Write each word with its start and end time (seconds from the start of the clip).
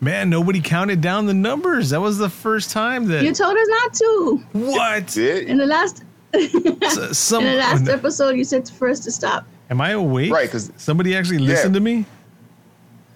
Man, 0.00 0.28
nobody 0.28 0.60
counted 0.60 1.00
down 1.00 1.26
the 1.26 1.34
numbers. 1.34 1.90
That 1.90 2.00
was 2.00 2.18
the 2.18 2.28
first 2.28 2.70
time 2.70 3.06
that 3.06 3.24
You 3.24 3.32
told 3.32 3.56
us 3.56 3.68
not 3.68 3.94
to. 3.94 4.44
what 4.52 5.16
In 5.16 5.56
the 5.58 5.66
last 5.66 6.04
S- 6.34 7.16
some 7.18 7.44
in 7.44 7.52
the 7.52 7.58
last 7.58 7.88
episode, 7.98 8.36
you 8.36 8.44
said 8.44 8.68
for 8.68 8.88
us 8.88 9.00
to 9.00 9.10
stop. 9.10 9.46
Am 9.70 9.80
I 9.80 9.90
awake? 9.90 10.30
Right, 10.32 10.46
because 10.46 10.70
somebody 10.76 11.16
actually 11.16 11.38
listened 11.38 11.74
to 11.74 11.80
me. 11.80 12.04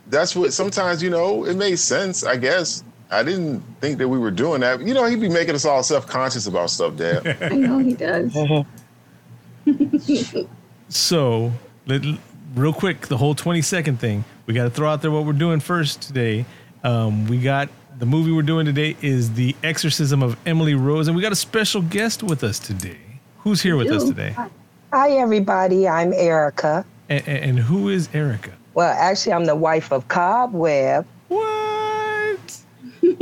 that's 0.09 0.35
what 0.35 0.53
sometimes 0.53 1.03
you 1.03 1.11
know 1.11 1.45
it 1.45 1.55
made 1.57 1.79
sense. 1.79 2.25
I 2.25 2.37
guess 2.37 2.83
I 3.11 3.23
didn't 3.23 3.61
think 3.81 3.99
that 3.99 4.09
we 4.09 4.19
were 4.19 4.31
doing 4.31 4.61
that. 4.63 4.81
You 4.81 4.95
know, 4.95 5.05
he'd 5.05 5.21
be 5.21 5.29
making 5.29 5.55
us 5.55 5.65
all 5.67 5.83
self 5.83 6.07
conscious 6.07 6.47
about 6.47 6.71
stuff, 6.71 6.97
Dad. 6.97 7.37
I 7.53 7.55
know 7.57 7.79
he 7.79 7.93
does. 7.95 8.35
Uh-huh. 8.35 8.65
So, 10.89 11.53
let, 11.87 12.03
real 12.55 12.73
quick, 12.73 13.07
the 13.09 13.17
whole 13.17 13.35
20 13.35 13.63
second 13.63 14.01
thing. 14.01 14.25
We 14.47 14.55
got 14.55 14.65
to 14.65 14.71
throw 14.71 14.89
out 14.91 15.03
there 15.03 15.11
what 15.11 15.25
we're 15.25 15.33
doing 15.33 15.61
first 15.61 16.03
today. 16.03 16.45
Um, 16.85 17.27
we 17.27 17.39
got 17.39 17.69
the 17.99 18.07
movie 18.07 18.33
we're 18.33 18.43
doing 18.43 18.65
today 18.67 18.97
is 19.03 19.33
The 19.35 19.55
Exorcism 19.63 20.23
of 20.23 20.37
Emily 20.47 20.75
Rose, 20.75 21.09
and 21.09 21.17
we 21.17 21.23
got 21.23 21.33
a 21.33 21.37
special 21.37 21.83
guest 21.83 22.23
with 22.23 22.43
us 22.43 22.59
today. 22.59 22.97
Who's 23.39 23.61
here 23.61 23.77
with 23.77 23.89
us 23.91 24.05
today? 24.05 24.35
Hi, 24.93 25.11
everybody. 25.13 25.87
I'm 25.89 26.13
Erica. 26.13 26.85
And, 27.09 27.27
and, 27.29 27.45
and 27.45 27.59
who 27.59 27.89
is 27.89 28.09
Erica? 28.15 28.53
Well, 28.75 28.93
actually, 28.99 29.33
I'm 29.33 29.45
the 29.45 29.57
wife 29.57 29.93
of 29.93 30.07
Cobweb. 30.09 31.07
What? 31.29 32.61
That's 33.03 33.17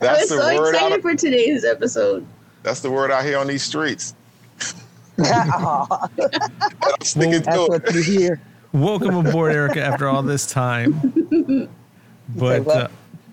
I 0.00 0.12
was 0.12 0.28
the 0.28 0.36
so 0.38 0.56
word. 0.58 0.74
excited 0.74 0.94
Out, 0.94 1.02
for 1.02 1.14
today's 1.14 1.64
episode. 1.64 2.26
that's 2.62 2.80
the 2.80 2.90
word 2.90 3.10
out 3.10 3.24
here 3.24 3.38
on 3.38 3.46
these 3.46 3.62
streets. 3.62 4.14
Aw, 5.20 6.08
I'm 6.20 7.00
sticking 7.02 7.42
That's 7.42 7.56
to 7.56 7.66
what 7.68 7.84
it. 7.88 7.94
you 7.94 8.02
hear. 8.02 8.40
Welcome 8.72 9.14
aboard, 9.26 9.52
Erica, 9.52 9.82
after 9.82 10.08
all 10.08 10.22
this 10.22 10.46
time. 10.46 11.68
But 12.34 12.66
uh, 12.66 12.88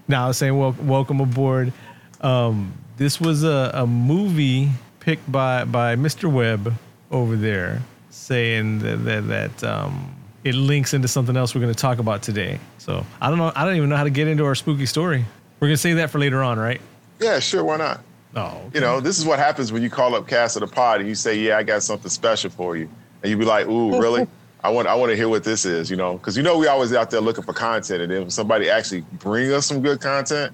now 0.09 0.25
I 0.25 0.27
was 0.27 0.37
saying, 0.37 0.57
wel- 0.57 0.75
welcome 0.81 1.21
aboard. 1.21 1.71
Um, 2.19 2.73
this 2.97 3.21
was 3.21 3.43
a, 3.45 3.71
a 3.73 3.87
movie 3.87 4.69
picked 4.99 5.31
by, 5.31 5.63
by 5.63 5.95
Mr. 5.95 6.29
Webb 6.29 6.73
over 7.09 7.37
there, 7.37 7.81
saying 8.09 8.79
that, 8.79 9.05
that, 9.05 9.27
that 9.27 9.63
um, 9.63 10.13
it 10.43 10.53
links 10.55 10.93
into 10.93 11.07
something 11.07 11.37
else 11.37 11.55
we're 11.55 11.61
going 11.61 11.73
to 11.73 11.79
talk 11.79 11.99
about 11.99 12.21
today. 12.23 12.59
So 12.77 13.05
I 13.21 13.29
don't 13.29 13.37
know. 13.37 13.53
I 13.55 13.63
don't 13.63 13.75
even 13.77 13.87
know 13.89 13.95
how 13.95 14.03
to 14.03 14.09
get 14.09 14.27
into 14.27 14.43
our 14.43 14.55
spooky 14.55 14.87
story. 14.87 15.23
We're 15.61 15.67
going 15.67 15.75
to 15.75 15.81
save 15.81 15.95
that 15.97 16.09
for 16.09 16.19
later 16.19 16.43
on, 16.43 16.59
right? 16.59 16.81
Yeah, 17.21 17.39
sure. 17.39 17.63
Why 17.63 17.77
not? 17.77 18.01
Oh, 18.35 18.59
You 18.73 18.81
know, 18.81 18.99
this 18.99 19.17
is 19.17 19.25
what 19.25 19.39
happens 19.39 19.71
when 19.71 19.81
you 19.81 19.89
call 19.89 20.13
up 20.15 20.27
Cast 20.27 20.57
of 20.57 20.61
the 20.61 20.67
Pod 20.67 20.99
and 20.99 21.07
you 21.07 21.15
say, 21.15 21.39
"Yeah, 21.39 21.57
I 21.57 21.63
got 21.63 21.83
something 21.83 22.09
special 22.09 22.49
for 22.49 22.75
you," 22.75 22.89
and 23.23 23.29
you 23.31 23.37
be 23.37 23.45
like, 23.45 23.67
"Ooh, 23.67 23.97
really? 23.99 24.27
I 24.63 24.69
want, 24.69 24.87
I 24.87 24.95
want 24.95 25.11
to 25.11 25.15
hear 25.15 25.29
what 25.29 25.43
this 25.43 25.65
is." 25.65 25.89
You 25.89 25.97
know, 25.97 26.17
because 26.17 26.37
you 26.37 26.43
know 26.43 26.57
we 26.57 26.67
always 26.67 26.93
out 26.93 27.11
there 27.11 27.21
looking 27.21 27.43
for 27.43 27.53
content, 27.53 28.01
and 28.01 28.11
then 28.11 28.21
when 28.21 28.29
somebody 28.29 28.69
actually 28.69 29.01
bring 29.19 29.51
us 29.51 29.65
some 29.65 29.81
good 29.81 30.01
content, 30.01 30.53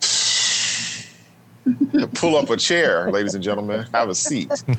pull 2.14 2.36
up 2.36 2.50
a 2.50 2.56
chair, 2.56 3.10
ladies 3.10 3.34
and 3.34 3.42
gentlemen, 3.42 3.86
have 3.92 4.08
a 4.08 4.14
seat. 4.14 4.50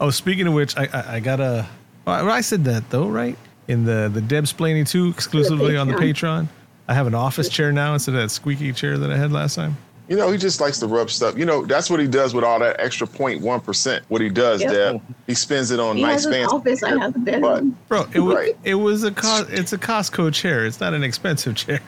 Oh, 0.00 0.10
speaking 0.10 0.46
of 0.46 0.52
which, 0.52 0.76
I 0.76 0.88
I, 0.92 1.14
I 1.14 1.20
got 1.20 1.40
a. 1.40 1.66
Well, 2.06 2.30
I 2.30 2.42
said 2.42 2.64
that 2.64 2.88
though, 2.90 3.08
right? 3.08 3.36
In 3.68 3.84
the 3.84 4.10
the 4.12 4.20
Deb's 4.20 4.52
Planning 4.52 4.84
two 4.84 5.08
exclusively 5.08 5.76
on 5.76 5.88
the 5.88 5.94
Patreon. 5.94 6.48
I 6.88 6.94
have 6.94 7.06
an 7.06 7.14
office 7.14 7.48
chair 7.48 7.72
now 7.72 7.94
instead 7.94 8.14
of 8.14 8.20
that 8.20 8.28
squeaky 8.28 8.72
chair 8.72 8.96
that 8.98 9.10
I 9.10 9.16
had 9.16 9.32
last 9.32 9.56
time. 9.56 9.76
You 10.08 10.16
know, 10.16 10.30
he 10.30 10.38
just 10.38 10.60
likes 10.60 10.78
to 10.78 10.86
rub 10.86 11.10
stuff. 11.10 11.36
You 11.36 11.44
know, 11.44 11.66
that's 11.66 11.90
what 11.90 11.98
he 11.98 12.06
does 12.06 12.32
with 12.32 12.44
all 12.44 12.60
that 12.60 12.78
extra 12.78 13.08
0.1 13.08 13.64
percent. 13.64 14.04
What 14.08 14.20
he 14.20 14.28
does, 14.28 14.60
Yep. 14.62 14.72
Deb, 14.72 15.02
he 15.26 15.34
spends 15.34 15.72
it 15.72 15.80
on 15.80 15.96
He 15.96 16.02
nice 16.02 16.24
has 16.24 16.26
an 16.26 16.32
fancy. 16.32 16.54
office. 16.54 16.82
I 16.84 16.98
have 16.98 17.12
the 17.12 17.18
bedroom. 17.18 17.76
Bro, 17.88 18.06
it 18.12 18.20
was 18.20 18.36
Right. 18.36 18.56
it 18.62 18.76
was 18.76 19.02
a 19.02 19.10
cos- 19.10 19.48
it's 19.50 19.72
a 19.72 19.78
Costco 19.78 20.32
chair. 20.32 20.64
It's 20.64 20.80
not 20.80 20.94
an 20.94 21.02
expensive 21.02 21.56
chair. 21.56 21.80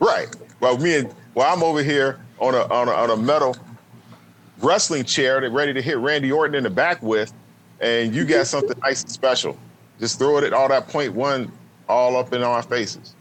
Right. 0.00 0.28
Well, 0.60 0.76
me 0.76 0.96
and 0.96 1.14
well, 1.34 1.50
I'm 1.52 1.62
over 1.62 1.82
here 1.82 2.18
on 2.40 2.54
a 2.54 2.66
on 2.72 2.88
a, 2.88 2.92
on 2.92 3.10
a 3.10 3.16
metal 3.16 3.56
wrestling 4.60 5.04
chair 5.04 5.40
that 5.40 5.50
ready 5.50 5.72
to 5.72 5.80
hit 5.82 5.98
Randy 5.98 6.30
Orton 6.30 6.54
in 6.54 6.64
the 6.64 6.70
back 6.70 7.02
with, 7.02 7.32
and 7.80 8.14
you 8.14 8.24
got 8.24 8.34
mm-hmm. 8.34 8.44
something 8.44 8.78
nice 8.80 9.02
and 9.02 9.10
special. 9.10 9.56
Just 9.98 10.18
throw 10.18 10.38
it 10.38 10.44
at 10.44 10.52
all 10.52 10.68
that 10.68 10.88
point 10.88 11.14
one 11.14 11.50
all 11.88 12.16
up 12.16 12.32
in 12.32 12.42
our 12.42 12.62
faces. 12.62 13.14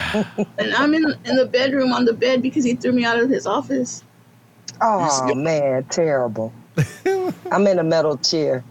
And 0.58 0.74
I'm 0.74 0.94
in 0.94 1.04
in 1.24 1.36
the 1.36 1.46
bedroom 1.46 1.92
on 1.92 2.04
the 2.04 2.12
bed 2.12 2.42
because 2.42 2.64
he 2.64 2.74
threw 2.74 2.92
me 2.92 3.04
out 3.04 3.18
of 3.18 3.28
his 3.30 3.46
office. 3.46 4.02
Oh, 4.80 5.34
man, 5.34 5.84
terrible. 5.84 6.52
I'm 7.50 7.66
in 7.66 7.78
a 7.78 7.84
metal 7.84 8.16
chair 8.18 8.62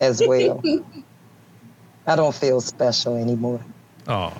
as 0.00 0.22
well. 0.26 0.62
I 2.06 2.16
don't 2.16 2.34
feel 2.34 2.60
special 2.60 3.16
anymore. 3.16 3.60
Oh, 4.06 4.32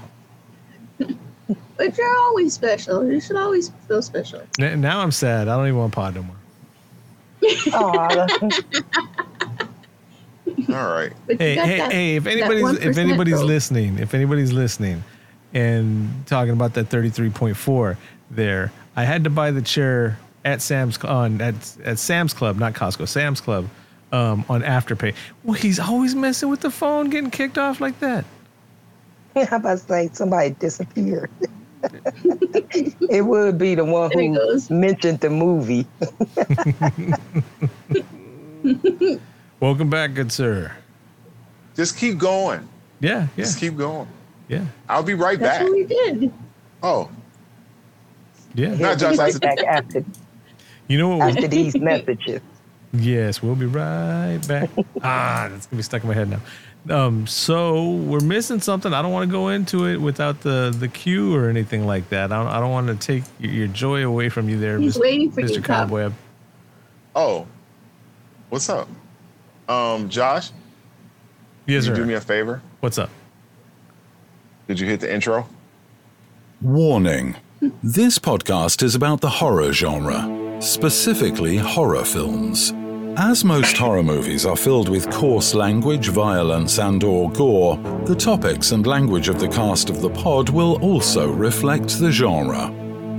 But 1.77 1.97
you're 1.97 2.17
always 2.19 2.53
special. 2.55 3.11
You 3.11 3.21
should 3.21 3.37
always 3.37 3.71
feel 3.89 4.03
special. 4.03 4.43
N- 4.59 4.81
now 4.81 5.01
I'm 5.01 5.11
sad. 5.11 5.49
I 5.49 5.57
don't 5.57 5.67
even 5.67 5.79
want 5.79 5.93
pod 5.93 6.15
no 6.15 6.23
more. 6.23 6.37
Aw, 7.73 8.29
All 10.69 10.93
right. 10.93 11.13
Hey, 11.27 11.37
hey, 11.39 11.55
that, 11.79 11.93
hey! 11.93 12.17
If 12.17 12.27
anybody's 12.27 12.73
if 12.85 12.99
anybody's 12.99 13.39
though. 13.41 13.45
listening, 13.47 13.99
if 13.99 14.15
anybody's 14.15 14.53
listening, 14.53 15.03
and 15.55 16.27
talking 16.27 16.53
about 16.53 16.75
that 16.75 16.89
33.4 16.89 17.97
there, 18.31 18.73
I 18.97 19.05
had 19.05 19.25
to 19.25 19.31
buy 19.31 19.51
the 19.51 19.63
chair 19.63 20.19
at 20.45 20.63
Sam's 20.63 20.99
on 20.99 21.41
at 21.41 21.55
at 21.85 21.99
Sam's 21.99 22.33
Club, 22.33 22.59
not 22.59 22.75
Costco, 22.75 23.09
Sam's 23.09 23.41
Club, 23.41 23.69
um, 24.13 24.45
on 24.49 24.63
Afterpay. 24.63 25.15
Well, 25.45 25.55
he's 25.55 25.79
always 25.79 26.15
messing 26.15 26.49
with 26.49 26.61
the 26.61 26.71
phone, 26.71 27.11
getting 27.11 27.31
kicked 27.31 27.59
off 27.59 27.81
like 27.81 27.99
that. 28.01 28.25
how 29.49 29.57
about 29.57 29.79
to 29.79 29.85
say 29.85 30.11
somebody 30.13 30.51
disappeared? 30.51 31.31
it 33.11 33.25
would 33.25 33.59
be 33.59 33.75
the 33.75 33.85
one 33.85 34.11
There 34.15 34.29
who 34.29 34.75
mentioned 34.75 35.21
the 35.21 35.31
movie. 35.31 35.87
Welcome 39.61 39.89
back, 39.89 40.15
good 40.15 40.31
sir. 40.31 40.73
Just 41.75 41.97
keep 41.97 42.19
going. 42.19 42.69
Yeah, 43.01 43.29
yeah, 43.37 43.45
Just 43.45 43.59
keep 43.59 43.77
going. 43.77 44.09
Yeah, 44.51 44.65
I'll 44.89 45.03
be 45.03 45.15
right 45.15 45.39
That's 45.39 45.59
back. 45.59 45.63
what 45.67 45.73
we 45.73 45.85
did. 45.85 46.33
Oh, 46.83 47.11
yeah. 48.55 48.69
Not 48.71 48.77
He'll 48.79 48.95
be 48.95 49.01
Josh, 49.01 49.19
I 49.19 49.25
right 49.25 49.41
back 49.41 49.59
after, 49.61 50.05
You 50.89 50.99
know 50.99 51.17
what? 51.17 51.29
after 51.37 51.47
these 51.49 51.77
messages. 51.81 52.41
Yes, 52.93 53.41
we'll 53.43 53.55
be 53.55 53.67
right 53.67 54.39
back. 54.49 54.69
ah, 55.03 55.47
that's 55.51 55.67
gonna 55.67 55.77
be 55.79 55.83
stuck 55.83 56.03
in 56.03 56.09
my 56.09 56.15
head 56.15 56.29
now. 56.29 56.41
Um, 56.89 57.27
so 57.27 57.91
we're 57.93 58.21
missing 58.21 58.59
something. 58.61 58.93
I 58.93 59.01
don't 59.03 59.13
want 59.13 59.29
to 59.29 59.33
go 59.33 59.49
into 59.51 59.87
it 59.87 59.99
without 59.99 60.41
the 60.41 60.75
the 60.77 60.89
cue 60.89 61.35
or 61.35 61.49
anything 61.49 61.87
like 61.87 62.09
that. 62.09 62.33
I 62.33 62.43
don't, 62.43 62.49
I 62.49 62.59
don't 62.59 62.71
want 62.73 62.89
to 62.89 62.97
take 62.97 63.23
your, 63.39 63.53
your 63.53 63.69
joy 63.69 64.05
away 64.05 64.29
from 64.31 64.49
you 64.49 64.59
there, 64.59 64.79
He's 64.79 64.97
Mr. 64.97 65.01
waiting 65.01 65.31
for 65.31 65.43
Mr. 65.43 65.57
you, 65.57 65.63
Cobweb. 65.63 66.13
oh. 67.15 67.47
What's 68.49 68.69
up? 68.69 68.89
Um, 69.69 70.09
Josh, 70.09 70.51
Yes, 71.67 71.85
did 71.85 71.91
you 71.91 71.95
sir. 71.95 71.95
do 71.95 72.05
me 72.07 72.15
a 72.15 72.21
favor? 72.21 72.61
What's 72.81 72.99
up? 72.99 73.11
Did 74.71 74.79
you 74.79 74.87
hit 74.87 75.01
the 75.01 75.13
intro? 75.13 75.49
Warning 76.63 77.35
This 77.83 78.21
podcast 78.21 78.85
is 78.85 78.95
about 78.95 79.21
the 79.21 79.29
horror 79.29 79.73
genre, 79.73 80.57
specifically 80.61 81.57
horror 81.57 82.05
films. 82.05 82.73
As 83.17 83.45
most 83.45 83.77
horror 83.77 84.05
movies 84.05 84.47
are 84.47 84.55
filled 84.55 84.89
with 84.89 85.11
coarse 85.11 85.57
language, 85.57 86.11
violence, 86.11 86.79
and 86.79 87.03
or 87.03 87.33
gore, 87.33 87.79
the 88.07 88.15
topics 88.15 88.71
and 88.71 88.87
language 88.87 89.29
of 89.29 89.41
the 89.41 89.49
cast 89.49 89.91
of 89.91 90.01
the 90.01 90.11
pod 90.11 90.51
will 90.51 90.81
also 90.85 91.33
reflect 91.33 91.99
the 91.99 92.13
genre. 92.13 92.73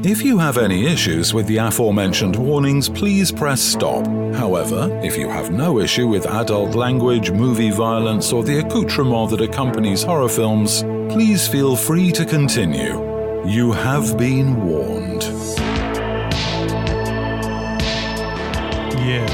If 0.03 0.23
you 0.23 0.39
have 0.39 0.57
any 0.57 0.87
issues 0.87 1.33
with 1.33 1.47
the 1.47 1.57
aforementioned 1.57 2.37
warnings, 2.37 2.87
please 2.87 3.29
press 3.29 3.61
stop. 3.61 4.07
However, 4.33 4.89
if 5.03 5.17
you 5.17 5.27
have 5.27 5.51
no 5.51 5.79
issue 5.79 6.07
with 6.07 6.25
adult 6.25 6.75
language, 6.75 7.29
movie 7.29 7.69
violence, 7.71 8.31
or 8.31 8.41
the 8.41 8.65
accoutrement 8.65 9.29
that 9.29 9.41
accompanies 9.41 10.01
horror 10.01 10.29
films, 10.29 10.83
please 11.11 11.47
feel 11.47 11.75
free 11.75 12.11
to 12.11 12.25
continue. 12.25 13.45
You 13.45 13.71
have 13.73 14.17
been 14.17 14.65
warned. 14.65 15.23
Yeah. 19.03 19.27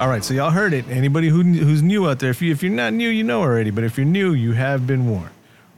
All 0.00 0.08
right, 0.08 0.24
so 0.24 0.34
y'all 0.34 0.50
heard 0.50 0.72
it. 0.72 0.88
Anybody 0.88 1.28
who 1.28 1.42
who's 1.42 1.82
new 1.82 2.08
out 2.08 2.18
there, 2.18 2.30
if 2.30 2.42
you 2.42 2.50
if 2.52 2.62
you're 2.62 2.72
not 2.72 2.92
new, 2.92 3.08
you 3.08 3.22
know 3.24 3.40
already. 3.40 3.70
But 3.70 3.84
if 3.84 3.96
you're 3.96 4.04
new, 4.06 4.32
you 4.32 4.52
have 4.52 4.86
been 4.86 5.08
warned. 5.08 5.30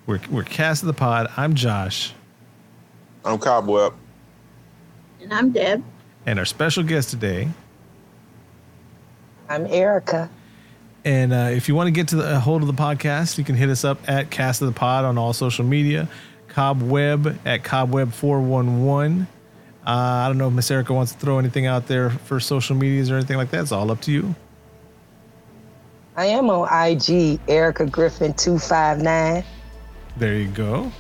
We're 0.07 0.21
we're 0.31 0.45
cast 0.45 0.83
of 0.83 0.87
the 0.87 0.95
pod. 0.95 1.31
I'm 1.37 1.55
Josh, 1.55 2.15
I'm 3.25 3.39
Cobweb. 3.39 3.95
And 5.21 5.33
I'm 5.33 5.51
Deb. 5.51 5.85
and 6.27 6.39
our 6.39 6.45
special 6.47 6.83
guest 6.85 7.11
today. 7.11 7.49
I'm 9.49 9.67
Erica. 9.67 10.31
And 11.05 11.33
uh, 11.33 11.51
if 11.53 11.69
you 11.69 11.75
want 11.75 11.87
to 11.87 11.91
get 11.93 12.09
to 12.09 12.17
the 12.17 12.37
a 12.37 12.41
hold 12.41 12.63
of 12.63 12.67
the 12.67 12.75
podcast, 12.75 13.39
you 13.39 13.45
can 13.45 13.55
hit 13.55 13.69
us 13.71 13.85
up 13.85 13.99
at 14.09 14.31
Cast 14.31 14.61
of 14.63 14.67
the 14.67 14.75
Pod 14.75 15.05
on 15.05 15.17
all 15.17 15.33
social 15.33 15.65
media. 15.65 16.09
Cobweb 16.49 17.39
at 17.47 17.63
Cobweb411. 17.63 19.23
Uh, 19.23 19.91
I 19.91 20.27
don't 20.27 20.39
know 20.39 20.49
if 20.49 20.55
Miss 20.55 20.71
Erica 20.71 20.93
wants 20.93 21.13
to 21.13 21.19
throw 21.19 21.39
anything 21.39 21.67
out 21.67 21.87
there 21.87 22.11
for 22.11 22.41
social 22.41 22.77
medias 22.77 23.11
or 23.11 23.17
anything 23.17 23.37
like 23.37 23.51
that. 23.51 23.63
It's 23.63 23.73
all 23.73 23.91
up 23.91 24.01
to 24.03 24.13
you. 24.13 24.35
I 26.17 26.27
am 26.27 26.51
on 26.51 26.69
IG, 26.69 27.39
Erica 27.49 27.87
Griffin 27.87 28.35
two 28.35 28.59
five 28.59 29.01
nine. 29.01 29.45
There 30.17 30.35
you 30.35 30.49
go. 30.49 30.91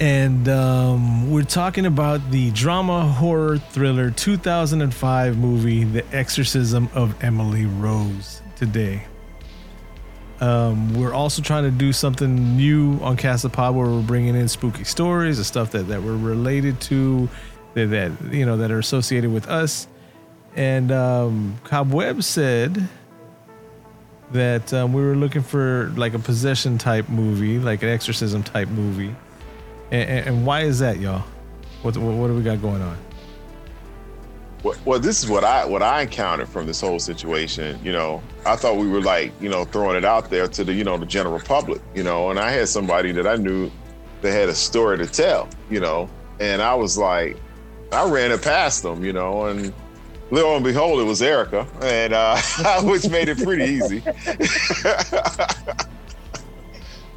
And 0.00 0.48
um, 0.48 1.30
we're 1.30 1.42
talking 1.42 1.84
about 1.84 2.30
the 2.30 2.50
drama 2.52 3.02
horror 3.02 3.58
thriller 3.58 4.10
2005 4.10 5.36
movie, 5.36 5.84
The 5.84 6.04
Exorcism 6.16 6.88
of 6.94 7.22
Emily 7.22 7.66
Rose, 7.66 8.40
today. 8.56 9.02
Um, 10.40 10.94
we're 10.94 11.12
also 11.12 11.42
trying 11.42 11.64
to 11.64 11.70
do 11.70 11.92
something 11.92 12.56
new 12.56 12.98
on 13.02 13.18
Cast 13.18 13.44
of 13.44 13.52
Pod 13.52 13.76
where 13.76 13.86
we're 13.86 14.00
bringing 14.00 14.34
in 14.34 14.48
spooky 14.48 14.84
stories, 14.84 15.36
and 15.36 15.44
stuff 15.44 15.72
that, 15.72 15.88
that 15.88 16.02
we're 16.02 16.16
related 16.16 16.80
to, 16.82 17.28
that, 17.74 17.90
that 17.90 18.12
you 18.32 18.46
know 18.46 18.56
that 18.56 18.70
are 18.70 18.78
associated 18.78 19.30
with 19.30 19.48
us. 19.48 19.86
And 20.56 20.90
um, 20.90 21.60
Cobweb 21.64 22.22
said 22.22 22.88
that 24.32 24.72
um, 24.72 24.94
we 24.94 25.02
were 25.02 25.14
looking 25.14 25.42
for 25.42 25.92
like 25.94 26.14
a 26.14 26.18
possession 26.18 26.78
type 26.78 27.10
movie, 27.10 27.58
like 27.58 27.82
an 27.82 27.90
exorcism 27.90 28.42
type 28.42 28.68
movie. 28.68 29.14
And, 29.90 30.28
and, 30.28 30.46
why 30.46 30.60
is 30.62 30.78
that, 30.78 31.00
y'all? 31.00 31.24
What, 31.82 31.96
what 31.96 32.14
what 32.14 32.28
do 32.28 32.34
we 32.34 32.42
got 32.42 32.62
going 32.62 32.80
on? 32.80 32.96
Well, 34.62 34.76
well, 34.84 35.00
this 35.00 35.24
is 35.24 35.30
what 35.30 35.42
I 35.42 35.64
what 35.64 35.82
I 35.82 36.02
encountered 36.02 36.48
from 36.48 36.66
this 36.66 36.80
whole 36.80 36.98
situation. 36.98 37.80
You 37.82 37.92
know, 37.92 38.22
I 38.46 38.56
thought 38.56 38.76
we 38.76 38.88
were 38.88 39.00
like, 39.00 39.32
you 39.40 39.48
know, 39.48 39.64
throwing 39.64 39.96
it 39.96 40.04
out 40.04 40.30
there 40.30 40.46
to 40.46 40.64
the, 40.64 40.72
you 40.72 40.84
know, 40.84 40.96
the 40.96 41.06
general 41.06 41.40
public. 41.40 41.80
You 41.94 42.04
know, 42.04 42.30
and 42.30 42.38
I 42.38 42.50
had 42.50 42.68
somebody 42.68 43.10
that 43.12 43.26
I 43.26 43.36
knew 43.36 43.70
that 44.20 44.30
had 44.30 44.48
a 44.48 44.54
story 44.54 44.98
to 44.98 45.06
tell. 45.06 45.48
You 45.70 45.80
know, 45.80 46.08
and 46.38 46.62
I 46.62 46.74
was 46.74 46.96
like, 46.96 47.36
I 47.90 48.08
ran 48.08 48.30
it 48.30 48.42
past 48.42 48.82
them. 48.84 49.02
You 49.02 49.12
know, 49.12 49.46
and 49.46 49.72
lo 50.30 50.54
and 50.54 50.64
behold, 50.64 51.00
it 51.00 51.04
was 51.04 51.20
Erica, 51.20 51.66
and 51.82 52.12
uh, 52.12 52.36
which 52.82 53.08
made 53.08 53.28
it 53.28 53.42
pretty 53.42 53.64
easy. 53.64 54.02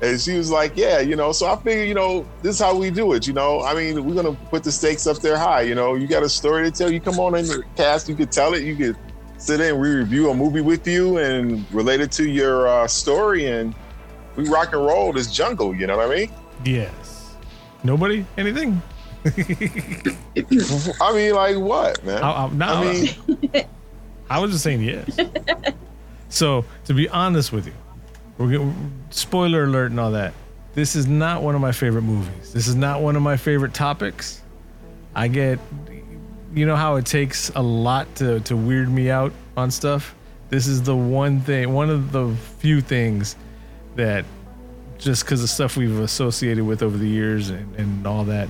and 0.03 0.19
she 0.19 0.37
was 0.37 0.51
like, 0.51 0.73
"Yeah, 0.75 0.99
you 0.99 1.15
know." 1.15 1.31
So 1.31 1.47
I 1.47 1.55
figured, 1.55 1.87
you 1.87 1.93
know, 1.93 2.25
this 2.41 2.55
is 2.55 2.61
how 2.61 2.75
we 2.75 2.91
do 2.91 3.13
it. 3.13 3.25
You 3.25 3.33
know, 3.33 3.61
I 3.61 3.73
mean, 3.73 4.03
we're 4.03 4.15
gonna 4.15 4.37
put 4.49 4.63
the 4.63 4.71
stakes 4.71 5.07
up 5.07 5.19
there 5.19 5.37
high. 5.37 5.61
You 5.61 5.75
know, 5.75 5.95
you 5.95 6.07
got 6.07 6.23
a 6.23 6.29
story 6.29 6.63
to 6.63 6.71
tell. 6.71 6.91
You 6.91 6.99
come 6.99 7.19
on 7.19 7.35
in 7.35 7.47
the 7.47 7.63
cast, 7.75 8.09
you 8.09 8.15
could 8.15 8.31
tell 8.31 8.53
it. 8.53 8.63
You 8.63 8.75
could 8.75 8.97
sit 9.37 9.61
in, 9.61 9.79
we 9.79 9.89
review 9.89 10.29
a 10.29 10.33
movie 10.33 10.61
with 10.61 10.85
you 10.85 11.17
and 11.17 11.65
relate 11.73 12.01
it 12.01 12.11
to 12.13 12.29
your 12.29 12.67
uh, 12.67 12.87
story, 12.87 13.47
and 13.47 13.73
we 14.35 14.47
rock 14.49 14.73
and 14.73 14.85
roll 14.85 15.13
this 15.13 15.31
jungle. 15.31 15.73
You 15.73 15.87
know 15.87 15.97
what 15.97 16.11
I 16.11 16.15
mean? 16.15 16.31
Yes. 16.65 17.35
Nobody? 17.83 18.25
Anything? 18.37 18.81
I 19.25 21.13
mean, 21.13 21.33
like 21.33 21.57
what, 21.57 22.03
man? 22.03 22.21
I, 22.21 22.45
I, 22.45 22.49
no, 22.49 22.65
I 22.65 22.93
mean, 22.93 23.65
I 24.29 24.39
was 24.39 24.51
just 24.51 24.65
saying 24.65 24.81
yes. 24.81 25.17
so 26.27 26.65
to 26.85 26.93
be 26.93 27.07
honest 27.07 27.53
with 27.53 27.67
you, 27.67 27.73
we're 28.37 28.57
gonna, 28.57 28.73
spoiler 29.09 29.63
alert 29.63 29.91
and 29.91 29.99
all 29.99 30.11
that. 30.11 30.33
This 30.73 30.95
is 30.95 31.05
not 31.05 31.43
one 31.43 31.55
of 31.55 31.61
my 31.61 31.71
favorite 31.71 32.01
movies. 32.01 32.51
This 32.51 32.67
is 32.67 32.75
not 32.75 33.01
one 33.01 33.15
of 33.15 33.21
my 33.21 33.37
favorite 33.37 33.73
topics. 33.73 34.41
I 35.15 35.27
get, 35.27 35.59
you 36.55 36.65
know 36.65 36.75
how 36.75 36.95
it 36.95 37.05
takes 37.05 37.49
a 37.49 37.61
lot 37.61 38.13
to 38.15 38.39
to 38.41 38.55
weird 38.55 38.89
me 38.89 39.09
out 39.09 39.33
on 39.55 39.69
stuff. 39.69 40.15
This 40.49 40.67
is 40.67 40.81
the 40.83 40.95
one 40.95 41.39
thing, 41.41 41.73
one 41.73 41.89
of 41.89 42.11
the 42.11 42.35
few 42.59 42.81
things 42.81 43.35
that 43.95 44.25
just 44.97 45.25
because 45.25 45.43
of 45.43 45.49
stuff 45.49 45.77
we've 45.77 45.99
associated 45.99 46.63
with 46.63 46.81
over 46.81 46.97
the 46.97 47.07
years 47.07 47.49
and, 47.49 47.75
and 47.75 48.07
all 48.07 48.23
that. 48.25 48.49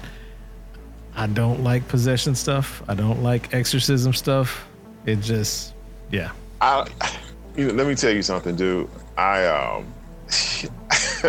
I 1.16 1.28
don't 1.28 1.64
like 1.64 1.88
possession 1.88 2.36
stuff. 2.36 2.82
I 2.88 2.94
don't 2.94 3.22
like 3.22 3.54
exorcism 3.54 4.14
stuff. 4.14 4.68
It 5.06 5.20
just, 5.20 5.74
yeah. 6.12 6.32
I, 6.62 6.88
you 7.56 7.68
know, 7.68 7.74
let 7.74 7.88
me 7.88 7.96
tell 7.96 8.12
you 8.12 8.22
something, 8.22 8.56
dude. 8.56 8.90
I 9.18 9.46
um, 9.46 9.94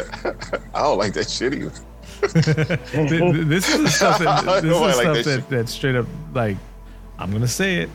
I 0.74 0.80
don't 0.82 0.98
like 0.98 1.12
that 1.14 1.28
shit 1.28 1.54
either. 1.54 1.72
Th- 2.20 3.08
th- 3.08 3.46
this 3.46 3.68
is 3.68 3.82
the 3.82 3.88
stuff 3.88 4.18
that 4.20 4.44
this 4.62 4.64
is 4.64 4.70
the 4.70 4.78
like 4.78 4.94
stuff 4.94 5.16
that 5.16 5.24
that, 5.24 5.48
that 5.50 5.68
straight 5.68 5.96
up 5.96 6.06
like 6.32 6.56
I'm 7.18 7.30
gonna 7.30 7.48
say 7.48 7.76
it. 7.76 7.90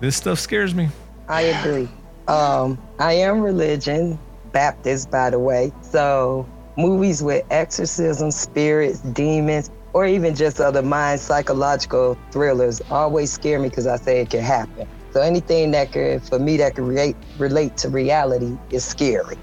This 0.00 0.16
stuff 0.16 0.38
scares 0.38 0.74
me. 0.74 0.88
I 1.28 1.42
agree. 1.42 1.88
Um, 2.28 2.78
I 2.98 3.14
am 3.14 3.40
religion, 3.40 4.18
Baptist, 4.52 5.10
by 5.10 5.30
the 5.30 5.38
way. 5.38 5.72
So 5.82 6.48
movies 6.76 7.22
with 7.22 7.44
exorcism, 7.50 8.30
spirits, 8.30 9.00
demons, 9.00 9.70
or 9.92 10.06
even 10.06 10.34
just 10.34 10.60
other 10.60 10.82
mind 10.82 11.20
psychological 11.20 12.16
thrillers 12.30 12.80
always 12.90 13.32
scare 13.32 13.58
me 13.58 13.68
because 13.68 13.86
I 13.86 13.96
say 13.96 14.20
it 14.20 14.30
can 14.30 14.42
happen. 14.42 14.88
So 15.18 15.22
anything 15.22 15.72
that 15.72 15.90
could, 15.90 16.22
for 16.22 16.38
me, 16.38 16.58
that 16.58 16.76
could 16.76 16.84
relate 16.84 17.16
relate 17.38 17.76
to 17.78 17.88
reality 17.88 18.56
is 18.70 18.84
scary. 18.84 19.36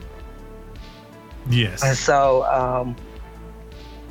Yes. 1.50 1.84
And 1.84 1.98
so 1.98 2.46
um, 2.46 2.96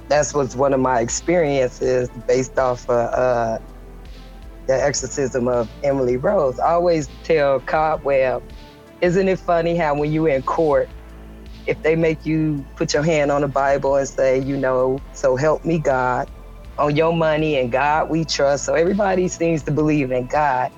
that's 0.08 0.34
was 0.34 0.54
one 0.54 0.74
of 0.74 0.80
my 0.80 1.00
experiences 1.00 2.10
based 2.28 2.58
off 2.58 2.86
of 2.90 3.10
uh, 3.14 3.58
the 4.66 4.74
exorcism 4.74 5.48
of 5.48 5.70
Emily 5.82 6.18
Rose. 6.18 6.58
I 6.58 6.72
always 6.72 7.08
tell 7.22 7.60
Cobweb, 7.60 8.42
isn't 9.00 9.26
it 9.26 9.38
funny 9.38 9.74
how 9.74 9.94
when 9.94 10.12
you're 10.12 10.28
in 10.28 10.42
court, 10.42 10.90
if 11.66 11.82
they 11.82 11.96
make 11.96 12.26
you 12.26 12.62
put 12.76 12.92
your 12.92 13.02
hand 13.02 13.32
on 13.32 13.40
the 13.40 13.48
Bible 13.48 13.96
and 13.96 14.06
say, 14.06 14.38
you 14.38 14.58
know, 14.58 15.00
so 15.14 15.34
help 15.34 15.64
me 15.64 15.78
God, 15.78 16.28
on 16.76 16.94
your 16.94 17.14
money 17.14 17.56
and 17.56 17.72
God 17.72 18.10
we 18.10 18.26
trust. 18.26 18.66
So 18.66 18.74
everybody 18.74 19.28
seems 19.28 19.62
to 19.62 19.70
believe 19.70 20.12
in 20.12 20.26
God. 20.26 20.70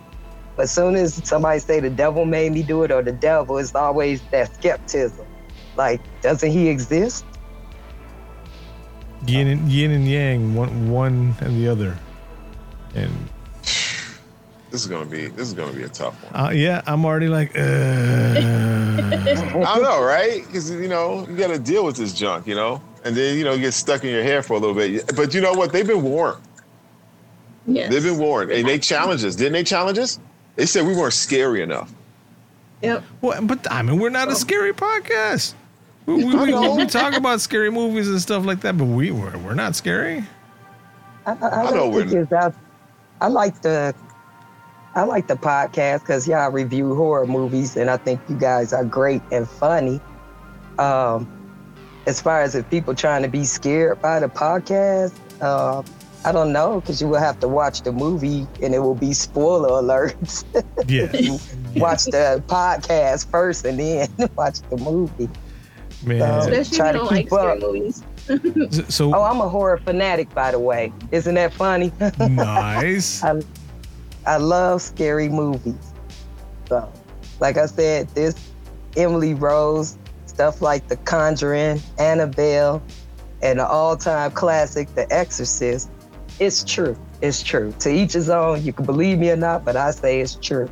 But 0.57 0.65
as 0.65 0.71
soon 0.71 0.97
as 0.97 1.15
somebody 1.29 1.61
say 1.61 1.81
the 1.81 1.91
devil 1.91 2.25
made 2.25 2.53
me 2.53 2.63
do 2.63 2.83
it 2.83 2.91
or 2.91 3.03
the 3.03 3.13
devil, 3.13 3.59
it's 3.59 3.75
always 3.75 4.23
that 4.31 4.55
skepticism. 4.55 5.27
Like, 5.77 6.01
doesn't 6.23 6.51
he 6.51 6.69
exist? 6.69 7.25
Yin 9.27 9.49
and 9.49 9.71
yin 9.71 9.91
and 9.91 10.09
yang, 10.09 10.55
one 10.55 10.91
one 10.91 11.35
and 11.41 11.57
the 11.57 11.69
other. 11.69 11.97
And 12.95 13.11
This 14.71 14.83
is 14.83 14.87
gonna 14.87 15.05
be 15.05 15.29
this 15.29 15.49
is 15.49 15.55
gonna 15.55 15.73
be 15.73 15.83
a 15.83 15.89
tough 15.89 16.23
one. 16.25 16.47
uh, 16.47 16.51
yeah, 16.51 16.83
I'm 16.87 17.05
already 17.05 17.29
like, 17.29 17.57
uh, 17.57 17.61
I 17.63 19.75
don't 19.75 19.83
know, 19.83 20.03
right? 20.03 20.47
Because 20.47 20.71
you 20.71 20.89
know 20.89 21.27
you 21.29 21.37
got 21.37 21.49
to 21.49 21.59
deal 21.59 21.85
with 21.85 21.97
this 21.97 22.13
junk, 22.15 22.47
you 22.47 22.55
know, 22.55 22.81
and 23.05 23.17
then 23.17 23.37
you 23.37 23.45
know 23.45 23.53
you 23.55 23.61
get 23.61 23.75
stuck 23.75 24.05
in 24.05 24.11
your 24.11 24.23
hair 24.23 24.43
for 24.43 24.55
a 24.55 24.59
little 24.59 24.75
bit. 24.75 25.15
But 25.17 25.35
you 25.35 25.41
know 25.41 25.53
what? 25.53 25.73
They've 25.73 25.87
been 25.87 26.03
warned. 26.03 26.41
Yes. 27.67 27.93
They've 27.93 28.03
been 28.03 28.19
warned, 28.19 28.53
and 28.53 28.67
they 28.67 28.79
challenged 28.79 29.25
us. 29.25 29.35
Didn't 29.35 29.55
they 29.55 29.65
challenge 29.65 29.99
us? 29.99 30.21
They 30.57 30.67
said 30.67 30.87
we 30.87 30.95
weren't 30.97 31.13
scary 31.13 31.63
enough. 31.63 31.93
Yep. 32.83 33.05
well, 33.23 33.43
but 33.43 33.71
I 33.71 33.83
mean, 33.83 33.99
we're 33.99 34.11
not 34.11 34.29
a 34.29 34.35
scary 34.35 34.73
podcast. 34.75 35.55
We, 36.05 36.25
we, 36.25 36.35
we, 36.53 36.69
we 36.77 36.87
talk 36.87 37.15
about 37.17 37.41
scary 37.41 37.71
movies 37.71 38.09
and 38.09 38.21
stuff 38.21 38.45
like 38.45 38.61
that, 38.61 38.77
but 38.77 38.85
we 38.85 39.11
we're, 39.11 39.37
we're 39.39 39.55
not 39.55 39.75
scary. 39.77 40.25
I, 41.25 41.33
I, 41.33 41.35
I 41.35 41.61
I 41.63 41.71
know 41.71 41.77
don't 41.77 41.93
think 41.95 42.11
when- 42.13 42.23
it's 42.23 42.33
out. 42.33 42.55
I 43.21 43.29
like 43.29 43.63
the 43.63 43.95
I 44.95 45.03
like 45.03 45.27
the 45.27 45.35
podcast 45.37 46.01
because 46.01 46.29
y'all 46.29 46.51
review 46.51 46.95
horror 46.95 47.27
movies, 47.27 47.77
and 47.77 47.91
I 47.91 47.97
think 47.97 48.21
you 48.29 48.37
guys 48.39 48.73
are 48.73 48.85
great 48.85 49.23
and 49.33 49.49
funny. 49.49 50.01
Um, 50.79 51.33
as 52.07 52.21
far 52.21 52.43
as 52.43 52.55
if 52.55 52.69
people 52.71 52.95
trying 52.95 53.23
to 53.23 53.29
be 53.29 53.45
scared 53.45 54.01
by 54.01 54.21
the 54.21 54.29
podcast, 54.29 55.15
uh, 55.41 55.83
I 56.27 56.33
don't 56.33 56.53
know 56.53 56.81
because 56.81 57.01
you 57.01 57.07
will 57.09 57.21
have 57.21 57.39
to 57.41 57.49
watch 57.49 57.83
the 57.83 57.93
movie, 57.93 58.49
and 58.61 58.75
it 58.75 58.81
will 58.81 58.97
be 58.97 59.13
spoiler 59.15 59.69
alerts. 59.71 60.45
Yes. 60.89 61.13
watch 61.77 62.05
the 62.05 62.43
podcast 62.47 63.31
first, 63.31 63.65
and 63.65 63.79
then 63.79 64.09
watch 64.37 64.61
the 64.71 64.77
movie. 64.77 65.29
Man. 66.05 66.21
Especially 66.21 66.59
if 66.61 66.73
you 66.73 66.77
Try 66.79 66.93
to 66.93 66.99
don't 66.99 67.07
like 67.07 67.25
keep 67.27 67.33
up. 67.33 67.59
movies. 67.61 68.03
So 68.89 69.15
Oh, 69.15 69.23
I'm 69.23 69.41
a 69.41 69.49
horror 69.49 69.79
fanatic, 69.79 70.33
by 70.35 70.51
the 70.51 70.59
way. 70.59 70.93
Isn't 71.13 71.35
that 71.37 71.53
funny? 71.55 71.93
nice. 72.29 73.23
I, 73.25 73.41
I 74.27 74.37
love 74.37 74.83
scary 74.83 75.29
movies. 75.29 75.93
So, 76.69 76.93
like 77.41 77.57
I 77.57 77.67
said, 77.67 78.09
this 78.11 78.35
Emily 78.97 79.35
Rose, 79.35 79.97
stuff 80.27 80.61
like 80.61 80.89
The 80.89 80.97
Conjuring, 80.99 81.81
Annabelle, 81.99 82.83
and 83.43 83.59
the 83.61 83.67
all-time 83.67 84.31
classic, 84.33 84.93
The 84.95 85.13
Exorcist, 85.13 85.91
it's 86.39 86.65
true. 86.65 86.97
It's 87.23 87.43
true. 87.43 87.73
To 87.81 87.91
each 87.91 88.13
his 88.13 88.29
own. 88.29 88.63
You 88.63 88.73
can 88.73 88.85
believe 88.85 89.19
me 89.19 89.31
or 89.31 89.37
not, 89.37 89.65
but 89.65 89.77
I 89.77 89.91
say 89.91 90.21
it's 90.21 90.35
true. 90.35 90.69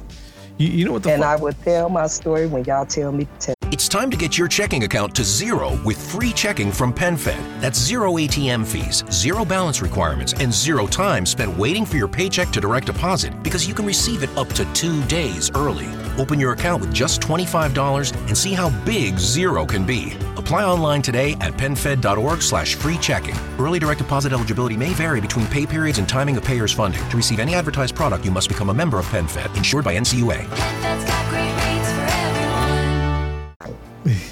You, 0.58 0.68
you 0.68 0.84
know 0.84 0.92
what 0.92 1.02
the 1.02 1.12
And 1.12 1.22
fu- 1.22 1.28
I 1.28 1.36
will 1.36 1.52
tell 1.52 1.88
my 1.88 2.06
story 2.06 2.46
when 2.46 2.64
y'all 2.64 2.86
tell 2.86 3.10
me 3.10 3.24
to 3.24 3.30
tell. 3.38 3.54
It's 3.72 3.88
time 3.88 4.08
to 4.10 4.16
get 4.16 4.38
your 4.38 4.46
checking 4.46 4.84
account 4.84 5.16
to 5.16 5.24
zero 5.24 5.76
with 5.84 6.00
free 6.12 6.32
checking 6.32 6.70
from 6.70 6.94
PenFed. 6.94 7.60
That's 7.60 7.76
zero 7.76 8.12
ATM 8.12 8.64
fees, 8.64 9.02
zero 9.10 9.44
balance 9.44 9.82
requirements, 9.82 10.32
and 10.34 10.54
zero 10.54 10.86
time 10.86 11.26
spent 11.26 11.58
waiting 11.58 11.84
for 11.84 11.96
your 11.96 12.06
paycheck 12.06 12.50
to 12.50 12.60
direct 12.60 12.86
deposit 12.86 13.42
because 13.42 13.66
you 13.66 13.74
can 13.74 13.84
receive 13.84 14.22
it 14.22 14.30
up 14.36 14.48
to 14.50 14.64
two 14.74 15.02
days 15.06 15.50
early. 15.56 15.88
Open 16.18 16.38
your 16.38 16.52
account 16.52 16.82
with 16.82 16.94
just 16.94 17.20
$25 17.20 18.14
and 18.28 18.38
see 18.38 18.52
how 18.52 18.70
big 18.84 19.18
zero 19.18 19.66
can 19.66 19.84
be. 19.84 20.12
Apply 20.44 20.64
online 20.64 21.00
today 21.00 21.32
at 21.40 21.54
penfed.org 21.54 22.42
slash 22.42 22.74
free 22.74 22.98
checking. 22.98 23.34
Early 23.58 23.78
direct 23.78 23.98
deposit 23.98 24.34
eligibility 24.34 24.76
may 24.76 24.90
vary 24.92 25.18
between 25.18 25.46
pay 25.46 25.64
periods 25.64 25.98
and 25.98 26.06
timing 26.06 26.36
of 26.36 26.44
payer's 26.44 26.70
funding. 26.70 27.00
To 27.08 27.16
receive 27.16 27.38
any 27.40 27.54
advertised 27.54 27.94
product, 27.96 28.26
you 28.26 28.30
must 28.30 28.48
become 28.50 28.68
a 28.68 28.74
member 28.74 28.98
of 28.98 29.06
PenFed, 29.06 29.56
insured 29.56 29.86
by 29.86 29.96
NCUA. 29.96 30.46
That's 30.50 31.04
got 31.10 31.30
great 31.30 31.54
rates 31.64 31.90
for 31.92 32.04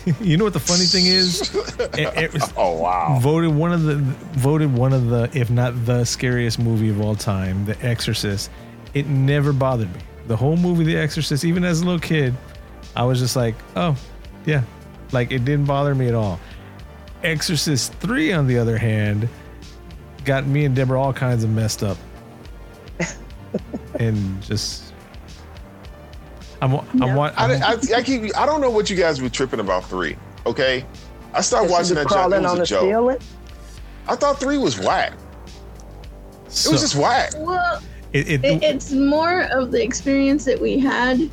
everyone. 0.05 0.27
you 0.29 0.37
know 0.37 0.45
what 0.45 0.53
the 0.53 0.61
funny 0.61 0.85
thing 0.85 1.07
is? 1.07 1.51
It- 1.99 2.15
it 2.25 2.33
was 2.35 2.53
Oh 2.59 2.79
wow. 2.79 3.19
voted 3.21 3.55
one 3.55 3.73
of 3.73 3.83
the 3.85 3.97
voted 4.39 4.73
one 4.73 4.93
of 4.93 5.09
the 5.09 5.31
if 5.33 5.51
not 5.51 5.73
the 5.87 6.05
scariest 6.05 6.59
movie 6.59 6.91
of 6.91 7.01
all 7.01 7.15
time, 7.17 7.65
The 7.65 7.83
Exorcist. 7.85 8.51
It 8.93 9.07
never 9.07 9.53
bothered 9.55 9.91
me. 9.95 10.01
The 10.27 10.37
whole 10.37 10.57
movie, 10.59 10.85
The 10.85 10.97
Exorcist, 10.99 11.45
even 11.47 11.65
as 11.65 11.81
a 11.81 11.85
little 11.87 11.99
kid, 12.01 12.35
I 12.95 13.05
was 13.05 13.19
just 13.19 13.35
like, 13.35 13.55
oh, 13.77 13.97
yeah, 14.45 14.63
like 15.13 15.31
it 15.33 15.45
didn't 15.45 15.67
bother 15.67 15.95
me 15.95 16.09
at 16.09 16.15
all. 16.15 16.41
Exorcist 17.23 17.93
three, 17.95 18.33
on 18.33 18.47
the 18.47 18.59
other 18.59 18.77
hand, 18.77 19.29
got 20.25 20.47
me 20.47 20.65
and 20.65 20.75
Deborah 20.75 21.01
all 21.01 21.13
kinds 21.13 21.45
of 21.45 21.51
messed 21.51 21.83
up, 21.83 21.97
and 23.99 24.43
just. 24.43 24.93
I'm, 26.61 26.75
I'm, 27.03 27.17
wa- 27.17 27.33
I, 27.37 27.45
I'm, 27.55 27.63
I, 27.63 27.77
I 27.97 28.03
keep. 28.03 28.37
I 28.37 28.47
don't 28.47 28.61
know 28.61 28.71
what 28.71 28.89
you 28.89 28.97
guys 28.97 29.21
were 29.21 29.29
tripping 29.29 29.59
about 29.61 29.85
three. 29.89 30.17
Okay, 30.47 30.85
I 31.35 31.41
started 31.41 31.69
She 31.69 31.73
watching 31.73 31.95
that 31.97 32.09
joke. 32.09 32.33
It 32.33 32.41
was 32.41 32.45
on 32.53 32.57
a 32.57 32.61
the 32.61 32.67
joke. 32.67 32.83
ceiling. 32.83 33.19
I 34.09 34.17
thought 34.17 34.39
three 34.39 34.59
was 34.59 34.79
whack. 34.79 35.13
It 36.47 36.69
was 36.71 36.81
just 36.83 36.97
whack. 36.97 37.33
Well, 37.37 37.83
it, 38.13 38.29
it, 38.29 38.45
it, 38.45 38.63
it's 38.63 38.93
more 38.93 39.43
of 39.53 39.73
the 39.73 39.83
experience 39.83 40.45
that 40.45 40.61
we 40.61 40.79
had. 40.79 41.31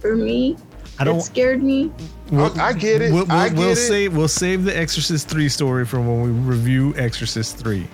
For 0.00 0.14
me, 0.14 0.56
I 0.98 1.04
don't. 1.04 1.18
it 1.18 1.22
scared 1.22 1.62
me. 1.62 1.92
I- 2.32 2.50
I 2.58 2.72
get 2.72 3.02
it. 3.02 3.12
We'll, 3.12 3.24
we'll, 3.26 3.32
I 3.32 3.48
get 3.48 3.58
we'll 3.58 3.68
it. 3.70 3.76
save 3.76 4.16
we'll 4.16 4.28
save 4.28 4.64
the 4.64 4.76
Exorcist 4.76 5.28
three 5.28 5.48
story 5.48 5.84
from 5.84 6.06
when 6.06 6.22
we 6.22 6.30
review 6.30 6.94
Exorcist 6.96 7.56
three. 7.58 7.86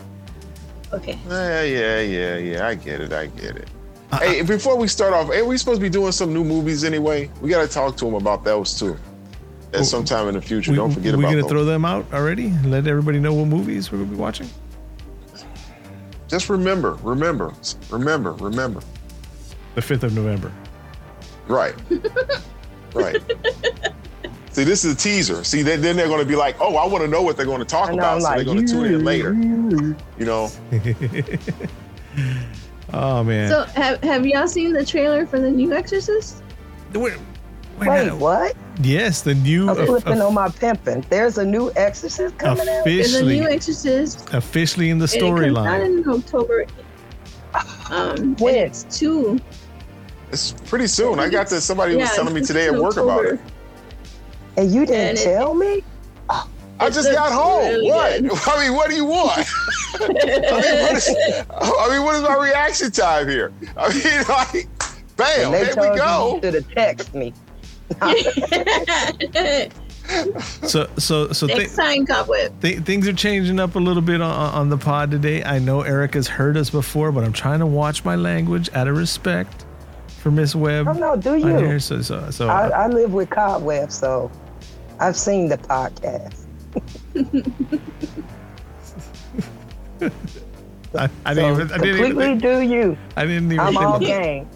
Okay. 0.92 1.18
Yeah, 1.28 1.62
yeah, 1.62 2.00
yeah, 2.00 2.36
yeah. 2.36 2.66
I 2.68 2.74
get 2.74 3.00
it. 3.00 3.12
I 3.12 3.26
get 3.26 3.56
it. 3.56 3.68
Uh, 4.12 4.20
hey, 4.20 4.42
before 4.42 4.76
we 4.76 4.86
start 4.86 5.12
off, 5.12 5.28
are 5.28 5.44
we 5.44 5.56
supposed 5.58 5.80
to 5.80 5.82
be 5.82 5.88
doing 5.90 6.12
some 6.12 6.32
new 6.32 6.44
movies 6.44 6.84
anyway. 6.84 7.28
We 7.40 7.48
got 7.50 7.62
to 7.62 7.68
talk 7.68 7.96
to 7.96 8.04
them 8.04 8.14
about 8.14 8.44
those 8.44 8.78
too. 8.78 8.96
At 9.72 9.84
some 9.86 10.04
time 10.04 10.28
in 10.28 10.34
the 10.34 10.40
future. 10.40 10.70
We, 10.70 10.76
Don't 10.76 10.92
forget 10.92 11.16
we 11.16 11.18
about 11.18 11.18
We're 11.18 11.30
gonna 11.30 11.42
those. 11.42 11.50
throw 11.50 11.64
them 11.64 11.84
out 11.84 12.06
already? 12.12 12.50
Let 12.64 12.86
everybody 12.86 13.18
know 13.18 13.34
what 13.34 13.48
movies 13.48 13.90
we're 13.90 13.98
gonna 13.98 14.10
be 14.10 14.16
watching. 14.16 14.48
Just 16.28 16.48
remember, 16.48 16.94
remember, 17.02 17.52
remember, 17.90 18.32
remember. 18.34 18.80
The 19.74 19.82
fifth 19.82 20.04
of 20.04 20.14
November. 20.14 20.52
Right. 21.48 21.74
right. 22.94 23.16
See, 24.52 24.62
this 24.62 24.84
is 24.84 24.94
a 24.94 24.96
teaser. 24.96 25.42
See, 25.42 25.62
then, 25.62 25.80
then 25.80 25.96
they're 25.96 26.06
going 26.06 26.20
to 26.20 26.26
be 26.26 26.36
like, 26.36 26.54
"Oh, 26.60 26.76
I 26.76 26.86
want 26.86 27.02
to 27.02 27.08
know 27.08 27.22
what 27.22 27.36
they're 27.36 27.44
going 27.44 27.58
to 27.58 27.64
talk 27.64 27.88
And 27.90 27.98
about." 27.98 28.14
I'm 28.14 28.20
So 28.20 28.26
like, 28.28 28.36
they're 28.36 28.44
going 28.44 28.64
to 28.64 28.72
tune 28.72 28.84
in 28.86 29.04
later. 29.04 29.32
"You." 29.34 29.96
You 30.18 30.24
know. 30.26 30.50
Oh 32.92 33.24
man. 33.24 33.50
So 33.50 33.64
have 33.64 34.00
have 34.04 34.24
y'all 34.24 34.46
seen 34.46 34.72
the 34.72 34.84
trailer 34.84 35.26
for 35.26 35.40
the 35.40 35.50
new 35.50 35.72
Exorcist? 35.72 36.42
wait, 36.92 37.14
wait, 37.78 37.88
Wait, 37.88 38.12
what? 38.12 38.54
Yes, 38.80 39.22
the 39.22 39.34
new 39.34 39.68
I'm 39.68 39.84
flipping 39.86 40.20
of- 40.20 40.28
on 40.28 40.34
my 40.34 40.48
pimping. 40.48 41.04
There's 41.10 41.38
a 41.38 41.44
new 41.44 41.72
Exorcist 41.74 42.38
coming 42.38 42.68
out. 42.68 42.84
There's 42.84 43.14
a 43.14 43.18
officially 43.18 43.40
new 43.40 43.48
Exorcist. 43.48 44.32
officially 44.32 44.90
in 44.90 44.98
the 44.98 45.06
storyline. 45.06 45.42
it 45.42 45.54
comes 45.54 45.66
out 45.66 45.80
in 45.80 46.08
October. 46.08 46.66
Um, 47.90 48.34
When? 48.36 48.54
it's 48.54 48.84
two. 48.96 49.38
It's 50.34 50.52
pretty 50.68 50.86
soon. 50.88 51.20
I 51.20 51.28
got 51.28 51.48
this. 51.48 51.64
Somebody 51.64 51.94
was 51.96 52.10
telling 52.10 52.34
me 52.34 52.40
today 52.40 52.66
at 52.68 52.74
in 52.74 52.82
work 52.82 52.96
about 52.96 53.24
it. 53.24 53.38
And 54.56 54.70
you 54.72 54.84
didn't 54.84 55.10
And 55.10 55.18
it- 55.18 55.24
tell 55.24 55.54
me? 55.54 55.82
I 56.80 56.90
just 56.90 57.10
got 57.12 57.30
home. 57.32 57.62
really 57.68 57.88
what? 57.88 58.20
good. 58.20 58.32
I 58.48 58.64
mean, 58.66 58.74
what 58.76 58.90
do 58.90 58.96
you 58.96 59.04
want? 59.04 59.38
I 59.94 60.08
mean, 60.08 60.10
what 60.12 60.96
is, 60.96 61.08
I 61.08 61.88
mean, 61.90 62.02
what 62.04 62.16
is 62.16 62.22
my 62.22 62.34
reaction 62.36 62.90
time 62.90 63.28
here? 63.28 63.52
I 63.76 63.88
mean, 63.94 64.24
like, 64.28 64.68
bam, 65.16 65.44
And 65.46 65.54
they 65.54 65.64
there 65.64 65.72
told 65.74 65.90
we 65.92 65.96
go. 65.96 66.40
you 66.42 66.50
to 66.50 66.62
text 66.62 67.14
me. 67.14 67.32
So 70.66 70.88
so 70.98 71.32
so 71.32 71.46
thi- 71.46 71.54
Next 71.54 71.76
time, 71.76 72.06
Cobweb. 72.06 72.60
th- 72.60 72.80
things 72.80 73.06
are 73.08 73.12
changing 73.12 73.58
up 73.60 73.74
a 73.76 73.78
little 73.78 74.02
bit 74.02 74.20
on, 74.20 74.30
on 74.32 74.68
the 74.68 74.76
pod 74.76 75.10
today. 75.10 75.42
I 75.44 75.58
know 75.60 75.82
Erica's 75.82 76.26
heard 76.28 76.56
us 76.56 76.70
before, 76.70 77.12
but 77.12 77.24
I'm 77.24 77.32
trying 77.32 77.60
to 77.60 77.66
watch 77.66 78.04
my 78.04 78.16
language 78.16 78.68
out 78.74 78.88
of 78.88 78.96
respect 78.96 79.64
for 80.24 80.30
Miss 80.30 80.54
Webb. 80.54 80.88
Oh, 80.88 80.92
no, 80.94 81.16
do 81.16 81.34
on 81.34 81.40
you? 81.40 81.58
here. 81.58 81.78
So 81.78 82.00
so 82.00 82.30
so 82.30 82.48
I, 82.48 82.68
uh, 82.68 82.70
I 82.70 82.86
live 82.88 83.12
with 83.12 83.28
Cobweb, 83.28 83.92
so 83.92 84.30
I've 84.98 85.18
seen 85.18 85.50
the 85.50 85.58
podcast. 85.58 86.46
I, 90.96 91.10
I 91.26 91.34
So 91.34 91.36
didn't 91.40 91.52
even 91.52 91.72
I 91.72 91.76
didn't 91.76 91.96
completely 91.96 92.24
even 92.24 92.38
do 92.38 92.60
you. 92.62 92.96
I 93.18 93.26
didn't 93.26 93.52
even 93.52 93.60
I'm 93.60 93.74
think 93.74 93.84
all 93.84 93.98
game. 93.98 94.48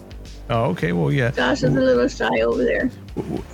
Oh, 0.49 0.63
okay. 0.71 0.91
Well, 0.91 1.11
yeah. 1.11 1.29
Josh 1.29 1.61
is 1.61 1.75
a 1.75 1.79
little 1.79 2.07
shy 2.07 2.41
over 2.41 2.63
there. 2.63 2.89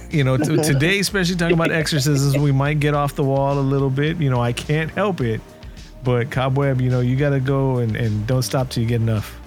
you 0.10 0.24
know, 0.24 0.38
t- 0.38 0.56
today, 0.64 1.00
especially 1.00 1.36
talking 1.36 1.56
about 1.56 1.72
exorcisms, 1.72 2.38
we 2.38 2.54
might 2.54 2.80
get 2.80 2.94
off 2.94 3.16
the 3.16 3.26
wall 3.26 3.60
a 3.60 3.62
little 3.62 3.90
bit. 3.90 4.16
You 4.22 4.30
know, 4.30 4.40
I 4.40 4.54
can't 4.54 4.90
help 4.92 5.20
it. 5.20 5.42
But 6.06 6.32
Cobweb, 6.32 6.80
you 6.80 6.90
know, 6.90 7.02
you 7.02 7.18
got 7.18 7.32
to 7.32 7.42
go 7.42 7.80
and, 7.80 7.98
and 7.98 8.26
don't 8.26 8.44
stop 8.44 8.70
till 8.70 8.84
you 8.84 8.88
get 8.88 9.02
enough. 9.02 9.38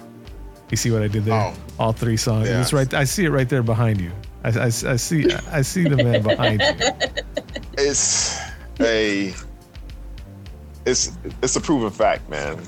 You 0.69 0.77
see 0.77 0.91
what 0.91 1.01
I 1.01 1.07
did 1.07 1.25
there? 1.25 1.33
Oh. 1.39 1.53
All 1.79 1.93
three 1.93 2.17
songs. 2.17 2.47
Yeah. 2.47 2.61
It's 2.61 2.73
right. 2.73 2.93
I 2.93 3.03
see 3.03 3.25
it 3.25 3.29
right 3.29 3.49
there 3.49 3.63
behind 3.63 3.99
you. 3.99 4.11
I, 4.43 4.49
I, 4.49 4.65
I 4.65 4.69
see. 4.69 5.31
I 5.51 5.61
see 5.61 5.83
the 5.83 5.97
man 5.97 6.23
behind 6.23 6.61
you. 6.61 6.91
It's 7.77 8.37
a, 8.81 9.33
it's 10.85 11.17
it's 11.41 11.55
a 11.55 11.61
proven 11.61 11.89
fact, 11.89 12.29
man. 12.29 12.61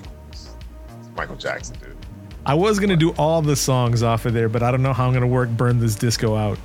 Michael 1.18 1.36
Jackson, 1.36 1.76
dude. 1.80 1.98
I 2.46 2.54
was 2.54 2.80
gonna 2.80 2.96
do 2.96 3.12
all 3.18 3.42
the 3.42 3.58
songs 3.58 4.04
off 4.04 4.26
of 4.26 4.34
there, 4.34 4.48
but 4.48 4.64
I 4.64 4.72
don't 4.72 4.82
know 4.82 4.94
how 4.94 5.08
I'm 5.08 5.14
gonna 5.14 5.28
work. 5.28 5.50
Burn 5.50 5.80
this 5.80 5.96
disco 5.96 6.36
out. 6.38 6.58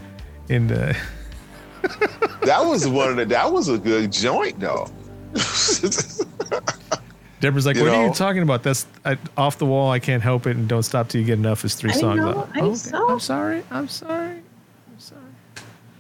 And 0.49 0.71
uh, 0.73 0.93
That 2.43 2.61
was 2.65 2.87
one 2.87 3.11
of 3.11 3.17
the. 3.17 3.25
That 3.25 3.53
was 3.53 3.69
a 3.69 3.79
good 3.79 4.13
joint, 4.13 4.61
though. 4.61 4.87
Deborah's 7.41 7.67
like, 7.67 7.77
You 7.77 7.83
"What 7.85 7.93
are 7.93 8.07
you 8.07 8.13
talking 8.15 8.43
about? 8.43 8.63
That's 8.63 8.87
I, 9.05 9.19
off 9.37 9.59
the 9.59 9.67
wall. 9.67 9.91
I 9.91 9.99
can't 9.99 10.23
help 10.23 10.47
it, 10.47 10.57
and 10.57 10.67
don't 10.69 10.83
stop 10.83 11.09
till 11.09 11.21
you 11.21 11.27
get 11.27 11.39
enough." 11.39 11.65
Is 11.65 11.75
three 11.75 11.91
I 11.91 11.95
songs. 11.95 12.19
know, 12.21 12.29
out. 12.41 12.49
I 12.55 12.61
Okay, 12.63 12.75
saw. 12.75 13.09
I'm 13.13 13.21
sorry. 13.21 13.63
I'm 13.71 13.89
sorry. 13.89 14.37
I'm 14.89 14.99
sorry. 14.99 15.21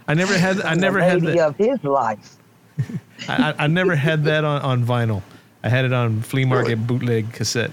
I 0.09 0.15
never 0.15 0.37
had. 0.39 0.61
I 0.63 0.75
The 0.75 0.81
never 0.81 1.01
had 1.03 1.23
lady 1.23 1.39
that. 1.39 1.49
of 1.49 1.57
his 1.57 1.83
life. 1.85 2.37
I, 3.29 3.51
I 3.51 3.55
I 3.65 3.67
never 3.67 3.95
had 3.97 4.25
that 4.25 4.45
on, 4.45 4.63
on 4.63 4.85
vinyl. 4.85 5.23
I 5.63 5.69
had 5.69 5.85
it 5.85 5.93
on 5.93 6.21
flea 6.23 6.45
market 6.45 6.69
Really? 6.77 6.81
bootleg 6.87 7.33
cassette. 7.33 7.71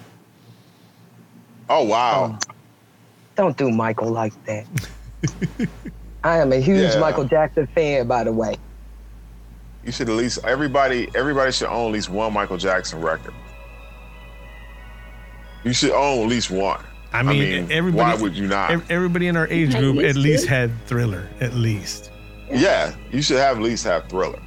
oh 1.69 1.83
wow. 1.83 2.37
Oh, 2.41 2.53
don't 3.35 3.55
do 3.57 3.69
Michael 3.71 4.11
like 4.11 4.33
that. 4.45 4.65
I 6.23 6.37
am 6.39 6.51
a 6.53 6.57
huge 6.57 6.93
Yeah. 6.93 6.99
Michael 6.99 7.25
Jackson 7.25 7.67
fan, 7.67 8.07
by 8.07 8.23
the 8.23 8.31
way. 8.31 8.55
You 9.85 9.91
should 9.91 10.09
at 10.09 10.15
least 10.15 10.39
everybody 10.45 11.09
everybody 11.15 11.51
should 11.51 11.67
own 11.67 11.87
at 11.87 11.93
least 11.93 12.09
one 12.09 12.31
Michael 12.33 12.57
Jackson 12.57 13.01
record. 13.01 13.33
You 15.63 15.73
should 15.73 15.91
own 15.91 16.23
at 16.23 16.27
least 16.29 16.51
one. 16.51 16.83
I 17.11 17.21
mean, 17.23 17.71
everybody. 17.71 18.15
why 18.17 18.21
would 18.21 18.35
you 18.35 18.47
not? 18.47 18.71
Everybody 18.89 19.27
in 19.27 19.37
our 19.37 19.47
age 19.47 19.75
group 19.75 19.97
at 19.97 20.15
least 20.15 20.17
least 20.17 20.47
had 20.47 20.71
Thriller. 20.87 21.29
At 21.39 21.53
least. 21.53 22.11
yeah, 22.51 22.93
you 23.11 23.21
should 23.21 23.37
have 23.37 23.57
at 23.57 23.63
least 23.63 23.83
have 23.85 24.09
Thriller. 24.09 24.39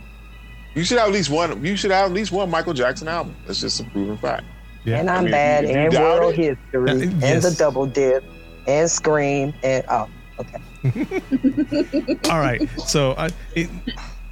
You 0.75 0.85
should 0.85 0.99
have 0.99 1.09
at 1.09 1.15
least 1.15 1.31
one. 1.31 1.65
You 1.65 1.77
should 1.77 1.91
have 1.93 2.07
at 2.11 2.13
least 2.13 2.33
one 2.33 2.51
Michael 2.51 2.75
Jackson 2.75 3.09
album. 3.09 3.35
It's 3.49 3.61
just 3.61 3.81
a 3.81 3.85
proven 3.85 4.19
fact. 4.19 4.45
Yeah. 4.85 4.99
And 5.01 5.09
I'm 5.09 5.19
I 5.19 5.23
mean, 5.23 5.31
bad 5.31 5.65
if 5.65 5.71
you 5.71 5.77
and 5.77 5.95
world 5.95 6.35
it- 6.35 6.59
history 6.59 6.91
Uh, 6.91 6.95
and 7.27 7.43
the 7.43 7.55
double 7.57 7.87
dip 7.87 8.25
and 8.67 8.91
scream 8.91 9.55
and 9.63 9.85
oh, 9.89 10.09
okay. 10.41 10.59
All 12.31 12.39
right. 12.41 12.69
So 12.81 13.15
I, 13.17 13.31
it, 13.55 13.71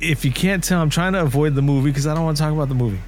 if 0.01 0.25
you 0.25 0.33
can't 0.33 0.63
tell, 0.63 0.81
I'm 0.83 0.91
trying 0.91 1.15
to 1.15 1.23
avoid 1.23 1.55
the 1.55 1.63
movie 1.63 1.91
because 1.91 2.07
I 2.07 2.15
don't 2.15 2.25
want 2.25 2.37
to 2.37 2.43
talk 2.43 2.53
about 2.53 2.69
the 2.69 2.75
movie. 2.75 2.99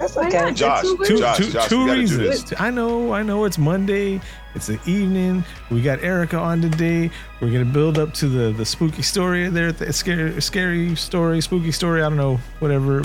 That's 0.00 0.16
okay. 0.16 0.52
Josh, 0.54 0.82
Two. 0.82 1.18
Josh, 1.18 1.36
two- 1.36 1.50
Josh, 1.50 1.68
two 1.68 1.80
we 1.80 1.86
gotta 1.86 2.06
do 2.06 2.18
reasons. 2.30 2.54
I 2.58 2.70
know, 2.70 3.12
I 3.12 3.22
know. 3.22 3.44
It's 3.44 3.58
Monday. 3.58 4.20
It's 4.54 4.66
the 4.66 4.80
evening. 4.86 5.44
We 5.70 5.82
got 5.82 6.02
Erica 6.02 6.38
on 6.38 6.62
today. 6.62 7.10
We're 7.40 7.52
gonna 7.52 7.66
build 7.66 7.98
up 7.98 8.14
to 8.14 8.26
the 8.28 8.50
the 8.52 8.64
spooky 8.64 9.02
story 9.02 9.48
there. 9.50 9.72
The 9.72 9.92
scary, 9.92 10.40
scary 10.40 10.96
story, 10.96 11.40
spooky 11.42 11.70
story. 11.70 12.02
I 12.02 12.08
don't 12.08 12.16
know, 12.16 12.40
whatever. 12.60 13.02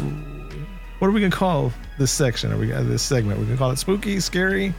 What 1.00 1.10
are 1.10 1.12
we 1.12 1.20
gonna 1.20 1.36
call 1.36 1.74
this 2.00 2.12
section? 2.12 2.54
Are 2.54 2.58
we 2.58 2.72
uh, 2.72 2.82
this 2.84 3.04
segment? 3.04 3.40
We 3.40 3.46
gonna 3.46 3.58
call 3.58 3.72
it 3.72 3.78
spooky, 3.78 4.20
scary, 4.22 4.74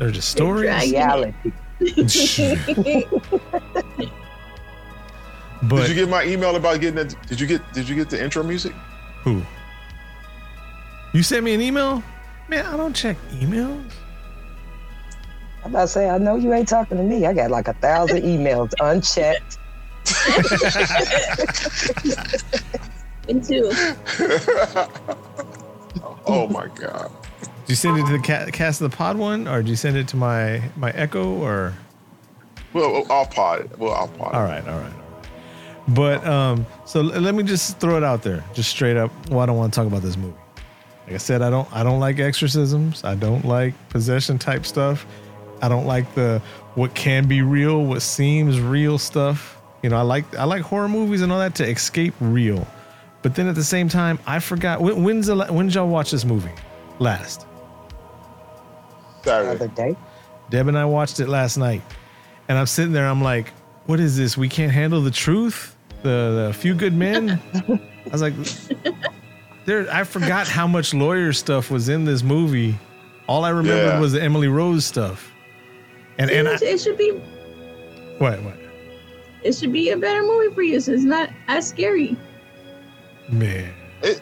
or 0.00 0.10
just 0.10 0.30
stories? 0.30 0.70
Reality. 0.90 1.34
but 1.78 1.86
did 5.76 5.88
you 5.90 5.94
get 5.94 6.08
my 6.08 6.24
email 6.24 6.56
about 6.56 6.80
getting 6.80 6.98
it? 6.98 7.14
Did 7.26 7.38
you 7.38 7.46
get 7.46 7.60
Did 7.74 7.86
you 7.88 7.94
get 7.94 8.08
the 8.08 8.20
intro 8.22 8.42
music? 8.42 8.72
who? 9.22 9.42
You 11.18 11.24
sent 11.24 11.42
me 11.42 11.52
an 11.52 11.60
email? 11.60 12.00
Man, 12.46 12.64
I 12.64 12.76
don't 12.76 12.94
check 12.94 13.16
emails. 13.32 13.90
I'm 15.64 15.72
about 15.72 15.80
to 15.80 15.88
say, 15.88 16.08
I 16.08 16.16
know 16.16 16.36
you 16.36 16.52
ain't 16.52 16.68
talking 16.68 16.96
to 16.96 17.02
me. 17.02 17.26
I 17.26 17.32
got 17.32 17.50
like 17.50 17.66
a 17.66 17.72
thousand 17.72 18.22
emails 18.22 18.72
unchecked. 18.78 19.58
Me 23.26 23.40
too. 23.40 23.72
Oh 26.30 26.46
my 26.46 26.68
god. 26.68 27.10
Did 27.40 27.50
you 27.70 27.74
send 27.74 27.98
it 27.98 28.06
to 28.06 28.12
the 28.12 28.22
ca- 28.22 28.50
cast 28.52 28.80
of 28.80 28.90
the 28.90 28.96
pod 28.96 29.16
one, 29.16 29.48
or 29.48 29.62
did 29.62 29.70
you 29.70 29.76
send 29.76 29.96
it 29.96 30.06
to 30.08 30.16
my 30.16 30.62
my 30.76 30.90
Echo, 30.92 31.34
or? 31.42 31.74
Well, 32.74 33.04
I'll 33.10 33.26
pod 33.26 33.62
it. 33.62 33.76
Well, 33.78 33.92
I'll 33.92 34.08
pod 34.08 34.34
it. 34.34 34.36
All 34.36 34.44
right, 34.44 34.68
all 34.68 34.78
right, 34.78 34.92
all 34.92 35.00
right. 35.00 35.28
But 35.88 36.24
um, 36.26 36.66
so 36.84 37.00
let 37.00 37.34
me 37.34 37.42
just 37.42 37.80
throw 37.80 37.96
it 37.96 38.04
out 38.04 38.22
there, 38.22 38.44
just 38.54 38.70
straight 38.70 38.96
up. 38.96 39.10
Well, 39.30 39.40
I 39.40 39.46
don't 39.46 39.56
want 39.56 39.72
to 39.72 39.80
talk 39.80 39.86
about 39.86 40.02
this 40.02 40.16
movie. 40.16 40.36
Like 41.08 41.14
I 41.14 41.18
said, 41.18 41.40
I 41.40 41.48
don't 41.48 41.66
I 41.72 41.82
don't 41.82 42.00
like 42.00 42.18
exorcisms. 42.18 43.02
I 43.02 43.14
don't 43.14 43.46
like 43.46 43.72
possession 43.88 44.38
type 44.38 44.66
stuff. 44.66 45.06
I 45.62 45.68
don't 45.70 45.86
like 45.86 46.14
the 46.14 46.42
what 46.74 46.94
can 46.94 47.26
be 47.26 47.40
real, 47.40 47.82
what 47.82 48.02
seems 48.02 48.60
real 48.60 48.98
stuff. 48.98 49.58
You 49.82 49.88
know, 49.88 49.96
I 49.96 50.02
like 50.02 50.36
I 50.36 50.44
like 50.44 50.60
horror 50.60 50.86
movies 50.86 51.22
and 51.22 51.32
all 51.32 51.38
that 51.38 51.54
to 51.54 51.66
escape 51.66 52.12
real. 52.20 52.66
But 53.22 53.34
then 53.34 53.48
at 53.48 53.54
the 53.54 53.64
same 53.64 53.88
time, 53.88 54.18
I 54.26 54.38
forgot 54.38 54.82
when, 54.82 55.02
when's 55.02 55.28
the 55.28 55.46
when 55.46 55.68
did 55.68 55.76
y'all 55.76 55.88
watch 55.88 56.10
this 56.10 56.26
movie 56.26 56.52
last? 56.98 57.46
The 59.22 59.30
Saturday. 59.30 59.64
other 59.64 59.68
day. 59.68 59.96
Deb 60.50 60.68
and 60.68 60.76
I 60.76 60.84
watched 60.84 61.20
it 61.20 61.28
last 61.30 61.56
night, 61.56 61.80
and 62.48 62.58
I'm 62.58 62.66
sitting 62.66 62.92
there. 62.92 63.08
I'm 63.08 63.22
like, 63.22 63.48
"What 63.86 63.98
is 63.98 64.18
this? 64.18 64.36
We 64.36 64.50
can't 64.50 64.72
handle 64.72 65.00
the 65.00 65.10
truth." 65.10 65.74
The, 66.02 66.48
the 66.48 66.54
few 66.54 66.74
good 66.74 66.92
men. 66.92 67.40
I 67.54 68.10
was 68.12 68.22
like, 68.22 68.34
"There." 69.68 69.86
I 69.92 70.02
forgot 70.04 70.48
how 70.48 70.66
much 70.66 70.92
lawyer 70.94 71.32
stuff 71.32 71.70
was 71.70 71.88
in 71.88 72.04
this 72.04 72.22
movie. 72.22 72.78
All 73.28 73.44
I 73.44 73.50
remembered 73.50 73.84
Yeah. 73.94 74.00
was 74.00 74.12
the 74.12 74.22
Emily 74.22 74.48
Rose 74.48 74.84
stuff. 74.86 75.30
And 76.18 76.30
and 76.30 76.48
I, 76.48 76.54
it, 76.54 76.62
it 76.62 76.80
should 76.80 76.96
be 76.98 77.10
what 78.18 78.42
what 78.42 78.56
it 79.44 79.54
should 79.54 79.72
be 79.72 79.90
a 79.90 79.96
better 79.96 80.22
movie 80.22 80.52
for 80.54 80.62
you, 80.62 80.80
so 80.80 80.92
it's 80.92 81.04
not 81.04 81.30
as 81.46 81.68
scary. 81.68 82.16
man? 83.28 83.72
It, 84.02 84.20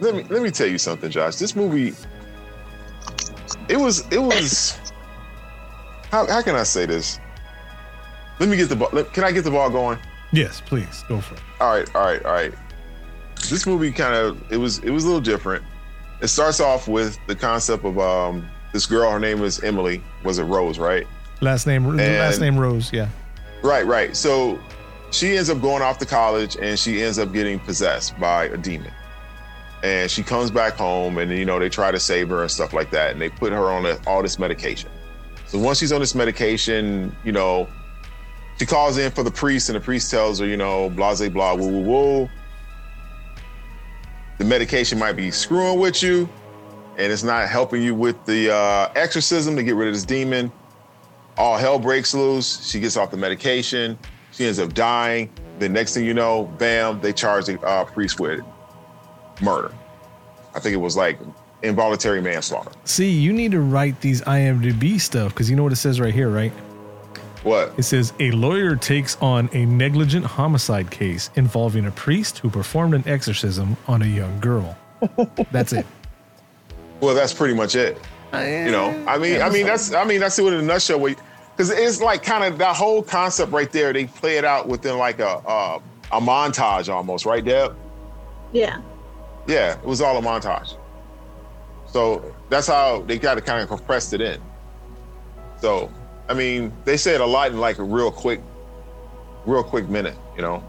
let 0.00 0.14
me 0.14 0.24
let 0.28 0.42
me 0.42 0.50
tell 0.50 0.66
you 0.66 0.78
something, 0.78 1.10
Josh. 1.10 1.36
This 1.36 1.54
movie, 1.54 1.94
it 3.68 3.76
was 3.76 4.06
it 4.10 4.18
was. 4.18 4.78
How, 6.10 6.26
how 6.26 6.40
can 6.42 6.54
I 6.56 6.62
say 6.62 6.86
this? 6.86 7.20
Let 8.40 8.48
me 8.48 8.56
get 8.56 8.68
the 8.70 8.76
ball. 8.76 8.88
Can 9.12 9.24
I 9.24 9.30
get 9.32 9.44
the 9.44 9.50
ball 9.50 9.68
going? 9.70 9.98
Yes, 10.32 10.62
please 10.64 11.04
go 11.08 11.20
for 11.20 11.34
it. 11.34 11.40
All 11.60 11.70
right, 11.74 11.94
all 11.94 12.02
right, 12.04 12.24
all 12.24 12.32
right. 12.32 12.54
This 13.50 13.66
movie 13.66 13.90
kind 13.92 14.14
of 14.14 14.52
it 14.52 14.56
was 14.56 14.78
it 14.80 14.90
was 14.90 15.04
a 15.04 15.06
little 15.06 15.20
different. 15.20 15.64
It 16.20 16.28
starts 16.28 16.60
off 16.60 16.88
with 16.88 17.18
the 17.26 17.34
concept 17.34 17.84
of 17.84 17.98
um 17.98 18.48
this 18.72 18.86
girl. 18.86 19.10
Her 19.10 19.20
name 19.20 19.42
is 19.42 19.62
Emily. 19.62 20.02
Was 20.24 20.38
it 20.38 20.44
Rose? 20.44 20.78
Right. 20.78 21.06
Last 21.40 21.66
name 21.66 21.96
last 21.96 22.40
name 22.40 22.58
Rose. 22.58 22.92
Yeah. 22.92 23.08
Right, 23.62 23.86
right. 23.86 24.16
So 24.16 24.58
she 25.10 25.36
ends 25.36 25.50
up 25.50 25.60
going 25.60 25.82
off 25.82 25.98
to 25.98 26.06
college 26.06 26.56
and 26.60 26.78
she 26.78 27.02
ends 27.02 27.18
up 27.18 27.32
getting 27.32 27.58
possessed 27.60 28.18
by 28.18 28.44
a 28.44 28.56
demon. 28.56 28.92
And 29.82 30.10
she 30.10 30.22
comes 30.22 30.50
back 30.50 30.74
home 30.74 31.18
and, 31.18 31.30
you 31.30 31.44
know, 31.44 31.58
they 31.58 31.68
try 31.68 31.90
to 31.90 32.00
save 32.00 32.28
her 32.30 32.42
and 32.42 32.50
stuff 32.50 32.72
like 32.72 32.90
that. 32.90 33.12
And 33.12 33.20
they 33.20 33.28
put 33.28 33.52
her 33.52 33.70
on 33.70 33.86
a, 33.86 33.96
all 34.06 34.22
this 34.22 34.38
medication. 34.38 34.90
So 35.46 35.58
once 35.58 35.78
she's 35.78 35.92
on 35.92 36.00
this 36.00 36.14
medication, 36.14 37.14
you 37.24 37.32
know, 37.32 37.68
she 38.58 38.66
calls 38.66 38.98
in 38.98 39.12
for 39.12 39.22
the 39.22 39.30
priest 39.30 39.68
and 39.68 39.76
the 39.76 39.80
priest 39.80 40.10
tells 40.10 40.40
her, 40.40 40.46
you 40.46 40.56
know, 40.56 40.90
blah, 40.90 41.14
blah, 41.14 41.28
blah, 41.28 41.54
woo, 41.54 41.68
woo, 41.68 41.82
woo. 41.82 42.30
The 44.38 44.44
medication 44.44 44.98
might 44.98 45.14
be 45.14 45.30
screwing 45.30 45.78
with 45.78 46.02
you 46.02 46.28
and 46.96 47.12
it's 47.12 47.22
not 47.22 47.48
helping 47.48 47.82
you 47.82 47.94
with 47.94 48.24
the 48.24 48.52
uh, 48.52 48.92
exorcism 48.94 49.54
to 49.56 49.62
get 49.62 49.74
rid 49.74 49.88
of 49.88 49.94
this 49.94 50.04
demon 50.04 50.50
all 51.38 51.56
hell 51.56 51.78
breaks 51.78 52.12
loose. 52.12 52.68
She 52.68 52.80
gets 52.80 52.96
off 52.96 53.10
the 53.10 53.16
medication. 53.16 53.96
She 54.32 54.44
ends 54.44 54.58
up 54.58 54.74
dying. 54.74 55.30
The 55.60 55.68
next 55.68 55.94
thing 55.94 56.04
you 56.04 56.12
know, 56.12 56.44
bam, 56.58 57.00
they 57.00 57.12
charge 57.12 57.46
the 57.46 57.60
uh, 57.60 57.84
priest 57.84 58.20
with 58.20 58.40
murder. 59.40 59.72
I 60.54 60.60
think 60.60 60.74
it 60.74 60.78
was 60.78 60.96
like 60.96 61.18
involuntary 61.62 62.20
manslaughter. 62.20 62.72
See, 62.84 63.10
you 63.10 63.32
need 63.32 63.52
to 63.52 63.60
write 63.60 64.00
these 64.00 64.20
IMDb 64.22 65.00
stuff 65.00 65.32
because 65.32 65.48
you 65.48 65.56
know 65.56 65.62
what 65.62 65.72
it 65.72 65.76
says 65.76 66.00
right 66.00 66.12
here, 66.12 66.28
right? 66.28 66.52
What? 67.48 67.72
It 67.78 67.84
says 67.84 68.12
a 68.20 68.30
lawyer 68.32 68.76
takes 68.76 69.16
on 69.22 69.48
a 69.54 69.64
negligent 69.64 70.26
homicide 70.26 70.90
case 70.90 71.30
involving 71.34 71.86
a 71.86 71.90
priest 71.90 72.40
who 72.40 72.50
performed 72.50 72.92
an 72.92 73.02
exorcism 73.06 73.74
on 73.86 74.02
a 74.02 74.06
young 74.06 74.38
girl. 74.38 74.76
That's 75.50 75.72
it. 75.72 75.86
Well, 77.00 77.14
that's 77.14 77.32
pretty 77.32 77.54
much 77.54 77.76
it. 77.76 77.96
Uh, 78.34 78.38
you 78.38 78.72
know, 78.72 78.90
I 79.06 79.16
mean, 79.16 79.40
I 79.40 79.48
mean, 79.50 79.64
that's, 79.64 79.94
I 79.94 80.04
mean, 80.04 80.18
that's 80.18 80.36
it 80.36 80.44
in 80.46 80.54
a 80.54 80.62
nutshell. 80.62 80.98
Because 80.98 81.70
it's 81.70 82.02
like 82.02 82.24
kind 82.24 82.42
of 82.42 82.58
that 82.58 82.74
whole 82.74 83.04
concept 83.04 83.52
right 83.52 83.70
there. 83.70 83.92
They 83.92 84.06
play 84.06 84.36
it 84.36 84.44
out 84.44 84.66
within 84.66 84.98
like 84.98 85.20
a 85.20 85.40
a, 85.46 85.80
a 86.10 86.20
montage 86.20 86.92
almost, 86.92 87.24
right, 87.24 87.44
Deb? 87.44 87.76
Yeah. 88.52 88.82
Yeah, 89.46 89.78
it 89.78 89.84
was 89.84 90.00
all 90.00 90.18
a 90.18 90.20
montage. 90.20 90.76
So 91.86 92.34
that's 92.50 92.66
how 92.66 93.02
they 93.02 93.16
got 93.16 93.36
to 93.36 93.40
kind 93.40 93.62
of 93.62 93.68
compressed 93.68 94.12
it 94.12 94.20
in. 94.20 94.40
So, 95.60 95.90
I 96.28 96.34
mean, 96.34 96.72
they 96.84 96.96
said 96.96 97.20
a 97.20 97.26
lot 97.26 97.50
in 97.50 97.58
like 97.58 97.78
a 97.78 97.82
real 97.82 98.10
quick, 98.10 98.40
real 99.46 99.62
quick 99.62 99.88
minute, 99.88 100.16
you 100.36 100.42
know. 100.42 100.62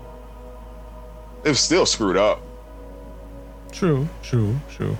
It 1.43 1.49
was 1.49 1.59
still 1.59 1.85
screwed 1.85 2.17
up. 2.17 2.41
True, 3.71 4.07
true, 4.23 4.59
true. 4.71 4.97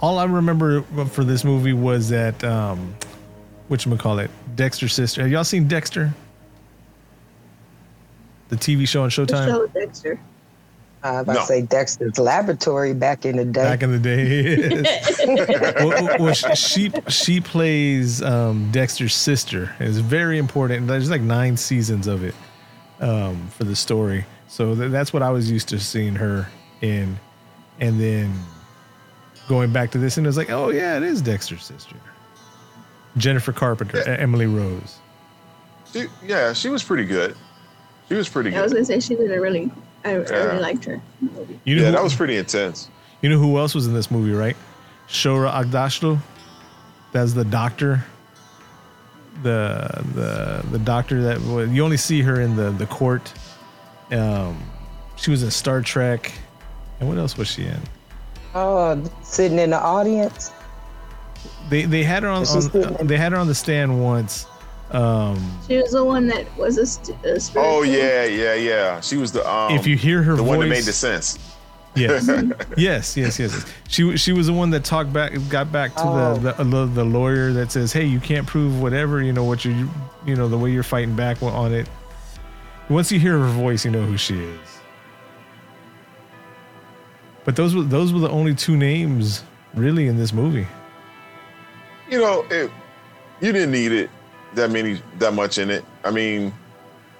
All 0.00 0.18
I 0.18 0.24
remember 0.24 0.82
for 1.06 1.24
this 1.24 1.44
movie 1.44 1.72
was 1.72 2.08
that 2.10 2.42
um 2.44 2.94
which 3.68 3.86
call 3.98 4.18
it 4.18 4.30
Dexter's 4.54 4.94
sister. 4.94 5.22
Have 5.22 5.30
y'all 5.30 5.44
seen 5.44 5.66
Dexter? 5.66 6.14
The 8.48 8.56
TV 8.56 8.86
show 8.86 9.02
on 9.02 9.08
The 9.08 9.12
Showtime 9.12 9.46
show 9.46 9.66
Dexter. 9.66 10.20
I 11.06 11.22
was 11.22 11.26
No. 11.36 11.40
to 11.40 11.46
say 11.46 11.62
Dexter's 11.62 12.18
Laboratory 12.18 12.94
back 12.94 13.24
in 13.24 13.36
the 13.36 13.44
day. 13.44 13.62
back 13.62 13.82
in 13.82 13.92
the 13.92 13.98
day. 13.98 14.82
well, 15.84 16.16
well, 16.18 16.34
she 16.34 16.54
she- 16.54 16.92
she 17.08 17.40
plays 17.40 18.22
um, 18.22 18.70
Dexter's 18.72 19.14
sister. 19.14 19.74
It's 19.80 19.98
very 19.98 20.38
important. 20.38 20.86
There's 20.86 21.10
like 21.10 21.20
nine 21.22 21.56
seasons 21.56 22.06
of 22.06 22.22
it 22.24 22.34
um, 23.00 23.48
for 23.48 23.64
the 23.64 23.76
story. 23.76 24.24
So 24.48 24.74
th- 24.74 24.90
that's 24.90 25.12
what 25.12 25.22
I 25.22 25.30
was 25.30 25.50
used 25.50 25.68
to 25.70 25.78
seeing 25.78 26.14
her 26.16 26.48
in, 26.80 27.18
and 27.80 28.00
then 28.00 28.32
going 29.48 29.72
back 29.72 29.90
to 29.92 29.98
this, 29.98 30.16
and 30.18 30.26
it's 30.26 30.36
like, 30.36 30.50
oh 30.50 30.70
yeah, 30.70 30.96
it 30.96 31.02
is 31.02 31.20
Dexter's 31.22 31.64
sister, 31.64 31.96
Jennifer 33.16 33.52
Carpenter, 33.52 34.02
Yeah. 34.06 34.16
Emily 34.18 34.46
Rose. 34.46 34.98
She, 35.92 36.06
yeah, 36.24 36.52
she 36.52 36.68
was 36.68 36.82
pretty 36.82 37.04
good. 37.04 37.36
She 38.08 38.14
was 38.14 38.28
pretty 38.28 38.50
good. 38.50 38.58
I 38.58 38.62
was 38.62 38.72
gonna 38.72 38.84
say 38.84 39.00
she 39.00 39.14
did 39.14 39.30
a 39.32 39.40
really, 39.40 39.70
I, 40.06 40.10
I 40.12 40.14
really 40.44 40.58
liked 40.60 40.84
her. 40.84 41.00
movie. 41.20 41.58
You 41.64 41.76
know, 41.76 41.82
Yeah, 41.82 41.86
who, 41.88 41.92
that 41.94 42.02
was 42.02 42.14
pretty 42.14 42.36
intense. 42.36 42.88
you 43.22 43.28
know 43.28 43.38
who 43.38 43.58
else 43.58 43.74
was 43.74 43.86
in 43.86 43.94
this 43.94 44.10
movie, 44.10 44.32
right? 44.32 44.56
Shohreh 45.08 45.52
Aghdashloo. 45.52 46.18
That's 47.12 47.32
the 47.32 47.44
doctor. 47.44 48.04
The 49.42 50.02
the 50.14 50.64
the 50.70 50.78
doctor 50.78 51.22
that 51.24 51.40
was, 51.42 51.68
you 51.70 51.84
only 51.84 51.98
see 51.98 52.22
her 52.22 52.40
in 52.40 52.56
the 52.56 52.70
the 52.70 52.86
court. 52.86 53.32
Um, 54.10 54.62
she 55.16 55.30
was 55.30 55.42
in 55.42 55.50
Star 55.50 55.82
Trek, 55.82 56.32
and 57.00 57.08
what 57.08 57.18
else 57.18 57.36
was 57.36 57.48
she 57.48 57.64
in? 57.66 57.80
Oh, 58.54 59.02
sitting 59.22 59.58
in 59.58 59.70
the 59.70 59.78
audience. 59.80 60.52
They 61.68 61.82
they 61.84 62.02
had 62.02 62.22
her 62.22 62.30
on, 62.30 62.46
She's 62.46 62.66
on 62.66 62.68
good. 62.96 63.08
they 63.08 63.16
had 63.18 63.32
her 63.32 63.38
on 63.38 63.46
the 63.46 63.54
stand 63.54 64.02
once. 64.02 64.46
Um, 64.90 65.58
She 65.66 65.76
was 65.78 65.90
the 65.92 66.04
one 66.04 66.26
that 66.28 66.46
was 66.56 66.78
a, 66.78 66.86
st- 66.86 67.18
a. 67.24 67.40
Oh 67.56 67.82
yeah, 67.82 68.24
yeah, 68.24 68.54
yeah. 68.54 69.00
She 69.00 69.16
was 69.16 69.32
the 69.32 69.48
um, 69.48 69.72
if 69.72 69.86
you 69.86 69.96
hear 69.96 70.22
her 70.22 70.36
the 70.36 70.42
voice, 70.42 70.48
one 70.48 70.60
that 70.60 70.68
made 70.68 70.84
the 70.84 70.92
sense. 70.92 71.38
Yes, 71.96 72.28
yes, 72.76 73.16
yes, 73.16 73.38
yes. 73.38 73.64
She 73.88 74.16
she 74.16 74.32
was 74.32 74.46
the 74.46 74.52
one 74.52 74.70
that 74.70 74.84
talked 74.84 75.12
back, 75.12 75.32
got 75.48 75.72
back 75.72 75.94
to 75.96 76.02
Oh. 76.04 76.36
the, 76.36 76.52
the 76.62 76.86
the 76.86 77.04
lawyer 77.04 77.52
that 77.54 77.72
says, 77.72 77.92
"Hey, 77.92 78.04
you 78.04 78.20
can't 78.20 78.46
prove 78.46 78.80
whatever. 78.80 79.22
You 79.22 79.32
know 79.32 79.44
what 79.44 79.64
you 79.64 79.88
you 80.24 80.36
know 80.36 80.46
the 80.48 80.58
way 80.58 80.70
you're 80.70 80.82
fighting 80.82 81.16
back 81.16 81.42
on 81.42 81.72
it." 81.72 81.88
Once 82.88 83.10
you 83.10 83.18
hear 83.18 83.38
her 83.38 83.48
voice, 83.48 83.84
you 83.84 83.90
know 83.90 84.02
who 84.04 84.16
she 84.16 84.38
is. 84.38 84.60
But 87.44 87.56
those 87.56 87.74
were 87.74 87.82
those 87.82 88.12
were 88.12 88.20
the 88.20 88.30
only 88.30 88.54
two 88.54 88.76
names 88.76 89.42
really 89.74 90.06
in 90.06 90.16
this 90.16 90.32
movie. 90.32 90.66
you 92.10 92.20
know, 92.20 92.44
it, 92.50 92.70
you 93.40 93.52
didn't 93.52 93.70
need 93.72 93.92
it 93.92 94.10
that 94.56 94.70
many 94.70 95.00
that 95.18 95.32
much 95.32 95.58
in 95.58 95.70
it. 95.70 95.84
I 96.04 96.10
mean, 96.10 96.52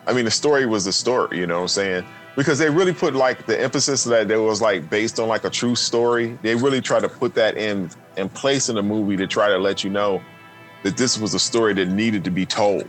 I 0.06 0.12
mean 0.12 0.24
the 0.24 0.30
story 0.30 0.66
was 0.66 0.84
the 0.84 0.92
story, 0.92 1.38
you 1.38 1.46
know 1.46 1.56
what 1.56 1.62
I'm 1.62 1.68
saying? 1.68 2.04
Because 2.34 2.58
they 2.58 2.68
really 2.68 2.92
put 2.92 3.14
like 3.14 3.46
the 3.46 3.58
emphasis 3.58 4.04
that 4.04 4.30
it 4.30 4.36
was 4.36 4.60
like 4.60 4.90
based 4.90 5.18
on 5.18 5.28
like 5.28 5.44
a 5.44 5.50
true 5.50 5.74
story. 5.74 6.38
They 6.42 6.54
really 6.54 6.80
try 6.80 7.00
to 7.00 7.08
put 7.08 7.34
that 7.34 7.56
in 7.56 7.90
in 8.16 8.28
place 8.28 8.68
in 8.68 8.74
the 8.74 8.82
movie 8.82 9.16
to 9.16 9.26
try 9.26 9.48
to 9.48 9.58
let 9.58 9.84
you 9.84 9.90
know 9.90 10.22
that 10.82 10.96
this 10.96 11.18
was 11.18 11.34
a 11.34 11.38
story 11.38 11.74
that 11.74 11.88
needed 11.88 12.24
to 12.24 12.30
be 12.30 12.44
told. 12.44 12.88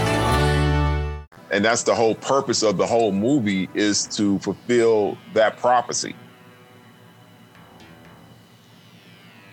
And 1.51 1.63
that's 1.65 1.83
the 1.83 1.93
whole 1.93 2.15
purpose 2.15 2.63
of 2.63 2.77
the 2.77 2.87
whole 2.87 3.11
movie 3.11 3.69
is 3.73 4.05
to 4.15 4.39
fulfill 4.39 5.17
that 5.33 5.57
prophecy. 5.57 6.15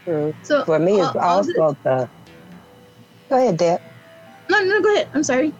True. 0.04 0.32
So 0.42 0.64
For 0.64 0.78
me, 0.78 1.00
it's 1.00 1.14
uh, 1.14 1.18
all- 1.18 1.24
all 1.38 1.42
this- 1.42 1.58
also 1.58 1.76
the. 1.84 2.08
Go 3.28 3.36
ahead, 3.36 3.56
Deb. 3.58 3.80
No, 4.48 4.62
no, 4.62 4.80
go 4.80 4.94
ahead. 4.94 5.08
I'm 5.12 5.22
sorry. 5.24 5.52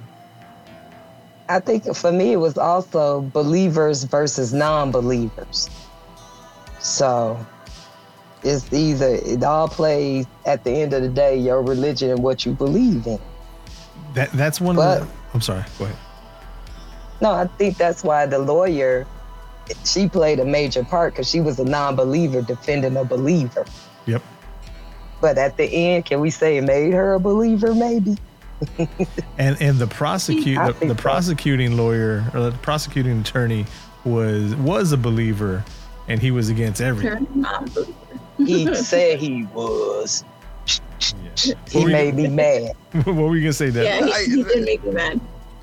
I 1.51 1.61
think 1.61 1.94
for 1.94 2.12
me, 2.12 2.33
it 2.33 2.37
was 2.37 2.57
also 2.57 3.22
believers 3.22 4.05
versus 4.05 4.53
non-believers. 4.55 5.68
So 6.79 7.44
it's 8.42 8.72
either 8.72 9.09
it 9.16 9.42
all 9.42 9.68
plays 9.68 10.27
at 10.46 10.62
the 10.64 10.70
end 10.70 10.92
of 10.92 11.03
the 11.03 11.09
day 11.09 11.37
your 11.37 11.62
religion 11.62 12.11
and 12.11 12.22
what 12.22 12.46
you 12.46 12.53
believe 12.53 13.07
in. 13.07 13.18
That 14.14 14.31
that's 14.33 14.61
one 14.61 14.77
But- 14.77 15.03
of 15.03 15.09
the. 15.09 15.14
I'm 15.35 15.40
sorry. 15.42 15.64
Go 15.79 15.85
ahead. 15.87 15.96
No, 17.20 17.33
I 17.33 17.46
think 17.59 17.76
that's 17.76 18.04
why 18.04 18.26
the 18.26 18.38
lawyer, 18.38 19.07
she 19.85 20.09
played 20.09 20.38
a 20.40 20.44
major 20.44 20.85
part 20.85 21.12
because 21.14 21.28
she 21.28 21.40
was 21.40 21.59
a 21.59 21.64
non-believer 21.64 22.42
defending 22.42 22.96
a 22.96 23.04
believer. 23.04 23.64
Yep. 24.07 24.22
But 25.20 25.37
at 25.37 25.57
the 25.57 25.64
end, 25.64 26.04
can 26.07 26.20
we 26.20 26.31
say 26.31 26.59
it 26.59 26.62
made 26.62 26.92
her 26.94 27.14
a 27.14 27.20
believer? 27.20 27.74
Maybe. 27.74 28.16
And 29.38 29.57
and 29.62 29.78
the 29.78 29.87
prosecute 29.87 30.59
I 30.59 30.66
the, 30.68 30.72
think 30.74 30.90
the 30.92 30.96
so. 30.98 31.02
prosecuting 31.02 31.76
lawyer 31.76 32.24
or 32.35 32.40
the 32.40 32.50
prosecuting 32.61 33.20
attorney 33.20 33.66
was 34.04 34.54
was 34.57 34.90
a 34.90 34.96
believer, 34.96 35.64
and 36.09 36.20
he 36.20 36.33
was 36.33 36.48
against 36.48 36.81
everything. 36.81 37.46
He 38.38 38.74
said 38.74 39.20
he 39.20 39.44
was. 39.54 40.24
Yeah. 40.66 41.31
He 41.37 41.52
What 41.52 41.74
were 41.74 41.81
you- 41.81 41.87
made 41.94 42.14
me 42.16 42.26
mad. 42.28 42.72
what 43.04 43.14
were 43.14 43.37
you 43.37 43.42
gonna 43.42 43.52
say, 43.52 43.70
Deb? 43.70 43.85
Yeah, 43.85 44.07
he, 44.24 44.37
he 44.37 44.42
did 44.42 44.64
make 44.64 44.83
me 44.85 44.90
mad. 44.90 45.20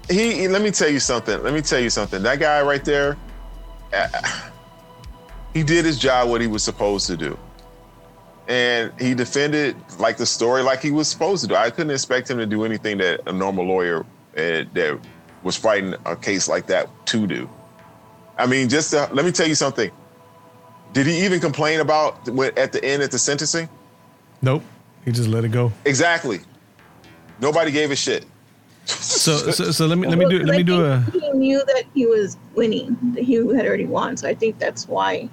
He, 0.10 0.48
let 0.48 0.62
me 0.62 0.72
tell 0.72 0.90
you 0.90 1.00
something. 1.00 1.42
Let 1.42 1.54
me 1.54 1.62
tell 1.62 1.80
you 1.80 1.90
something. 1.90 2.22
That 2.24 2.40
guy 2.40 2.62
right 2.62 2.84
there, 2.86 3.18
uh, 3.94 4.08
he 5.54 5.64
did 5.64 5.86
his 5.86 5.98
job 5.98 6.30
what 6.30 6.42
he 6.42 6.48
was 6.48 6.64
supposed 6.64 7.08
to 7.08 7.18
do. 7.18 7.38
And 8.48 8.92
he 9.00 9.16
defended 9.16 9.76
like 9.98 10.18
the 10.18 10.26
story 10.26 10.62
like 10.62 10.82
he 10.82 10.92
was 10.92 11.08
supposed 11.08 11.42
to 11.42 11.48
do. 11.48 11.56
I 11.56 11.72
couldn't 11.72 11.92
expect 11.92 12.30
him 12.30 12.38
to 12.38 12.46
do 12.46 12.64
anything 12.64 13.00
that 13.00 13.22
a 13.26 13.34
normal 13.34 13.66
lawyer 13.66 14.02
uh, 14.02 14.04
that 14.74 15.00
was 15.42 15.56
fighting 15.56 15.96
a 16.06 16.16
case 16.16 16.48
like 16.48 16.68
that 16.68 16.88
to 17.08 17.26
do. 17.26 17.50
I 18.38 18.46
mean, 18.46 18.70
just 18.70 18.92
to, 18.92 19.10
let 19.12 19.26
me 19.26 19.32
tell 19.32 19.48
you 19.48 19.56
something. 19.56 19.90
Did 20.94 21.08
he 21.08 21.26
even 21.26 21.40
complain 21.40 21.80
about 21.80 22.30
when, 22.30 22.58
at 22.58 22.72
the 22.72 22.84
end 22.86 23.02
at 23.02 23.12
the 23.12 23.18
sentencing? 23.18 23.68
Nope. 24.42 24.64
He 25.04 25.12
just 25.12 25.30
let 25.30 25.44
it 25.46 25.52
go. 25.52 25.72
Exactly. 25.86 26.40
Nobody 27.40 27.72
gave 27.72 27.92
a 27.92 27.96
shit. 27.96 28.26
So 28.86 29.38
so, 29.52 29.72
so 29.72 29.86
let 29.88 29.98
me 29.98 30.08
let 30.08 30.18
me 30.18 30.26
do 30.30 30.38
Well, 30.38 30.46
let 30.48 30.58
me 30.58 30.64
do 30.64 30.84
a 30.86 31.00
He 31.12 31.30
knew 31.32 31.64
that 31.66 31.84
he 31.94 32.06
was 32.06 32.38
winning. 32.56 32.98
That 33.14 33.24
he 33.24 33.36
had 33.36 33.66
already 33.66 33.86
won. 33.86 34.18
So 34.18 34.28
I 34.28 34.36
think 34.36 34.60
that's 34.60 34.88
why 34.88 35.30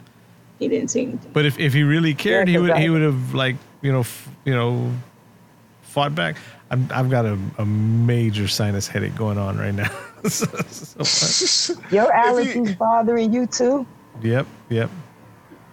he 0.59 0.69
didn't 0.69 0.89
say 0.89 1.03
anything. 1.03 1.31
But 1.33 1.45
if, 1.47 1.59
if 1.59 1.73
he 1.73 1.83
really 1.83 2.15
cared, 2.15 2.49
he 2.49 2.55
Yeah, 2.55 2.61
would 2.61 2.77
he 2.79 2.89
would 2.91 3.03
have 3.03 3.35
like 3.35 3.57
you 3.83 3.93
know 3.93 4.01
f- 4.01 4.29
you 4.45 4.55
know 4.55 4.91
fought 5.83 6.15
back. 6.15 6.37
I'm, 6.71 6.89
I've 6.91 7.11
got 7.11 7.27
a, 7.27 7.39
a 7.59 7.67
major 7.67 8.49
sinus 8.49 8.89
headache 8.89 9.15
going 9.15 9.37
on 9.39 9.59
right 9.59 9.75
now. 9.75 9.91
So- 10.29 10.47
so- 11.03 11.75
Your 11.91 12.09
If 12.39 12.55
you- 12.55 12.75
bothering 12.77 13.33
you 13.33 13.45
too? 13.47 13.85
yep, 14.23 14.47
yep. 14.71 14.89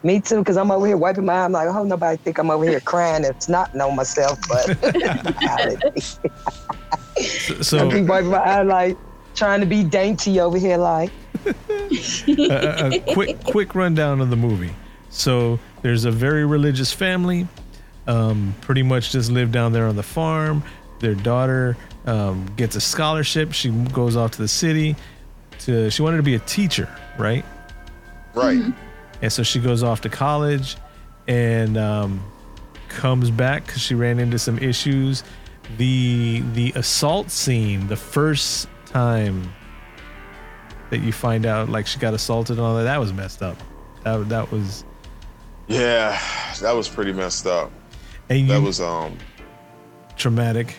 Me 0.02 0.20
too, 0.20 0.40
because 0.40 0.58
I'm 0.58 0.72
over 0.72 0.88
here 0.88 0.98
wiping 0.98 1.26
my 1.26 1.34
eye. 1.34 1.46
I'm 1.46 1.52
like, 1.52 1.68
I 1.68 1.72
hope 1.72 1.86
nobody 1.86 2.18
think 2.18 2.38
I'm 2.40 2.50
over 2.50 2.64
here 2.66 2.80
crying 2.80 3.26
and 3.26 3.36
snotting 3.36 3.80
on 3.86 3.96
myself, 3.96 4.40
but 4.48 4.66
allergy. 6.92 7.64
So, 7.64 7.90
I 7.90 7.92
keep 7.92 8.08
wiping 8.08 8.30
my 8.30 8.38
eye 8.38 8.62
like 8.64 8.98
trying 9.36 9.60
to 9.62 9.66
be 9.66 9.84
dainty 9.84 10.40
over 10.40 10.58
here 10.58 10.78
like 10.78 11.12
a, 11.46 12.90
a 12.94 13.00
quick 13.14 13.44
quick 13.44 13.76
rundown 13.76 14.22
of 14.22 14.30
the 14.30 14.36
movie. 14.36 14.74
So 15.10 15.60
there's 15.82 16.06
a 16.06 16.12
very 16.12 16.46
religious 16.46 16.92
family, 16.94 17.48
um, 18.08 18.56
pretty 18.62 18.84
much 18.84 19.12
just 19.12 19.32
live 19.32 19.52
down 19.52 19.74
there 19.74 19.88
on 19.88 19.96
the 19.96 20.04
farm. 20.04 20.64
Their 21.00 21.16
daughter 21.16 21.78
um, 22.06 22.46
gets 22.56 22.76
a 22.76 22.82
scholarship. 22.82 23.54
She 23.54 23.70
goes 23.70 24.16
off 24.16 24.32
to 24.32 24.42
the 24.42 24.48
city. 24.48 24.96
To 25.60 25.90
she 25.90 26.02
wanted 26.02 26.18
to 26.18 26.24
be 26.24 26.36
a 26.36 26.40
teacher, 26.40 26.88
right? 27.18 27.44
Right. 28.34 28.74
And 29.22 29.32
so 29.32 29.44
she 29.44 29.60
goes 29.60 29.84
off 29.84 30.02
to 30.02 30.10
college 30.10 30.78
and 31.28 31.78
um, 31.78 32.24
comes 32.88 33.30
back 33.30 33.66
because 33.66 33.82
she 33.82 33.96
ran 33.96 34.20
into 34.20 34.40
some 34.40 34.58
issues. 34.60 35.24
The 35.78 36.42
the 36.54 36.72
assault 36.76 37.30
scene, 37.30 37.88
the 37.88 37.96
first 37.96 38.68
time 38.86 39.54
that 40.90 41.00
you 41.02 41.12
find 41.12 41.46
out 41.46 41.70
like 41.70 41.86
she 41.86 42.00
got 42.00 42.14
assaulted 42.14 42.58
and 42.58 42.66
all 42.66 42.76
that, 42.78 42.84
that 42.84 43.00
was 43.00 43.14
messed 43.14 43.44
up. 43.44 43.58
That 44.04 44.28
that 44.30 44.52
was 44.52 44.84
Yeah, 45.68 46.20
that 46.62 46.72
was 46.76 46.88
pretty 46.90 47.14
messed 47.14 47.46
up. 47.46 47.72
and 48.30 48.40
you, 48.42 48.48
That 48.48 48.62
was 48.62 48.82
um 48.82 49.18
traumatic, 50.18 50.76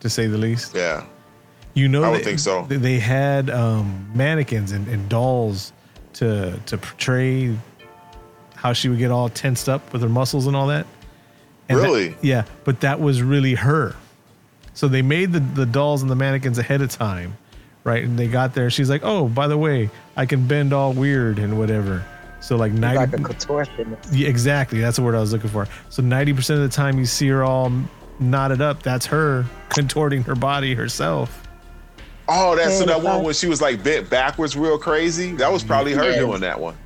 to 0.00 0.08
say 0.08 0.26
the 0.26 0.38
least. 0.38 0.74
yeah. 0.74 1.04
You 1.74 1.88
know, 1.88 2.02
I 2.02 2.08
would 2.10 2.20
they- 2.20 2.24
think 2.24 2.38
so. 2.38 2.66
they- 2.68 2.98
had 2.98 3.48
um, 3.48 4.10
mannequins 4.14 4.72
and, 4.72 4.88
and 4.88 5.08
dolls 5.08 5.72
to 6.14 6.58
to 6.66 6.78
portray 6.78 7.56
how 8.54 8.72
she 8.72 8.88
would 8.88 8.98
get 8.98 9.10
all 9.10 9.28
tensed 9.28 9.68
up 9.68 9.92
with 9.92 10.02
her 10.02 10.08
muscles 10.08 10.46
and 10.46 10.54
all 10.56 10.66
that. 10.68 10.86
And 11.68 11.78
that- 11.78 11.82
Really? 11.84 12.16
yeah, 12.22 12.44
but 12.64 12.80
that 12.80 12.98
was 13.00 13.22
really 13.22 13.54
her. 13.54 13.94
So 14.74 14.88
they 14.88 15.02
made 15.02 15.32
the, 15.32 15.40
the 15.40 15.66
dolls 15.66 16.02
and 16.02 16.10
the 16.10 16.14
mannequins 16.16 16.58
ahead 16.58 16.80
of 16.82 16.90
time, 16.90 17.36
right? 17.84 18.02
And 18.04 18.18
they 18.18 18.28
got 18.28 18.54
there. 18.54 18.70
She's 18.70 18.88
like, 18.90 19.02
"Oh, 19.04 19.28
by 19.28 19.46
the 19.46 19.58
way, 19.58 19.90
I 20.16 20.26
can 20.26 20.46
bend 20.46 20.72
all 20.72 20.92
weird 20.92 21.38
and 21.38 21.58
whatever." 21.58 22.04
So 22.40 22.56
like 22.56 22.72
ninety, 22.72 22.98
like 22.98 23.12
a 23.12 23.16
contortionist. 23.18 24.08
yeah, 24.12 24.28
exactly. 24.28 24.80
That's 24.80 24.96
the 24.96 25.02
word 25.02 25.14
I 25.14 25.20
was 25.20 25.32
looking 25.32 25.50
for. 25.50 25.68
So 25.90 26.02
ninety 26.02 26.32
percent 26.32 26.60
of 26.60 26.68
the 26.70 26.74
time 26.74 26.98
you 26.98 27.06
see 27.06 27.28
her 27.28 27.44
all 27.44 27.70
knotted 28.18 28.60
up, 28.60 28.82
that's 28.82 29.06
her 29.06 29.44
contorting 29.68 30.22
her 30.24 30.34
body 30.34 30.74
herself. 30.74 31.46
Oh, 32.28 32.54
that's 32.56 32.78
so 32.78 32.86
that 32.86 33.02
one 33.02 33.20
I- 33.20 33.22
where 33.22 33.34
she 33.34 33.46
was 33.46 33.60
like 33.60 33.82
bent 33.84 34.08
backwards 34.08 34.56
real 34.56 34.78
crazy. 34.78 35.32
That 35.32 35.52
was 35.52 35.62
probably 35.62 35.92
her 35.92 36.04
Yes. 36.04 36.18
doing 36.18 36.40
that 36.40 36.58
one. 36.58 36.76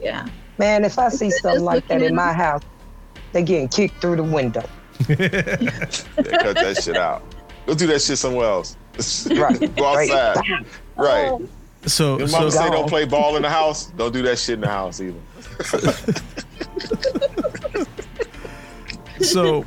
Yeah. 0.00 0.26
Man, 0.58 0.84
if 0.84 0.98
I 0.98 1.08
see 1.08 1.30
something 1.30 1.62
like 1.64 1.86
that 1.88 2.02
in 2.02 2.14
my 2.14 2.32
house, 2.32 2.62
they 3.32 3.42
getting 3.42 3.68
kicked 3.68 4.00
through 4.00 4.16
the 4.16 4.22
window. 4.24 4.64
Yeah, 5.08 5.56
cut 6.38 6.54
that 6.56 6.80
shit 6.82 6.96
out. 6.96 7.22
Go 7.66 7.74
do 7.74 7.86
that 7.88 8.02
shit 8.02 8.18
somewhere 8.18 8.46
else. 8.46 8.76
Right. 9.30 9.76
Go 9.76 9.86
outside. 9.86 10.36
Right. 10.96 11.28
Oh, 11.28 11.48
So, 11.86 12.18
Your 12.18 12.28
so 12.28 12.50
say 12.50 12.68
don't 12.70 12.88
play 12.88 13.06
ball 13.06 13.36
in 13.36 13.42
the 13.42 13.50
house. 13.60 13.86
Don't 13.86 14.12
do 14.12 14.20
that 14.22 14.38
shit 14.38 14.54
in 14.54 14.60
the 14.60 14.68
house 14.68 15.00
either. 15.00 15.18
so 19.20 19.64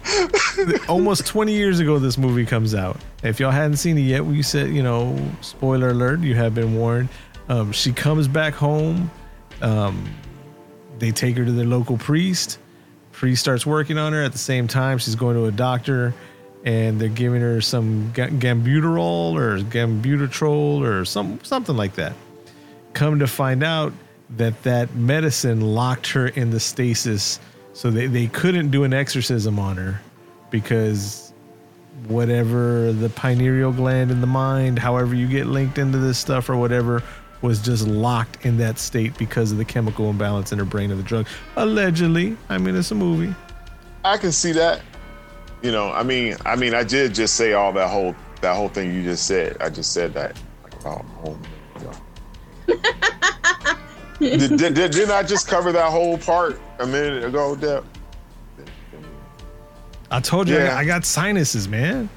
almost 0.90 1.26
20 1.26 1.54
years 1.54 1.80
ago 1.80 1.98
this 2.00 2.18
movie 2.18 2.46
comes 2.46 2.76
out 2.76 3.00
if 3.24 3.40
y'all 3.40 3.52
hadn't 3.52 3.78
seen 3.78 3.98
it 3.98 4.02
yet 4.02 4.26
we 4.26 4.42
said 4.42 4.70
you 4.70 4.84
know 4.84 5.18
spoiler 5.42 5.90
alert 5.90 6.20
you 6.20 6.36
have 6.36 6.54
been 6.54 6.76
warned 6.76 7.08
um, 7.48 7.72
she 7.72 7.94
comes 7.94 8.28
back 8.28 8.54
home 8.54 9.10
um, 9.62 10.14
they 11.00 11.12
take 11.12 11.38
her 11.38 11.46
to 11.46 11.52
their 11.52 11.66
local 11.66 11.98
priest 11.98 12.60
priest 13.16 13.42
starts 13.42 13.66
working 13.66 13.98
on 13.98 14.14
her 14.14 14.22
at 14.22 14.34
the 14.34 14.38
same 14.38 14.68
time 14.68 14.98
she's 14.98 15.16
going 15.16 15.36
to 15.36 15.46
a 15.46 15.52
doctor 15.52 16.14
and 16.66 17.00
they're 17.00 17.08
giving 17.08 17.42
her 17.42 17.62
some 17.62 18.12
ga- 18.12 18.28
gambuterol 18.28 19.36
or 19.36 19.60
gambuterol 19.60 20.82
or 20.82 21.06
some 21.06 21.40
something 21.44 21.78
like 21.78 21.96
that. 21.96 22.14
Come 22.94 23.20
to 23.20 23.28
find 23.28 23.64
out 23.64 23.94
that 24.32 24.64
that 24.64 24.94
medicine 24.96 25.62
locked 25.62 26.12
her 26.12 26.28
in 26.28 26.50
the 26.50 26.60
stasis, 26.60 27.40
so 27.74 27.92
they, 27.92 28.08
they 28.08 28.28
couldn't 28.28 28.72
do 28.72 28.84
an 28.84 28.94
exorcism 28.94 29.60
on 29.60 29.78
her 29.78 30.02
because 30.50 31.34
whatever 32.08 32.92
the 32.92 33.10
pineal 33.10 33.72
gland 33.72 34.10
in 34.10 34.22
the 34.22 34.28
mind, 34.28 34.80
however 34.80 35.14
you 35.14 35.28
get 35.28 35.46
linked 35.46 35.78
into 35.78 36.00
this 36.00 36.18
stuff 36.18 36.50
or 36.50 36.58
whatever, 36.58 37.04
was 37.46 37.60
just 37.60 37.88
locked 37.88 38.46
in 38.46 38.58
that 38.58 38.78
state 38.80 39.18
because 39.18 39.52
of 39.52 39.58
the 39.58 39.66
chemical 39.66 40.10
imbalance 40.10 40.52
in 40.52 40.60
her 40.60 40.66
brain 40.66 40.92
of 40.92 40.98
the 40.98 41.04
drug. 41.04 41.28
Allegedly, 41.56 42.36
I 42.50 42.58
mean 42.58 42.76
it's 42.76 42.92
a 42.92 42.96
movie. 42.96 43.34
I 44.04 44.18
can 44.18 44.32
see 44.32 44.52
that. 44.54 44.82
You 45.62 45.72
know, 45.72 45.92
I 45.92 46.04
mean, 46.04 46.36
I 46.46 46.56
mean, 46.56 46.76
I 46.76 46.84
did 46.84 47.16
just 47.16 47.36
say 47.36 47.54
all 47.54 47.72
that 47.74 47.88
whole 47.90 48.14
that 48.42 48.56
whole 48.56 48.68
thing 48.70 48.94
you 48.94 49.04
just 49.04 49.26
said. 49.28 49.58
I 49.62 49.70
just 49.70 49.94
said 49.94 50.14
that 50.14 50.40
like 50.64 50.74
about 50.82 51.02
a 51.02 51.04
whole 51.04 51.38
minute 51.38 51.94
ago. 52.68 52.80
did, 54.20 54.58
did, 54.58 54.74
did, 54.74 54.92
didn't 54.92 55.12
I 55.12 55.24
just 55.24 55.48
cover 55.48 55.72
that 55.72 55.92
whole 55.92 56.18
part 56.18 56.60
a 56.80 56.86
minute 56.86 57.24
ago, 57.24 57.56
Deb? 57.56 57.86
I 60.12 60.20
told 60.20 60.48
you 60.48 60.56
I, 60.56 60.60
Yeah. 60.60 60.68
got, 60.68 60.78
I 60.78 60.86
got 60.86 61.06
sinuses, 61.06 61.68
man. 61.68 62.10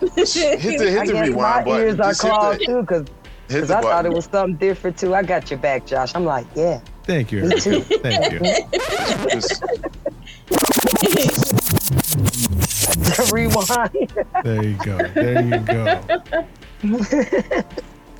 Hit 0.00 0.14
the 0.14 0.56
hit 0.58 0.78
the 0.78 0.84
guess 0.84 1.10
rewind 1.10 1.34
my 1.36 1.62
button. 1.62 1.86
ears 1.86 2.00
are 2.00 2.14
clogged 2.14 2.62
too, 2.64 2.80
because 2.82 3.06
hit 3.50 3.66
the 3.68 3.76
I 3.76 3.80
thought 3.82 4.06
it 4.06 4.12
was 4.12 4.24
something 4.26 4.56
different 4.56 4.98
too. 4.98 5.14
I 5.14 5.22
got 5.22 5.50
your 5.50 5.58
back, 5.58 5.86
Josh. 5.86 6.14
I'm 6.14 6.24
like, 6.24 6.46
yeah, 6.54 6.80
Thank 7.04 7.32
you. 7.32 7.44
me 7.44 7.58
too. 7.60 7.80
Thank 7.82 8.32
you. 8.32 8.40
Just- 9.30 9.62
Rewind. 13.32 14.12
There 14.44 14.64
you 14.64 14.76
go. 14.84 14.98
There 15.14 15.42
you 15.42 15.58
go. 15.60 16.00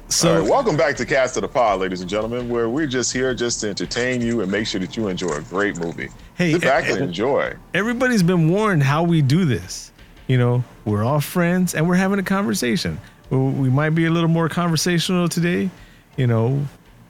So 0.09 0.40
right, 0.40 0.49
welcome 0.51 0.77
back 0.77 0.97
to 0.97 1.07
Cast 1.07 1.37
of 1.37 1.43
the 1.43 1.49
Pod, 1.49 1.79
ladies 1.81 2.01
and 2.01 2.11
gentlemen, 2.11 2.49
where 2.49 2.69
we're 2.69 2.87
just 2.88 3.12
here 3.12 3.33
just 3.35 3.61
to 3.61 3.69
entertain 3.69 4.21
you 4.21 4.40
and 4.40 4.51
make 4.51 4.66
sure 4.66 4.81
that 4.81 4.97
you 4.97 5.07
enjoy 5.09 5.31
a 5.35 5.40
great 5.43 5.79
movie. 5.79 6.09
Hey, 6.35 6.53
Sit 6.53 6.62
back 6.62 6.85
eh, 6.87 6.95
and 6.95 7.05
enjoy. 7.05 7.55
everybody's 7.75 8.23
been 8.25 8.51
warned 8.51 8.83
how 8.83 9.05
we 9.05 9.23
do 9.23 9.45
this. 9.45 9.93
You 10.27 10.38
know, 10.38 10.64
we're 10.85 11.05
all 11.05 11.21
friends 11.21 11.75
and 11.77 11.87
we're 11.88 11.95
having 11.95 12.19
a 12.19 12.25
conversation. 12.25 13.01
We 13.31 13.37
we 13.38 13.71
might 13.71 13.90
be 13.90 14.07
a 14.07 14.11
little 14.11 14.29
more 14.29 14.49
conversational 14.49 15.29
today, 15.29 15.71
you 16.16 16.27
know, 16.27 16.66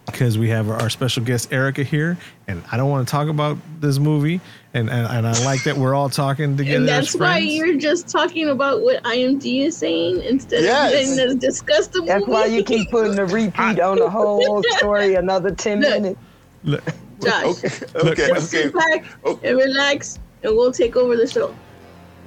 because 0.07 0.37
we 0.39 0.49
have 0.51 0.69
our 0.69 0.91
special 0.91 1.23
guest 1.25 1.53
Erica 1.53 1.83
here, 1.83 2.17
and 2.49 2.63
I 2.71 2.77
don't 2.77 2.91
want 2.91 3.07
to 3.09 3.11
talk 3.11 3.29
about 3.29 3.57
this 3.81 3.99
movie, 3.99 4.41
and 4.75 4.91
and, 4.91 5.07
and 5.07 5.27
I 5.27 5.45
like 5.45 5.65
that 5.65 5.77
we're 5.77 5.95
all 5.95 6.09
talking 6.11 6.57
together. 6.57 6.77
And 6.79 6.89
as 6.91 7.13
that's 7.13 7.19
why 7.21 7.39
you're 7.39 7.77
just 7.79 8.09
talking 8.09 8.49
about 8.51 8.83
what 8.83 9.03
IMD 9.05 9.63
is 9.67 9.77
saying 9.77 10.23
instead 10.23 10.63
Yes. 10.65 10.93
of 11.11 11.17
letting 11.17 11.29
us 11.31 11.35
discuss 11.37 11.87
the 11.89 12.01
movie. 12.01 12.13
That's 12.13 12.27
why 12.27 12.47
you 12.47 12.63
keep 12.65 12.91
putting 12.91 13.15
the 13.15 13.25
repeat 13.27 13.81
on 13.81 13.97
the 13.99 14.11
whole 14.11 14.63
story 14.77 15.15
another 15.15 15.51
10 15.55 15.81
Look. 15.81 15.91
minutes. 15.91 16.21
Look, 16.65 16.85
Josh, 17.23 17.45
Okay, 17.45 17.69
okay, 18.11 18.31
okay, 18.33 18.41
sit 18.41 18.75
back 18.75 19.05
Oh. 19.25 19.39
and 19.43 19.57
relax, 19.57 20.19
and 20.43 20.55
we'll 20.57 20.73
take 20.73 20.97
over 20.97 21.17
the 21.17 21.27
show. 21.27 21.55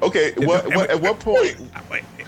okay. 0.02 0.34
What, 0.38 0.66
what, 0.76 0.90
at 0.90 1.00
what 1.02 1.20
point? 1.20 1.56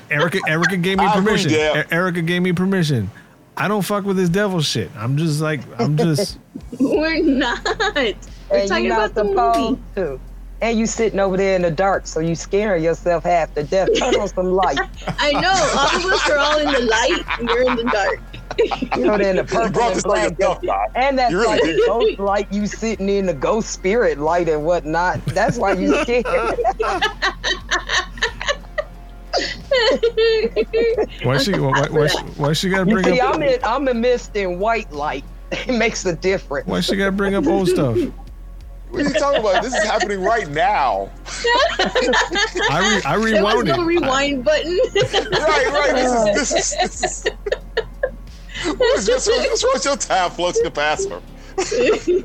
Erica 0.09 0.39
Erica 0.47 0.77
gave 0.77 0.97
me 0.97 1.05
I 1.05 1.11
agree, 1.13 1.25
permission. 1.25 1.51
Deb. 1.51 1.85
E- 1.87 1.93
Erica 1.93 2.21
gave 2.21 2.41
me 2.41 2.53
permission. 2.53 3.09
I 3.57 3.67
don't 3.67 3.81
fuck 3.83 4.03
with 4.05 4.17
this 4.17 4.29
devil 4.29 4.61
shit. 4.61 4.91
I'm 4.95 5.17
just 5.17 5.41
like 5.41 5.61
I'm 5.79 5.97
just 5.97 6.37
We're 6.79 7.21
not. 7.23 7.59
We're 7.95 8.13
And 8.51 8.69
talking 8.69 8.85
you're 8.85 8.93
about 8.95 9.15
the 9.15 9.25
supposed 9.25 9.69
movie. 9.69 9.81
to. 9.95 10.19
And 10.61 10.79
you 10.79 10.85
sitting 10.85 11.19
over 11.19 11.35
there 11.35 11.55
in 11.57 11.61
the 11.63 11.69
dark, 11.71 12.07
so 12.07 12.21
you 12.21 12.33
scaring 12.33 12.81
yourself 12.83 13.23
half 13.25 13.53
to 13.55 13.63
death. 13.63 13.89
Turn 13.99 14.15
on 14.15 14.27
some 14.29 14.51
light. 14.53 14.79
I 15.19 15.33
know 15.33 15.51
all 15.51 15.99
of 15.99 16.05
us 16.13 16.29
are 16.29 16.37
all 16.37 16.57
in 16.59 16.71
the 16.71 16.79
light, 16.89 17.23
and 17.39 17.49
you're 17.49 17.69
in 17.69 17.75
the 17.75 17.83
dark. 17.83 18.97
You 18.97 19.05
know, 19.05 19.17
they're 19.17 19.31
in 19.31 19.35
the 19.35 19.41
You 19.47 19.47
purple 19.47 19.71
brought 19.71 19.87
and 19.89 19.95
this 19.97 20.03
black. 20.03 20.31
yourself, 20.31 20.61
Doc. 20.61 20.87
And 20.95 21.19
that's 21.19 21.31
You 21.33 21.39
really 21.41 21.51
like 21.57 21.61
did. 21.61 21.85
ghost 21.85 22.19
light 22.19 22.47
you 22.51 22.67
sitting 22.67 23.09
in 23.09 23.25
the 23.25 23.33
ghost 23.33 23.69
spirit 23.71 24.17
light 24.17 24.47
and 24.47 24.63
whatnot. 24.65 25.23
That's 25.25 25.57
why 25.57 25.73
you 25.73 26.01
scared. 26.03 26.25
Why 31.23 31.37
she 31.37 31.53
why, 31.59 31.87
why, 31.89 32.07
she- 32.07 32.17
why 32.37 32.53
she 32.53 32.69
gotta 32.69 32.89
You 32.89 32.93
bring 33.01 33.05
see, 33.05 33.19
up 33.19 33.35
I'm 33.35 33.43
in 33.43 33.59
I'm 33.63 33.87
in 33.87 34.01
mist 34.01 34.35
in 34.35 34.59
white 34.59 34.91
light. 34.91 35.23
It 35.51 35.77
makes 35.77 36.05
a 36.05 36.15
difference. 36.15 36.67
why 36.67 36.81
she 36.81 36.95
gotta 36.95 37.11
bring 37.11 37.35
up 37.35 37.45
old 37.47 37.69
stuff? 37.69 37.95
What 38.89 39.01
are 39.05 39.07
you 39.09 39.13
talking 39.13 39.39
about? 39.41 39.61
This 39.63 39.73
is 39.75 39.83
happening 39.83 40.21
right 40.21 40.47
now. 40.49 41.09
I 42.69 42.79
re, 42.79 43.01
I 43.05 43.17
There 43.17 43.19
was 43.19 43.31
rewound 43.31 43.67
no 43.67 43.81
it. 43.81 43.85
rewind 43.85 44.43
button. 44.45 44.79
Right, 45.31 45.67
right. 45.67 46.33
This 46.33 46.51
is 46.51 46.51
this 46.51 46.51
is 46.51 46.75
this 47.01 47.03
is. 47.03 47.25
What 48.77 48.97
is 48.99 49.05
this? 49.05 49.27
What's 49.27 49.63
what's 49.63 49.85
your 49.85 49.97
time 49.97 50.31
flux 50.31 50.59
capacitor? 50.61 51.21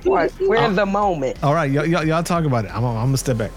What? 0.04 0.30
Where's 0.40 0.74
the 0.76 0.86
moment? 0.86 1.42
All 1.42 1.54
right, 1.54 1.70
y'all, 1.70 1.86
y'all, 1.86 2.04
y'all 2.04 2.22
talk 2.22 2.44
about 2.44 2.64
it. 2.64 2.70
I'm, 2.74 2.84
I'm 2.84 2.94
gonna 2.94 3.16
step 3.16 3.36
back. 3.38 3.50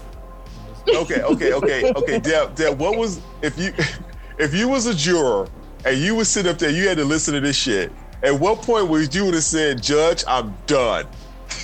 Okay, 0.88 1.22
okay, 1.22 1.52
okay, 1.52 1.92
okay. 1.92 2.18
Deb, 2.20 2.54
Deb, 2.54 2.78
what 2.78 2.96
was 2.98 3.20
if 3.42 3.58
you 3.58 3.72
if 4.38 4.54
you 4.54 4.68
was 4.68 4.86
a 4.86 4.94
juror 4.94 5.48
and 5.84 5.98
you 5.98 6.14
would 6.14 6.26
sitting 6.26 6.50
up 6.50 6.58
there, 6.58 6.70
you 6.70 6.88
had 6.88 6.98
to 6.98 7.04
listen 7.04 7.34
to 7.34 7.40
this 7.40 7.56
shit. 7.56 7.92
At 8.22 8.38
what 8.38 8.62
point 8.62 8.88
would 8.88 9.14
you 9.14 9.24
would 9.26 9.34
have 9.34 9.44
said, 9.44 9.82
"Judge, 9.82 10.24
I'm 10.26 10.56
done"? 10.66 11.06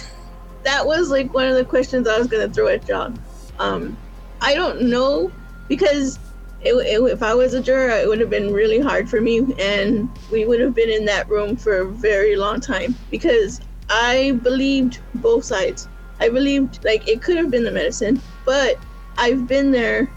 that 0.65 0.87
was 0.87 1.11
like 1.11 1.33
one 1.35 1.49
of 1.49 1.55
the 1.55 1.65
questions 1.65 2.09
I 2.09 2.19
was 2.19 2.27
gonna 2.27 2.49
throw 2.49 2.69
at 2.69 2.87
John. 2.87 3.19
Um, 3.59 3.97
I 4.41 4.55
don't 4.55 4.83
know 4.83 5.31
because 5.69 6.19
it, 6.63 6.73
it, 6.73 7.01
if 7.03 7.23
I 7.23 7.35
was 7.35 7.55
a 7.55 7.63
juror, 7.63 7.91
it 7.91 8.09
would 8.09 8.21
have 8.21 8.31
been 8.31 8.53
really 8.53 8.81
hard 8.81 9.09
for 9.09 9.21
me, 9.21 9.55
and 9.59 10.09
we 10.31 10.47
would 10.47 10.61
have 10.61 10.75
been 10.75 10.91
in 10.91 11.05
that 11.07 11.29
room 11.29 11.57
for 11.57 11.79
a 11.79 11.87
very 11.87 12.37
long 12.37 12.61
time 12.61 12.95
because 13.11 13.61
I 13.89 14.39
believed 14.43 15.01
both 15.17 15.45
sides. 15.45 15.89
I 16.21 16.29
believed 16.29 16.85
like 16.85 17.09
it 17.09 17.23
could 17.23 17.37
have 17.37 17.51
been 17.51 17.65
the 17.65 17.71
medicine, 17.71 18.21
but 18.45 18.79
I've 19.21 19.47
been 19.47 19.71
there. 19.71 20.11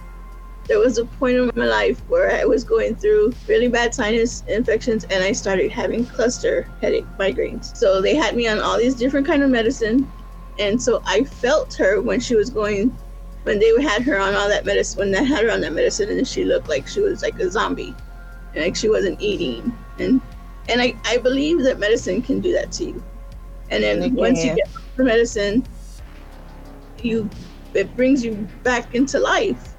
There 0.66 0.80
was 0.80 0.98
a 0.98 1.04
point 1.04 1.36
in 1.36 1.52
my 1.56 1.66
life 1.66 2.00
where 2.08 2.32
I 2.32 2.46
was 2.46 2.64
going 2.64 2.96
through 2.96 3.34
really 3.50 3.68
bad 3.68 3.94
sinus 3.94 4.44
infections 4.48 5.04
and 5.04 5.22
I 5.22 5.34
started 5.34 5.72
having 5.72 6.06
cluster 6.06 6.70
headache 6.80 7.06
migraines. 7.20 7.76
So 7.76 8.02
they 8.02 8.16
had 8.16 8.34
me 8.34 8.48
on 8.48 8.62
all 8.62 8.78
these 8.78 8.96
different 8.96 9.28
kind 9.28 9.44
of 9.44 9.50
medicine 9.50 10.10
and 10.58 10.82
so 10.82 11.02
I 11.06 11.26
felt 11.26 11.74
her 11.76 12.02
when 12.02 12.22
she 12.22 12.36
was 12.36 12.50
going 12.50 12.96
when 13.44 13.60
they 13.60 13.82
had 13.82 14.04
her 14.04 14.18
on 14.18 14.36
all 14.36 14.48
that 14.48 14.66
medicine 14.66 15.00
when 15.00 15.12
they 15.12 15.24
had 15.24 15.44
her 15.44 15.52
on 15.52 15.60
that 15.62 15.74
medicine 15.74 16.10
and 16.10 16.26
she 16.26 16.46
looked 16.46 16.70
like 16.70 16.88
she 16.88 17.02
was 17.02 17.22
like 17.22 17.38
a 17.40 17.52
zombie 17.52 17.94
and 18.54 18.64
like 18.64 18.76
she 18.76 18.88
wasn't 18.88 19.20
eating 19.20 19.76
and 20.00 20.22
and 20.70 20.82
I, 20.82 20.96
I 21.06 21.18
believe 21.18 21.62
that 21.64 21.78
medicine 21.78 22.22
can 22.22 22.40
do 22.40 22.54
that 22.54 22.72
to 22.74 22.86
you 22.86 23.04
and 23.70 23.84
then 23.84 24.16
once 24.16 24.44
you 24.46 24.56
get 24.56 24.68
off 24.68 24.84
the 24.96 25.04
medicine 25.04 25.66
you 27.00 27.30
it 27.76 27.96
brings 27.96 28.24
you 28.24 28.48
back 28.64 28.94
into 28.96 29.20
life 29.20 29.76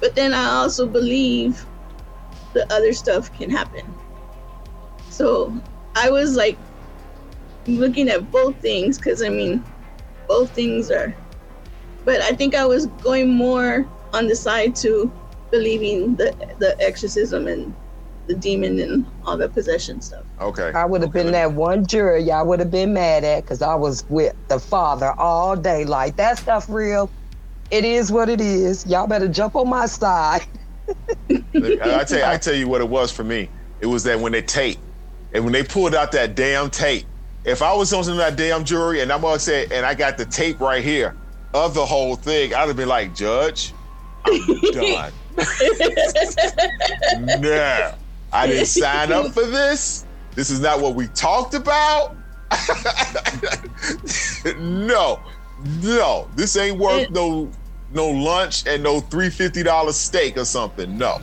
but 0.00 0.14
then 0.14 0.32
I 0.34 0.46
also 0.46 0.86
believe 0.86 1.66
the 2.54 2.70
other 2.72 2.92
stuff 2.92 3.32
can 3.32 3.50
happen 3.50 3.94
so 5.08 5.60
I 5.94 6.10
was 6.10 6.36
like 6.36 6.60
looking 7.66 8.08
at 8.08 8.30
both 8.30 8.60
things 8.60 8.98
because 8.98 9.22
I 9.22 9.28
mean 9.28 9.64
both 10.28 10.54
things 10.54 10.90
are 10.90 11.16
but 12.04 12.20
I 12.22 12.32
think 12.32 12.54
I 12.54 12.66
was 12.66 12.86
going 12.86 13.28
more 13.30 13.88
on 14.12 14.26
the 14.26 14.36
side 14.36 14.74
to 14.76 15.12
believing 15.50 16.16
the 16.16 16.34
the 16.58 16.76
exorcism 16.80 17.46
and 17.48 17.76
the 18.26 18.34
demon 18.36 18.78
and 18.80 19.06
all 19.24 19.36
the 19.36 19.48
possession 19.48 20.00
stuff. 20.00 20.26
Okay. 20.40 20.74
I 20.74 20.84
would 20.86 21.02
have 21.02 21.12
Okay, 21.12 21.12
been 21.12 21.32
that 21.32 21.52
one 21.52 21.86
juror 21.86 22.18
y'all 22.18 22.46
would 22.48 22.60
have 22.60 22.70
been 22.70 22.92
mad 22.92 23.24
at 23.24 23.44
because 23.44 23.62
I 23.62 23.74
was 23.74 24.04
with 24.08 24.34
the 24.48 24.60
father 24.60 25.12
all 25.18 25.56
day. 25.56 25.84
Like, 25.84 26.16
that 26.16 26.38
stuff 26.38 26.68
real. 26.68 27.12
It 27.70 27.84
is 27.84 28.10
what 28.10 28.28
it 28.28 28.40
is. 28.40 28.84
Y'all 28.86 29.06
better 29.06 29.28
jump 29.28 29.54
on 29.54 29.68
my 29.68 29.86
side. 29.86 30.42
I 31.30 32.04
tell 32.04 32.18
you, 32.18 32.24
I 32.24 32.36
tell 32.40 32.54
you 32.54 32.68
what 32.68 32.80
it 32.80 32.88
was 32.88 33.12
for 33.12 33.24
me. 33.24 33.48
It 33.80 33.86
was 33.86 34.02
that 34.04 34.18
when 34.18 34.32
they 34.32 34.42
tape, 34.42 34.78
and 35.32 35.44
when 35.44 35.52
they 35.52 35.62
pulled 35.62 35.94
out 35.94 36.12
that 36.12 36.34
damn 36.34 36.70
tape. 36.70 37.06
If 37.44 37.62
I 37.62 37.72
was 37.72 37.92
on 37.92 38.04
some 38.04 38.14
of 38.14 38.18
that 38.18 38.36
damn 38.36 38.64
jury 38.64 39.00
and 39.00 39.10
I'm 39.10 39.22
gonna 39.22 39.38
say, 39.38 39.66
and 39.72 39.86
I 39.86 39.94
got 39.94 40.18
the 40.18 40.26
tape 40.26 40.60
right 40.60 40.84
here 40.84 41.16
of 41.54 41.72
the 41.72 41.86
whole 41.86 42.14
thing, 42.14 42.54
I'd 42.54 42.68
have 42.68 42.76
been 42.76 42.88
like, 42.88 43.14
Judge, 43.14 43.72
I'm 44.26 44.60
done. 44.72 45.12
no, 47.40 47.94
I 48.32 48.46
didn't 48.46 48.66
sign 48.66 49.10
up 49.10 49.32
for 49.32 49.46
this. 49.46 50.04
This 50.34 50.50
is 50.50 50.60
not 50.60 50.80
what 50.80 50.94
we 50.94 51.06
talked 51.08 51.54
about. 51.54 52.14
no, 54.58 55.20
no, 55.82 56.28
this 56.36 56.56
ain't 56.56 56.78
worth 56.78 57.02
It- 57.02 57.10
no 57.12 57.50
no 57.92 58.08
lunch 58.08 58.66
and 58.66 58.82
no 58.82 59.00
three 59.00 59.30
fifty 59.30 59.62
dollar 59.62 59.92
steak 59.92 60.36
or 60.36 60.44
something. 60.44 60.96
No. 60.96 61.20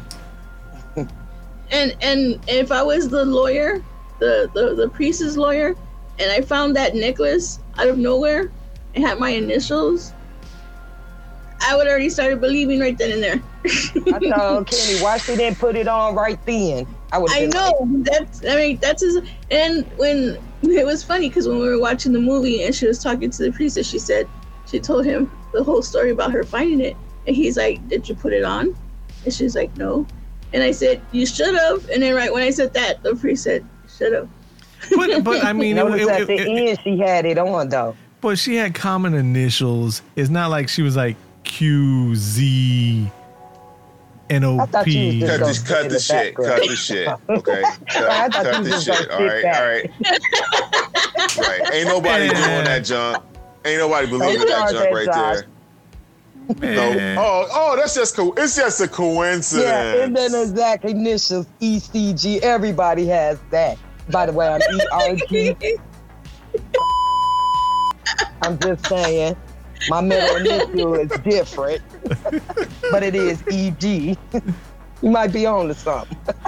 And 1.69 1.95
and 2.01 2.39
if 2.47 2.71
I 2.71 2.81
was 2.81 3.09
the 3.09 3.25
lawyer, 3.25 3.83
the, 4.19 4.49
the, 4.53 4.73
the 4.73 4.89
priest's 4.89 5.35
lawyer, 5.35 5.75
and 6.17 6.31
I 6.31 6.41
found 6.41 6.75
that 6.77 6.95
necklace 6.95 7.59
out 7.77 7.89
of 7.89 7.97
nowhere, 7.97 8.51
it 8.93 9.01
had 9.01 9.19
my 9.19 9.31
initials, 9.31 10.13
I 11.61 11.75
would 11.75 11.87
already 11.87 12.09
started 12.09 12.39
believing 12.39 12.79
right 12.79 12.97
then 12.97 13.11
and 13.11 13.21
there. 13.23 13.41
I 14.13 14.19
told 14.19 14.67
Kenny, 14.67 14.99
why 15.01 15.17
she 15.17 15.35
didn't 15.35 15.59
put 15.59 15.75
it 15.75 15.89
on 15.89 16.15
right 16.15 16.39
then? 16.45 16.87
I 17.11 17.17
would. 17.19 17.31
I 17.31 17.45
know 17.45 17.73
that's. 18.03 18.43
I 18.45 18.55
mean, 18.55 18.77
that's 18.77 19.01
his. 19.01 19.19
And 19.51 19.85
when 19.97 20.37
it 20.63 20.85
was 20.85 21.03
funny 21.03 21.29
because 21.29 21.47
when 21.47 21.59
we 21.59 21.67
were 21.67 21.79
watching 21.79 22.11
the 22.13 22.19
movie 22.19 22.63
and 22.63 22.73
she 22.75 22.87
was 22.87 23.01
talking 23.01 23.29
to 23.29 23.43
the 23.43 23.51
priestess, 23.51 23.87
she 23.89 23.99
said 23.99 24.27
she 24.69 24.79
told 24.79 25.05
him 25.05 25.31
the 25.53 25.63
whole 25.63 25.81
story 25.81 26.11
about 26.11 26.31
her 26.31 26.43
finding 26.43 26.81
it, 26.81 26.97
and 27.25 27.35
he's 27.35 27.55
like, 27.57 27.85
"Did 27.87 28.07
you 28.09 28.15
put 28.15 28.33
it 28.33 28.43
on?" 28.43 28.75
And 29.25 29.33
she's 29.33 29.55
like, 29.55 29.75
"No." 29.77 30.05
And 30.53 30.63
I 30.63 30.71
said, 30.71 31.01
"You 31.11 31.25
should 31.25 31.55
have." 31.55 31.87
And 31.89 32.01
then 32.03 32.13
right 32.15 32.31
when 32.33 32.43
I 32.43 32.49
said 32.49 32.73
that, 32.73 33.03
the 33.03 33.15
priest 33.15 33.43
said, 33.43 33.65
"Should 33.97 34.13
have." 34.13 34.29
But 34.95 35.23
but 35.23 35.43
I 35.45 35.53
mean, 35.53 35.77
it, 35.77 35.83
Notice 35.83 36.01
it- 36.01 36.09
at 36.09 36.27
the 36.27 36.33
it- 36.33 36.39
it- 36.47 36.69
end 36.69 36.79
she 36.83 36.97
had 36.97 37.25
it 37.25 37.37
on 37.37 37.69
though. 37.69 37.95
but 38.21 38.37
she 38.37 38.55
had 38.55 38.73
common 38.75 39.13
initials. 39.13 40.01
It's 40.17 40.29
not 40.29 40.49
like 40.49 40.67
she 40.69 40.81
was 40.81 40.95
like 40.97 41.15
Q 41.45 42.15
Z 44.29 44.35
N 44.35 44.43
O 44.43 44.59
I 44.59 44.65
thought 44.65 44.87
you 44.87 45.05
was 45.05 45.13
P. 45.15 45.19
just 45.19 45.29
Cut 45.39 45.45
this, 45.47 45.59
cut 45.63 45.81
in 45.83 45.87
the 45.89 45.93
the 45.95 45.99
shit. 45.99 46.35
Cut 46.35 46.45
background. 46.45 46.69
the 46.69 46.75
shit. 46.75 47.07
Okay. 47.29 47.63
Cut, 47.87 48.09
I 48.09 48.29
thought 48.29 48.43
cut 48.45 48.57
you 48.57 48.63
the 48.63 48.69
was 48.71 48.83
shit. 48.83 49.09
gonna 49.09 49.13
All 49.13 49.19
sit 49.19 49.27
right. 49.27 49.43
back. 49.43 49.61
All 51.37 51.43
right. 51.43 51.61
Right. 51.61 51.73
Ain't 51.73 51.87
nobody 51.87 52.27
doing 52.29 52.63
that 52.65 52.85
junk. 52.85 53.23
Ain't 53.65 53.79
nobody 53.79 54.07
believing 54.07 54.47
that 54.47 54.69
start 54.69 54.71
junk 54.71 54.91
right 54.95 55.05
Josh. 55.05 55.35
there. 55.35 55.47
No. 56.61 57.21
Oh, 57.21 57.47
oh, 57.51 57.75
that's 57.75 57.93
just 57.93 58.15
co- 58.15 58.33
it's 58.37 58.55
just 58.55 58.79
a 58.79 58.87
coincidence. 58.87 59.65
Yeah, 59.65 60.03
and 60.03 60.15
then 60.15 60.33
exact 60.33 60.85
initials 60.85 61.45
ECG. 61.61 62.39
Everybody 62.39 63.05
has 63.07 63.39
that. 63.51 63.77
By 64.09 64.25
the 64.25 64.31
way, 64.33 64.47
I'm 64.47 64.61
ERG. 64.61 65.57
I'm 68.41 68.57
just 68.59 68.87
saying, 68.87 69.35
my 69.89 70.01
middle 70.01 70.35
initial 70.37 70.93
is 70.95 71.09
different, 71.23 71.81
but 72.91 73.03
it 73.03 73.15
is 73.15 73.43
EG. 73.51 73.83
you 73.83 75.09
might 75.09 75.31
be 75.33 75.45
on 75.45 75.67
to 75.67 75.73
something. 75.73 76.17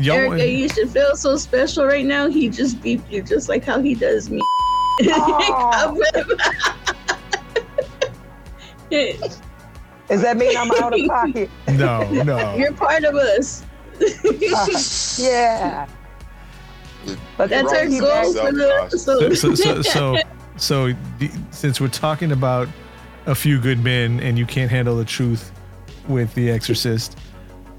Y'all 0.00 0.14
Erica, 0.14 0.28
want- 0.28 0.48
you 0.48 0.68
should 0.68 0.90
feel 0.90 1.16
so 1.16 1.36
special 1.36 1.84
right 1.84 2.06
now. 2.06 2.28
He 2.28 2.48
just 2.48 2.80
beeped 2.80 3.10
you 3.10 3.22
just 3.22 3.48
like 3.48 3.64
how 3.64 3.80
he 3.80 3.94
does 3.94 4.30
me. 4.30 4.40
Oh. 5.10 5.96
Does 8.90 10.22
that 10.22 10.36
mean 10.36 10.56
I'm 10.56 10.70
out 10.82 10.98
of 10.98 11.06
pocket? 11.06 11.50
no, 11.68 12.10
no. 12.22 12.56
You're 12.56 12.72
part 12.72 13.04
of 13.04 13.14
us. 13.14 13.64
Uh, 14.00 15.18
yeah. 15.18 15.86
But 17.36 17.50
That's 17.50 17.72
our 17.72 17.86
goal 17.86 18.32
for 18.32 18.52
the 18.52 18.88
so, 18.90 19.32
so, 19.34 19.54
so, 19.54 19.82
so, 19.82 20.16
so, 20.58 20.92
so 20.92 21.28
since 21.50 21.80
we're 21.80 21.88
talking 21.88 22.32
about 22.32 22.68
a 23.26 23.34
few 23.34 23.60
good 23.60 23.82
men 23.82 24.20
and 24.20 24.38
you 24.38 24.46
can't 24.46 24.70
handle 24.70 24.96
the 24.96 25.04
truth 25.04 25.52
with 26.08 26.34
The 26.34 26.50
Exorcist, 26.50 27.18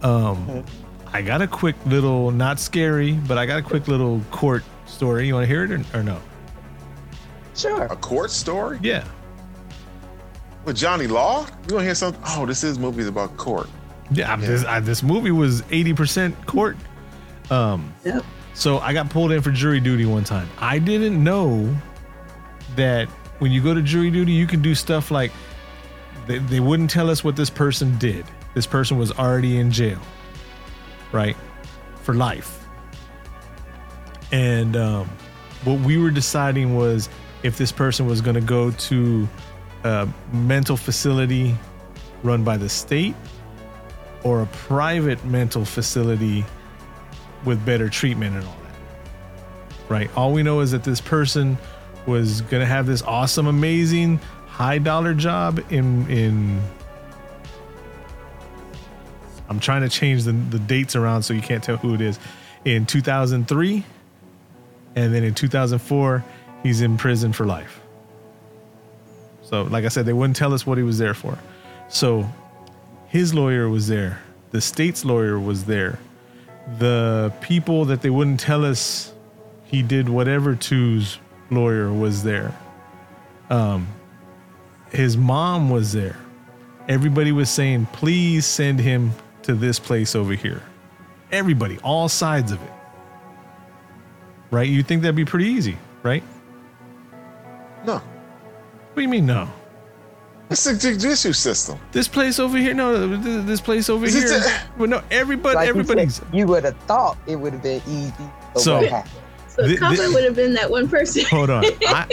um, 0.01 0.63
I 1.11 1.21
got 1.21 1.41
a 1.41 1.47
quick 1.47 1.75
little, 1.85 2.31
not 2.31 2.59
scary, 2.59 3.13
but 3.13 3.37
I 3.37 3.45
got 3.45 3.59
a 3.59 3.63
quick 3.63 3.87
little 3.87 4.21
court 4.31 4.63
story. 4.85 5.27
You 5.27 5.33
want 5.33 5.43
to 5.43 5.47
hear 5.47 5.63
it 5.63 5.71
or, 5.71 5.99
or 5.99 6.03
no? 6.03 6.19
Sure. 7.55 7.83
A 7.85 7.95
court 7.95 8.31
story 8.31 8.79
Yeah. 8.81 9.03
with 10.65 10.77
Johnny 10.77 11.07
Law. 11.07 11.41
You 11.67 11.75
want 11.75 11.79
to 11.79 11.83
hear 11.85 11.95
something? 11.95 12.21
Oh, 12.27 12.45
this 12.45 12.63
is 12.63 12.77
movies 12.79 13.07
about 13.07 13.35
court. 13.37 13.67
Yeah, 14.11 14.29
I'm- 14.29 14.41
This, 14.41 14.63
I, 14.65 14.79
this 14.79 15.03
movie 15.03 15.31
was 15.31 15.61
80% 15.63 16.45
court. 16.45 16.77
Um, 17.49 17.93
Yep. 18.05 18.23
So 18.53 18.79
I 18.79 18.93
got 18.93 19.09
pulled 19.09 19.31
in 19.31 19.41
for 19.41 19.51
jury 19.51 19.79
duty 19.79 20.05
one 20.05 20.23
time. 20.25 20.49
I 20.59 20.79
didn't 20.79 21.23
know 21.23 21.73
that 22.79 23.07
when 23.39 23.51
you 23.51 23.61
go 23.61 23.73
to 23.73 23.81
jury 23.81 24.09
duty, 24.09 24.31
you 24.31 24.47
can 24.47 24.61
do 24.61 24.75
stuff 24.75 25.11
like 25.11 25.31
they, 26.27 26.39
they 26.39 26.59
wouldn't 26.59 26.89
tell 26.89 27.09
us 27.09 27.23
what 27.23 27.35
this 27.35 27.49
person 27.49 27.97
did. 27.97 28.25
This 28.53 28.65
person 28.65 28.97
was 28.97 29.11
already 29.11 29.57
in 29.57 29.71
jail, 29.71 29.99
right? 31.11 31.35
For 32.03 32.13
life. 32.13 32.65
And 34.31 34.75
um, 34.75 35.09
what 35.63 35.79
we 35.81 35.97
were 35.97 36.11
deciding 36.11 36.75
was 36.75 37.09
if 37.43 37.57
this 37.57 37.71
person 37.71 38.05
was 38.05 38.21
going 38.21 38.35
to 38.35 38.41
go 38.41 38.71
to 38.71 39.27
a 39.83 40.07
mental 40.33 40.77
facility 40.77 41.55
run 42.23 42.43
by 42.43 42.57
the 42.57 42.69
state 42.69 43.15
or 44.23 44.41
a 44.41 44.45
private 44.47 45.23
mental 45.25 45.63
facility 45.63 46.45
with 47.45 47.63
better 47.65 47.89
treatment 47.89 48.35
and 48.35 48.45
all 48.45 48.57
that. 48.63 49.89
Right? 49.89 50.17
All 50.17 50.33
we 50.33 50.43
know 50.43 50.59
is 50.59 50.71
that 50.71 50.83
this 50.83 51.01
person 51.01 51.57
was 52.05 52.41
to 52.49 52.65
have 52.65 52.85
this 52.85 53.01
awesome 53.01 53.47
amazing 53.47 54.19
high 54.47 54.77
dollar 54.77 55.13
job 55.13 55.63
in 55.69 56.09
in 56.09 56.61
I'm 59.49 59.59
trying 59.59 59.81
to 59.81 59.89
change 59.89 60.23
the, 60.23 60.31
the 60.31 60.59
dates 60.59 60.95
around 60.95 61.23
so 61.23 61.33
you 61.33 61.41
can't 61.41 61.63
tell 61.63 61.77
who 61.77 61.95
it 61.95 62.01
is. 62.01 62.19
In 62.65 62.85
2003 62.85 63.83
and 64.95 65.13
then 65.13 65.23
in 65.23 65.33
2004 65.33 66.23
he's 66.61 66.81
in 66.81 66.97
prison 66.97 67.33
for 67.33 67.45
life. 67.45 67.81
So 69.41 69.63
like 69.63 69.85
I 69.85 69.87
said 69.87 70.05
they 70.05 70.13
wouldn't 70.13 70.37
tell 70.37 70.53
us 70.53 70.65
what 70.65 70.77
he 70.77 70.83
was 70.83 70.97
there 70.97 71.13
for. 71.13 71.37
So 71.87 72.29
his 73.07 73.33
lawyer 73.33 73.69
was 73.69 73.87
there. 73.87 74.21
The 74.51 74.61
state's 74.61 75.05
lawyer 75.05 75.39
was 75.39 75.65
there 75.65 75.99
the 76.77 77.33
people 77.41 77.85
that 77.85 78.01
they 78.01 78.09
wouldn't 78.09 78.39
tell 78.39 78.63
us 78.63 79.11
he 79.65 79.81
did 79.81 80.09
whatever 80.09 80.55
to's 80.55 81.17
lawyer 81.51 81.91
was 81.91 82.23
there. 82.23 82.53
Um 83.49 83.87
his 84.91 85.15
mom 85.17 85.69
was 85.69 85.91
there. 85.93 86.17
Everybody 86.87 87.31
was 87.31 87.49
saying 87.49 87.85
please 87.93 88.45
send 88.45 88.79
him 88.79 89.11
to 89.43 89.53
this 89.53 89.79
place 89.79 90.15
over 90.15 90.33
here. 90.33 90.63
Everybody 91.31 91.77
all 91.83 92.09
sides 92.09 92.51
of 92.51 92.61
it. 92.61 92.71
Right? 94.51 94.67
You 94.67 94.81
think 94.83 95.01
that'd 95.03 95.15
be 95.15 95.25
pretty 95.25 95.45
easy 95.47 95.77
right? 96.03 96.23
No, 97.85 97.95
what 97.97 98.95
do 98.95 99.01
you 99.01 99.07
mean 99.07 99.25
no? 99.25 99.49
It's 100.49 100.65
a 100.65 100.75
judicial 100.75 101.33
system. 101.33 101.77
this 101.91 102.07
place 102.07 102.39
over 102.39 102.57
here? 102.57 102.73
No 102.73 103.15
this 103.43 103.61
place 103.61 103.87
over 103.89 104.05
Is 104.05 104.15
here? 104.15 104.27
the- 104.27 104.59
well 104.77 104.87
no 104.89 105.03
everybody 105.11 105.55
Like 105.55 105.65
you 105.65 105.69
everybody's 105.69 106.15
said, 106.15 106.27
you 106.33 106.47
would 106.47 106.63
have 106.63 106.75
thought 106.87 107.17
it 107.27 107.35
would 107.35 107.53
have 107.53 107.61
been 107.63 107.81
easy. 107.87 108.13
But 108.53 108.61
So- 108.63 108.77
what 108.79 108.89
happened? 108.89 109.13
So 109.49 109.67
Thi- 109.67 109.77
Comet 109.77 110.13
would 110.13 110.23
have 110.23 110.35
been 110.35 110.53
that 110.53 110.69
one 110.69 110.87
person. 110.87 111.25
Hold 111.25 111.49
on. 111.49 111.65
I, 111.87 112.05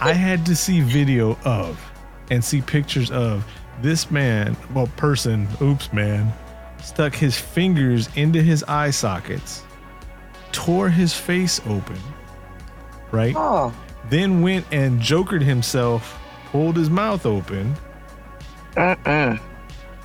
I, 0.00 0.10
I 0.10 0.12
had 0.12 0.44
to 0.46 0.56
see 0.56 0.80
video 0.80 1.38
of 1.44 1.80
and 2.30 2.44
see 2.44 2.60
pictures 2.60 3.10
of 3.10 3.44
this 3.82 4.10
man, 4.10 4.56
well, 4.74 4.88
person, 4.96 5.48
oops, 5.62 5.92
man, 5.92 6.32
stuck 6.82 7.14
his 7.14 7.38
fingers 7.38 8.08
into 8.16 8.42
his 8.42 8.62
eye 8.64 8.90
sockets, 8.90 9.62
tore 10.52 10.88
his 10.88 11.14
face 11.14 11.60
open, 11.66 11.98
right? 13.10 13.34
Oh, 13.36 13.74
Then 14.08 14.42
went 14.42 14.66
and 14.70 15.00
jokered 15.00 15.42
himself, 15.42 16.18
pulled 16.46 16.76
his 16.76 16.90
mouth 16.90 17.26
open, 17.26 17.74
uh-uh. 18.76 19.38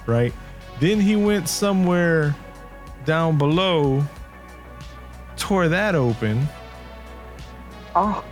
right? 0.05 0.33
Then 0.79 0.99
he 0.99 1.15
went 1.15 1.47
somewhere 1.49 2.35
down 3.05 3.37
below, 3.37 4.03
tore 5.37 5.67
that 5.67 5.95
open. 5.95 6.47
Oh, 7.95 8.23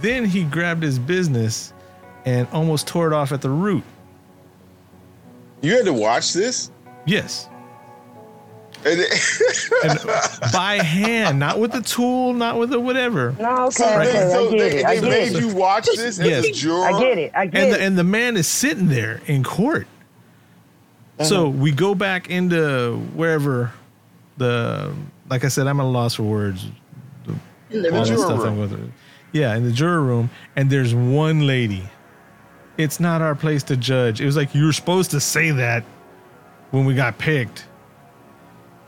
Then 0.00 0.24
he 0.24 0.44
grabbed 0.44 0.82
his 0.82 0.98
business 0.98 1.72
and 2.24 2.46
almost 2.52 2.86
tore 2.86 3.06
it 3.06 3.12
off 3.12 3.32
at 3.32 3.40
the 3.42 3.50
root. 3.50 3.84
You 5.60 5.76
had 5.76 5.84
to 5.84 5.92
watch 5.92 6.32
this. 6.32 6.70
Yes. 7.06 7.48
And 8.84 9.00
And 9.84 10.52
by 10.52 10.76
hand, 10.82 11.38
not 11.38 11.58
with 11.60 11.70
the 11.72 11.82
tool, 11.82 12.34
not 12.34 12.58
with 12.58 12.70
the 12.70 12.80
whatever. 12.80 13.34
no, 13.38 13.70
so 13.70 13.84
okay, 13.84 14.04
they, 14.12 14.12
so 14.30 14.48
I 14.48 14.50
get 14.50 14.58
they, 14.58 14.78
it. 14.80 14.86
I 14.86 14.94
get 14.96 15.04
made 15.04 15.32
it. 15.36 15.40
you 15.40 15.54
watch 15.54 15.86
this 15.86 16.00
as 16.00 16.18
Yes. 16.18 16.44
a 16.46 16.52
juror. 16.52 16.84
I 16.86 17.00
get 17.00 17.18
it. 17.18 17.32
I 17.34 17.46
get 17.46 17.62
And 17.62 17.70
it. 17.72 17.78
the, 17.78 17.84
and 17.84 17.98
the 17.98 18.04
man 18.04 18.36
is 18.36 18.48
sitting 18.48 18.88
there 18.88 19.20
in 19.26 19.44
court. 19.44 19.86
So 21.22 21.42
uh-huh. 21.48 21.50
we 21.50 21.70
go 21.70 21.94
back 21.94 22.28
into 22.30 22.96
wherever 23.14 23.72
the, 24.36 24.92
like 25.28 25.44
I 25.44 25.48
said, 25.48 25.68
I'm 25.68 25.78
at 25.78 25.84
a 25.84 25.86
loss 25.86 26.14
for 26.16 26.24
words. 26.24 26.66
In 27.72 27.82
the 27.82 27.90
all 27.90 27.98
room. 27.98 28.04
juror 28.06 28.18
stuff 28.18 28.38
room. 28.38 28.48
I'm 28.48 28.56
going 28.56 28.68
through. 28.68 28.92
Yeah, 29.32 29.54
in 29.56 29.64
the 29.64 29.72
juror 29.72 30.02
room, 30.02 30.30
and 30.56 30.70
there's 30.70 30.94
one 30.94 31.46
lady. 31.46 31.88
It's 32.78 33.00
not 33.00 33.22
our 33.22 33.34
place 33.34 33.62
to 33.64 33.76
judge. 33.76 34.20
It 34.20 34.26
was 34.26 34.36
like 34.36 34.54
you 34.54 34.64
were 34.64 34.72
supposed 34.72 35.10
to 35.12 35.20
say 35.20 35.50
that 35.52 35.84
when 36.70 36.84
we 36.84 36.94
got 36.94 37.18
picked. 37.18 37.66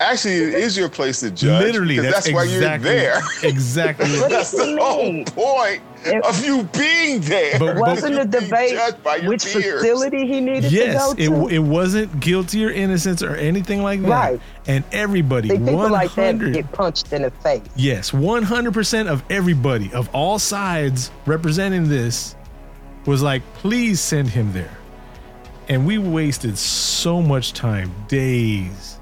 Actually, 0.00 0.34
it 0.34 0.54
is 0.54 0.76
your 0.76 0.88
place 0.88 1.20
to 1.20 1.30
judge. 1.30 1.64
Literally, 1.64 1.96
because 1.96 2.12
that's, 2.12 2.26
that's, 2.26 2.34
why 2.34 2.44
you're 2.44 2.78
there. 2.78 3.20
Exactly. 3.44 4.06
That's 4.28 4.50
the 4.50 4.76
whole 4.80 5.24
point 5.26 5.82
It- 6.04 6.24
of 6.26 6.44
you 6.44 6.64
being 6.76 7.20
there. 7.20 7.58
But- 7.60 7.74
but- 7.74 7.80
Wasn't 7.80 8.16
the 8.16 8.40
debate 8.40 8.76
by 9.04 9.16
your 9.16 9.28
which 9.30 9.44
peers. 9.44 9.80
facility 9.80 10.26
he 10.26 10.40
needed 10.40 10.72
yes, 10.72 11.14
to 11.14 11.22
it, 11.22 11.28
go 11.28 11.48
to? 11.48 11.54
it 11.54 11.60
wasn't 11.60 12.18
guilty 12.18 12.64
or 12.64 12.70
innocence 12.70 13.22
or 13.22 13.36
anything 13.36 13.82
like 13.84 14.02
that. 14.02 14.08
Right. 14.08 14.40
And 14.66 14.82
everybody, 14.90 15.48
See, 15.48 15.58
people 15.58 15.74
100, 15.76 15.92
like 15.92 16.14
that 16.16 16.52
get 16.52 16.72
punched 16.72 17.12
in 17.12 17.22
the 17.22 17.30
face. 17.30 17.62
yes, 17.76 18.10
100% 18.10 19.06
of 19.06 19.22
everybody 19.30 19.92
of 19.92 20.08
all 20.12 20.40
sides 20.40 21.12
representing 21.24 21.88
this 21.88 22.34
was 23.06 23.22
like, 23.22 23.42
please 23.54 24.00
send 24.00 24.28
him 24.28 24.52
there. 24.52 24.76
and 25.68 25.86
we 25.86 25.98
wasted 25.98 26.58
so 26.58 27.22
much 27.22 27.52
time, 27.54 27.90
days. 28.08 28.98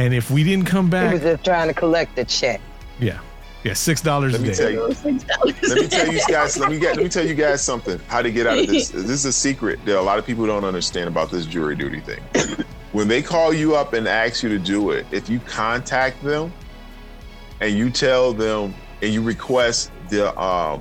And 0.00 0.14
if 0.14 0.30
we 0.30 0.42
didn't 0.44 0.64
come 0.64 0.88
back, 0.88 1.12
He 1.12 1.18
back, 1.18 1.24
was 1.24 1.32
just 1.34 1.44
trying 1.44 1.68
to 1.68 1.74
collect 1.74 2.16
the 2.16 2.24
check. 2.24 2.58
yeah, 2.98 3.20
yeah, 3.64 3.74
six 3.74 4.00
dollars 4.00 4.32
a 4.34 4.38
Let 4.38 4.42
me 4.46 4.48
day. 4.48 4.54
tell 4.54 4.70
you. 4.70 4.76
Those 4.78 4.96
six 5.02 5.24
dollars. 5.24 5.62
Let 5.62 5.78
me 5.82 5.88
tell 5.88 6.06
you 6.10 6.20
guys. 6.26 6.56
Let 6.58 6.70
me 6.70 6.78
get. 6.78 6.96
Let 6.96 7.02
me 7.02 7.08
tell 7.10 7.26
you 7.26 7.34
guys 7.34 7.60
something. 7.62 8.00
How 8.08 8.22
to 8.22 8.30
get 8.30 8.46
out 8.46 8.58
of 8.58 8.66
this? 8.66 8.90
This 8.94 9.10
is 9.10 9.24
a 9.26 9.32
secret 9.32 9.78
that 9.84 9.98
a 9.98 10.00
lot 10.00 10.18
of 10.18 10.24
people 10.24 10.46
don't 10.46 10.64
understand 10.64 11.06
about 11.08 11.30
this 11.30 11.44
jury 11.44 11.76
duty 11.76 12.00
thing. 12.00 12.22
when 12.92 13.08
they 13.08 13.20
call 13.20 13.52
you 13.52 13.76
up 13.76 13.92
and 13.92 14.08
ask 14.08 14.42
you 14.42 14.48
to 14.48 14.58
do 14.58 14.90
it, 14.92 15.04
if 15.10 15.28
you 15.28 15.38
contact 15.40 16.22
them 16.24 16.50
and 17.60 17.76
you 17.76 17.90
tell 17.90 18.32
them 18.32 18.72
and 19.02 19.12
you 19.12 19.20
request 19.22 19.90
the 20.08 20.34
um, 20.40 20.80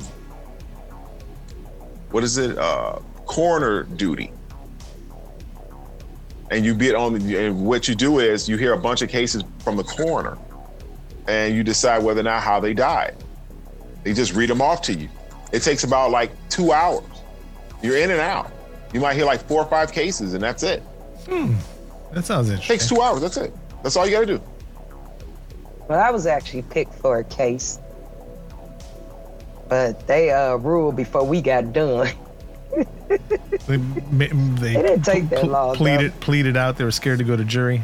what 2.11 2.23
is 2.23 2.37
it? 2.37 2.57
Uh, 2.57 2.99
coroner 3.25 3.83
duty. 3.83 4.31
And 6.51 6.65
you 6.65 6.73
get 6.73 6.95
on 6.95 7.13
the, 7.13 7.37
and 7.37 7.65
what 7.65 7.87
you 7.87 7.95
do 7.95 8.19
is 8.19 8.49
you 8.49 8.57
hear 8.57 8.73
a 8.73 8.77
bunch 8.77 9.01
of 9.01 9.09
cases 9.09 9.43
from 9.59 9.77
the 9.77 9.83
coroner 9.83 10.37
and 11.27 11.55
you 11.55 11.63
decide 11.63 12.03
whether 12.03 12.21
or 12.21 12.23
not 12.23 12.41
how 12.41 12.59
they 12.59 12.73
died. 12.73 13.15
They 14.03 14.13
just 14.13 14.33
read 14.33 14.49
them 14.49 14.61
off 14.61 14.81
to 14.83 14.93
you. 14.93 15.09
It 15.51 15.61
takes 15.61 15.83
about 15.83 16.09
like 16.11 16.31
two 16.49 16.71
hours. 16.71 17.03
You're 17.83 17.97
in 17.97 18.09
and 18.11 18.19
out. 18.19 18.51
You 18.93 18.99
might 18.99 19.15
hear 19.15 19.25
like 19.25 19.41
four 19.47 19.61
or 19.61 19.69
five 19.69 19.91
cases, 19.91 20.33
and 20.33 20.41
that's 20.41 20.63
it. 20.63 20.81
hmm. 21.27 21.53
That 22.11 22.25
sounds 22.25 22.49
interesting. 22.49 22.77
takes 22.77 22.89
two 22.89 23.01
hours. 23.01 23.21
That's 23.21 23.37
it. 23.37 23.53
That's 23.83 23.95
all 23.95 24.05
you 24.07 24.13
got 24.13 24.21
to 24.21 24.25
do. 24.25 24.41
Well, 25.87 25.99
I 25.99 26.09
was 26.09 26.25
actually 26.25 26.63
picked 26.63 26.93
for 26.95 27.19
a 27.19 27.23
case, 27.23 27.79
but 29.67 30.07
they 30.07 30.31
uh, 30.31 30.55
ruled 30.55 30.95
before 30.95 31.23
we 31.23 31.41
got 31.41 31.71
done. 31.73 32.09
They, 33.67 33.77
they 33.77 34.75
It 34.75 34.83
didn't 34.83 35.03
take 35.03 35.29
that 35.29 35.47
long, 35.47 35.75
Pleaded, 35.75 36.19
pleaded 36.19 36.57
out. 36.57 36.77
They 36.77 36.83
were 36.83 36.91
scared 36.91 37.19
to 37.19 37.25
go 37.25 37.35
to 37.35 37.43
jury. 37.43 37.83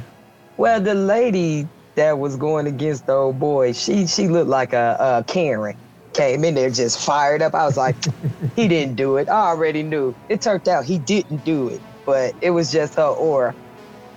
Well, 0.57 0.79
the 0.79 0.95
lady 0.95 1.67
that 1.95 2.17
was 2.17 2.35
going 2.35 2.67
against 2.67 3.05
the 3.05 3.13
old 3.13 3.39
boy, 3.39 3.73
she 3.73 4.07
she 4.07 4.27
looked 4.27 4.49
like 4.49 4.73
a, 4.73 4.97
a 4.99 5.23
Karen. 5.31 5.77
Came 6.13 6.45
in 6.45 6.55
there 6.55 6.69
just 6.69 7.05
fired 7.05 7.41
up. 7.41 7.53
I 7.53 7.65
was 7.65 7.75
like, 7.75 7.95
he 8.55 8.67
didn't 8.67 8.95
do 8.95 9.17
it. 9.17 9.27
I 9.27 9.49
already 9.49 9.83
knew. 9.83 10.15
It 10.29 10.41
turned 10.41 10.67
out 10.69 10.85
he 10.85 10.97
didn't 10.97 11.43
do 11.43 11.67
it, 11.67 11.81
but 12.05 12.33
it 12.41 12.51
was 12.51 12.71
just 12.71 12.95
her 12.95 13.03
aura. 13.03 13.53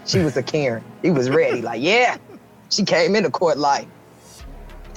She 0.06 0.20
was 0.20 0.36
a 0.36 0.42
Karen. 0.42 0.84
He 1.02 1.10
was 1.10 1.28
ready. 1.28 1.60
Like, 1.60 1.82
yeah. 1.82 2.16
She 2.70 2.84
came 2.84 3.16
into 3.16 3.30
court 3.30 3.58
like. 3.58 3.88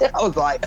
I 0.00 0.22
was 0.22 0.36
like, 0.36 0.64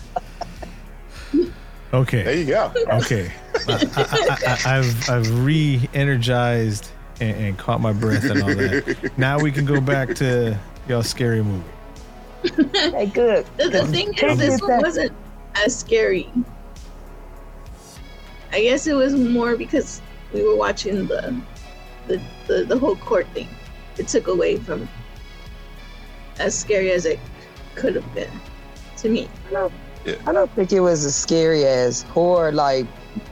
Okay. 1.96 2.24
There 2.24 2.36
you 2.36 2.46
go. 2.46 2.74
Okay. 2.92 3.32
I, 3.70 3.74
I, 3.96 4.38
I, 4.48 4.78
I've 4.78 5.10
I've 5.10 5.46
re-energized 5.46 6.92
and, 7.22 7.38
and 7.38 7.58
caught 7.58 7.80
my 7.80 7.94
breath 7.94 8.26
and 8.26 8.44
all 8.44 8.50
that. 8.50 9.12
Now 9.18 9.40
we 9.40 9.50
can 9.50 9.64
go 9.64 9.80
back 9.80 10.14
to 10.16 10.60
y'all 10.90 11.04
scary 11.04 11.42
movie. 11.42 11.64
hey, 12.74 13.06
good. 13.06 13.46
The, 13.56 13.70
the 13.70 13.88
thing 13.88 14.14
is, 14.14 14.38
this 14.38 14.62
one 14.62 14.82
wasn't 14.82 15.14
as 15.56 15.74
scary. 15.74 16.30
I 18.52 18.62
guess 18.62 18.88
it 18.88 18.94
was 18.94 19.16
more 19.16 19.56
because 19.56 20.02
we 20.34 20.44
were 20.44 20.58
watching 20.58 21.08
the 21.08 21.42
the, 22.08 22.22
the, 22.48 22.66
the 22.66 22.78
whole 22.78 22.98
court 22.98 23.26
thing. 23.30 23.48
It 23.98 24.10
took 24.10 24.28
away 24.28 24.58
from 24.58 24.90
as 26.40 26.58
scary 26.60 26.92
as 26.92 27.06
it 27.06 27.20
could 27.76 27.96
have 27.96 28.14
been 28.14 28.30
to 28.98 29.08
me. 29.08 29.30
I 30.28 30.32
don't 30.32 30.52
think 30.52 30.72
it 30.72 30.82
was 30.82 31.04
as 31.06 31.16
scary 31.16 31.66
as 31.66 32.04
horror, 32.04 32.52
like 32.52 32.86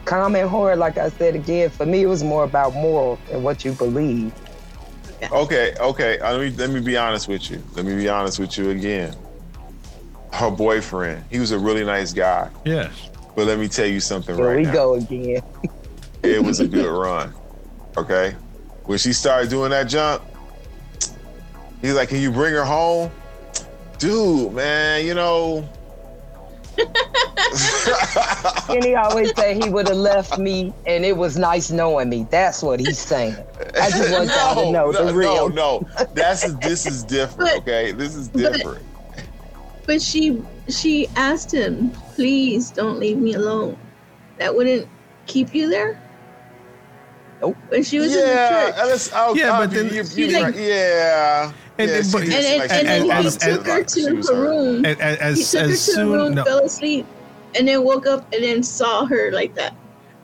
common 0.05 0.47
horror. 0.47 0.75
Like 0.75 0.97
I 0.97 1.09
said 1.09 1.35
again, 1.35 1.69
for 1.69 1.85
me, 1.85 2.01
it 2.01 2.07
was 2.07 2.23
more 2.23 2.43
about 2.43 2.73
moral 2.73 3.19
and 3.31 3.43
what 3.43 3.63
you 3.63 3.73
believe. 3.73 4.33
Okay, 5.31 5.73
okay. 5.79 6.19
Uh, 6.19 6.37
let 6.37 6.41
me 6.41 6.57
let 6.57 6.69
me 6.69 6.81
be 6.81 6.97
honest 6.97 7.27
with 7.27 7.49
you. 7.49 7.63
Let 7.75 7.85
me 7.85 7.95
be 7.95 8.09
honest 8.09 8.39
with 8.39 8.57
you 8.57 8.71
again. 8.71 9.15
Her 10.31 10.49
boyfriend, 10.49 11.23
he 11.29 11.39
was 11.39 11.51
a 11.51 11.59
really 11.59 11.85
nice 11.85 12.11
guy. 12.11 12.49
Yes. 12.65 13.09
But 13.35 13.47
let 13.47 13.59
me 13.59 13.67
tell 13.67 13.85
you 13.85 13.99
something 13.99 14.35
right? 14.35 14.43
Here 14.43 14.47
right 14.47 14.57
we 14.57 14.63
now. 14.65 14.73
go 14.73 14.93
again. 14.95 15.43
It 16.23 16.41
was 16.41 16.61
a 16.61 16.67
good 16.69 16.89
run. 16.89 17.33
Okay. 17.97 18.33
When 18.85 18.97
she 18.97 19.11
started 19.11 19.49
doing 19.49 19.71
that 19.71 19.89
jump, 19.89 20.23
he's 21.81 21.95
like, 21.95 22.07
"Can 22.07 22.19
you 22.19 22.31
bring 22.31 22.53
her 22.53 22.63
home?" 22.63 23.11
Dude, 23.97 24.53
man, 24.53 25.05
you 25.05 25.15
know. 25.15 25.67
and 28.69 28.83
he 28.83 28.95
always 28.95 29.35
say 29.35 29.53
he 29.61 29.69
would 29.69 29.87
have 29.87 29.97
left 29.97 30.37
me, 30.37 30.73
and 30.85 31.05
it 31.05 31.15
was 31.17 31.37
nice 31.37 31.71
knowing 31.71 32.09
me. 32.09 32.25
That's 32.31 32.61
what 32.63 32.79
he's 32.79 32.99
saying. 32.99 33.35
I 33.79 33.89
just 33.89 34.11
want 34.11 34.29
y'all 34.35 34.55
to 34.65 34.71
know 34.71 34.91
no, 34.91 35.05
the 35.05 35.13
real. 35.13 35.49
no, 35.49 35.79
no. 35.79 36.05
That's 36.13 36.51
this 36.61 36.85
is 36.85 37.03
different. 37.03 37.39
But- 37.51 37.57
Okay, 37.59 37.91
this 37.91 38.15
is 38.15 38.27
different. 38.29 38.83
But 39.85 40.01
she 40.01 40.41
she 40.69 41.07
asked 41.15 41.53
him, 41.53 41.91
please 42.15 42.71
don't 42.71 42.99
leave 42.99 43.17
me 43.17 43.33
alone. 43.33 43.77
That 44.37 44.55
wouldn't 44.55 44.87
keep 45.27 45.53
you 45.53 45.69
there? 45.69 45.99
Nope. 47.41 47.57
When 47.67 47.83
she 47.83 47.99
was 47.99 48.15
in 48.15 48.21
the 48.21 48.25
church. 48.25 48.73
and 48.77 48.85
it's- 48.87 49.11
I'll- 49.13 49.35
Yeah, 49.37 49.57
but 49.59 49.71
then- 49.71 49.87
you- 49.89 49.95
you 49.95 50.03
She 50.05 50.27
be 50.27 50.33
like- 50.33 50.45
right. 50.45 50.55
yeah. 50.55 51.51
And- 51.79 51.89
yeah, 51.89 52.01
but- 52.11 52.21
did 52.25 52.33
and, 52.33 52.71
and, 52.71 52.71
and 52.71 52.87
then 52.87 53.01
did 53.01 53.01
a 53.01 53.05
lot 53.07 53.23
he 53.23 53.31
took 53.31 53.65
her 53.65 53.83
to 53.83 54.15
her 54.33 54.41
room. 54.41 54.85
And, 54.85 55.01
and 55.01 55.37
he 55.37 55.43
took 55.43 55.61
her 55.61 55.65
as 55.67 55.85
to 55.85 55.91
her 55.91 55.95
soon 55.95 56.11
room, 56.11 56.35
no, 56.35 56.43
fell 56.43 56.59
asleep, 56.65 57.05
and 57.55 57.67
then 57.67 57.83
woke 57.83 58.05
up 58.07 58.31
and 58.33 58.43
then 58.43 58.61
saw 58.63 59.05
her 59.05 59.31
like 59.31 59.55
that. 59.55 59.73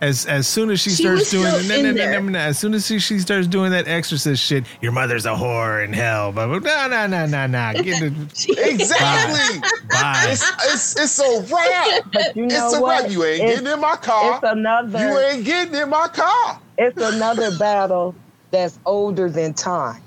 as 0.02 0.26
as 0.28 0.47
soon 0.47 0.70
as 0.70 0.80
she, 0.80 0.91
She 0.91 1.04
starts 1.04 1.30
doing 1.32 1.45
still 1.47 1.68
no, 1.70 1.76
in 1.76 1.84
no, 1.84 1.91
no, 1.91 1.97
there. 1.97 2.22
no, 2.22 2.30
no, 2.30 2.39
as 2.39 2.58
soon 2.60 2.74
as 2.74 2.86
she, 2.86 3.00
she 3.00 3.20
starts 3.20 3.47
doing 3.47 3.72
that 3.72 3.88
exorcist 3.88 4.41
shit, 4.43 4.64
your 4.82 4.91
mother's 4.91 5.26
a 5.26 5.30
whore 5.30 5.84
in 5.84 5.91
hell. 5.91 6.32
But 6.32 6.47
no, 6.47 6.88
no, 6.88 7.08
no, 7.08 7.26
no, 7.26 7.47
no. 7.47 7.74
Get 7.84 8.00
the 8.00 8.14
Exactly. 8.70 9.60
bye. 9.89 10.26
it's, 10.30 10.50
it's 10.74 10.95
it's 11.00 11.20
a 11.20 11.54
wrap. 11.54 12.04
But 12.14 12.36
you 12.38 12.45
know 12.45 12.66
It's 12.68 12.76
a 12.76 12.82
what? 12.82 13.02
wrap. 13.04 13.12
You 13.12 13.24
ain't 13.26 13.41
It's- 13.41 13.56
getting 13.60 13.74
in 13.74 13.80
my 13.82 13.95
car. 13.97 14.36
It's 14.36 14.43
another. 14.43 15.00
You 15.00 15.20
ain't 15.20 15.45
getting 15.45 15.76
in 15.76 15.89
my 15.89 16.08
car. 16.08 16.60
it's 16.78 16.97
another 17.02 17.58
battle 17.58 18.16
that's 18.52 18.80
older 18.86 19.30
than 19.30 19.54
time. 19.54 20.02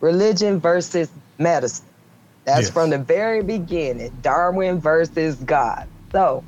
Religion 0.00 0.60
versus 0.60 1.08
medicine. 1.38 1.84
That's 2.44 2.62
Yes. 2.66 2.70
from 2.70 2.90
the 2.90 2.98
very 2.98 3.42
beginning. 3.42 4.12
Darwin 4.22 4.80
versus 4.80 5.34
God. 5.36 5.86
So, 6.12 6.42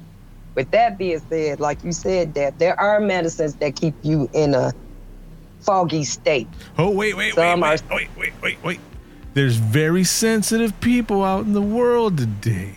with 0.54 0.70
that 0.70 0.96
being 0.98 1.20
said, 1.28 1.60
like 1.60 1.84
you 1.84 1.92
said, 1.92 2.34
that 2.34 2.58
there 2.58 2.78
are 2.80 3.00
medicines 3.00 3.54
that 3.56 3.76
keep 3.76 3.94
you 4.02 4.28
in 4.32 4.54
a 4.54 4.72
foggy 5.60 6.04
state. 6.04 6.48
Oh 6.78 6.90
wait, 6.90 7.14
wait, 7.16 7.34
wait, 7.36 7.42
Some 7.42 7.60
wait, 7.60 7.82
are- 7.90 7.94
wait, 7.94 8.08
wait, 8.18 8.32
wait, 8.42 8.58
wait. 8.64 8.80
There's 9.34 9.56
very 9.56 10.04
sensitive 10.04 10.78
people 10.80 11.22
out 11.22 11.44
in 11.44 11.52
the 11.52 11.60
world 11.62 12.16
today. 12.16 12.76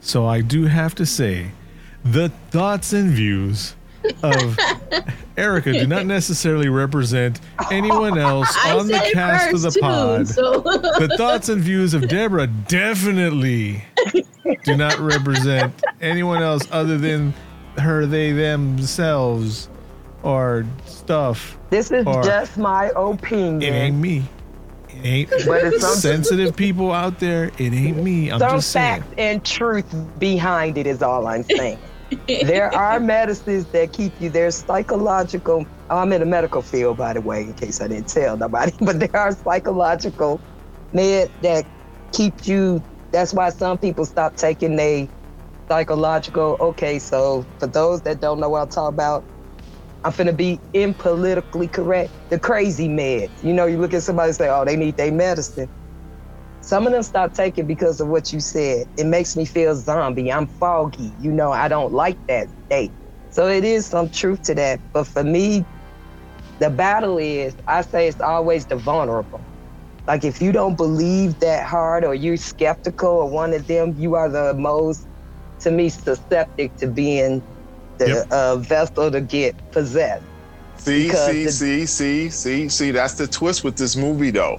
So 0.00 0.26
I 0.26 0.40
do 0.40 0.64
have 0.64 0.94
to 0.96 1.06
say, 1.06 1.52
the 2.04 2.30
thoughts 2.50 2.92
and 2.92 3.10
views 3.10 3.75
of 4.22 4.58
Erica 5.36 5.72
do 5.72 5.86
not 5.86 6.06
necessarily 6.06 6.68
represent 6.68 7.40
anyone 7.70 8.18
else 8.18 8.48
I 8.64 8.76
on 8.78 8.86
the 8.86 9.10
cast 9.12 9.52
of 9.54 9.62
the 9.62 9.70
too, 9.70 9.80
pod. 9.80 10.28
so 10.28 10.60
the 10.60 11.14
thoughts 11.16 11.48
and 11.48 11.60
views 11.62 11.92
of 11.94 12.08
Deborah 12.08 12.46
definitely 12.46 13.84
do 14.64 14.76
not 14.76 14.98
represent 14.98 15.74
anyone 16.00 16.42
else 16.42 16.62
other 16.70 16.96
than 16.98 17.34
her, 17.78 18.06
they, 18.06 18.32
themselves, 18.32 19.68
or 20.22 20.64
stuff. 20.86 21.58
This 21.70 21.90
is 21.90 22.06
Or- 22.06 22.22
just 22.22 22.56
my 22.56 22.90
opinion. 22.96 23.62
It 23.62 23.72
ain't 23.76 23.96
me. 23.96 24.24
It 24.88 25.04
ain't 25.04 25.30
But 25.46 25.64
it's 25.64 25.82
some- 25.82 25.94
sensitive 25.96 26.56
people 26.56 26.90
out 26.92 27.18
there. 27.20 27.50
It 27.58 27.72
ain't 27.74 28.02
me. 28.02 28.30
I'm 28.30 28.38
Some 28.38 28.50
just 28.52 28.70
saying. 28.70 29.02
facts 29.02 29.14
and 29.18 29.44
truth 29.44 29.94
behind 30.18 30.78
it 30.78 30.86
is 30.86 31.02
all 31.02 31.26
I'm 31.26 31.42
saying. 31.44 31.78
There 32.40 32.74
are 32.74 33.00
medicines 33.00 33.68
that 33.72 33.92
keep 33.92 34.20
you. 34.20 34.30
There's 34.30 34.64
psychological. 34.64 35.66
I'm 35.90 36.12
in 36.12 36.20
the 36.20 36.26
medical 36.26 36.62
field, 36.62 36.98
by 36.98 37.14
the 37.14 37.22
way, 37.22 37.42
in 37.42 37.54
case 37.54 37.80
I 37.80 37.88
didn't 37.88 38.08
tell 38.08 38.36
nobody. 38.38 38.72
But 38.80 39.00
there 39.00 39.16
are 39.16 39.32
psychological 39.32 40.42
meds 40.94 41.30
that 41.42 41.66
keep 42.14 42.46
you. 42.46 42.82
That's 43.12 43.34
why 43.34 43.50
some 43.50 43.78
people 43.78 44.06
stop 44.06 44.36
taking 44.36 44.76
they 44.76 45.10
psychological. 45.70 46.56
Okay, 46.60 46.98
so 47.00 47.46
for 47.60 47.68
those 47.68 48.02
that 48.02 48.20
don't 48.20 48.40
know 48.40 48.50
what 48.50 48.62
I'm 48.62 48.68
talking 48.68 48.94
about, 48.94 49.26
I'm 50.04 50.12
finna 50.12 50.36
be 50.36 50.62
impolitically 50.74 51.68
correct. 51.72 52.14
The 52.30 52.40
crazy 52.40 52.88
meds. 52.88 53.30
You 53.42 53.54
know, 53.54 53.66
you 53.66 53.78
look 53.78 53.94
at 53.94 54.04
somebody 54.04 54.28
and 54.30 54.36
say, 54.36 54.48
"Oh, 54.50 54.64
they 54.64 54.76
need 54.76 54.96
their 54.96 55.12
medicine." 55.12 55.68
Some 56.66 56.84
of 56.86 56.92
them 56.92 57.04
stop 57.04 57.32
taking 57.32 57.68
because 57.68 58.00
of 58.00 58.08
what 58.08 58.32
you 58.32 58.40
said. 58.40 58.88
It 58.96 59.06
makes 59.06 59.36
me 59.36 59.44
feel 59.46 59.76
zombie. 59.76 60.32
I'm 60.32 60.48
foggy. 60.48 61.14
You 61.20 61.30
know, 61.32 61.52
I 61.52 61.68
don't 61.68 61.92
like 61.92 62.18
that 62.26 62.48
state. 62.66 62.92
So 63.30 63.48
it 63.48 63.64
is 63.64 63.86
some 63.86 64.10
truth 64.10 64.42
to 64.44 64.54
that. 64.56 64.80
But 64.92 65.06
for 65.06 65.22
me, 65.22 65.64
the 66.58 66.70
battle 66.70 67.18
is, 67.18 67.54
I 67.68 67.82
say 67.82 68.08
it's 68.08 68.20
always 68.20 68.66
the 68.66 68.76
vulnerable. 68.76 69.46
Like 70.08 70.24
if 70.24 70.42
you 70.42 70.52
don't 70.52 70.76
believe 70.76 71.38
that 71.38 71.66
hard 71.66 72.04
or 72.04 72.16
you're 72.16 72.36
skeptical 72.36 73.22
of 73.26 73.32
one 73.32 73.52
of 73.54 73.68
them, 73.68 73.94
you 73.96 74.14
are 74.16 74.28
the 74.28 74.54
most, 74.54 75.06
to 75.60 75.70
me, 75.70 75.88
susceptible 75.88 76.70
to 76.78 76.88
being 76.88 77.44
the 77.98 78.08
Yep. 78.08 78.26
uh, 78.32 78.56
vessel 78.56 79.12
to 79.12 79.20
get 79.20 79.54
possessed. 79.72 80.24
See, 80.78 81.04
Because 81.04 81.28
see, 81.28 81.44
the- 81.44 81.52
see, 81.52 81.86
see, 81.86 82.30
see, 82.30 82.68
see. 82.68 82.90
That's 82.90 83.14
the 83.14 83.28
twist 83.28 83.64
with 83.64 83.76
this 83.76 83.96
movie, 83.96 84.32
though. 84.32 84.58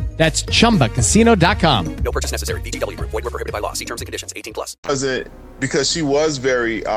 That's 0.17 0.43
chumbacasino.com. 0.43 1.95
No 2.03 2.11
purchase 2.11 2.31
necessary. 2.31 2.61
VGW 2.61 2.95
Group. 2.97 3.09
Void 3.09 3.23
were 3.23 3.31
prohibited 3.31 3.53
by 3.53 3.59
law. 3.59 3.73
See 3.73 3.85
terms 3.85 4.01
and 4.01 4.05
conditions. 4.05 4.31
18 4.35 4.53
plus. 4.53 4.77
wasn't 4.87 5.27
because 5.59 5.89
she 5.91 6.01
was 6.01 6.37
very, 6.37 6.85
uh, 6.85 6.91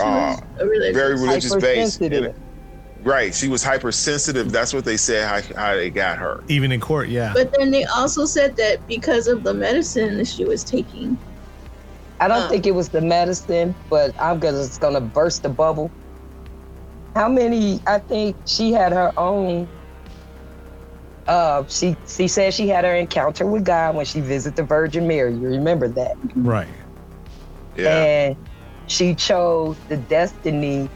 uh, 0.00 0.36
a 0.60 0.66
religious- 0.66 0.96
very 0.96 1.14
religious 1.14 1.54
based. 1.56 1.98
Hypersensitive. 2.00 2.34
Right, 3.02 3.34
she 3.34 3.48
was 3.48 3.62
hypersensitive. 3.62 4.50
That's 4.50 4.72
what 4.72 4.84
they 4.86 4.96
said. 4.96 5.28
How, 5.28 5.56
how 5.60 5.74
they 5.74 5.90
got 5.90 6.16
her. 6.18 6.42
Even 6.48 6.72
in 6.72 6.80
court, 6.80 7.08
yeah. 7.10 7.32
But 7.34 7.52
then 7.58 7.70
they 7.70 7.84
also 7.84 8.24
said 8.24 8.56
that 8.56 8.86
because 8.88 9.26
of 9.28 9.42
the 9.44 9.52
medicine 9.52 10.16
that 10.16 10.26
she 10.26 10.44
was 10.46 10.64
taking. 10.64 11.18
I 12.20 12.28
don't 12.28 12.44
Uh. 12.44 12.48
think 12.48 12.66
it 12.66 12.74
was 12.74 12.88
the 12.88 13.02
medicine, 13.02 13.74
but 13.90 14.14
I'm 14.18 14.38
gonna 14.38 14.56
just 14.58 14.80
gonna 14.80 15.02
burst 15.02 15.42
the 15.42 15.50
bubble. 15.50 15.90
How 17.14 17.28
many? 17.28 17.80
I 17.86 17.98
think 17.98 18.36
she 18.46 18.72
had 18.72 18.92
her 18.92 19.12
own. 19.18 19.68
Uh, 21.26 21.64
she 21.68 21.96
she 22.06 22.28
said 22.28 22.52
she 22.52 22.68
had 22.68 22.84
her 22.84 22.94
encounter 22.94 23.46
with 23.46 23.64
God 23.64 23.94
when 23.96 24.04
she 24.04 24.20
visited 24.20 24.56
the 24.56 24.62
Virgin 24.64 25.06
Mary. 25.08 25.34
You 25.34 25.48
remember 25.48 25.88
that? 25.88 26.16
right. 26.36 26.68
Yeah, 27.76 27.88
And 27.88 28.36
she 28.86 29.14
chose 29.14 29.78
the 29.88 29.96
destiny 29.96 30.88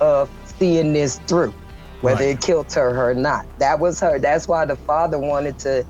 of 0.00 0.30
seeing 0.58 0.92
this 0.92 1.18
through, 1.28 1.54
whether 2.00 2.24
Right. 2.24 2.34
it 2.34 2.40
killed 2.40 2.72
her 2.72 3.10
or 3.10 3.14
not. 3.14 3.46
That 3.58 3.78
was 3.78 4.00
her. 4.00 4.18
That's 4.18 4.48
why 4.48 4.64
the 4.64 4.76
father 4.76 5.18
wanted 5.18 5.58
to 5.60 5.84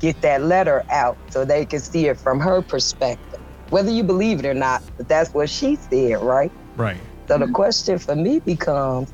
get 0.00 0.20
that 0.22 0.42
letter 0.42 0.84
out 0.90 1.18
so 1.30 1.44
they 1.44 1.66
could 1.66 1.82
see 1.82 2.06
it 2.06 2.18
from 2.18 2.40
her 2.40 2.62
perspective. 2.62 3.40
Whether 3.70 3.90
you 3.90 4.04
believe 4.04 4.38
it 4.40 4.46
or 4.46 4.54
not, 4.54 4.82
but 4.96 5.08
that's 5.08 5.34
what 5.34 5.50
she 5.50 5.76
said, 5.76 6.18
right? 6.22 6.52
Right. 6.76 7.00
So 7.28 7.38
the 7.38 7.48
question 7.48 7.98
for 7.98 8.14
me 8.14 8.40
becomes 8.40 9.12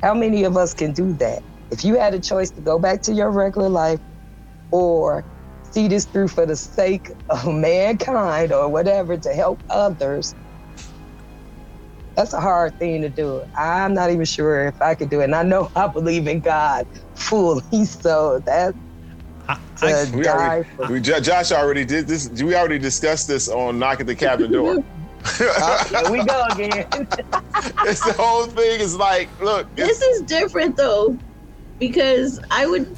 how 0.00 0.14
many 0.14 0.44
of 0.44 0.56
us 0.56 0.74
can 0.74 0.92
do 0.92 1.12
that? 1.14 1.42
If 1.70 1.84
you 1.84 1.98
had 1.98 2.14
a 2.14 2.20
choice 2.20 2.50
to 2.52 2.62
go 2.62 2.78
back 2.78 3.02
to 3.02 3.12
your 3.14 3.30
regular 3.30 3.68
life 3.68 4.00
or 4.70 5.26
see 5.62 5.88
this 5.88 6.06
through 6.06 6.28
for 6.28 6.46
the 6.46 6.56
sake 6.56 7.10
of 7.28 7.46
mankind 7.46 8.52
or 8.52 8.68
whatever 8.68 9.18
to 9.18 9.30
help 9.34 9.60
others, 9.70 10.34
that's 12.16 12.32
a 12.32 12.40
hard 12.40 12.78
thing 12.78 13.02
to 13.02 13.10
do. 13.10 13.44
I'm 13.56 13.94
not 13.94 14.10
even 14.10 14.24
sure 14.24 14.66
if 14.66 14.80
I 14.82 14.94
could 14.94 15.10
do 15.10 15.20
it. 15.20 15.24
And 15.24 15.34
I 15.34 15.42
know 15.44 15.70
I 15.76 15.88
believe 15.88 16.26
in 16.26 16.40
God 16.40 16.86
fully, 17.14 17.84
so 17.84 18.40
that 18.46 18.74
I, 19.48 19.58
I, 19.82 20.04
we 20.14 20.22
die 20.22 20.30
already, 20.30 20.64
for 20.76 20.86
we, 20.88 21.00
Josh 21.00 21.52
already 21.52 21.84
did 21.84 22.08
this. 22.08 22.28
We 22.28 22.54
already 22.56 22.78
discussed 22.78 23.28
this 23.28 23.48
on 23.48 23.78
Knock 23.78 24.00
at 24.00 24.06
the 24.06 24.16
Cabin 24.16 24.52
Door. 24.52 24.78
Oh, 25.40 25.84
here 25.90 26.10
we 26.10 26.24
go 26.24 26.44
again. 26.50 26.86
it's 27.84 28.02
the 28.02 28.14
whole 28.14 28.46
thing 28.46 28.80
is 28.80 28.96
like, 28.96 29.30
look, 29.40 29.74
This 29.76 30.00
is 30.00 30.22
different 30.22 30.76
though, 30.76 31.18
because 31.78 32.40
I 32.50 32.66
would. 32.66 32.96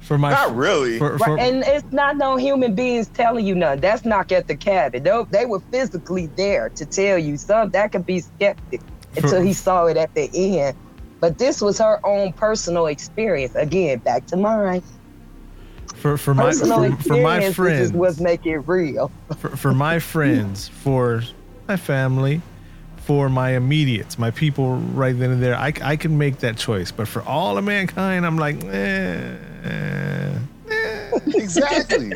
for 0.00 0.18
my 0.18 0.30
not 0.30 0.54
really. 0.54 0.98
for, 0.98 1.18
for, 1.18 1.34
Right, 1.34 1.40
and 1.40 1.64
it's 1.66 1.92
not 1.92 2.16
no 2.16 2.36
human 2.36 2.74
beings 2.74 3.08
telling 3.08 3.46
you 3.46 3.54
nothing. 3.54 3.80
That's 3.80 4.04
knock 4.04 4.32
at 4.32 4.48
the 4.48 4.56
cabin. 4.56 5.02
They, 5.02 5.24
they 5.30 5.46
were 5.46 5.60
physically 5.60 6.26
there 6.36 6.68
to 6.70 6.86
tell 6.86 7.18
you 7.18 7.36
something. 7.36 7.72
That 7.72 7.92
could 7.92 8.06
be 8.06 8.20
skeptic 8.20 8.80
until 9.16 9.40
he 9.40 9.52
saw 9.52 9.86
it 9.86 9.96
at 9.96 10.14
the 10.14 10.60
end. 10.60 10.76
But 11.20 11.38
this 11.38 11.60
was 11.62 11.78
her 11.78 11.98
own 12.04 12.32
personal 12.34 12.86
experience. 12.86 13.54
Again, 13.54 13.98
back 13.98 14.26
to 14.26 14.36
mine. 14.36 14.82
for, 15.94 16.16
for 16.18 16.34
my 16.34 16.44
Personal 16.44 16.94
for, 16.96 17.02
for 17.02 17.16
my 17.16 17.50
friends 17.52 17.90
is 17.90 17.92
what's 17.92 18.20
making 18.20 18.52
it 18.52 18.68
real. 18.68 19.10
for, 19.38 19.56
for 19.56 19.72
my 19.72 19.98
friends, 20.12 20.68
for 20.68 21.22
my 21.66 21.76
family, 21.76 22.42
for 23.06 23.28
my 23.28 23.50
immediates, 23.50 24.18
my 24.18 24.32
people 24.32 24.74
right 24.76 25.16
then 25.16 25.30
and 25.30 25.40
there, 25.40 25.54
I, 25.54 25.72
I 25.80 25.94
can 25.94 26.18
make 26.18 26.38
that 26.38 26.56
choice. 26.56 26.90
But 26.90 27.06
for 27.06 27.22
all 27.22 27.56
of 27.56 27.62
mankind, 27.62 28.26
I'm 28.26 28.36
like, 28.36 28.62
eh, 28.64 29.36
eh. 29.64 30.38
exactly. 31.26 32.12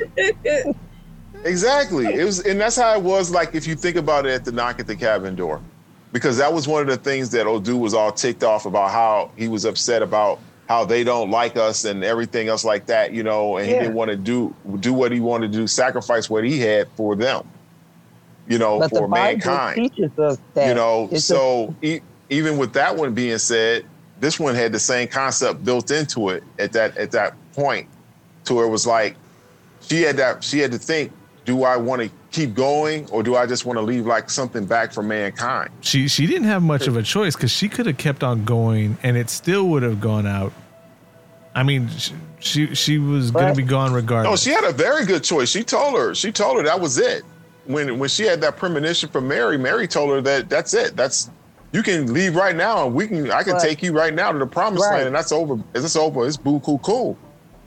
exactly. 1.45 2.07
It 2.07 2.25
was, 2.25 2.41
and 2.41 2.61
that's 2.61 2.75
how 2.75 2.93
it 2.97 3.03
was. 3.03 3.31
Like 3.31 3.55
if 3.55 3.69
you 3.69 3.77
think 3.77 3.95
about 3.95 4.27
it 4.27 4.33
at 4.33 4.45
the 4.45 4.51
knock 4.51 4.81
at 4.81 4.89
the 4.89 4.97
cabin 4.97 5.37
door, 5.37 5.61
because 6.11 6.37
that 6.39 6.53
was 6.53 6.67
one 6.67 6.83
of 6.83 6.89
the 6.89 6.97
things 6.97 7.31
that 7.31 7.47
Odu 7.47 7.77
was 7.77 7.95
all 7.95 8.11
ticked 8.11 8.43
off 8.43 8.67
about 8.67 8.91
how 8.91 9.31
he 9.37 9.47
was 9.47 9.65
upset 9.65 10.03
about 10.03 10.41
how 10.69 10.85
they 10.85 11.05
don't 11.05 11.31
like 11.31 11.57
us 11.57 11.85
and 11.85 12.03
everything 12.03 12.49
else 12.49 12.65
like 12.65 12.87
that, 12.87 13.13
you 13.13 13.23
know, 13.23 13.59
and 13.59 13.69
he 13.69 13.75
didn't 13.75 13.95
want 13.95 14.11
to 14.11 14.17
do 14.17 14.53
do 14.81 14.93
what 14.93 15.13
he 15.13 15.21
wanted 15.21 15.53
to 15.53 15.59
do, 15.59 15.67
sacrifice 15.69 16.29
what 16.29 16.43
he 16.43 16.59
had 16.59 16.89
for 16.97 17.15
them, 17.15 17.49
you 18.51 18.59
know, 18.59 18.81
But 18.81 18.91
for 18.91 19.03
the 19.03 19.07
Bible 19.07 19.09
mankind 19.39 19.77
teaches 19.77 20.19
us 20.19 20.39
that. 20.55 20.69
you 20.69 20.75
know 20.75 21.09
It's 21.11 21.25
so 21.25 21.75
e- 21.81 22.01
even 22.29 22.59
with 22.59 22.73
that 22.75 22.97
one 22.97 23.15
being 23.15 23.39
said 23.39 23.85
this 24.19 24.39
one 24.39 24.55
had 24.55 24.73
the 24.73 24.79
same 24.79 25.09
concept 25.09 25.65
built 25.65 25.91
into 25.91 26.29
it 26.31 26.43
at 26.59 26.73
that 26.73 26.97
at 26.99 27.13
that 27.13 27.35
point 27.55 27.89
to 28.45 28.55
where 28.55 28.67
it 28.67 28.69
was 28.69 28.87
like 28.87 29.15
she 29.81 30.03
had 30.03 30.17
that 30.19 30.45
she 30.45 30.59
had 30.59 30.71
to 30.73 30.79
think 30.79 31.11
do 31.47 31.63
i 31.65 31.77
want 31.77 32.03
to 32.03 32.11
keep 32.31 32.55
going 32.55 33.09
or 33.11 33.23
do 33.23 33.35
i 33.37 33.47
just 33.47 33.65
want 33.65 33.77
to 33.79 33.83
leave 33.83 34.05
like 34.05 34.29
something 34.29 34.67
back 34.67 34.93
for 34.93 35.03
mankind 35.03 35.71
she 35.81 36.07
she 36.09 36.27
didn't 36.27 36.45
have 36.45 36.63
much 36.63 36.87
of 36.87 36.97
a 36.97 37.03
choice 37.03 37.35
because 37.35 37.51
she 37.51 37.69
could 37.69 37.87
have 37.87 37.97
kept 37.97 38.23
on 38.23 38.45
going 38.45 38.99
and 39.03 39.17
it 39.17 39.31
still 39.31 39.69
would 39.69 39.83
have 39.83 40.01
gone 40.01 40.27
out. 40.27 40.53
I 41.55 41.63
mean, 41.65 41.89
she 41.99 42.13
she, 42.39 42.75
she 42.75 42.99
was 42.99 43.31
going 43.33 43.49
to 43.49 43.55
be 43.55 43.63
gone 43.67 43.93
regardless. 43.93 44.47
no 44.47 44.51
she 44.53 44.55
had 44.55 44.69
a 44.69 44.73
very 44.73 45.05
good 45.05 45.25
choice 45.25 45.49
she 45.51 45.63
told 45.65 45.99
her 45.99 46.15
she 46.15 46.31
told 46.31 46.59
her 46.59 46.63
that 46.65 46.79
was 46.81 46.99
it 46.99 47.23
when 47.73 47.99
when 47.99 48.09
she 48.09 48.25
had 48.25 48.41
that 48.41 48.57
premonition 48.57 49.09
from 49.09 49.29
mary 49.29 49.59
mary 49.59 49.87
told 49.87 50.11
her 50.11 50.21
that 50.21 50.49
that's 50.49 50.75
it 50.75 50.97
that's 50.97 51.31
you 51.73 51.83
can 51.83 52.13
leave 52.13 52.35
right 52.35 52.57
now 52.57 52.87
and 52.87 52.95
we 52.95 53.07
can 53.07 53.31
i 53.31 53.43
can 53.43 53.55
Right. 53.55 53.63
take 53.63 53.83
you 53.83 53.93
right 53.93 54.15
now 54.15 54.33
to 54.33 54.39
the 54.39 54.47
promised 54.47 54.85
Right. 54.91 54.97
land 54.99 55.09
and 55.09 55.17
that's 55.17 55.33
over 55.33 55.57
it's 55.75 55.97
over 55.97 56.27
it's 56.27 56.37
boo 56.37 56.61
cool 56.61 56.79
cool 56.81 57.19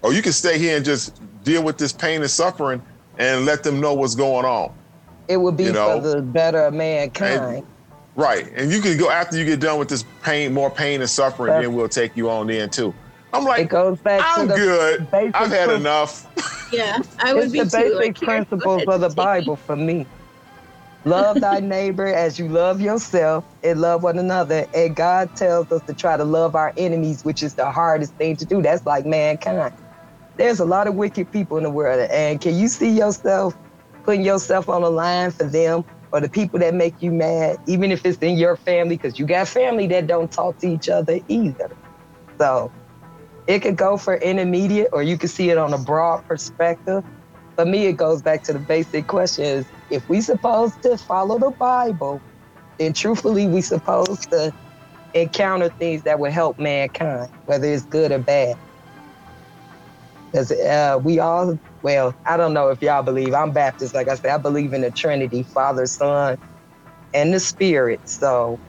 or 0.02 0.14
you 0.14 0.22
can 0.22 0.34
stay 0.34 0.58
here 0.58 0.76
and 0.76 0.86
just 0.86 1.22
deal 1.44 1.64
with 1.64 1.78
this 1.78 1.94
pain 1.94 2.22
and 2.22 2.30
suffering 2.32 2.82
and 3.18 3.46
let 3.46 3.64
them 3.64 3.80
know 3.80 3.94
what's 3.94 4.16
going 4.16 4.46
on 4.46 4.72
it 5.28 5.38
would 5.38 5.56
be 5.56 5.66
you 5.66 5.72
know, 5.72 6.02
for 6.02 6.10
the 6.16 6.22
better 6.22 6.66
of 6.66 6.74
mankind. 6.74 7.66
right 8.16 8.52
and 8.56 8.72
you 8.72 8.82
can 8.82 8.98
go 8.98 9.10
after 9.10 9.38
you 9.38 9.46
get 9.46 9.60
done 9.60 9.80
with 9.80 9.88
this 9.90 10.04
pain 10.22 10.54
more 10.54 10.70
pain 10.70 11.02
and 11.02 11.10
suffering 11.10 11.54
Right. 11.54 11.62
then 11.62 11.74
we'll 11.74 11.88
take 11.90 12.16
you 12.18 12.30
on 12.30 12.50
in 12.50 12.70
too 12.70 12.94
i'm 13.34 13.46
like, 13.46 13.60
it 13.62 13.64
like 13.64 13.70
goes 13.70 14.00
back 14.02 14.22
i'm 14.22 14.48
to 14.48 14.48
the 14.48 14.60
good 14.60 15.12
basic 15.12 15.36
i've 15.36 15.50
had 15.50 15.70
prin- 15.70 15.82
enough 15.82 16.26
Yeah, 16.72 17.02
I 17.20 17.34
would 17.34 17.44
it's 17.44 17.54
be 17.54 17.60
the 17.60 17.66
too. 17.66 17.72
basic 17.72 18.00
Like, 18.00 18.18
here, 18.20 18.28
principles 18.28 18.84
of 18.88 19.02
the 19.02 19.08
just 19.08 19.18
me. 19.18 19.24
Bible 19.24 19.56
for 19.58 19.76
me. 19.76 20.08
Love 21.06 21.42
thy 21.42 21.60
neighbor 21.60 22.08
as 22.08 22.40
you 22.40 22.48
love 22.50 22.82
yourself 22.82 23.46
and 23.64 23.82
love 23.82 24.04
one 24.04 24.20
another. 24.20 24.68
And 24.74 24.96
God 24.96 25.36
tells 25.36 25.72
us 25.72 25.82
to 25.88 25.94
try 25.94 26.18
to 26.18 26.24
love 26.24 26.56
our 26.56 26.74
enemies, 26.78 27.24
which 27.26 27.44
is 27.44 27.56
the 27.56 27.72
hardest 27.72 28.16
thing 28.16 28.38
to 28.38 28.46
do. 28.46 28.62
That's 28.62 28.86
like 28.86 29.06
mankind. 29.06 29.74
There's 30.38 30.60
a 30.60 30.66
lot 30.66 30.88
of 30.88 30.96
wicked 30.96 31.32
people 31.32 31.58
in 31.58 31.64
the 31.64 31.72
world. 31.72 32.10
And 32.12 32.42
can 32.42 32.56
you 32.58 32.70
see 32.70 32.92
yourself 32.92 33.56
putting 34.06 34.24
yourself 34.24 34.70
on 34.70 34.82
the 34.84 34.92
line 34.92 35.32
for 35.32 35.46
them 35.46 35.86
or 36.14 36.22
the 36.22 36.30
people 36.30 36.60
that 36.60 36.74
make 36.76 37.02
you 37.02 37.12
mad, 37.12 37.58
even 37.68 37.92
if 37.92 38.06
it's 38.06 38.20
in 38.20 38.38
your 38.38 38.58
family? 38.58 38.96
Because 38.96 39.20
you 39.20 39.26
got 39.28 39.48
family 39.48 39.88
that 39.88 40.08
don't 40.08 40.32
talk 40.32 40.60
to 40.60 40.68
each 40.68 40.90
other 40.90 41.20
either. 41.28 41.78
So 42.40 42.72
it 43.48 43.60
could 43.62 43.78
go 43.78 43.98
for 43.98 44.16
intermediate 44.18 44.90
or 44.94 45.04
you 45.04 45.18
could 45.18 45.30
see 45.32 45.50
it 45.50 45.58
on 45.58 45.74
a 45.74 45.78
broad 45.78 46.24
perspective. 46.28 47.04
For 47.58 47.66
me, 47.66 47.88
it 47.88 47.94
goes 47.96 48.22
back 48.22 48.44
to 48.46 48.54
the 48.54 48.60
basic 48.60 49.08
question 49.08 49.46
is 49.46 49.72
if 49.90 50.04
we 50.10 50.22
supposed 50.22 50.82
to 50.84 50.98
follow 50.98 51.40
the 51.40 51.54
Bible, 51.60 52.24
then 52.80 52.94
truthfully 52.94 53.48
we 53.48 53.62
supposed 53.62 54.30
to 54.32 54.54
encounter 55.14 55.72
things 55.80 56.04
that 56.04 56.20
will 56.20 56.32
help 56.32 56.60
mankind, 56.60 57.30
whether 57.46 57.68
it's 57.68 57.86
good 57.86 58.12
or 58.14 58.20
bad. 58.20 58.58
Because 60.32 60.52
uh, 60.52 61.00
we 61.04 61.20
all, 61.20 61.60
well, 61.84 62.16
I 62.26 62.38
don't 62.38 62.54
know 62.54 62.70
if 62.70 62.82
y'all 62.82 63.04
believe. 63.04 63.34
I'm 63.34 63.54
Baptist, 63.54 63.96
like 63.96 64.10
I 64.10 64.16
said. 64.16 64.32
I 64.32 64.38
believe 64.40 64.74
in 64.74 64.82
the 64.82 64.92
Trinity, 64.92 65.44
Father, 65.44 65.88
Son, 65.88 66.38
and 67.14 67.34
the 67.34 67.40
Spirit. 67.40 68.02
So, 68.06 68.60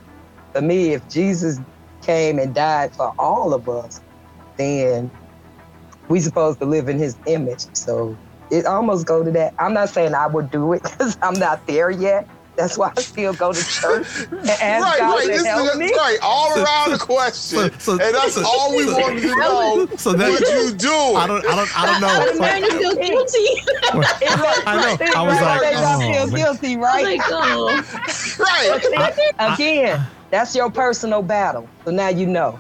for 0.55 0.63
me, 0.63 0.95
if 0.95 1.09
Jesus 1.09 1.61
came 2.03 2.39
and 2.41 2.55
died 2.55 2.95
for 2.97 3.13
all 3.19 3.55
of 3.55 3.69
us, 3.69 4.03
then 4.57 5.11
we 6.09 6.21
supposed 6.21 6.59
to 6.61 6.65
live 6.67 6.89
in 6.89 6.99
His 6.99 7.17
image. 7.27 7.67
So 7.75 8.17
it 8.51 8.67
almost 8.67 9.07
go 9.07 9.23
to 9.25 9.31
that. 9.33 9.55
I'm 9.59 9.73
not 9.75 9.89
saying 9.89 10.15
I 10.15 10.27
would 10.27 10.51
do 10.51 10.73
it 10.75 10.83
because 10.85 11.17
I'm 11.23 11.35
not 11.35 11.67
there 11.67 11.91
yet. 11.91 12.29
That's 12.57 12.79
why 12.79 12.93
I 12.97 13.01
still 13.01 13.35
go 13.35 13.53
to 13.53 13.65
church 13.69 14.07
and 14.31 14.49
ask 14.49 14.61
right, 14.63 14.99
God 15.01 15.15
right. 15.17 15.23
to 15.23 15.29
This 15.33 15.45
help 15.45 15.71
is 15.73 15.77
me. 15.77 15.91
right. 15.93 16.19
All 16.23 16.55
around 16.57 16.93
the 16.93 16.99
question, 16.99 17.73
so- 17.81 17.93
and 17.95 18.01
that's 18.15 18.35
so- 18.35 18.45
all 18.47 18.77
we 18.77 18.85
so- 18.85 18.93
wanted 18.97 19.23
to 19.23 19.37
know. 19.37 19.87
So 19.97 20.13
that- 20.13 20.31
what 20.31 20.41
you 20.41 20.73
do? 20.77 20.93
I 20.93 21.27
don't, 21.27 21.45
I 21.45 21.57
don't, 21.57 21.79
I 21.81 21.87
don't 21.87 22.01
know. 22.01 22.07
I'm 22.31 22.37
starting 22.37 22.63
to 22.71 22.79
feel 22.79 22.95
guilty. 22.95 23.63
I 24.67 24.97
know. 25.01 25.07
I 25.17 25.23
was 25.27 25.41
like, 25.41 25.61
They 25.63 25.73
don't 25.73 25.97
oh, 25.97 25.99
feel 25.99 26.27
man. 26.29 26.37
guilty, 26.37 26.75
I'm 26.75 26.81
right? 26.81 27.05
like, 27.05 27.21
oh. 27.25 28.39
right. 28.39 29.55
Again, 29.55 30.07
that's 30.31 30.55
your 30.55 30.71
personal 30.71 31.23
battle. 31.23 31.69
So 31.85 31.91
now 31.91 32.09
you 32.09 32.27
know. 32.27 32.57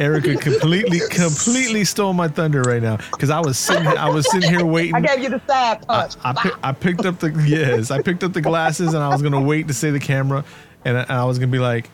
Erica 0.00 0.36
completely, 0.40 1.00
completely 1.10 1.84
stole 1.84 2.12
my 2.12 2.28
thunder 2.28 2.62
right 2.62 2.82
now 2.82 2.96
because 3.12 3.30
I 3.30 3.40
was 3.40 3.58
sitting, 3.58 3.86
I 3.86 4.08
was 4.08 4.30
sitting 4.30 4.48
here 4.50 4.64
waiting. 4.64 4.94
I 4.94 5.00
gave 5.00 5.20
you 5.20 5.28
the 5.28 5.40
side 5.46 5.86
punch. 5.86 6.14
I, 6.24 6.32
pick, 6.32 6.52
I 6.62 6.72
picked 6.72 7.04
up 7.06 7.18
the 7.18 7.30
yes, 7.46 7.90
I 7.90 8.00
picked 8.02 8.24
up 8.24 8.32
the 8.32 8.40
glasses 8.40 8.94
and 8.94 9.02
I 9.02 9.08
was 9.08 9.22
gonna 9.22 9.40
wait 9.40 9.68
to 9.68 9.74
say 9.74 9.90
the 9.90 10.00
camera, 10.00 10.44
and 10.84 10.96
I, 10.98 11.02
and 11.02 11.12
I 11.12 11.24
was 11.24 11.38
gonna 11.38 11.52
be 11.52 11.58
like, 11.58 11.90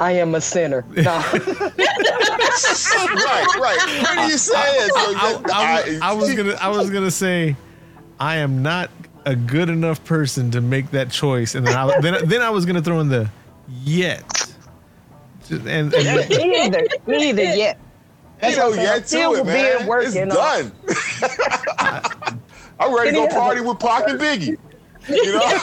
I 0.00 0.12
am 0.12 0.34
a 0.34 0.40
sinner. 0.40 0.84
No. 0.96 1.22
right, 3.14 3.46
right. 3.60 4.04
Where 4.04 4.14
do 4.26 4.30
you 4.32 4.38
say 4.38 4.60
it? 4.60 4.92
So 4.92 5.00
I, 5.16 5.42
that- 5.46 5.50
I 5.52 5.84
was, 5.88 6.00
I 6.00 6.12
was 6.12 6.34
gonna, 6.34 6.52
I 6.60 6.68
was 6.68 6.90
gonna 6.90 7.10
say, 7.10 7.56
I 8.20 8.36
am 8.36 8.62
not 8.62 8.90
a 9.26 9.34
good 9.34 9.68
enough 9.68 10.04
person 10.04 10.50
to 10.52 10.60
make 10.60 10.90
that 10.92 11.10
choice, 11.10 11.54
and 11.54 11.66
then 11.66 11.74
I, 11.76 12.00
then, 12.00 12.28
then 12.28 12.42
I 12.42 12.50
was 12.50 12.64
gonna 12.66 12.82
throw 12.82 13.00
in 13.00 13.08
the 13.08 13.28
yet, 13.82 14.22
Just- 14.34 14.43
and, 15.50 15.66
and 15.94 16.28
me 16.28 16.64
either. 16.64 16.86
Me 17.06 17.28
either 17.30 17.42
yet. 17.42 17.78
Ain't 18.42 18.56
no 18.58 18.72
yet 18.72 19.06
Still 19.08 19.34
to 19.34 19.40
it, 19.40 19.44
being 19.44 19.56
man. 19.56 19.76
It's 19.78 19.86
working 19.86 20.30
on- 20.30 20.36
done. 20.36 20.72
I'm 22.80 22.94
ready 22.94 23.10
to 23.10 23.16
go 23.16 23.28
party 23.28 23.60
with 23.60 23.78
Pac 23.78 24.08
and 24.08 24.20
Biggie. 24.20 24.56
You 25.08 25.32
know, 25.32 25.40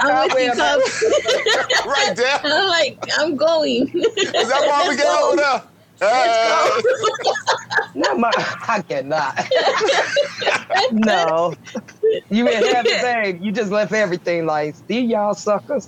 I'm 0.00 0.28
with 0.28 0.38
you, 0.42 0.52
well, 0.58 0.80
Cubs. 0.80 1.04
right 1.86 2.16
there. 2.16 2.40
I'm 2.42 2.68
like, 2.68 2.98
I'm 3.18 3.36
going. 3.36 3.88
Is 3.94 4.48
that 4.48 4.64
Marvin 4.66 4.96
Gaye 4.96 5.04
over 5.06 5.36
there? 5.36 5.62
Hey. 6.00 6.80
No, 7.94 8.16
my, 8.16 8.30
I 8.66 8.82
cannot. 8.88 9.38
no. 10.92 11.54
You 12.28 12.48
in 12.48 12.64
heaven, 12.64 12.92
babe. 13.02 13.40
You 13.42 13.52
just 13.52 13.70
left 13.70 13.92
everything 13.92 14.46
like, 14.46 14.74
see 14.88 15.02
y'all 15.02 15.34
suckers. 15.34 15.86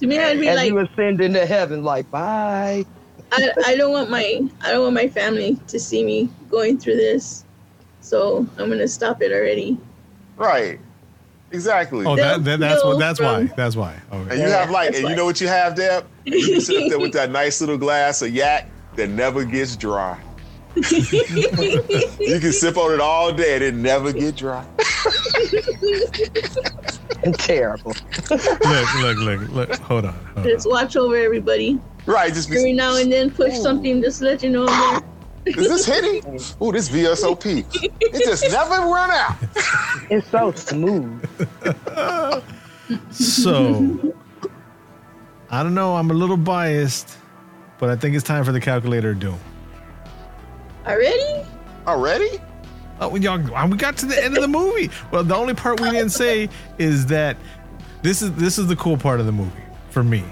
To 0.00 0.06
me, 0.06 0.18
I'd 0.18 0.40
be 0.40 0.48
and 0.48 0.56
like, 0.56 0.68
you 0.68 0.78
ascend 0.78 1.20
into 1.20 1.44
heaven 1.44 1.84
like, 1.84 2.10
bye. 2.10 2.84
I, 3.32 3.50
I 3.66 3.76
don't 3.76 3.92
want 3.92 4.10
my 4.10 4.40
I 4.62 4.70
don't 4.72 4.82
want 4.82 4.94
my 4.94 5.08
family 5.08 5.56
to 5.68 5.78
see 5.78 6.02
me 6.02 6.28
going 6.50 6.78
through 6.78 6.96
this. 6.96 7.44
So 8.00 8.46
I'm 8.58 8.70
gonna 8.70 8.88
stop 8.88 9.22
it 9.22 9.30
already. 9.30 9.78
Right. 10.36 10.80
Exactly. 11.52 12.06
oh, 12.06 12.16
that, 12.16 12.44
that, 12.44 12.60
that's 12.60 12.84
what, 12.84 12.98
that's 12.98 13.20
why, 13.20 13.44
that's 13.56 13.74
why. 13.74 13.96
Oh, 14.12 14.20
and 14.20 14.32
Okay. 14.32 14.40
you 14.42 14.48
have 14.50 14.70
like, 14.70 14.90
That's 14.90 15.00
and 15.00 15.08
you 15.10 15.16
know 15.16 15.24
what 15.24 15.40
you 15.40 15.48
have, 15.48 15.74
Deb? 15.74 16.06
You 16.24 16.48
can 16.48 16.60
sit 16.60 16.76
up 16.80 16.88
there 16.88 17.00
with 17.00 17.12
that 17.14 17.30
nice 17.30 17.60
little 17.60 17.76
glass 17.76 18.22
of 18.22 18.30
yak 18.30 18.70
that 18.94 19.10
never 19.10 19.44
gets 19.44 19.74
dry. 19.76 20.16
You 20.76 22.38
can 22.40 22.52
sip 22.52 22.76
on 22.76 22.92
it 22.92 23.00
all 23.00 23.32
day 23.32 23.54
and 23.56 23.64
it 23.64 23.74
never 23.74 24.12
get 24.12 24.36
dry. 24.36 24.64
Terrible. 27.34 27.94
Look, 28.30 28.94
look, 28.94 29.18
look, 29.18 29.48
look. 29.50 29.76
Hold 29.80 30.04
on. 30.06 30.12
Hold 30.12 30.38
on. 30.38 30.44
Just 30.44 30.68
watch 30.68 30.96
over 30.96 31.16
everybody. 31.16 31.80
Right. 32.06 32.32
Just 32.32 32.50
Every 32.50 32.64
be, 32.64 32.72
now 32.72 32.96
and 32.96 33.10
then 33.10 33.30
push 33.30 33.56
something 33.58 34.00
just 34.00 34.20
to 34.20 34.24
let 34.26 34.42
you 34.42 34.50
know 34.50 34.66
I'm 34.68 35.02
there. 35.44 35.58
is 35.58 35.68
this 35.68 35.86
hitting? 35.86 36.34
Ooh, 36.62 36.72
this 36.72 36.88
VSOP. 36.88 37.64
It 38.00 38.24
just 38.24 38.44
never 38.50 38.86
run 38.86 39.10
out. 39.10 39.36
It's 40.08 40.28
so 40.28 40.52
smooth. 40.52 41.28
So, 43.10 44.14
I 45.50 45.62
don't 45.62 45.74
know. 45.74 45.96
I'm 45.96 46.10
a 46.10 46.14
little 46.14 46.36
biased, 46.36 47.16
but 47.78 47.90
I 47.90 47.96
think 47.96 48.14
it's 48.16 48.24
time 48.24 48.44
for 48.44 48.52
the 48.52 48.60
calculator 48.60 49.10
of 49.10 49.20
doom. 49.20 49.38
Already? 50.86 51.46
Already? 51.86 52.40
Oh, 53.00 53.08
we, 53.08 53.20
y'all, 53.20 53.38
we 53.68 53.76
got 53.76 53.96
to 53.98 54.06
the 54.06 54.22
end 54.22 54.36
of 54.36 54.42
the 54.42 54.48
movie. 54.48 54.90
Well, 55.10 55.24
the 55.24 55.34
only 55.34 55.54
part 55.54 55.80
we 55.80 55.90
didn't 55.90 56.10
say 56.10 56.48
is 56.78 57.06
that 57.06 57.36
this 58.02 58.20
is 58.22 58.32
this 58.34 58.58
is 58.58 58.66
the 58.66 58.76
cool 58.76 58.96
part 58.96 59.20
of 59.20 59.26
the 59.26 59.32
movie 59.32 59.62
for 59.90 60.02
me. 60.02 60.22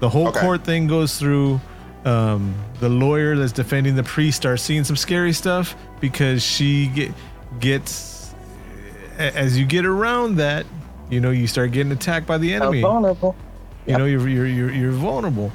The 0.00 0.08
whole 0.08 0.28
Okay. 0.28 0.40
court 0.40 0.64
thing 0.64 0.86
goes 0.86 1.18
through. 1.18 1.60
Um, 2.04 2.54
the 2.78 2.88
lawyer 2.88 3.36
that's 3.36 3.52
defending 3.52 3.94
the 3.94 4.02
priest 4.02 4.38
starts 4.38 4.62
seeing 4.62 4.84
some 4.84 4.96
scary 4.96 5.34
stuff 5.34 5.76
because 6.00 6.42
she 6.42 6.86
get, 6.86 7.12
gets 7.58 8.32
as 9.18 9.58
you 9.58 9.66
get 9.66 9.84
around 9.84 10.36
that, 10.36 10.64
you 11.10 11.20
know, 11.20 11.30
you 11.30 11.46
start 11.46 11.72
getting 11.72 11.92
attacked 11.92 12.26
by 12.26 12.38
the 12.38 12.50
So 12.50 12.56
enemy. 12.56 12.80
vulnerable. 12.80 13.36
You 13.86 13.98
know, 13.98 14.06
you're, 14.06 14.26
you're 14.28 14.46
you're 14.46 14.70
you're 14.70 14.92
vulnerable. 14.92 15.52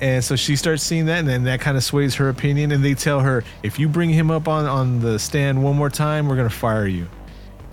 And 0.00 0.22
so 0.22 0.36
she 0.36 0.54
starts 0.54 0.82
seeing 0.82 1.06
that, 1.06 1.18
and 1.18 1.28
then 1.28 1.44
that 1.44 1.60
kind 1.60 1.76
of 1.76 1.82
sways 1.82 2.14
her 2.16 2.28
opinion. 2.28 2.70
And 2.70 2.84
they 2.84 2.94
tell 2.94 3.20
her, 3.20 3.42
if 3.62 3.78
you 3.78 3.88
bring 3.88 4.10
him 4.10 4.30
up 4.30 4.46
on, 4.46 4.66
on 4.66 5.00
the 5.00 5.18
stand 5.18 5.62
one 5.62 5.76
more 5.76 5.90
time, 5.90 6.28
we're 6.28 6.36
gonna 6.36 6.50
fire 6.50 6.86
you. 6.86 7.08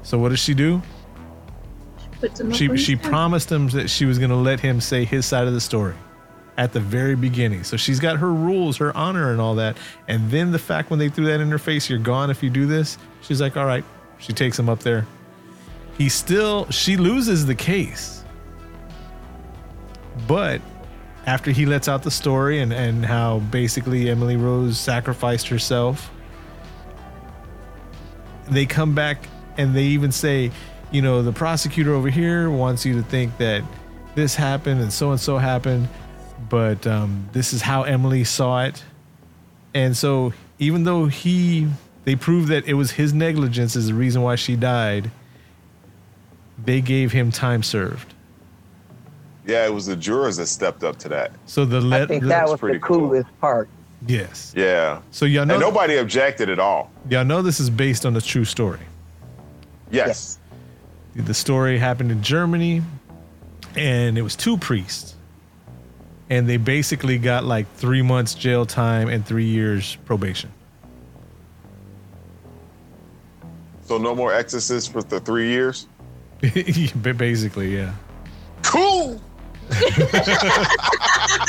So 0.02 0.18
what 0.18 0.30
does 0.30 0.40
she 0.40 0.54
do? 0.54 0.82
Puts 2.20 2.40
him 2.40 2.52
up 2.52 2.56
She 2.56 2.78
she 2.78 2.96
promised 2.96 3.52
him 3.52 3.68
that 3.70 3.90
she 3.90 4.06
was 4.06 4.18
gonna 4.18 4.40
let 4.40 4.60
him 4.60 4.82
say 4.82 5.06
his 5.06 5.26
side 5.26 5.48
of 5.48 5.54
the 5.54 5.62
story 5.62 5.94
at 6.58 6.74
the 6.74 6.80
very 6.80 7.16
beginning. 7.16 7.64
So 7.64 7.78
she's 7.78 8.00
got 8.00 8.18
her 8.18 8.34
rules, 8.34 8.78
her 8.78 8.96
honor, 8.96 9.32
and 9.32 9.42
all 9.42 9.56
that. 9.56 9.78
And 10.08 10.30
then 10.32 10.52
the 10.52 10.60
fact 10.60 10.90
when 10.90 11.00
they 11.00 11.10
threw 11.10 11.26
that 11.26 11.42
in 11.42 11.50
her 11.50 11.60
face, 11.60 11.90
you're 11.90 12.00
gone 12.00 12.30
if 12.30 12.42
you 12.42 12.50
do 12.50 12.66
this. 12.66 12.98
She's 13.22 13.42
like, 13.42 13.58
all 13.58 13.66
right. 13.66 13.84
She 14.18 14.32
takes 14.32 14.58
him 14.58 14.70
up 14.70 14.80
there. 14.80 15.06
He 15.98 16.10
still 16.10 16.70
she 16.72 16.98
loses 16.98 17.46
the 17.46 17.56
case. 17.56 18.24
But 20.28 20.62
after 21.26 21.52
he 21.52 21.66
lets 21.66 21.88
out 21.88 22.04
the 22.04 22.12
story 22.12 22.60
and, 22.60 22.72
and 22.72 23.06
how 23.06 23.40
basically 23.40 24.10
Emily 24.10 24.38
Rose 24.38 24.80
sacrificed 24.80 25.48
herself, 25.48 26.12
they 28.50 28.66
come 28.66 28.94
back 28.94 29.28
and 29.58 29.76
they 29.76 29.84
even 29.84 30.12
say, 30.12 30.52
you 30.92 31.02
know, 31.02 31.24
the 31.24 31.34
prosecutor 31.34 31.94
over 31.94 32.10
here 32.10 32.50
wants 32.50 32.86
you 32.86 32.94
to 32.96 33.04
think 33.04 33.38
that 33.38 33.64
this 34.14 34.36
happened 34.36 34.82
and 34.82 34.94
so 34.94 35.12
and 35.12 35.20
so 35.20 35.38
happened, 35.38 35.90
but 36.50 36.86
um, 36.86 37.28
this 37.34 37.54
is 37.54 37.62
how 37.62 37.84
Emily 37.84 38.24
saw 38.24 38.64
it. 38.64 38.84
And 39.74 39.98
so 39.98 40.34
even 40.60 40.84
though 40.84 41.08
he, 41.08 41.68
they 42.06 42.16
proved 42.16 42.50
that 42.50 42.66
it 42.66 42.76
was 42.76 42.92
his 42.92 43.14
negligence 43.14 43.76
is 43.76 43.88
the 43.88 43.94
reason 43.94 44.22
why 44.22 44.36
she 44.36 44.56
died, 44.56 45.12
they 46.64 46.82
gave 46.82 47.12
him 47.12 47.32
time 47.32 47.64
served. 47.64 48.15
Yeah, 49.46 49.66
it 49.66 49.74
was 49.74 49.86
the 49.86 49.96
jurors 49.96 50.38
that 50.38 50.48
stepped 50.48 50.84
up 50.84 50.98
to 51.00 51.10
that. 51.10 51.32
So 51.46 51.66
the 51.66 51.78
I 51.96 52.06
think 52.06 52.24
the- 52.24 52.30
that 52.30 52.48
was 52.50 52.60
pretty 52.60 52.78
the 52.80 52.84
cool. 52.84 53.00
coolest 53.10 53.30
part. 53.42 53.70
yes. 54.08 54.54
Yeah. 54.56 55.02
So 55.12 55.26
y'all 55.26 55.46
know 55.46 55.54
And 55.56 55.62
nobody 55.62 55.98
objected 55.98 56.50
at 56.50 56.60
all. 56.60 56.92
y'all 57.10 57.24
know 57.26 57.42
this 57.42 57.60
is 57.60 57.70
based 57.70 58.06
on 58.06 58.16
a 58.16 58.22
true 58.22 58.46
story. 58.46 58.80
Yes. 59.92 60.40
The 61.16 61.34
story 61.34 61.78
happened 61.78 62.12
in 62.12 62.22
Germany, 62.24 62.82
and 63.76 64.18
it 64.18 64.22
was 64.24 64.36
two 64.36 64.58
priests, 64.58 65.16
and 66.30 66.50
they 66.50 66.58
basically 66.58 67.18
got 67.20 67.46
like 67.46 67.72
three 67.76 68.02
months 68.02 68.34
jail 68.34 68.66
time 68.66 69.08
and 69.10 69.26
three 69.26 69.46
years 69.46 69.96
probation. 70.06 70.52
So 73.84 73.98
no 74.00 74.16
more 74.16 74.34
exorcists 74.34 74.90
for 74.90 75.04
the 75.04 75.20
three 75.20 75.50
years. 75.50 75.88
Basically, 76.42 77.76
yeah. 77.78 77.94
Cool. 78.64 79.22
I 79.72 81.46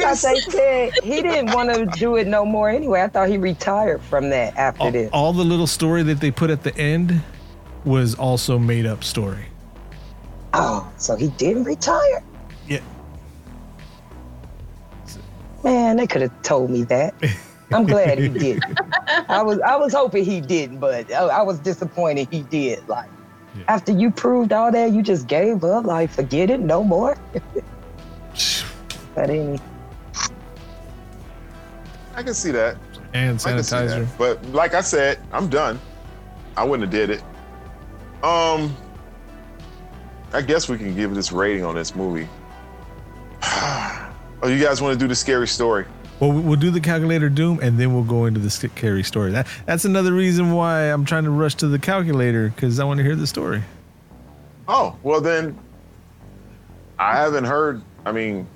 thought 0.00 0.18
Hiatus. 0.18 0.22
they 0.22 0.40
said 0.40 0.92
he 1.02 1.22
didn't 1.22 1.52
want 1.54 1.72
to 1.74 1.86
do 1.98 2.16
it 2.16 2.26
no 2.26 2.44
more 2.44 2.68
anyway. 2.70 3.02
I 3.02 3.08
thought 3.08 3.28
he 3.28 3.38
retired 3.38 4.00
from 4.02 4.30
that 4.30 4.56
after 4.56 4.82
All, 4.84 4.90
this. 4.92 5.10
all 5.12 5.32
the 5.32 5.44
little 5.44 5.66
story 5.66 6.02
that 6.04 6.20
they 6.20 6.30
put 6.30 6.50
at 6.50 6.62
the 6.62 6.76
end 6.76 7.20
was 7.84 8.14
also 8.14 8.58
made 8.58 8.86
up 8.86 9.04
story. 9.04 9.46
Oh, 10.54 10.90
so 10.96 11.16
he 11.16 11.28
didn't 11.28 11.64
retire? 11.64 12.22
Yeah. 12.68 12.80
Man, 15.64 15.96
they 15.96 16.06
could 16.06 16.22
have 16.22 16.42
told 16.42 16.70
me 16.70 16.84
that. 16.84 17.14
I'm 17.72 17.86
glad 17.86 18.18
he 18.18 18.28
didn't. 18.38 18.78
I 19.28 19.42
was 19.42 19.60
I 19.60 19.76
was 19.76 19.92
hoping 19.94 20.24
he 20.24 20.40
didn't, 20.40 20.78
but 20.78 21.10
I, 21.12 21.20
I 21.24 21.42
was 21.42 21.58
disappointed 21.60 22.28
he 22.30 22.42
did. 22.42 22.86
Like 22.88 23.08
Yeah. 23.54 23.64
after 23.68 23.92
you 23.92 24.10
proved 24.10 24.52
all 24.52 24.72
that, 24.72 24.92
you 24.92 25.02
just 25.02 25.26
gave 25.26 25.62
up. 25.64 25.84
Like 25.84 26.10
forget 26.10 26.50
it, 26.50 26.60
no 26.60 26.82
more. 26.82 27.18
but 29.14 29.30
any 29.30 29.60
I 32.14 32.22
can 32.22 32.34
see 32.34 32.50
that. 32.50 32.76
And 33.14 33.40
I 33.44 33.52
can 33.52 33.62
see 33.62 33.76
that. 33.76 33.88
sanitizer. 33.88 34.08
But 34.18 34.44
like 34.46 34.74
I 34.74 34.80
said, 34.80 35.18
I'm 35.32 35.48
done. 35.48 35.80
I 36.56 36.64
wouldn't 36.64 36.92
have 36.92 37.08
did 37.08 37.10
it. 37.10 37.22
Um, 38.22 38.76
I 40.32 40.42
guess 40.42 40.68
we 40.68 40.78
can 40.78 40.94
give 40.94 41.14
this 41.14 41.32
rating 41.32 41.64
on 41.64 41.74
this 41.74 41.94
movie. 41.94 42.28
oh, 43.42 44.12
you 44.44 44.62
guys 44.62 44.80
want 44.80 44.98
to 44.98 44.98
do 44.98 45.08
the 45.08 45.14
scary 45.14 45.48
story? 45.48 45.86
Well, 46.22 46.30
we'll 46.30 46.54
do 46.54 46.70
the 46.70 46.80
calculator 46.80 47.28
doom, 47.28 47.58
and 47.60 47.80
then 47.80 47.92
we'll 47.92 48.04
go 48.04 48.26
into 48.26 48.38
the 48.38 48.48
scary 48.48 49.02
story. 49.02 49.32
That 49.32 49.48
that's 49.66 49.84
another 49.84 50.12
reason 50.12 50.52
why 50.52 50.82
I'm 50.82 51.04
trying 51.04 51.24
to 51.24 51.30
rush 51.30 51.56
to 51.56 51.66
the 51.66 51.80
calculator 51.80 52.48
because 52.48 52.78
I 52.78 52.84
want 52.84 52.98
to 52.98 53.02
hear 53.02 53.16
the 53.16 53.26
story. 53.26 53.64
Oh, 54.68 54.96
well 55.02 55.20
then, 55.20 55.58
I 56.96 57.16
haven't 57.16 57.42
heard. 57.42 57.82
I 58.06 58.12
mean, 58.12 58.46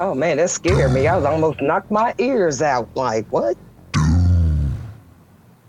Oh 0.00 0.14
man, 0.14 0.38
that 0.38 0.50
scared 0.50 0.92
me. 0.92 1.06
I 1.06 1.14
was 1.14 1.24
almost 1.24 1.62
knocked 1.62 1.92
my 1.92 2.16
ears 2.18 2.62
out. 2.62 2.88
Like 2.96 3.28
what? 3.28 3.56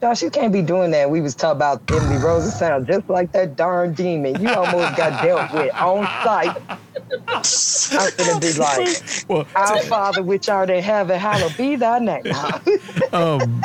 Josh, 0.01 0.21
you 0.21 0.29
can't 0.29 0.53
be 0.53 0.61
doing 0.61 0.91
that. 0.91 1.09
We 1.09 1.19
was 1.19 1.35
talking 1.35 1.57
about 1.57 1.81
Emily 1.91 2.19
sounds 2.51 2.87
just 2.87 3.09
like 3.09 3.33
that 3.33 3.57
darn 3.57 3.93
demon. 3.93 4.41
You 4.41 4.49
almost 4.49 4.95
got 4.95 5.21
dealt 5.21 5.53
with 5.53 5.73
on 5.75 6.05
sight. 6.23 6.55
I'm 7.27 8.09
gonna 8.17 8.39
be 8.39 8.53
like, 8.53 9.27
Well, 9.27 9.45
Our 9.55 9.79
Father 9.83 10.23
which 10.23 10.47
art 10.47 10.69
in 10.69 10.81
heaven, 10.81 11.19
hallowed 11.19 11.57
be 11.57 11.75
thy 11.75 11.99
name. 11.99 12.25
um, 13.13 13.61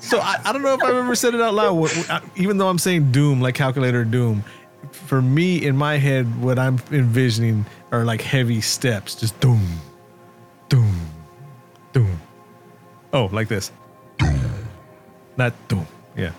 so 0.00 0.18
I, 0.18 0.40
I 0.44 0.52
don't 0.52 0.62
know 0.62 0.74
if 0.74 0.82
I've 0.82 0.94
ever 0.94 1.14
said 1.14 1.34
it 1.34 1.42
out 1.42 1.52
loud. 1.52 2.22
Even 2.36 2.56
though 2.56 2.68
I'm 2.68 2.78
saying 2.78 3.12
doom, 3.12 3.40
like 3.40 3.54
calculator 3.56 4.04
doom, 4.04 4.42
for 4.92 5.20
me 5.20 5.66
in 5.66 5.76
my 5.76 5.98
head, 5.98 6.40
what 6.40 6.58
I'm 6.58 6.78
envisioning 6.90 7.66
are 7.92 8.04
like 8.04 8.22
heavy 8.22 8.60
steps, 8.62 9.14
just 9.14 9.38
doom, 9.40 9.66
doom, 10.70 10.94
doom. 11.92 12.18
Oh, 13.12 13.26
like 13.26 13.48
this. 13.48 13.72
Not 15.40 15.54
doom. 15.68 15.86
Yeah. 16.18 16.32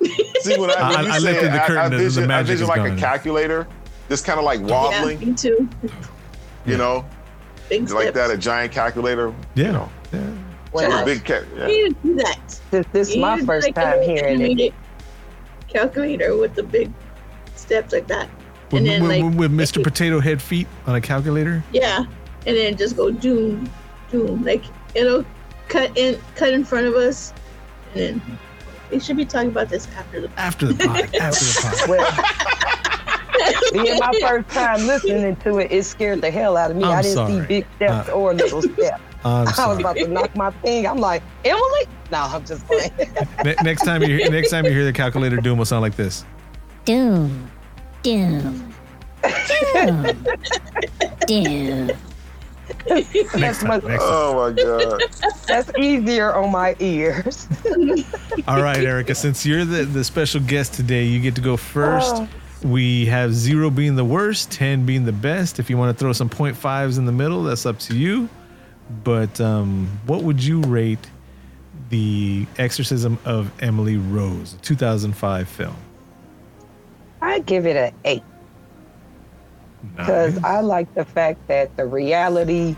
see 0.42 0.56
when 0.56 0.70
I, 0.70 0.74
I- 0.74 0.94
when 0.96 1.04
you 1.06 1.10
I 1.10 1.18
lifted 1.18 1.46
it, 1.48 1.52
the 1.52 1.58
curtain, 1.58 1.76
I, 1.78 1.88
the- 1.88 1.96
the 1.96 2.02
vision, 2.04 2.30
I 2.30 2.42
vision 2.44 2.62
is 2.62 2.68
like 2.68 2.76
gone. 2.76 2.96
a 2.96 3.00
calculator, 3.00 3.66
just 4.08 4.24
kind 4.24 4.38
of 4.38 4.44
like 4.44 4.60
Yeah, 4.60 4.66
wobbling. 4.66 5.18
me 5.18 5.34
too. 5.34 5.68
You 6.64 6.76
know, 6.76 7.04
Big 7.68 7.90
like 7.90 8.02
steps. 8.10 8.16
that, 8.16 8.30
a 8.30 8.36
giant 8.38 8.70
calculator. 8.70 9.34
Yeah. 9.56 9.64
You 9.66 9.72
know, 9.72 9.90
yeah. 10.12 11.02
a 11.02 11.04
big 11.04 11.24
cat. 11.24 11.42
You 11.52 11.58
Yeah. 11.58 11.66
need 11.66 11.88
to 11.88 11.94
do 12.04 12.14
that. 12.22 12.60
This, 12.70 12.86
this 12.92 13.10
is 13.10 13.16
my 13.16 13.40
first 13.40 13.66
like 13.66 13.74
time 13.74 14.00
hearing 14.02 14.60
it. 14.60 14.72
Calculator 15.66 16.36
with 16.36 16.54
the 16.54 16.62
big 16.62 16.92
steps 17.56 17.92
like 17.92 18.06
that, 18.06 18.30
With, 18.70 18.78
and 18.82 18.86
then 18.86 19.02
with- 19.02 19.10
like 19.24 19.34
with 19.36 19.50
Mr. 19.52 19.82
Potato 19.82 20.20
Head 20.20 20.40
feet 20.40 20.68
on 20.86 20.94
a 20.94 21.00
calculator. 21.00 21.64
yeah, 21.72 22.04
and 22.46 22.56
then 22.56 22.76
just 22.76 22.96
go 22.96 23.10
doom, 23.10 23.68
doom. 24.12 24.44
Like 24.44 24.62
it'll 24.94 25.24
cut 25.66 25.98
in, 25.98 26.16
cut 26.36 26.52
in 26.54 26.64
front 26.64 26.86
of 26.86 26.94
us, 26.94 27.34
and 27.94 28.20
then 28.20 28.38
we 28.90 29.00
should 29.00 29.16
be 29.16 29.24
talking 29.24 29.50
about 29.50 29.68
this 29.68 29.86
after 29.96 30.20
the. 30.22 30.30
After 30.38 30.66
the 30.66 30.86
pod. 30.86 31.14
After 31.20 31.44
the 31.44 31.60
pod. 31.62 31.88
Well, 31.88 33.84
being 33.84 33.98
my 33.98 34.12
first 34.20 34.48
time 34.50 34.86
listening 34.86 35.36
to 35.36 35.58
it, 35.58 35.70
it 35.70 35.84
scared 35.84 36.20
the 36.22 36.30
hell 36.30 36.56
out 36.56 36.70
of 36.70 36.76
me. 36.76 36.84
I'm 36.84 36.98
I 36.98 37.02
didn't 37.02 37.14
sorry. 37.14 37.32
see 37.32 37.46
big 37.46 37.66
steps 37.76 38.08
Uh, 38.08 38.12
or 38.12 38.34
little 38.34 38.62
steps. 38.74 39.02
I'm 39.24 39.46
I 39.48 39.66
was 39.66 39.78
about 39.78 39.96
to 39.96 40.06
knock 40.08 40.34
my 40.36 40.50
thing. 40.62 40.86
I'm 40.86 40.98
like, 40.98 41.22
Emily? 41.44 41.86
No, 42.10 42.18
I'm 42.22 42.44
just 42.44 42.66
playing. 42.66 42.90
Ne- 43.44 43.56
next 43.62 43.84
time 43.84 44.02
you 44.02 44.18
hear, 44.18 44.30
next 44.30 44.50
time 44.50 44.64
you 44.64 44.70
hear 44.70 44.84
the 44.84 44.92
calculator 44.92 45.36
doom 45.36 45.58
will 45.58 45.64
sound 45.66 45.82
like 45.82 45.96
this. 45.96 46.24
Doom. 46.84 47.50
Doom. 48.02 48.72
Doom. 49.74 50.06
Doom. 51.26 51.90
That's, 53.34 53.62
much, 53.62 53.84
Next 53.84 54.02
time. 54.02 54.12
Oh 54.12 54.50
my 54.50 54.62
god. 54.62 55.02
that's 55.46 55.70
easier 55.78 56.34
on 56.34 56.50
my 56.50 56.76
ears. 56.78 57.48
All 58.46 58.62
right, 58.62 58.78
Erica. 58.78 59.14
Since 59.14 59.44
you're 59.46 59.64
the, 59.64 59.84
the 59.84 60.04
special 60.04 60.40
guest 60.40 60.74
today, 60.74 61.04
you 61.04 61.20
get 61.20 61.34
to 61.36 61.40
go 61.40 61.56
first. 61.56 62.22
We 62.62 63.06
have 63.06 63.32
zero 63.34 63.70
being 63.70 63.94
the 63.94 64.04
worst, 64.04 64.50
ten 64.50 64.84
being 64.84 65.04
the 65.04 65.12
best. 65.12 65.58
If 65.58 65.70
you 65.70 65.76
want 65.76 65.96
to 65.96 65.98
throw 65.98 66.12
some 66.12 66.28
point 66.28 66.56
fives 66.56 66.98
in 66.98 67.04
the 67.04 67.12
middle, 67.12 67.44
that's 67.44 67.66
up 67.66 67.78
to 67.80 67.96
you. 67.96 68.28
But 69.04 69.40
um, 69.40 69.86
what 70.06 70.22
would 70.22 70.42
you 70.42 70.60
rate 70.62 71.06
the 71.90 72.46
Exorcism 72.56 73.18
of 73.24 73.50
Emily 73.62 73.96
Rose, 73.96 74.56
2005 74.62 75.48
film? 75.48 75.76
I 77.20 77.40
give 77.40 77.66
it 77.66 77.76
an 77.76 77.94
eight 78.04 78.22
because 79.82 80.38
I 80.44 80.60
like 80.60 80.92
the 80.94 81.04
fact 81.04 81.46
that 81.48 81.76
the 81.76 81.86
reality 81.86 82.76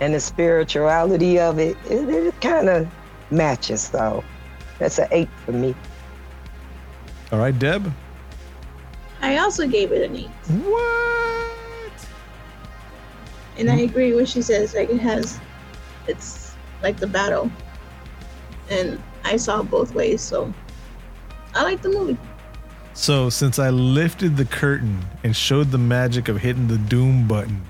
and 0.00 0.14
the 0.14 0.20
spirituality 0.20 1.38
of 1.38 1.58
it, 1.58 1.76
it, 1.88 2.08
it 2.08 2.40
kind 2.40 2.68
of 2.68 2.88
matches. 3.30 3.82
So 3.82 4.24
that's 4.78 4.98
an 4.98 5.08
eight 5.10 5.28
for 5.44 5.52
me. 5.52 5.74
All 7.32 7.38
right, 7.38 7.56
Deb. 7.56 7.92
I 9.20 9.38
also 9.38 9.66
gave 9.66 9.92
it 9.92 10.02
an 10.10 10.16
eight, 10.16 10.30
What? 10.64 10.80
and 13.58 13.70
I 13.70 13.80
agree 13.80 14.12
with 14.12 14.22
what 14.22 14.28
she 14.28 14.40
says. 14.40 14.74
Like 14.74 14.88
it 14.88 15.00
has, 15.00 15.38
it's 16.06 16.54
like 16.82 16.96
the 16.98 17.06
battle, 17.06 17.50
and 18.70 19.00
I 19.24 19.36
saw 19.36 19.62
both 19.62 19.94
ways. 19.94 20.22
So 20.22 20.52
I 21.54 21.62
like 21.62 21.82
the 21.82 21.90
movie. 21.90 22.16
So 22.94 23.30
since 23.30 23.58
I 23.58 23.70
lifted 23.70 24.36
the 24.36 24.44
curtain 24.44 25.04
and 25.24 25.34
showed 25.34 25.70
the 25.70 25.78
magic 25.78 26.28
of 26.28 26.38
hitting 26.38 26.68
the 26.68 26.76
doom 26.78 27.26
button, 27.26 27.62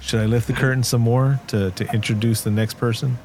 should 0.00 0.20
I 0.20 0.26
lift 0.26 0.46
the 0.46 0.52
curtain 0.52 0.82
some 0.82 1.00
more 1.00 1.40
to, 1.48 1.70
to 1.72 1.92
introduce 1.92 2.42
the 2.42 2.50
next 2.50 2.74
person? 2.74 3.18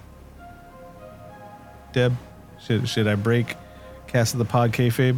Deb, 1.92 2.16
should 2.60 2.90
should 2.90 3.08
I 3.08 3.16
break 3.16 3.56
cast 4.08 4.34
of 4.34 4.40
the 4.40 4.46
pod 4.46 4.72
kayfabe? 4.72 5.18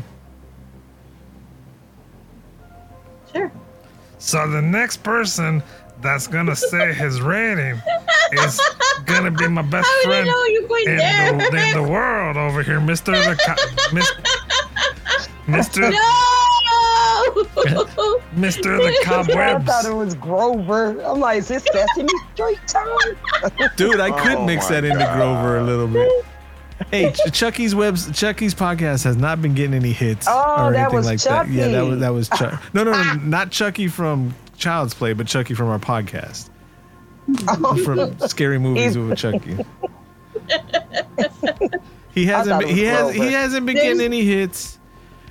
Sure. 3.32 3.52
So 4.20 4.50
the 4.50 4.62
next 4.62 4.98
person 5.04 5.64
that's 6.02 6.28
gonna 6.28 6.56
say 6.56 6.94
his 6.94 7.22
rating 7.22 7.82
is 8.34 8.60
gonna 9.06 9.32
be 9.32 9.48
my 9.48 9.62
best 9.62 9.88
How 9.88 10.02
did 10.02 10.08
I 10.08 10.10
friend 10.10 10.28
know 10.28 10.44
you 10.46 10.68
going 10.68 10.88
in 10.90 10.98
there? 10.98 11.50
the, 11.52 11.68
in 11.70 11.74
the 11.86 11.90
world 11.90 12.36
over 12.36 12.62
here, 12.62 12.82
Mister 12.82 13.12
the 13.14 13.36
Co- 13.46 13.94
Mis- 13.96 14.12
Mister 15.48 15.82
No. 15.82 15.90
Mister 18.36 18.78
the 18.78 18.84
I 18.88 19.00
Cobwebs. 19.04 19.66
thought 19.66 19.86
it 19.86 19.94
was 19.94 20.16
Grover. 20.16 21.00
I'm 21.02 21.20
like, 21.20 21.40
is 21.40 21.48
this 21.48 21.64
Sesame 21.72 22.10
Street 22.34 22.60
time? 22.68 22.88
Dude, 23.76 24.00
I 24.00 24.12
could 24.24 24.38
Oh 24.40 24.46
mix 24.46 24.70
my 24.70 24.76
that 24.82 24.86
into 24.86 25.00
God. 25.00 25.16
Grover 25.16 25.58
a 25.58 25.64
little 25.64 25.88
bit. 25.88 26.26
Hey, 26.92 27.12
Ch- 27.14 27.20
Chucky's 27.34 27.74
webs, 27.74 28.12
Chucky's 28.18 28.54
podcast 28.54 29.04
has 29.06 29.16
not 29.18 29.42
been 29.42 29.54
getting 29.54 29.74
any 29.76 29.94
hits 29.94 30.28
Oh, 30.30 30.66
or 30.68 30.72
that 30.74 30.78
anything 30.80 30.96
was 30.96 31.06
like 31.06 31.22
that. 31.22 31.50
Yeah, 31.50 31.68
that 31.68 31.72
Chucky. 31.74 31.90
was 31.90 32.00
that 32.00 32.10
was 32.10 32.30
Chuck. 32.30 32.62
No, 32.74 32.84
no, 32.84 32.92
no, 32.92 33.14
not 33.16 33.52
Chucky 33.52 33.88
from 33.88 34.34
Child's 34.58 34.94
Play, 34.94 35.14
but 35.14 35.28
Chucky 35.28 35.54
from 35.54 35.70
our 35.70 35.80
podcast. 35.80 36.50
Oh. 37.48 37.76
from 37.84 38.18
scary 38.28 38.60
movies 38.60 38.98
with 38.98 39.18
Chucky. 39.18 39.58
He 42.14 42.26
hasn't. 42.26 42.54
thought 42.54 42.60
Been, 42.60 42.68
was 42.70 42.78
he 42.78 42.84
has. 42.84 43.12
He 43.14 43.20
Grover. 43.20 43.32
hasn't 43.32 43.66
been 43.66 43.76
There's- 43.76 43.98
getting 43.98 44.06
any 44.14 44.26
hits. 44.26 44.80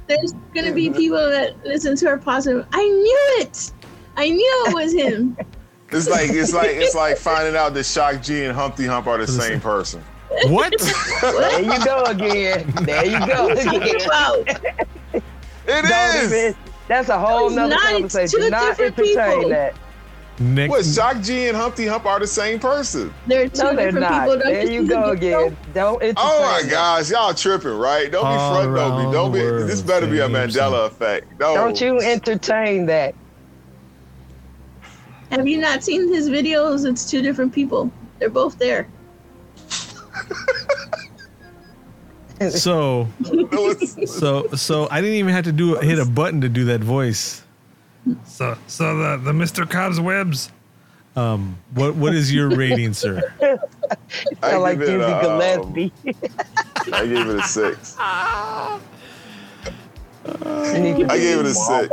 There's 0.07 0.33
gonna 0.55 0.73
be 0.73 0.91
people 0.91 1.17
that 1.31 1.65
listen 1.65 1.97
to 1.97 2.09
our 2.09 2.19
positive. 2.19 2.67
I 2.73 2.83
knew 2.85 3.21
it. 3.41 3.73
I 4.17 4.29
knew 4.31 4.65
it 4.69 4.75
was 4.75 4.93
him. 4.93 5.37
It's 5.91 6.09
like 6.09 6.31
it's 6.31 6.53
like 6.53 6.71
it's 6.73 6.95
like 6.97 7.17
finding 7.19 7.55
out 7.55 7.73
that 7.75 7.85
Shock 7.85 8.21
G 8.21 8.45
and 8.45 8.57
Humpty 8.57 8.85
Hump 8.85 9.07
are 9.07 9.19
the 9.19 9.29
same 9.29 9.61
person. 9.61 10.03
What? 10.47 10.73
there 11.21 11.61
you 11.63 11.85
go 11.85 12.03
again. 12.05 12.69
There 12.83 13.05
you 13.07 13.25
go 13.25 13.49
again. 13.51 13.97
Wow. 14.09 14.43
It 15.13 15.23
Don't 15.67 15.85
is. 16.33 16.57
that's 16.89 17.11
a 17.11 17.19
whole 17.19 17.47
It's 17.47 17.55
nother 17.55 17.77
conversation. 17.77 18.41
two 18.41 18.45
Do 18.47 18.51
not 18.51 18.77
different 18.77 18.99
entertain 18.99 19.37
people. 19.37 19.51
that. 19.51 19.75
Next, 20.41 20.71
What 20.71 20.85
Shock 20.85 21.23
G 21.23 21.47
and 21.47 21.57
Humpty 21.57 21.87
Hump 21.87 22.07
are 22.07 22.19
the 22.19 22.27
same 22.27 22.59
person. 22.59 23.15
They're 23.29 23.49
two 23.49 23.63
No, 23.63 23.77
they're 23.77 23.93
different 23.93 24.11
not. 24.11 24.23
people. 24.23 24.39
Don't 24.41 24.53
There 24.53 24.71
you 24.71 24.89
go 24.89 25.11
again. 25.11 25.57
Don't 25.73 26.03
entertain 26.03 26.15
Oh 26.17 26.41
my 26.43 26.63
that. 26.63 26.71
gosh, 26.71 27.11
y'all 27.11 27.33
tripping, 27.35 27.77
right? 27.79 28.11
Don't 28.11 28.25
be 28.25 28.37
front 28.37 28.75
don't 28.75 29.07
be. 29.07 29.13
Don't 29.13 29.33
be. 29.33 29.41
world, 29.41 29.69
This 29.71 29.81
better 29.81 30.09
be 30.09 30.19
a 30.19 30.29
Mandela 30.29 30.87
effect. 30.89 31.39
No. 31.39 31.55
Don't 31.55 31.81
you 31.81 32.01
entertain 32.01 32.87
that. 32.87 33.15
Have 35.31 35.47
you 35.47 35.59
not 35.59 35.85
seen 35.85 36.13
his 36.13 36.29
videos? 36.29 36.85
It's 36.89 37.09
two 37.09 37.23
different 37.23 37.53
people. 37.53 37.93
They're 38.19 38.29
both 38.29 38.59
there. 38.59 38.89
so 42.51 43.09
so 44.07 44.49
so 44.49 44.89
I 44.91 45.01
didn't 45.01 45.17
even 45.17 45.33
have 45.33 45.45
to 45.45 45.53
do 45.53 45.77
hit 45.77 46.01
a 46.01 46.05
button 46.05 46.41
to 46.41 46.49
do 46.49 46.65
that 46.67 46.81
voice. 46.81 47.44
So 48.25 48.57
so 48.67 48.97
the 48.97 49.17
the 49.23 49.33
Mister 49.33 49.65
Cobwebs. 49.67 50.51
Um, 51.17 51.57
what 51.75 51.95
what 51.95 52.13
is 52.15 52.33
your 52.33 52.49
rating, 52.51 52.93
sir? 52.93 53.23
I 54.43 54.51
Sound 54.51 54.63
like 54.63 54.79
give 54.81 54.89
it 54.89 54.99
Dizzy 54.99 55.13
a, 55.13 55.17
um, 55.17 55.73
Gillespie. 55.73 55.93
I 56.93 57.07
gave 57.07 57.29
it 57.29 57.37
a 57.37 57.43
six. 57.43 57.97
You 60.27 61.07
I 61.11 61.19
gave 61.19 61.39
it 61.41 61.47
a 61.47 61.53
six. 61.55 61.91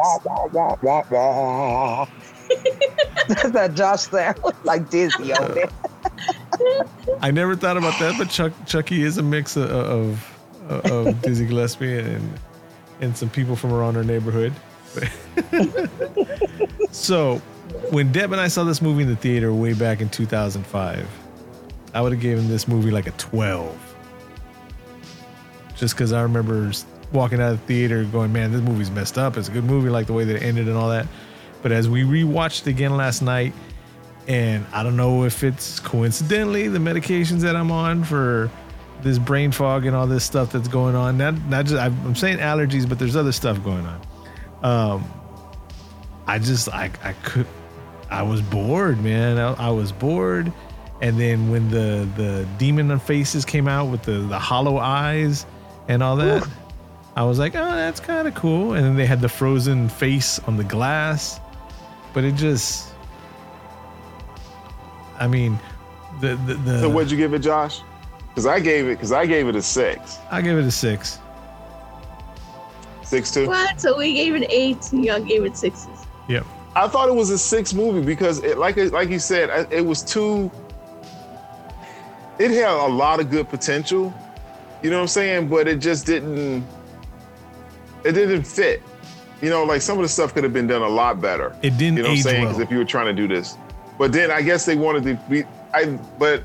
Does 3.41 3.51
that 3.51 3.73
Josh 3.75 4.03
sound 4.03 4.39
like 4.63 4.89
Disney 4.89 5.33
over 5.33 5.53
there? 5.53 5.69
I 7.21 7.29
never 7.31 7.55
thought 7.55 7.75
about 7.77 7.99
that, 7.99 8.15
but 8.17 8.29
Chuck 8.29 8.53
Chucky 8.65 9.03
is 9.03 9.17
a 9.17 9.23
mix 9.23 9.57
of 9.57 9.69
of, 10.69 10.85
of 10.89 11.21
Dizzy 11.21 11.45
Gillespie 11.45 11.99
and 11.99 12.39
and 13.01 13.17
some 13.17 13.29
people 13.29 13.55
from 13.55 13.73
around 13.73 13.97
our 13.97 14.03
neighborhood. 14.03 14.53
so, 16.91 17.41
when 17.89 18.11
Deb 18.11 18.31
and 18.31 18.41
I 18.41 18.47
saw 18.47 18.63
this 18.63 18.81
movie 18.81 19.03
in 19.03 19.09
the 19.09 19.15
theater 19.15 19.53
way 19.53 19.73
back 19.73 20.01
in 20.01 20.09
2005, 20.09 21.07
I 21.93 22.01
would 22.01 22.11
have 22.11 22.21
given 22.21 22.47
this 22.47 22.67
movie 22.67 22.91
like 22.91 23.07
a 23.07 23.11
12. 23.11 23.95
Just 25.75 25.95
because 25.95 26.13
I 26.13 26.21
remember 26.21 26.71
walking 27.11 27.41
out 27.41 27.53
of 27.53 27.61
the 27.61 27.67
theater 27.67 28.03
going, 28.05 28.31
man, 28.31 28.51
this 28.51 28.61
movie's 28.61 28.91
messed 28.91 29.17
up. 29.17 29.37
It's 29.37 29.49
a 29.49 29.51
good 29.51 29.63
movie, 29.63 29.89
like 29.89 30.07
the 30.07 30.13
way 30.13 30.23
that 30.23 30.35
it 30.35 30.43
ended 30.43 30.67
and 30.67 30.77
all 30.77 30.89
that. 30.89 31.07
But 31.61 31.71
as 31.71 31.89
we 31.89 32.03
rewatched 32.03 32.67
again 32.67 32.95
last 32.95 33.21
night, 33.21 33.53
and 34.27 34.65
I 34.71 34.83
don't 34.83 34.95
know 34.95 35.23
if 35.23 35.43
it's 35.43 35.79
coincidentally 35.79 36.67
the 36.67 36.79
medications 36.79 37.41
that 37.41 37.55
I'm 37.55 37.71
on 37.71 38.03
for 38.03 38.49
this 39.01 39.17
brain 39.17 39.51
fog 39.51 39.85
and 39.85 39.95
all 39.95 40.07
this 40.07 40.23
stuff 40.23 40.51
that's 40.51 40.67
going 40.67 40.95
on. 40.95 41.17
Not 41.17 41.37
not 41.47 41.65
just 41.65 41.81
I'm 41.81 42.15
saying 42.15 42.37
allergies, 42.37 42.87
but 42.87 42.99
there's 42.99 43.15
other 43.15 43.31
stuff 43.31 43.63
going 43.63 43.85
on. 43.85 44.01
Um, 44.63 45.09
I 46.27 46.39
just 46.39 46.69
I 46.69 46.91
I 47.03 47.13
could 47.23 47.47
I 48.09 48.23
was 48.23 48.41
bored, 48.41 49.01
man. 49.01 49.37
I, 49.37 49.53
I 49.53 49.69
was 49.69 49.91
bored, 49.91 50.51
and 51.01 51.19
then 51.19 51.49
when 51.49 51.69
the 51.69 52.07
the 52.15 52.47
demon 52.57 52.97
faces 52.99 53.45
came 53.45 53.67
out 53.67 53.85
with 53.89 54.03
the 54.03 54.19
the 54.19 54.39
hollow 54.39 54.77
eyes 54.77 55.45
and 55.87 56.03
all 56.03 56.15
that, 56.17 56.47
I 57.15 57.23
was 57.23 57.39
like, 57.39 57.55
oh, 57.55 57.75
that's 57.75 57.99
kind 57.99 58.27
of 58.27 58.35
cool. 58.35 58.73
And 58.73 58.85
then 58.85 58.95
they 58.95 59.05
had 59.05 59.21
the 59.21 59.29
frozen 59.29 59.89
face 59.89 60.39
on 60.39 60.57
the 60.57 60.63
glass, 60.63 61.39
but 62.13 62.23
it 62.23 62.35
just. 62.35 62.89
I 65.19 65.27
mean, 65.27 65.59
the 66.19 66.35
the, 66.47 66.55
the 66.55 66.79
So 66.79 66.89
what'd 66.89 67.11
you 67.11 67.17
give 67.17 67.33
it, 67.33 67.39
Josh? 67.39 67.81
Because 68.29 68.45
I 68.45 68.59
gave 68.59 68.85
it 68.85 68.95
because 68.95 69.11
I 69.11 69.25
gave 69.25 69.47
it 69.47 69.55
a 69.55 69.61
six. 69.61 70.17
I 70.31 70.41
gave 70.41 70.57
it 70.57 70.65
a 70.65 70.71
six. 70.71 71.19
Six 73.11 73.29
two. 73.29 73.45
What? 73.45 73.81
So 73.81 73.97
we 73.97 74.13
gave 74.13 74.35
it 74.35 74.47
eight, 74.49 74.89
and 74.93 75.03
y'all 75.03 75.19
gave 75.19 75.43
it 75.43 75.57
sixes. 75.57 75.89
Yep. 76.29 76.45
I 76.77 76.87
thought 76.87 77.09
it 77.09 77.13
was 77.15 77.29
a 77.29 77.37
six 77.37 77.73
movie 77.73 78.05
because 78.05 78.41
it, 78.41 78.57
like 78.57 78.77
like 78.77 79.09
you 79.09 79.19
said, 79.19 79.67
it 79.69 79.85
was 79.85 80.01
too. 80.01 80.49
It 82.39 82.51
had 82.51 82.69
a 82.69 82.87
lot 82.87 83.19
of 83.19 83.29
good 83.29 83.49
potential, 83.49 84.13
you 84.81 84.89
know 84.89 84.95
what 84.95 85.01
I'm 85.01 85.07
saying, 85.09 85.49
but 85.49 85.67
it 85.67 85.79
just 85.79 86.05
didn't. 86.05 86.65
It 88.05 88.13
didn't 88.13 88.43
fit. 88.43 88.81
You 89.41 89.49
know, 89.49 89.65
like 89.65 89.81
some 89.81 89.97
of 89.97 90.03
the 90.03 90.07
stuff 90.09 90.33
could 90.33 90.45
have 90.45 90.53
been 90.53 90.67
done 90.67 90.81
a 90.81 90.87
lot 90.87 91.19
better. 91.19 91.53
It 91.61 91.77
didn't 91.77 91.97
You 91.97 92.03
know 92.03 92.09
what 92.09 92.11
I'm 92.13 92.17
age 92.17 92.23
saying? 92.23 92.43
well. 92.45 92.53
'Cause 92.53 92.61
if 92.61 92.71
you 92.71 92.77
were 92.77 92.85
trying 92.85 93.07
to 93.07 93.13
do 93.13 93.27
this, 93.27 93.57
but 93.97 94.13
then 94.13 94.31
I 94.31 94.41
guess 94.41 94.63
they 94.65 94.77
wanted 94.77 95.03
to 95.03 95.19
be. 95.29 95.43
I 95.73 95.99
but 96.17 96.43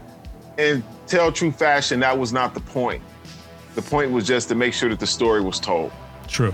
in 0.58 0.82
tell 1.06 1.30
true 1.30 1.52
fashion, 1.52 2.00
that 2.00 2.18
was 2.18 2.32
not 2.32 2.54
the 2.54 2.60
point. 2.60 3.04
The 3.76 3.82
point 3.82 4.10
was 4.10 4.26
just 4.26 4.48
to 4.48 4.56
make 4.56 4.74
sure 4.74 4.88
that 4.88 4.98
the 4.98 5.06
story 5.06 5.40
was 5.40 5.60
told. 5.60 5.92
True. 6.28 6.52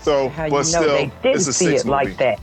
So, 0.00 0.28
How 0.30 0.44
you 0.46 0.50
but 0.50 0.56
know 0.58 0.62
still, 0.62 0.82
they 0.96 1.12
didn't 1.22 1.36
it's 1.36 1.46
a 1.46 1.52
see 1.52 1.66
six 1.66 1.84
it 1.84 1.88
like 1.88 2.08
movie. 2.08 2.16
that? 2.18 2.40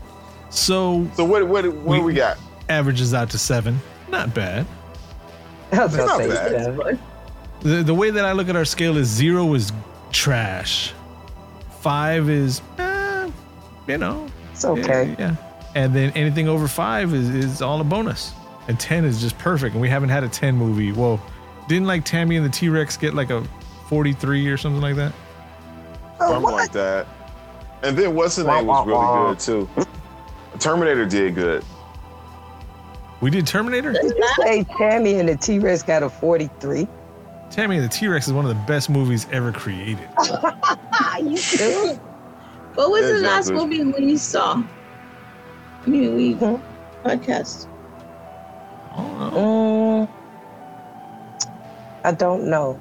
So 0.49 1.07
So 1.15 1.25
what 1.25 1.47
what 1.47 1.67
what 1.73 1.97
do 1.97 2.03
we 2.03 2.13
got? 2.13 2.37
averages 2.69 3.13
out 3.13 3.29
to 3.31 3.37
seven. 3.37 3.79
Not 4.09 4.33
bad. 4.33 4.65
I 5.71 5.85
was 5.85 5.95
gonna 5.95 6.07
not 6.07 6.19
bad. 6.19 6.63
seven. 6.63 6.99
The 7.61 7.83
the 7.83 7.93
way 7.93 8.09
that 8.11 8.23
I 8.25 8.31
look 8.31 8.47
at 8.49 8.55
our 8.55 8.65
scale 8.65 8.97
is 8.97 9.07
zero 9.07 9.53
is 9.53 9.71
trash. 10.11 10.93
Five 11.81 12.29
is 12.29 12.61
eh, 12.77 13.29
you 13.87 13.97
know. 13.97 14.27
It's 14.53 14.65
okay. 14.65 15.15
Yeah. 15.19 15.35
And 15.75 15.93
then 15.95 16.11
anything 16.11 16.47
over 16.47 16.67
five 16.67 17.13
is, 17.13 17.29
is 17.29 17.61
all 17.61 17.79
a 17.79 17.83
bonus. 17.83 18.33
And 18.67 18.79
ten 18.79 19.03
is 19.05 19.21
just 19.21 19.37
perfect. 19.37 19.73
And 19.73 19.81
we 19.81 19.89
haven't 19.89 20.09
had 20.09 20.23
a 20.23 20.29
ten 20.29 20.55
movie. 20.55 20.91
Whoa. 20.91 21.19
didn't 21.67 21.87
like 21.87 22.05
Tammy 22.05 22.37
and 22.37 22.45
the 22.45 22.49
T 22.49 22.69
Rex 22.69 22.97
get 22.97 23.13
like 23.13 23.29
a 23.29 23.43
forty 23.89 24.13
three 24.13 24.47
or 24.47 24.55
something 24.55 24.81
like 24.81 24.95
that? 24.95 25.11
Oh, 26.21 26.27
something 26.27 26.43
what? 26.43 26.53
like 26.53 26.71
that. 26.73 27.07
And 27.81 27.97
then 27.97 28.13
what's 28.13 28.35
the 28.35 28.43
name 28.43 28.67
was 28.67 28.85
wah, 28.85 28.93
wah. 28.93 29.23
really 29.23 29.33
good 29.33 29.39
too. 29.39 29.69
Terminator 30.59 31.05
did 31.05 31.33
good. 31.35 31.65
We 33.21 33.31
did 33.31 33.47
Terminator? 33.47 33.91
Did 33.93 34.03
you 34.03 34.29
say 34.41 34.63
Tammy 34.77 35.15
and 35.15 35.27
the 35.27 35.35
T 35.35 35.59
Rex 35.59 35.83
got 35.83 36.03
a 36.03 36.09
43? 36.09 36.87
Tammy 37.49 37.77
and 37.77 37.85
the 37.85 37.89
T 37.89 38.07
Rex 38.07 38.27
is 38.27 38.33
one 38.33 38.45
of 38.45 38.49
the 38.49 38.63
best 38.65 38.89
movies 38.89 39.25
ever 39.31 39.51
created. 39.51 40.07
you 41.19 41.37
too? 41.37 41.99
What 42.75 42.91
was 42.91 43.01
the 43.01 43.19
last 43.19 43.49
Exactly. 43.49 43.83
movie 43.83 44.05
we 44.05 44.17
saw? 44.17 44.63
I 45.85 45.89
mean, 45.89 46.15
we 46.15 46.35
podcast. 47.03 47.67
Mm, 48.95 50.07
I 52.03 52.11
don't 52.11 52.49
know. 52.49 52.79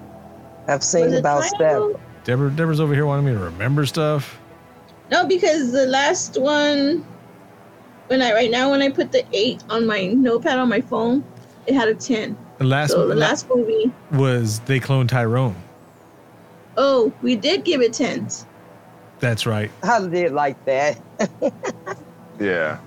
I've 0.69 0.85
seen 0.85 1.15
about 1.15 1.45
Triangle? 1.57 1.93
seven. 1.93 2.01
Deborah 2.25 2.51
Deborah's 2.51 2.81
over 2.81 2.95
here 2.95 3.07
wanting 3.07 3.27
me 3.27 3.33
to 3.33 3.39
remember 3.39 3.87
stuff. 3.87 4.39
No, 5.11 5.27
because 5.27 5.73
the 5.73 5.87
last 5.87 6.39
one, 6.41 7.05
when 8.09 8.21
I 8.21 8.33
right 8.35 8.51
now 8.51 8.71
when 8.71 8.83
I 8.83 8.91
put 8.91 9.11
the 9.13 9.25
eight 9.33 9.65
on 9.71 9.87
my 9.87 10.09
notepad 10.09 10.59
on 10.59 10.69
my 10.69 10.81
phone, 10.83 11.25
it 11.67 11.75
had 11.75 11.89
a 11.89 11.95
ten. 11.95 12.37
The 12.59 12.65
last 12.65 12.91
so 12.91 13.07
the 13.07 13.15
last 13.15 13.49
movie, 13.49 13.91
was 14.13 14.61
They 14.61 14.79
Cloned 14.81 15.09
Tyrone. 15.09 15.57
oh, 16.77 17.13
we 17.23 17.35
did 17.37 17.65
give 17.65 17.81
it 17.81 17.93
tens. 17.95 18.45
That's 19.21 19.47
right. 19.47 19.71
I 19.83 20.07
did 20.07 20.33
like 20.33 20.63
that. 20.67 21.01
Yeah. 22.41 22.79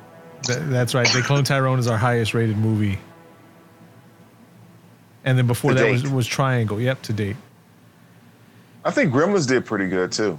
Th- 0.44 0.60
that's 0.62 0.94
right. 0.96 1.06
They 1.14 1.22
Clone 1.22 1.44
Tyrone 1.44 1.78
is 1.78 1.88
our 1.88 1.98
highest 1.98 2.34
rated 2.34 2.58
movie. 2.58 2.98
And 5.26 5.38
then 5.38 5.46
before 5.46 5.72
To 5.74 5.78
that 5.80 5.92
was, 5.92 6.04
date. 6.04 6.12
was 6.12 6.26
Triangle. 6.26 6.80
Yep, 6.80 7.02
to 7.04 7.14
date. 7.14 7.36
I 8.84 8.92
think 8.92 9.14
Gremlins 9.14 9.48
did 9.48 9.66
pretty 9.66 9.88
good 9.88 10.12
too. 10.12 10.38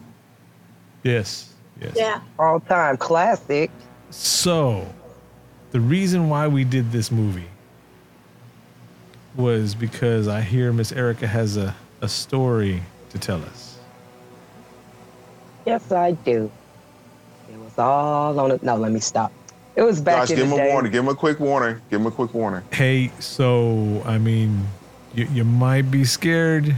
Yes. 1.02 1.52
Yes. 1.80 1.92
Yeah. 1.96 2.20
All 2.38 2.60
time 2.60 2.96
classic. 2.96 3.70
So, 4.10 4.86
the 5.70 5.80
reason 5.80 6.28
why 6.28 6.46
we 6.48 6.64
did 6.64 6.92
this 6.92 7.10
movie 7.10 7.48
was 9.36 9.74
because 9.74 10.28
I 10.28 10.40
hear 10.42 10.72
Miss 10.72 10.92
Erica 10.92 11.26
has 11.26 11.56
a, 11.56 11.74
a 12.02 12.08
story 12.08 12.82
to 13.10 13.18
tell 13.18 13.42
us. 13.42 13.78
Yes, 15.64 15.90
I 15.92 16.12
do. 16.12 16.50
It 17.50 17.58
was 17.58 17.78
all 17.78 18.38
on 18.38 18.50
it. 18.50 18.62
No, 18.62 18.76
let 18.76 18.92
me 18.92 19.00
stop. 19.00 19.32
It 19.74 19.82
was 19.82 20.00
back 20.00 20.22
Josh, 20.28 20.30
in 20.30 20.36
give 20.36 20.48
the 20.50 20.54
him 20.54 20.60
a 20.60 20.64
day. 20.64 20.72
warning. 20.72 20.92
Give 20.92 21.04
him 21.04 21.08
a 21.08 21.14
quick 21.14 21.40
warning. 21.40 21.80
Give 21.88 22.00
him 22.00 22.06
a 22.06 22.10
quick 22.10 22.34
warning. 22.34 22.62
Hey, 22.72 23.10
so, 23.20 24.02
I 24.04 24.18
mean, 24.18 24.66
you, 25.14 25.26
you 25.32 25.44
might 25.44 25.90
be 25.90 26.04
scared. 26.04 26.76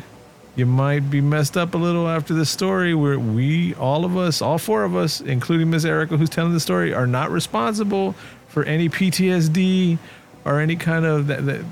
You 0.56 0.66
might 0.66 1.10
be 1.10 1.20
messed 1.20 1.56
up 1.56 1.74
a 1.74 1.78
little 1.78 2.08
after 2.08 2.32
the 2.32 2.46
story 2.46 2.94
where 2.94 3.18
we, 3.18 3.74
all 3.74 4.04
of 4.04 4.16
us, 4.16 4.40
all 4.40 4.58
four 4.58 4.84
of 4.84 4.94
us, 4.94 5.20
including 5.20 5.70
Miss 5.70 5.84
Erica 5.84 6.16
who's 6.16 6.30
telling 6.30 6.52
the 6.52 6.60
story, 6.60 6.94
are 6.94 7.08
not 7.08 7.30
responsible 7.30 8.14
for 8.48 8.62
any 8.64 8.88
PTSD 8.88 9.98
or 10.44 10.60
any 10.60 10.76
kind 10.76 11.04
of 11.04 11.26
that, 11.26 11.44
that 11.46 11.64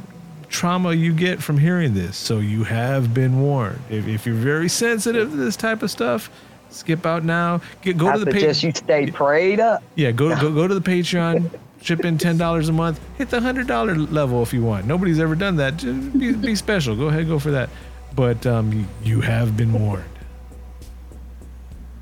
trauma 0.48 0.92
you 0.92 1.12
get 1.12 1.40
from 1.40 1.58
hearing 1.58 1.94
this. 1.94 2.16
So 2.16 2.38
you 2.38 2.64
have 2.64 3.14
been 3.14 3.40
warned. 3.40 3.78
If, 3.88 4.08
if 4.08 4.26
you're 4.26 4.34
very 4.34 4.68
sensitive 4.68 5.30
to 5.30 5.36
this 5.36 5.56
type 5.56 5.82
of 5.82 5.90
stuff, 5.90 6.28
skip 6.70 7.06
out 7.06 7.24
now. 7.24 7.60
Get 7.82 7.96
go 7.96 8.08
I 8.08 8.14
to 8.14 8.24
the 8.24 8.30
page. 8.32 8.64
you 8.64 8.72
stay 8.72 9.10
prayed 9.10 9.60
up. 9.60 9.82
Yeah, 9.94 10.10
go 10.10 10.38
go 10.40 10.52
go 10.52 10.66
to 10.66 10.74
the 10.74 10.80
Patreon. 10.80 11.58
Chip 11.80 12.04
in 12.04 12.16
ten 12.16 12.36
dollars 12.36 12.68
a 12.68 12.72
month. 12.72 13.00
Hit 13.18 13.30
the 13.30 13.40
hundred 13.40 13.66
dollar 13.66 13.96
level 13.96 14.42
if 14.42 14.52
you 14.52 14.62
want. 14.62 14.86
Nobody's 14.86 15.18
ever 15.18 15.34
done 15.34 15.56
that. 15.56 15.78
Just 15.78 16.16
be, 16.16 16.32
be 16.32 16.54
special. 16.54 16.94
Go 16.94 17.08
ahead, 17.08 17.26
go 17.26 17.40
for 17.40 17.50
that. 17.50 17.70
But 18.14 18.46
um, 18.46 18.72
you, 18.72 18.86
you 19.02 19.20
have 19.20 19.56
been 19.56 19.72
warned. 19.72 20.04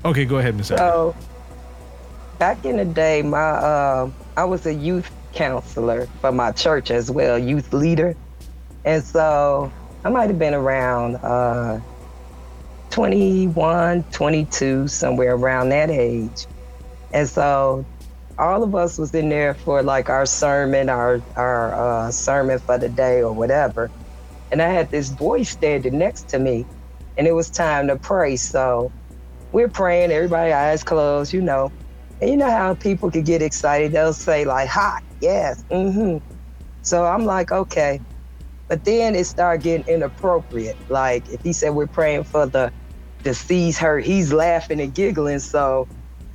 Okay, 0.03 0.25
go 0.25 0.39
ahead, 0.39 0.55
Miss. 0.55 0.67
So, 0.67 1.15
back 2.39 2.65
in 2.65 2.77
the 2.77 2.85
day, 2.85 3.21
my 3.21 3.37
uh, 3.37 4.11
I 4.35 4.45
was 4.45 4.65
a 4.65 4.73
youth 4.73 5.09
counselor 5.33 6.07
for 6.19 6.31
my 6.31 6.51
church 6.51 6.91
as 6.91 7.11
well, 7.11 7.37
youth 7.37 7.71
leader, 7.71 8.15
and 8.83 9.03
so 9.03 9.71
I 10.03 10.09
might 10.09 10.27
have 10.27 10.39
been 10.39 10.55
around 10.55 11.17
uh, 11.17 11.79
21, 12.89 14.03
22, 14.11 14.87
somewhere 14.87 15.35
around 15.35 15.69
that 15.69 15.89
age, 15.91 16.47
and 17.13 17.29
so 17.29 17.85
all 18.39 18.63
of 18.63 18.73
us 18.73 18.97
was 18.97 19.13
in 19.13 19.29
there 19.29 19.53
for 19.53 19.83
like 19.83 20.09
our 20.09 20.25
sermon, 20.25 20.89
our 20.89 21.21
our 21.35 21.73
uh, 21.75 22.11
sermon 22.11 22.57
for 22.57 22.79
the 22.79 22.89
day 22.89 23.21
or 23.21 23.31
whatever, 23.31 23.91
and 24.51 24.61
I 24.61 24.69
had 24.69 24.91
this 24.91 25.09
boy 25.09 25.43
standing 25.43 25.97
next 25.97 26.29
to 26.29 26.39
me, 26.39 26.65
and 27.17 27.27
it 27.27 27.33
was 27.33 27.49
time 27.49 27.87
to 27.87 27.95
pray, 27.95 28.35
so 28.35 28.91
we're 29.51 29.69
praying, 29.69 30.11
everybody 30.11 30.51
eyes 30.53 30.83
closed, 30.83 31.33
you 31.33 31.41
know. 31.41 31.71
And 32.21 32.29
you 32.29 32.37
know 32.37 32.51
how 32.51 32.75
people 32.75 33.09
could 33.09 33.25
get 33.25 33.41
excited, 33.41 33.91
they'll 33.91 34.13
say 34.13 34.45
like 34.45 34.69
hot, 34.69 35.03
yes, 35.19 35.63
mm-hmm. 35.69 36.25
So 36.83 37.05
I'm 37.05 37.25
like, 37.25 37.51
okay. 37.51 38.01
But 38.67 38.85
then 38.85 39.15
it 39.15 39.25
started 39.25 39.63
getting 39.63 39.87
inappropriate. 39.87 40.77
Like 40.89 41.27
if 41.29 41.41
he 41.41 41.53
said 41.53 41.71
we're 41.71 41.87
praying 41.87 42.23
for 42.23 42.45
the 42.45 42.71
deceased 43.23 43.79
hurt, 43.79 44.05
he's 44.05 44.31
laughing 44.31 44.79
and 44.79 44.93
giggling. 44.93 45.39
So 45.39 45.87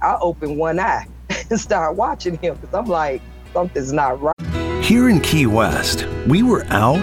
I 0.02 0.16
opened 0.20 0.58
one 0.58 0.78
eye. 0.78 1.06
and 1.50 1.60
start 1.60 1.96
watching 1.96 2.38
him 2.38 2.56
because 2.56 2.74
I'm 2.74 2.86
like, 2.86 3.22
something's 3.52 3.92
not 3.92 4.20
right. 4.20 4.34
Here 4.82 5.08
in 5.08 5.20
Key 5.20 5.46
West, 5.46 6.06
we 6.26 6.42
were 6.42 6.64
out 6.68 7.02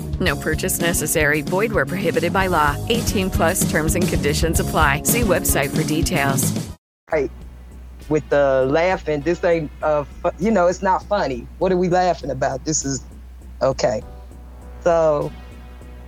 No 0.21 0.35
purchase 0.35 0.79
necessary. 0.79 1.41
Void 1.41 1.71
where 1.71 1.85
prohibited 1.85 2.31
by 2.31 2.45
law. 2.45 2.77
18 2.89 3.31
plus 3.31 3.69
terms 3.69 3.95
and 3.95 4.07
conditions 4.07 4.59
apply. 4.59 5.01
See 5.03 5.21
website 5.21 5.75
for 5.75 5.83
details. 5.83 6.53
Right. 7.11 7.31
With 8.07 8.29
the 8.29 8.67
laughing, 8.69 9.21
this 9.21 9.43
ain't, 9.43 9.71
uh, 9.81 10.05
you 10.37 10.51
know, 10.51 10.67
it's 10.67 10.83
not 10.83 11.03
funny. 11.05 11.47
What 11.57 11.71
are 11.71 11.77
we 11.77 11.89
laughing 11.89 12.29
about? 12.29 12.63
This 12.65 12.85
is 12.85 13.03
okay. 13.63 14.03
So 14.83 15.31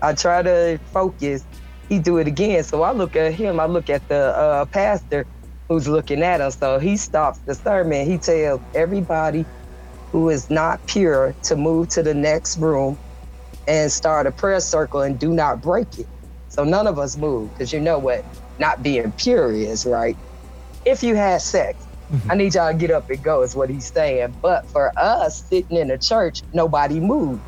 I 0.03 0.13
try 0.13 0.43
to 0.43 0.79
focus. 0.91 1.43
He 1.89 1.97
do 1.97 2.17
it 2.17 2.27
again. 2.27 2.63
So 2.63 2.83
I 2.83 2.91
look 2.91 3.15
at 3.15 3.33
him. 3.33 3.59
I 3.59 3.65
look 3.65 3.89
at 3.89 4.07
the 4.09 4.37
uh, 4.37 4.65
pastor 4.65 5.25
who's 5.67 5.87
looking 5.87 6.21
at 6.21 6.39
him. 6.39 6.51
So 6.51 6.77
he 6.77 6.97
stops 6.97 7.39
the 7.39 7.55
sermon. 7.55 8.05
He 8.05 8.19
tells 8.19 8.61
everybody 8.75 9.43
who 10.11 10.29
is 10.29 10.51
not 10.51 10.85
pure 10.85 11.33
to 11.43 11.55
move 11.55 11.89
to 11.89 12.03
the 12.03 12.13
next 12.13 12.57
room 12.57 12.95
and 13.67 13.91
start 13.91 14.27
a 14.27 14.31
prayer 14.31 14.59
circle 14.59 15.01
and 15.01 15.19
do 15.19 15.33
not 15.33 15.61
break 15.61 15.99
it. 15.99 16.07
So 16.49 16.63
none 16.63 16.87
of 16.87 16.99
us 16.99 17.17
move 17.17 17.51
because 17.53 17.73
you 17.73 17.79
know 17.79 17.97
what 17.97 18.23
not 18.59 18.83
being 18.83 19.11
pure 19.13 19.51
is, 19.51 19.85
right? 19.85 20.15
If 20.85 21.01
you 21.01 21.15
had 21.15 21.41
sex, 21.41 21.85
mm-hmm. 22.11 22.31
I 22.31 22.35
need 22.35 22.53
y'all 22.53 22.71
to 22.71 22.77
get 22.77 22.91
up 22.91 23.09
and 23.09 23.23
go, 23.23 23.41
is 23.41 23.55
what 23.55 23.69
he's 23.69 23.91
saying. 23.91 24.35
But 24.41 24.67
for 24.67 24.91
us 24.97 25.43
sitting 25.43 25.77
in 25.77 25.87
the 25.87 25.97
church, 25.97 26.41
nobody 26.53 26.99
moved. 26.99 27.41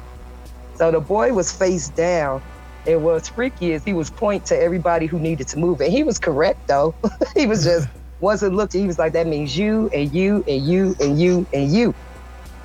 So 0.76 0.91
the 0.91 0.99
boy 0.99 1.34
was 1.34 1.51
face 1.51 1.89
down. 1.89 2.41
And 2.88 3.03
what's 3.03 3.30
freaky 3.30 3.72
is 3.72 3.84
he 3.84 3.93
was 3.93 4.09
pointing 4.09 4.45
to 4.47 4.61
everybody 4.61 5.07
who 5.07 5.20
needed 5.20 5.47
to 5.49 5.59
move. 5.59 5.82
And 5.82 5.91
he 5.91 6.03
was 6.03 6.20
correct 6.20 6.68
though. 6.68 6.93
he 7.36 7.47
was 7.47 7.63
just 7.63 7.88
wasn't 8.20 8.55
looking. 8.55 8.82
He 8.82 8.88
was 8.88 8.99
like, 8.99 9.13
that 9.13 9.28
means 9.28 9.57
you 9.57 9.89
and 9.93 10.13
you 10.13 10.43
and 10.47 10.66
you 10.66 10.95
and 10.99 11.20
you 11.20 11.45
and 11.53 11.72
you. 11.72 11.93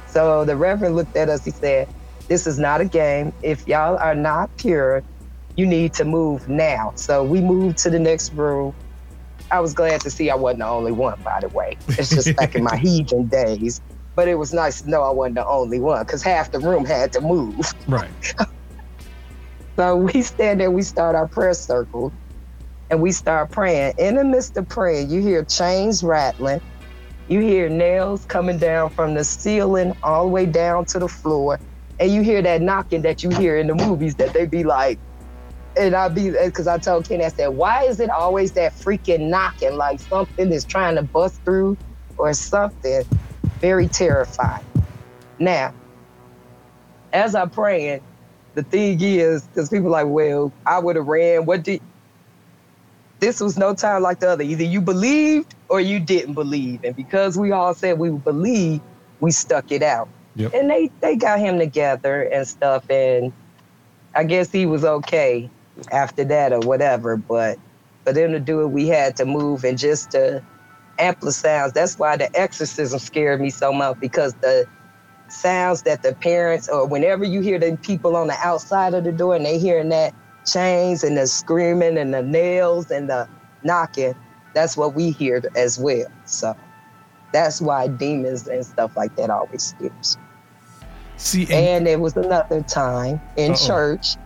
So 0.06 0.44
the 0.44 0.56
Reverend 0.56 0.96
looked 0.96 1.16
at 1.16 1.28
us, 1.28 1.44
he 1.44 1.50
said, 1.50 1.88
This 2.30 2.46
is 2.46 2.60
not 2.60 2.80
a 2.80 2.84
game. 2.84 3.32
If 3.42 3.66
y'all 3.66 3.98
are 3.98 4.14
not 4.14 4.56
pure, 4.56 5.02
you 5.56 5.66
need 5.66 5.92
to 5.94 6.04
move 6.04 6.48
now. 6.48 6.92
So 6.94 7.24
we 7.24 7.40
moved 7.40 7.76
to 7.78 7.90
the 7.90 7.98
next 7.98 8.32
room. 8.34 8.72
I 9.50 9.58
was 9.58 9.74
glad 9.74 10.00
to 10.02 10.10
see 10.10 10.30
I 10.30 10.36
wasn't 10.36 10.60
the 10.60 10.68
only 10.68 10.92
one, 10.92 11.20
by 11.24 11.40
the 11.40 11.48
way. 11.48 11.76
It's 11.88 12.08
just 12.08 12.36
back 12.36 12.54
in 12.54 12.62
my 12.62 12.76
heathen 12.82 13.26
days. 13.26 13.80
But 14.14 14.28
it 14.28 14.36
was 14.36 14.54
nice 14.54 14.80
to 14.82 14.88
know 14.88 15.02
I 15.02 15.10
wasn't 15.10 15.34
the 15.36 15.46
only 15.48 15.80
one 15.80 16.04
because 16.04 16.22
half 16.22 16.52
the 16.52 16.60
room 16.60 16.84
had 16.84 17.12
to 17.14 17.20
move. 17.20 17.74
Right. 17.86 18.10
So 19.76 19.96
we 19.96 20.20
stand 20.20 20.60
there, 20.60 20.70
we 20.70 20.82
start 20.82 21.14
our 21.16 21.26
prayer 21.26 21.54
circle, 21.54 22.12
and 22.90 23.00
we 23.00 23.12
start 23.12 23.50
praying. 23.50 23.94
In 23.96 24.16
the 24.16 24.24
midst 24.24 24.58
of 24.58 24.68
praying, 24.68 25.08
you 25.08 25.22
hear 25.22 25.42
chains 25.42 26.02
rattling, 26.02 26.60
you 27.28 27.40
hear 27.40 27.70
nails 27.70 28.26
coming 28.26 28.58
down 28.58 28.90
from 28.90 29.14
the 29.14 29.24
ceiling 29.24 29.96
all 30.02 30.24
the 30.24 30.30
way 30.30 30.44
down 30.44 30.84
to 30.86 30.98
the 30.98 31.08
floor, 31.08 31.58
and 32.00 32.12
you 32.12 32.22
hear 32.22 32.42
that 32.42 32.62
knocking 32.62 33.02
that 33.02 33.22
you 33.24 33.30
hear 33.30 33.58
in 33.58 33.68
the 33.68 33.76
movies 33.76 34.16
that 34.16 34.34
they 34.34 34.46
be 34.46 34.64
like, 34.64 35.00
and 35.76 35.94
I 35.96 36.08
be 36.08 36.30
because 36.30 36.68
I 36.68 36.78
told 36.78 37.08
Kenny, 37.08 37.24
I 37.24 37.28
said, 37.30 37.48
why 37.48 37.84
is 37.84 38.00
it 38.00 38.10
always 38.10 38.52
that 38.54 38.74
freaking 38.74 39.30
knocking 39.30 39.76
like 39.76 40.00
something 40.00 40.52
is 40.52 40.66
trying 40.66 40.96
to 40.96 41.02
bust 41.04 41.44
through 41.44 41.78
or 42.18 42.34
something? 42.34 43.04
Very 43.60 43.88
terrifying. 43.88 44.66
Now, 45.38 45.74
as 47.12 47.34
I'm 47.34 47.50
praying, 47.50 48.02
the 48.54 48.64
thing 48.64 49.00
is, 49.00 49.46
because 49.48 49.70
people 49.70 49.90
like, 49.90 50.08
well, 50.08 50.52
I 50.66 50.80
would 50.80 50.96
have 50.96 51.06
ran. 51.06 51.46
What 51.46 51.64
did 51.64 51.82
this 53.20 53.40
was 53.40 53.58
no 53.58 53.74
time 53.74 54.02
like 54.02 54.20
the 54.20 54.30
other. 54.30 54.44
Either 54.44 54.64
you 54.64 54.80
believed 54.80 55.54
or 55.68 55.80
you 55.80 56.00
didn't 56.00 56.34
believe. 56.34 56.84
And 56.84 56.96
because 56.96 57.38
we 57.38 57.52
all 57.52 57.74
said 57.74 57.98
we 57.98 58.10
believe, 58.10 58.82
we 59.20 59.30
stuck 59.32 59.72
it 59.72 59.82
out. 59.82 60.08
Yep. 60.40 60.54
And 60.54 60.70
they, 60.70 60.90
they 61.00 61.16
got 61.16 61.40
him 61.40 61.58
together 61.58 62.22
and 62.22 62.48
stuff. 62.48 62.88
And 62.90 63.32
I 64.14 64.24
guess 64.24 64.50
he 64.52 64.66
was 64.66 64.84
okay 64.84 65.50
after 65.92 66.24
that 66.24 66.52
or 66.52 66.60
whatever. 66.60 67.16
But 67.16 67.58
for 68.04 68.12
them 68.12 68.32
to 68.32 68.40
do 68.40 68.62
it, 68.62 68.68
we 68.68 68.88
had 68.88 69.16
to 69.18 69.26
move 69.26 69.64
and 69.64 69.78
just 69.78 70.12
to 70.12 70.42
amplify 70.98 71.32
sounds. 71.32 71.72
That's 71.74 71.98
why 71.98 72.16
the 72.16 72.34
exorcism 72.38 72.98
scared 73.00 73.40
me 73.40 73.50
so 73.50 73.72
much 73.72 74.00
because 74.00 74.34
the 74.36 74.66
sounds 75.28 75.82
that 75.82 76.02
the 76.02 76.14
parents 76.14 76.68
or 76.68 76.86
whenever 76.86 77.24
you 77.24 77.40
hear 77.40 77.58
the 77.58 77.78
people 77.82 78.16
on 78.16 78.28
the 78.28 78.36
outside 78.42 78.94
of 78.94 79.04
the 79.04 79.12
door 79.12 79.36
and 79.36 79.46
they 79.46 79.58
hearing 79.58 79.90
that 79.90 80.14
chains 80.46 81.04
and 81.04 81.16
the 81.16 81.26
screaming 81.26 81.98
and 81.98 82.14
the 82.14 82.22
nails 82.22 82.90
and 82.90 83.10
the 83.10 83.28
knocking, 83.62 84.14
that's 84.54 84.76
what 84.76 84.94
we 84.94 85.10
hear 85.10 85.42
as 85.56 85.78
well. 85.78 86.06
So 86.24 86.56
that's 87.32 87.60
why 87.60 87.88
demons 87.88 88.48
and 88.48 88.64
stuff 88.66 88.96
like 88.96 89.16
that 89.16 89.30
always 89.30 89.62
scares. 89.64 90.18
See, 91.20 91.46
and, 91.52 91.86
there 91.86 91.98
was 91.98 92.16
another 92.16 92.62
time 92.62 93.20
in 93.36 93.52
Uh-oh. 93.52 93.66
church 93.66 94.16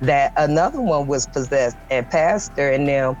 that 0.00 0.32
another 0.36 0.80
one 0.80 1.06
was 1.06 1.26
possessed 1.26 1.76
and 1.90 2.08
pastor 2.10 2.70
and 2.70 2.88
them 2.88 3.16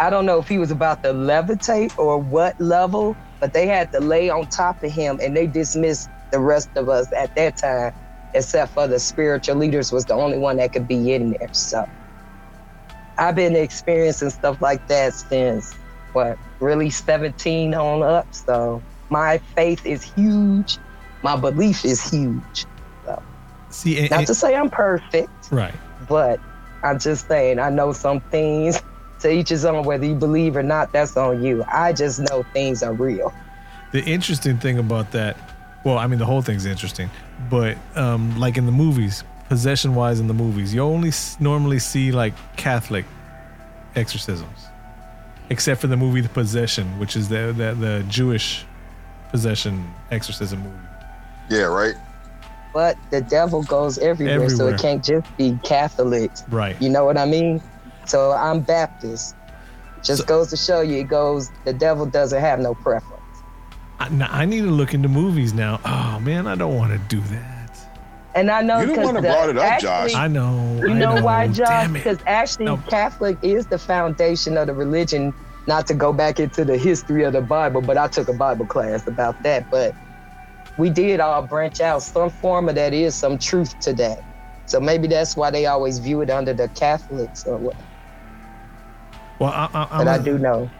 I 0.00 0.08
don't 0.08 0.24
know 0.24 0.38
if 0.38 0.48
he 0.48 0.56
was 0.56 0.70
about 0.70 1.02
to 1.02 1.10
levitate 1.10 1.96
or 1.98 2.16
what 2.16 2.58
level, 2.58 3.14
but 3.38 3.52
they 3.52 3.66
had 3.66 3.92
to 3.92 4.00
lay 4.00 4.30
on 4.30 4.46
top 4.46 4.82
of 4.82 4.90
him 4.90 5.20
and 5.22 5.36
they 5.36 5.46
dismissed 5.46 6.08
the 6.32 6.40
rest 6.40 6.70
of 6.76 6.88
us 6.88 7.12
at 7.12 7.34
that 7.34 7.58
time, 7.58 7.92
except 8.32 8.72
for 8.72 8.88
the 8.88 8.98
spiritual 8.98 9.56
leaders 9.56 9.92
was 9.92 10.06
the 10.06 10.14
only 10.14 10.38
one 10.38 10.56
that 10.56 10.72
could 10.72 10.88
be 10.88 11.12
in 11.12 11.32
there. 11.38 11.52
So 11.52 11.86
I've 13.18 13.34
been 13.34 13.54
experiencing 13.54 14.30
stuff 14.30 14.62
like 14.62 14.88
that 14.88 15.12
since 15.12 15.74
what, 16.12 16.38
really 16.60 16.88
17 16.88 17.74
on 17.74 18.02
up. 18.02 18.34
So 18.34 18.82
my 19.10 19.36
faith 19.54 19.84
is 19.84 20.02
huge. 20.02 20.78
My 21.22 21.36
belief 21.36 21.84
is 21.84 22.08
huge. 22.10 22.64
So 23.04 23.22
See, 23.70 23.98
and- 23.98 24.10
not 24.10 24.18
and- 24.20 24.26
to 24.28 24.34
say 24.34 24.54
I'm 24.56 24.70
perfect, 24.70 25.30
right. 25.50 25.74
but 26.08 26.40
I'm 26.82 26.98
just 26.98 27.28
saying 27.28 27.58
I 27.58 27.68
know 27.70 27.92
some 27.92 28.20
things. 28.20 28.80
To 29.20 29.30
each 29.30 29.50
his 29.50 29.66
own, 29.66 29.84
whether 29.84 30.06
you 30.06 30.14
believe 30.14 30.56
or 30.56 30.62
not, 30.62 30.92
that's 30.94 31.14
on 31.14 31.42
you. 31.44 31.62
I 31.70 31.92
just 31.92 32.20
know 32.30 32.42
things 32.54 32.82
are 32.82 32.94
real. 32.94 33.34
The 33.92 34.02
interesting 34.02 34.56
thing 34.56 34.78
about 34.78 35.10
that, 35.10 35.36
well, 35.84 35.98
I 35.98 36.06
mean, 36.06 36.18
the 36.18 36.24
whole 36.24 36.40
thing's 36.40 36.64
interesting, 36.64 37.10
but 37.50 37.76
um, 37.96 38.38
like 38.40 38.56
in 38.56 38.64
the 38.64 38.72
movies, 38.72 39.22
possession 39.50 39.94
wise 39.94 40.20
in 40.20 40.26
the 40.26 40.32
movies, 40.32 40.72
you 40.72 40.80
only 40.80 41.08
s- 41.10 41.36
normally 41.38 41.78
see 41.80 42.12
like 42.12 42.32
Catholic 42.56 43.04
exorcisms, 43.94 44.58
except 45.50 45.82
for 45.82 45.86
the 45.86 45.98
movie 45.98 46.22
The 46.22 46.30
Possession, 46.30 46.98
which 46.98 47.14
is 47.14 47.28
the 47.28 47.52
the, 47.54 47.74
the 47.74 48.04
Jewish 48.08 48.64
possession 49.30 49.92
exorcism 50.10 50.60
movie. 50.60 50.76
Yeah, 51.50 51.62
right. 51.62 51.94
But 52.72 52.96
the 53.10 53.20
devil 53.20 53.62
goes 53.64 53.98
everywhere, 53.98 54.48
so 54.48 54.68
it 54.68 54.80
can't 54.80 55.04
just 55.04 55.26
be 55.36 55.58
Catholics. 55.64 56.44
Right. 56.48 56.80
You 56.80 56.88
know 56.88 57.04
what 57.04 57.18
I 57.18 57.26
mean? 57.26 57.60
So 58.06 58.30
I'm 58.32 58.60
Baptist. 58.60 59.34
Just 60.02 60.26
goes 60.26 60.48
to 60.50 60.56
show 60.56 60.80
you, 60.80 60.98
it 61.00 61.08
goes, 61.08 61.50
the 61.64 61.72
devil 61.72 62.06
doesn't 62.06 62.40
have 62.40 62.58
no 62.60 62.74
preference. 62.74 63.16
I, 63.98 64.08
now, 64.08 64.28
I 64.30 64.46
need 64.46 64.62
to 64.62 64.70
look 64.70 64.94
into 64.94 65.08
movies 65.08 65.52
now. 65.52 65.78
Oh 65.84 66.18
man, 66.20 66.46
I 66.46 66.54
don't 66.54 66.76
want 66.76 66.92
to 66.92 66.98
do 67.14 67.20
that. 67.20 67.78
And 68.34 68.50
I 68.50 68.62
know 68.62 68.80
You 68.80 68.86
the 68.86 68.94
'cause 68.94 69.04
one 69.04 69.14
that 69.16 69.22
the- 69.22 69.28
brought 69.28 69.48
it 69.50 69.58
up, 69.58 69.64
actually- 69.64 69.88
Josh. 70.12 70.14
I 70.14 70.28
know. 70.28 70.78
You 70.80 70.90
I 70.90 70.98
know, 70.98 71.22
why. 71.22 71.48
Josh? 71.48 71.90
Because 71.90 72.18
actually, 72.26 72.74
Catholic 72.88 73.36
is 73.42 73.66
the 73.66 73.78
foundation 73.78 74.56
of 74.56 74.68
the 74.68 74.74
religion. 74.74 75.34
Not 75.66 75.86
to 75.88 75.94
go 75.94 76.12
back 76.12 76.40
into 76.40 76.64
the 76.64 76.78
history 76.78 77.24
of 77.24 77.32
the 77.34 77.42
Bible, 77.42 77.82
but 77.82 77.98
I 77.98 78.06
took 78.08 78.28
a 78.28 78.32
Bible 78.32 78.64
class 78.66 79.06
about 79.06 79.42
that. 79.42 79.70
But 79.70 79.94
we 80.78 80.90
did 80.90 81.20
all 81.20 81.42
branch 81.42 81.80
out. 81.80 82.02
Some 82.02 82.30
form 82.30 82.68
of 82.68 82.74
that 82.76 82.92
is 82.94 83.14
some 83.14 83.38
truth 83.38 83.78
to 83.80 83.92
that. 83.94 84.22
So 84.66 84.80
maybe 84.80 85.08
that's 85.08 85.36
why 85.36 85.50
they 85.50 85.66
always 85.66 85.98
view 85.98 86.20
it 86.22 86.30
under 86.30 86.52
the 86.54 86.68
Catholics 86.68 87.44
or 87.46 87.56
what. 87.56 87.76
Well, 89.38 89.50
I, 89.50 89.68
I, 89.74 89.88
I'm 89.90 89.98
But 90.04 90.08
I 90.08 90.16
a- 90.16 90.22
do 90.22 90.38
know. 90.38 90.70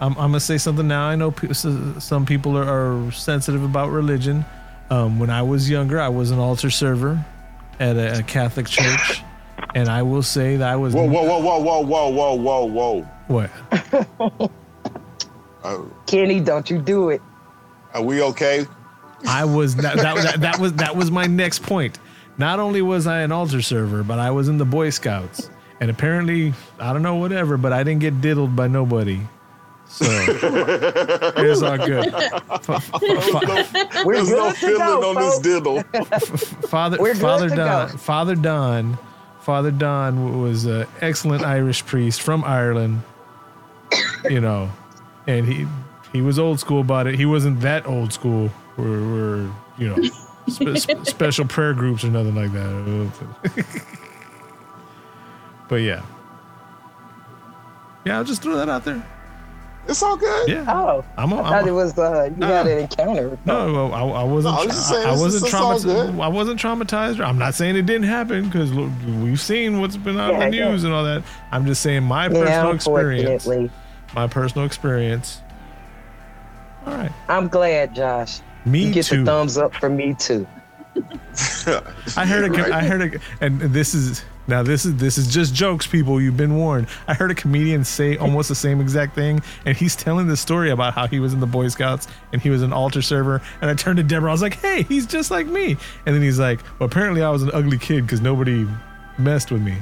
I'm, 0.00 0.12
I'm 0.12 0.30
gonna 0.30 0.40
say 0.40 0.58
something 0.58 0.88
now. 0.88 1.04
I 1.06 1.14
know 1.16 1.30
pe- 1.30 1.52
some 1.52 2.26
people 2.26 2.56
are, 2.58 2.64
are 3.06 3.12
sensitive 3.12 3.62
about 3.62 3.90
religion. 3.90 4.44
Um, 4.90 5.18
when 5.20 5.30
I 5.30 5.42
was 5.42 5.70
younger, 5.70 6.00
I 6.00 6.08
was 6.08 6.30
an 6.32 6.38
altar 6.40 6.70
server 6.70 7.24
at 7.78 7.96
a, 7.96 8.18
a 8.18 8.22
Catholic 8.24 8.66
church, 8.66 9.22
and 9.76 9.88
I 9.88 10.02
will 10.02 10.22
say 10.24 10.56
that 10.56 10.68
I 10.68 10.74
was. 10.76 10.92
Whoa, 10.92 11.04
whoa, 11.06 11.22
whoa, 11.22 11.38
whoa, 11.40 11.58
whoa, 11.60 11.80
whoa, 11.82 12.08
whoa, 12.10 12.64
whoa, 12.64 12.64
whoa. 12.64 13.02
What? 13.28 14.50
Uh, 15.64 15.82
Kenny, 16.08 16.40
don't 16.40 16.68
you 16.68 16.76
do 16.78 17.10
it. 17.10 17.22
are 17.94 18.02
we 18.02 18.20
okay? 18.20 18.66
I 19.26 19.44
was 19.44 19.76
that, 19.76 19.96
that, 19.96 20.16
that, 20.16 20.40
that 20.40 20.58
was 20.58 20.72
that 20.74 20.96
was 20.96 21.10
my 21.10 21.26
next 21.26 21.62
point. 21.62 21.98
Not 22.38 22.58
only 22.60 22.82
was 22.82 23.06
I 23.06 23.20
an 23.20 23.32
altar 23.32 23.62
server, 23.62 24.02
but 24.02 24.18
I 24.18 24.30
was 24.30 24.48
in 24.48 24.58
the 24.58 24.64
Boy 24.64 24.90
Scouts, 24.90 25.50
and 25.80 25.90
apparently 25.90 26.54
I 26.78 26.92
don't 26.92 27.02
know 27.02 27.16
whatever, 27.16 27.56
but 27.56 27.72
I 27.72 27.82
didn't 27.82 28.00
get 28.00 28.20
diddled 28.20 28.56
by 28.56 28.68
nobody. 28.68 29.20
So 29.86 30.06
it's 30.08 31.62
all 31.62 31.76
good. 31.76 32.04
There's 34.06 34.28
good 34.28 34.38
no 34.38 34.50
to 34.50 34.56
fiddling 34.56 34.78
go, 34.78 35.10
on 35.10 35.14
this 35.16 35.38
diddle. 35.40 35.82
Father 36.68 36.96
We're 36.98 37.14
Father 37.14 37.50
to 37.50 37.56
Don 37.56 37.90
go. 37.90 37.96
Father 37.98 38.34
Don 38.34 38.98
Father 39.42 39.70
Don 39.70 40.40
was 40.40 40.64
an 40.64 40.86
excellent 41.00 41.44
Irish 41.44 41.84
priest 41.84 42.22
from 42.22 42.42
Ireland. 42.44 43.02
You 44.30 44.40
know, 44.40 44.72
and 45.26 45.46
he 45.46 45.66
he 46.12 46.22
was 46.22 46.38
old 46.38 46.58
school 46.58 46.80
about 46.80 47.06
it. 47.06 47.16
He 47.16 47.26
wasn't 47.26 47.60
that 47.60 47.86
old 47.86 48.14
school 48.14 48.50
where, 48.76 48.88
where 48.88 49.36
you 49.78 49.88
know 49.88 49.96
spe- 50.48 50.76
spe- 50.78 51.04
special 51.06 51.44
prayer 51.46 51.74
groups 51.74 52.04
or 52.04 52.08
nothing 52.08 52.34
like 52.34 52.52
that. 52.52 53.12
but 55.68 55.76
yeah, 55.76 56.02
yeah. 58.04 58.18
I'll 58.18 58.24
just 58.24 58.42
throw 58.42 58.56
that 58.56 58.68
out 58.68 58.84
there. 58.84 59.04
It's 59.88 60.00
all 60.00 60.16
good. 60.16 60.48
Yeah, 60.48 60.64
Oh, 60.68 61.04
I'm. 61.16 61.32
A, 61.32 61.36
I 61.36 61.38
I'm 61.40 61.44
thought 61.44 61.64
a- 61.64 61.68
it 61.68 61.72
was 61.72 61.98
uh, 61.98 62.30
you 62.30 62.36
No, 62.36 62.46
had 62.46 62.66
an 62.68 62.78
encounter. 62.78 63.36
no, 63.44 63.72
well, 63.72 63.92
I, 63.94 64.20
I 64.20 64.22
wasn't. 64.22 64.54
No, 64.54 64.60
I 64.62 64.64
was 64.66 64.74
tra- 64.76 64.84
saying, 64.94 65.06
I, 65.06 65.10
I 65.10 65.16
wasn't 65.18 65.52
traumatized. 65.52 66.20
I 66.20 66.28
wasn't 66.28 66.60
traumatized. 66.60 67.20
I'm 67.26 67.36
not 67.38 67.54
saying 67.54 67.74
it 67.74 67.82
didn't 67.86 68.04
happen 68.04 68.44
because 68.44 68.72
we've 68.72 69.40
seen 69.40 69.80
what's 69.80 69.96
been 69.96 70.20
on 70.20 70.30
Yeah, 70.30 70.50
the 70.50 70.56
yeah. 70.56 70.68
news 70.70 70.84
and 70.84 70.92
all 70.94 71.02
that. 71.02 71.24
I'm 71.50 71.66
just 71.66 71.82
saying 71.82 72.04
my 72.04 72.28
Yeah, 72.28 72.62
personal 72.62 72.72
experience. 72.74 73.48
My 74.14 74.28
personal 74.28 74.66
experience. 74.66 75.40
All 76.86 76.94
right, 76.94 77.12
I'm 77.28 77.48
glad, 77.48 77.92
Josh. 77.94 78.38
Me 78.64 78.86
you 78.86 78.92
get 78.92 79.06
too. 79.06 79.18
the 79.18 79.24
thumbs 79.24 79.56
up 79.58 79.74
for 79.74 79.88
me 79.88 80.14
too. 80.14 80.46
I 82.16 82.26
heard 82.26 82.44
a. 82.44 82.50
Right. 82.50 82.72
I 82.72 82.82
heard 82.84 83.14
a. 83.14 83.20
And 83.40 83.60
this 83.60 83.94
is 83.94 84.22
now. 84.46 84.62
This 84.62 84.84
is 84.84 84.96
this 84.96 85.16
is 85.16 85.32
just 85.32 85.54
jokes, 85.54 85.86
people. 85.86 86.20
You've 86.20 86.36
been 86.36 86.56
warned. 86.56 86.86
I 87.08 87.14
heard 87.14 87.30
a 87.30 87.34
comedian 87.34 87.84
say 87.84 88.18
almost 88.18 88.50
the 88.50 88.54
same 88.54 88.80
exact 88.80 89.14
thing, 89.14 89.40
and 89.64 89.74
he's 89.76 89.96
telling 89.96 90.26
the 90.26 90.36
story 90.36 90.70
about 90.70 90.92
how 90.92 91.06
he 91.06 91.18
was 91.18 91.32
in 91.32 91.40
the 91.40 91.46
Boy 91.46 91.68
Scouts 91.68 92.08
and 92.32 92.42
he 92.42 92.50
was 92.50 92.62
an 92.62 92.72
altar 92.72 93.00
server. 93.00 93.40
And 93.62 93.70
I 93.70 93.74
turned 93.74 93.96
to 93.96 94.02
Deborah. 94.02 94.30
I 94.30 94.32
was 94.32 94.42
like, 94.42 94.56
"Hey, 94.60 94.82
he's 94.82 95.06
just 95.06 95.30
like 95.30 95.46
me." 95.46 95.76
And 96.04 96.14
then 96.14 96.20
he's 96.22 96.38
like, 96.38 96.60
"Well, 96.78 96.86
apparently 96.88 97.22
I 97.22 97.30
was 97.30 97.42
an 97.42 97.50
ugly 97.54 97.78
kid 97.78 98.02
because 98.02 98.20
nobody 98.20 98.68
messed 99.16 99.50
with 99.50 99.62
me." 99.62 99.76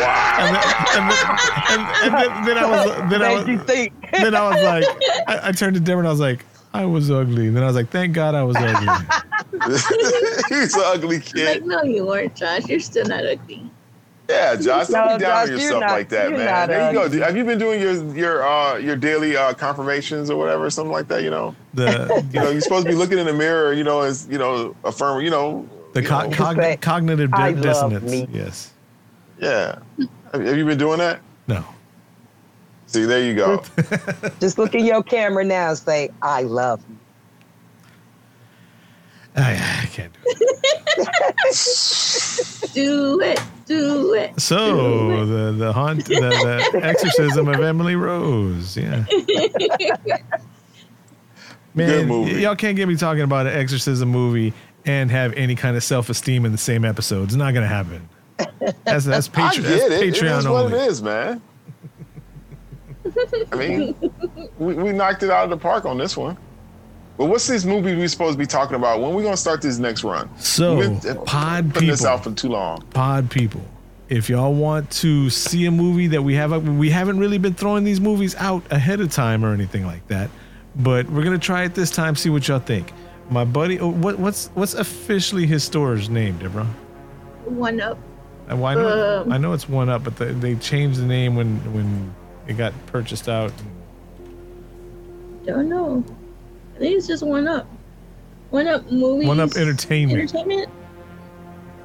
Wow. 0.00 0.36
And 0.40 0.54
then, 0.56 0.62
and 0.96 1.10
then, 1.10 1.26
and, 1.70 1.82
and 2.04 2.14
then, 2.14 2.44
then 2.46 2.58
I 2.58 2.70
was 2.70 3.10
then 3.10 3.22
I 3.22 3.34
was 3.34 3.46
Made 3.46 3.52
you 3.52 3.58
think. 3.58 4.10
then 4.12 4.34
I 4.34 4.48
was 4.48 4.62
like, 4.62 4.84
I, 5.26 5.48
I 5.48 5.52
turned 5.52 5.74
to 5.74 5.80
Deborah 5.80 5.98
and 6.00 6.08
I 6.08 6.10
was 6.10 6.20
like, 6.20 6.44
"I 6.72 6.84
was 6.84 7.10
ugly." 7.10 7.48
And 7.48 7.56
then 7.56 7.62
I 7.62 7.66
was 7.66 7.76
like, 7.76 7.90
"Thank 7.90 8.14
God 8.14 8.34
I 8.34 8.42
was 8.42 8.56
ugly." 8.56 8.88
He's 10.48 10.74
an 10.74 10.82
ugly 10.84 11.16
Like, 11.16 11.34
kid. 11.34 11.66
no, 11.66 11.82
you 11.82 12.06
weren't, 12.06 12.34
Josh. 12.34 12.66
You're 12.68 12.80
still 12.80 13.06
not 13.06 13.24
ugly. 13.26 13.68
Yeah, 14.28 14.54
Josh, 14.54 14.86
don't 14.86 15.06
No, 15.08 15.18
be 15.18 15.24
down 15.24 15.32
on 15.32 15.46
Josh, 15.46 15.48
you're 15.48 15.58
yourself 15.58 15.80
not- 15.80 15.90
like 15.90 16.08
that, 16.10 16.30
man. 16.30 16.68
There 16.68 16.86
you 16.92 16.98
go. 16.98 17.04
ugly. 17.06 17.18
Have 17.20 17.36
you 17.36 17.44
been 17.44 17.58
doing 17.58 17.80
your 17.80 18.14
your 18.16 18.46
uh, 18.46 18.76
your 18.76 18.94
daily 18.96 19.36
uh, 19.36 19.52
confirmations 19.54 20.30
or 20.30 20.36
whatever, 20.38 20.70
something 20.70 20.92
like 20.92 21.08
that? 21.08 21.22
You 21.24 21.30
know, 21.30 21.54
The 21.74 22.24
you 22.32 22.40
know, 22.40 22.50
you're 22.50 22.60
supposed 22.60 22.86
to 22.86 22.92
be 22.92 22.96
looking 22.96 23.18
in 23.18 23.26
the 23.26 23.32
mirror, 23.32 23.72
you 23.72 23.82
know, 23.84 24.00
as 24.02 24.28
you 24.30 24.38
know, 24.38 24.76
affirm, 24.84 25.24
you 25.24 25.30
know, 25.30 25.68
The 25.94 26.02
you 26.02 26.08
co- 26.08 26.28
know, 26.28 26.30
cog- 26.36 26.56
Respect. 26.58 26.82
cognitive 26.82 27.34
I 27.34 27.50
di- 27.52 27.60
love 27.60 27.62
dissonance. 27.92 28.10
me. 28.10 28.28
Yes. 28.32 28.72
yeah. 29.40 29.80
Have 30.32 30.44
have 30.46 30.56
you 30.56 30.64
been 30.64 30.78
doing 30.78 30.98
that? 30.98 31.18
No. 31.48 31.64
See, 32.90 33.04
there 33.04 33.22
you 33.22 33.34
go. 33.36 33.62
Just 34.40 34.58
look 34.58 34.74
in 34.74 34.84
your 34.84 35.00
camera 35.04 35.44
now 35.44 35.68
and 35.68 35.78
say, 35.78 36.10
I 36.22 36.42
love 36.42 36.82
you. 36.88 36.96
Oh, 39.36 39.42
I, 39.42 39.52
I 39.82 39.86
can't 39.86 40.12
do 40.12 40.20
it. 40.26 40.56
Do 42.74 43.20
it. 43.20 43.40
Do 43.66 44.14
it. 44.14 44.34
do 44.34 44.40
So 44.40 45.10
it. 45.22 45.26
the 45.26 45.52
the 45.56 45.72
haunt 45.72 46.04
the, 46.06 46.14
the 46.72 46.80
exorcism 46.84 47.46
of 47.48 47.60
Emily 47.60 47.94
Rose. 47.94 48.76
Yeah. 48.76 49.04
Man, 51.74 51.86
Good 51.88 52.06
movie. 52.08 52.40
y'all 52.42 52.56
can't 52.56 52.76
get 52.76 52.88
me 52.88 52.96
talking 52.96 53.22
about 53.22 53.46
an 53.46 53.52
exorcism 53.56 54.08
movie 54.08 54.52
and 54.84 55.10
have 55.12 55.32
any 55.34 55.54
kind 55.54 55.76
of 55.76 55.84
self 55.84 56.10
esteem 56.10 56.44
in 56.44 56.50
the 56.52 56.58
same 56.58 56.84
episode. 56.84 57.24
It's 57.24 57.34
not 57.36 57.54
gonna 57.54 57.66
happen. 57.68 58.08
That's 58.84 59.04
that's, 59.04 59.28
I 59.28 59.32
Patreon. 59.32 59.62
get 59.62 59.62
that's 59.62 59.84
it. 59.84 59.92
It 60.08 60.14
Patreon 60.14 60.38
is 60.40 60.48
what 60.48 60.64
only. 60.66 60.78
it 60.78 60.88
is, 60.88 61.02
man. 61.02 61.40
I 63.52 63.56
mean, 63.56 63.94
we, 64.58 64.74
we 64.74 64.92
knocked 64.92 65.22
it 65.22 65.30
out 65.30 65.44
of 65.44 65.50
the 65.50 65.56
park 65.56 65.84
on 65.84 65.98
this 65.98 66.16
one. 66.16 66.36
But 67.16 67.26
what's 67.26 67.46
this 67.46 67.64
movie 67.64 67.94
we 67.94 68.08
supposed 68.08 68.32
to 68.34 68.38
be 68.38 68.46
talking 68.46 68.76
about? 68.76 69.00
When 69.00 69.14
we 69.14 69.22
gonna 69.22 69.36
start 69.36 69.60
this 69.60 69.78
next 69.78 70.04
run? 70.04 70.28
So, 70.38 70.76
We've 70.76 71.02
been 71.02 71.22
pod 71.24 71.72
putting 71.74 71.88
this 71.88 72.00
people. 72.00 72.12
out 72.12 72.24
for 72.24 72.32
too 72.32 72.48
long. 72.48 72.82
pod 72.90 73.30
people 73.30 73.62
if 74.08 74.28
y'all 74.28 74.52
want 74.52 74.90
to 74.90 75.30
see 75.30 75.66
a 75.66 75.70
movie 75.70 76.08
that 76.08 76.20
we 76.22 76.34
have 76.34 76.66
we 76.76 76.90
haven't 76.90 77.18
really 77.18 77.38
been 77.38 77.54
throwing 77.54 77.84
these 77.84 78.00
movies 78.00 78.34
out 78.36 78.62
ahead 78.72 79.00
of 79.00 79.10
time 79.12 79.44
or 79.44 79.54
anything 79.54 79.86
like 79.86 80.04
that 80.08 80.28
but 80.76 81.08
we're 81.10 81.22
gonna 81.22 81.38
try 81.38 81.62
it 81.62 81.74
this 81.76 81.92
time 81.92 82.16
see 82.16 82.28
what 82.28 82.48
y'all 82.48 82.58
think 82.58 82.92
my 83.30 83.44
buddy 83.44 83.78
oh, 83.78 83.86
what, 83.88 84.18
what's 84.18 84.48
what's 84.54 84.74
officially 84.74 85.46
his 85.46 85.62
store's 85.62 86.10
name 86.10 86.36
deborah 86.38 86.66
One 87.44 87.80
up. 87.80 87.98
Uh, 88.50 88.56
well, 88.56 88.66
I, 88.66 88.74
know, 88.74 89.20
Um. 89.22 89.32
I 89.32 89.38
know 89.38 89.52
it's 89.52 89.68
one 89.68 89.88
up 89.88 90.02
but 90.02 90.16
the, 90.16 90.24
they 90.26 90.56
changed 90.56 90.98
the 90.98 91.06
name 91.06 91.36
when 91.36 91.58
when 91.72 92.12
it 92.46 92.54
got 92.54 92.72
purchased 92.86 93.28
out 93.28 93.52
Don't 95.46 95.68
know. 95.68 96.04
I 96.74 96.78
think 96.78 96.96
it's 96.96 97.06
just 97.06 97.22
one 97.22 97.48
up. 97.48 97.66
One 98.50 98.66
up 98.66 98.90
movies. 98.90 99.28
One 99.28 99.40
Up 99.40 99.56
Entertainment. 99.56 100.18
Entertainment. 100.18 100.70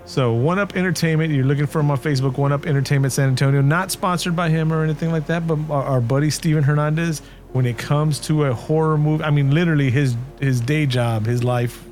So 0.05 0.33
One 0.33 0.59
Up 0.59 0.75
Entertainment, 0.75 1.33
you're 1.33 1.45
looking 1.45 1.65
for 1.65 1.79
him 1.79 1.89
on 1.89 1.97
Facebook. 1.97 2.37
One 2.37 2.51
Up 2.51 2.65
Entertainment 2.65 3.13
San 3.13 3.29
Antonio, 3.29 3.61
not 3.61 3.91
sponsored 3.91 4.36
by 4.36 4.49
him 4.49 4.71
or 4.71 4.83
anything 4.83 5.11
like 5.11 5.27
that, 5.27 5.47
but 5.47 5.57
our, 5.69 6.01
buddy 6.01 6.29
Steven 6.29 6.63
Hernandez. 6.63 7.21
When 7.53 7.65
it 7.65 7.77
comes 7.77 8.19
to 8.21 8.45
a 8.45 8.53
horror 8.53 8.97
movie, 8.97 9.23
I 9.23 9.29
mean, 9.32 9.51
literally 9.51 9.89
his 9.89 10.15
his 10.41 10.59
day 10.59 10.86
job, 10.86 11.25
his 11.25 11.43
life 11.43 11.86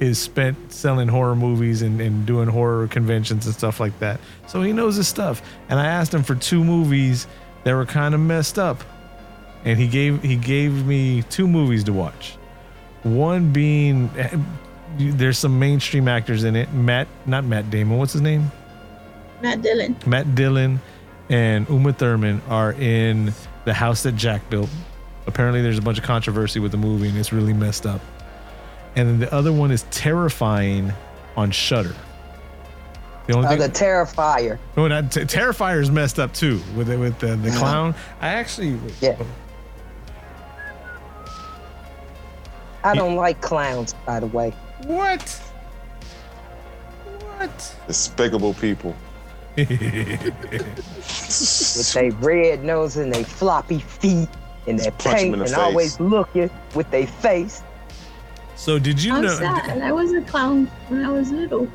is 0.00 0.18
spent 0.18 0.72
selling 0.72 1.08
horror 1.08 1.36
movies 1.36 1.82
and, 1.82 2.00
and 2.00 2.26
doing 2.26 2.48
horror 2.48 2.86
conventions 2.88 3.46
and 3.46 3.54
stuff 3.54 3.80
like 3.80 3.98
that. 4.00 4.20
So 4.46 4.62
he 4.62 4.72
knows 4.72 4.96
his 4.96 5.08
stuff. 5.08 5.42
And 5.68 5.78
I 5.78 5.86
asked 5.86 6.12
him 6.12 6.22
for 6.22 6.34
two 6.34 6.64
movies 6.64 7.26
that 7.64 7.74
were 7.74 7.86
kind 7.86 8.14
of 8.14 8.20
messed 8.20 8.58
up, 8.58 8.82
and 9.64 9.78
he 9.78 9.88
gave 9.88 10.22
he 10.22 10.36
gave 10.36 10.86
me 10.86 11.22
two 11.22 11.46
movies 11.48 11.84
to 11.84 11.92
watch. 11.92 12.36
One 13.02 13.52
being 13.52 14.10
eh, 14.16 14.36
there's 14.98 15.38
some 15.38 15.58
mainstream 15.58 16.08
actors 16.08 16.44
in 16.44 16.56
it. 16.56 16.72
Matt, 16.72 17.08
not 17.26 17.44
Matt 17.44 17.70
Damon. 17.70 17.98
What's 17.98 18.12
his 18.12 18.22
name? 18.22 18.50
Matt 19.42 19.62
Dillon. 19.62 19.96
Matt 20.06 20.34
Dillon 20.34 20.80
and 21.28 21.68
Uma 21.68 21.92
Thurman 21.92 22.42
are 22.48 22.72
in 22.72 23.32
the 23.64 23.74
house 23.74 24.02
that 24.02 24.16
Jack 24.16 24.48
built. 24.50 24.70
Apparently, 25.26 25.62
there's 25.62 25.78
a 25.78 25.82
bunch 25.82 25.98
of 25.98 26.04
controversy 26.04 26.58
with 26.58 26.72
the 26.72 26.78
movie, 26.78 27.08
and 27.08 27.18
it's 27.18 27.32
really 27.32 27.52
messed 27.52 27.86
up. 27.86 28.00
And 28.96 29.08
then 29.08 29.18
the 29.18 29.32
other 29.32 29.52
one 29.52 29.70
is 29.70 29.84
Terrifying 29.90 30.92
on 31.36 31.50
Shudder. 31.50 31.94
The 33.28 33.34
only 33.34 33.46
Uh, 33.46 33.50
thing, 33.50 33.58
the 33.60 33.68
Terrifier. 33.68 34.58
oh, 34.78 34.88
that 34.88 35.12
T- 35.12 35.20
Terrifier 35.20 35.80
is 35.82 35.90
messed 35.90 36.18
up 36.18 36.32
too 36.32 36.60
with 36.74 36.88
it 36.90 36.98
with 36.98 37.18
the, 37.18 37.36
the 37.36 37.50
clown. 37.50 37.94
I 38.22 38.28
actually, 38.28 38.78
Yeah. 39.02 39.16
I 42.84 42.94
don't 42.94 43.16
like 43.16 43.40
clowns, 43.42 43.94
by 44.06 44.18
the 44.20 44.26
way. 44.28 44.54
what? 44.86 45.20
What? 47.36 47.76
Despicable 47.86 48.54
people. 48.54 48.96
With 49.56 49.68
their 51.94 52.10
red 52.12 52.64
nose 52.64 52.96
and 52.96 53.12
their 53.12 53.24
floppy 53.24 53.80
feet 53.80 54.28
and 54.66 54.78
their 54.78 54.90
paint 54.92 55.34
the 55.36 55.40
and 55.40 55.48
face. 55.50 55.58
always 55.58 56.00
looking 56.00 56.48
with 56.74 56.90
their 56.90 57.06
face. 57.06 57.62
So 58.56 58.78
did 58.78 59.02
you 59.02 59.14
I'm 59.14 59.22
know? 59.22 59.34
sad. 59.36 59.82
I 59.82 59.92
was 59.92 60.12
a 60.12 60.22
clown 60.22 60.66
when 60.88 61.04
I 61.04 61.10
was 61.10 61.30
little. 61.30 61.68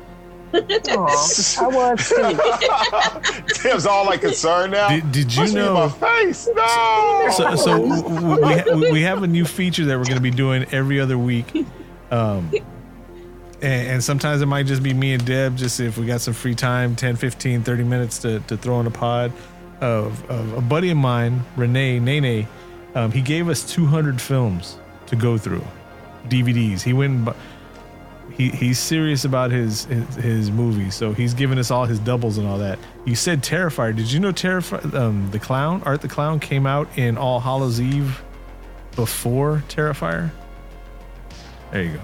Aw, 0.54 1.60
I 1.60 1.66
was 1.68 2.08
too. 2.08 3.60
Tim's 3.62 3.86
all 3.86 4.06
like 4.06 4.20
concerned 4.20 4.72
now. 4.72 4.88
Did, 4.88 5.10
did 5.12 5.32
you 5.34 5.38
Punch 5.42 5.52
me 5.54 5.60
in 5.60 5.66
know? 5.66 5.74
my 5.74 5.88
face? 5.88 6.48
No. 6.54 7.28
so, 7.36 7.56
so 7.56 7.78
w- 7.78 8.02
w- 8.02 8.36
we, 8.46 8.52
ha- 8.54 8.92
we 8.92 9.02
have 9.02 9.22
a 9.22 9.26
new 9.26 9.44
feature 9.44 9.84
that 9.86 9.98
we're 9.98 10.04
going 10.04 10.16
to 10.16 10.20
be 10.22 10.30
doing 10.30 10.64
every 10.72 11.00
other 11.00 11.18
week 11.18 11.46
um, 12.10 12.50
and, 13.62 13.88
and 13.88 14.04
sometimes 14.04 14.42
it 14.42 14.46
might 14.46 14.66
just 14.66 14.82
be 14.82 14.92
me 14.94 15.12
and 15.14 15.24
deb 15.24 15.56
just 15.56 15.80
if 15.80 15.96
we 15.98 16.06
got 16.06 16.20
some 16.20 16.34
free 16.34 16.54
time 16.54 16.94
10 16.94 17.16
15 17.16 17.62
30 17.62 17.84
minutes 17.84 18.18
to, 18.18 18.40
to 18.40 18.56
throw 18.56 18.80
in 18.80 18.86
a 18.86 18.90
pod 18.90 19.32
of, 19.80 20.28
of 20.30 20.52
a 20.54 20.60
buddy 20.60 20.90
of 20.90 20.96
mine, 20.96 21.42
Renee 21.56 21.98
Nene. 21.98 22.46
Um, 22.94 23.10
he 23.10 23.20
gave 23.20 23.48
us 23.48 23.64
200 23.72 24.20
films 24.20 24.78
to 25.06 25.16
go 25.16 25.36
through, 25.36 25.64
DVDs. 26.28 26.80
He 26.82 26.92
went. 26.92 27.12
And, 27.16 27.24
bu- 27.24 27.34
he 28.36 28.48
he's 28.50 28.78
serious 28.78 29.24
about 29.24 29.50
his, 29.50 29.84
his 29.84 30.14
his 30.16 30.50
movies, 30.50 30.94
so 30.94 31.12
he's 31.12 31.34
giving 31.34 31.58
us 31.58 31.70
all 31.70 31.84
his 31.86 31.98
doubles 32.00 32.36
and 32.38 32.46
all 32.46 32.58
that. 32.58 32.78
You 33.04 33.14
said 33.14 33.42
Terrifier. 33.42 33.94
Did 33.94 34.10
you 34.10 34.20
know 34.20 34.32
Terrifier? 34.32 34.92
Um, 34.94 35.30
the 35.30 35.38
clown, 35.38 35.82
Art 35.84 36.00
the 36.00 36.08
Clown, 36.08 36.40
came 36.40 36.66
out 36.66 36.88
in 36.98 37.16
All 37.16 37.40
Hallows 37.40 37.80
Eve 37.80 38.22
before 38.96 39.62
Terrifier. 39.68 40.30
There 41.70 41.82
you 41.82 41.92
go. 41.94 42.00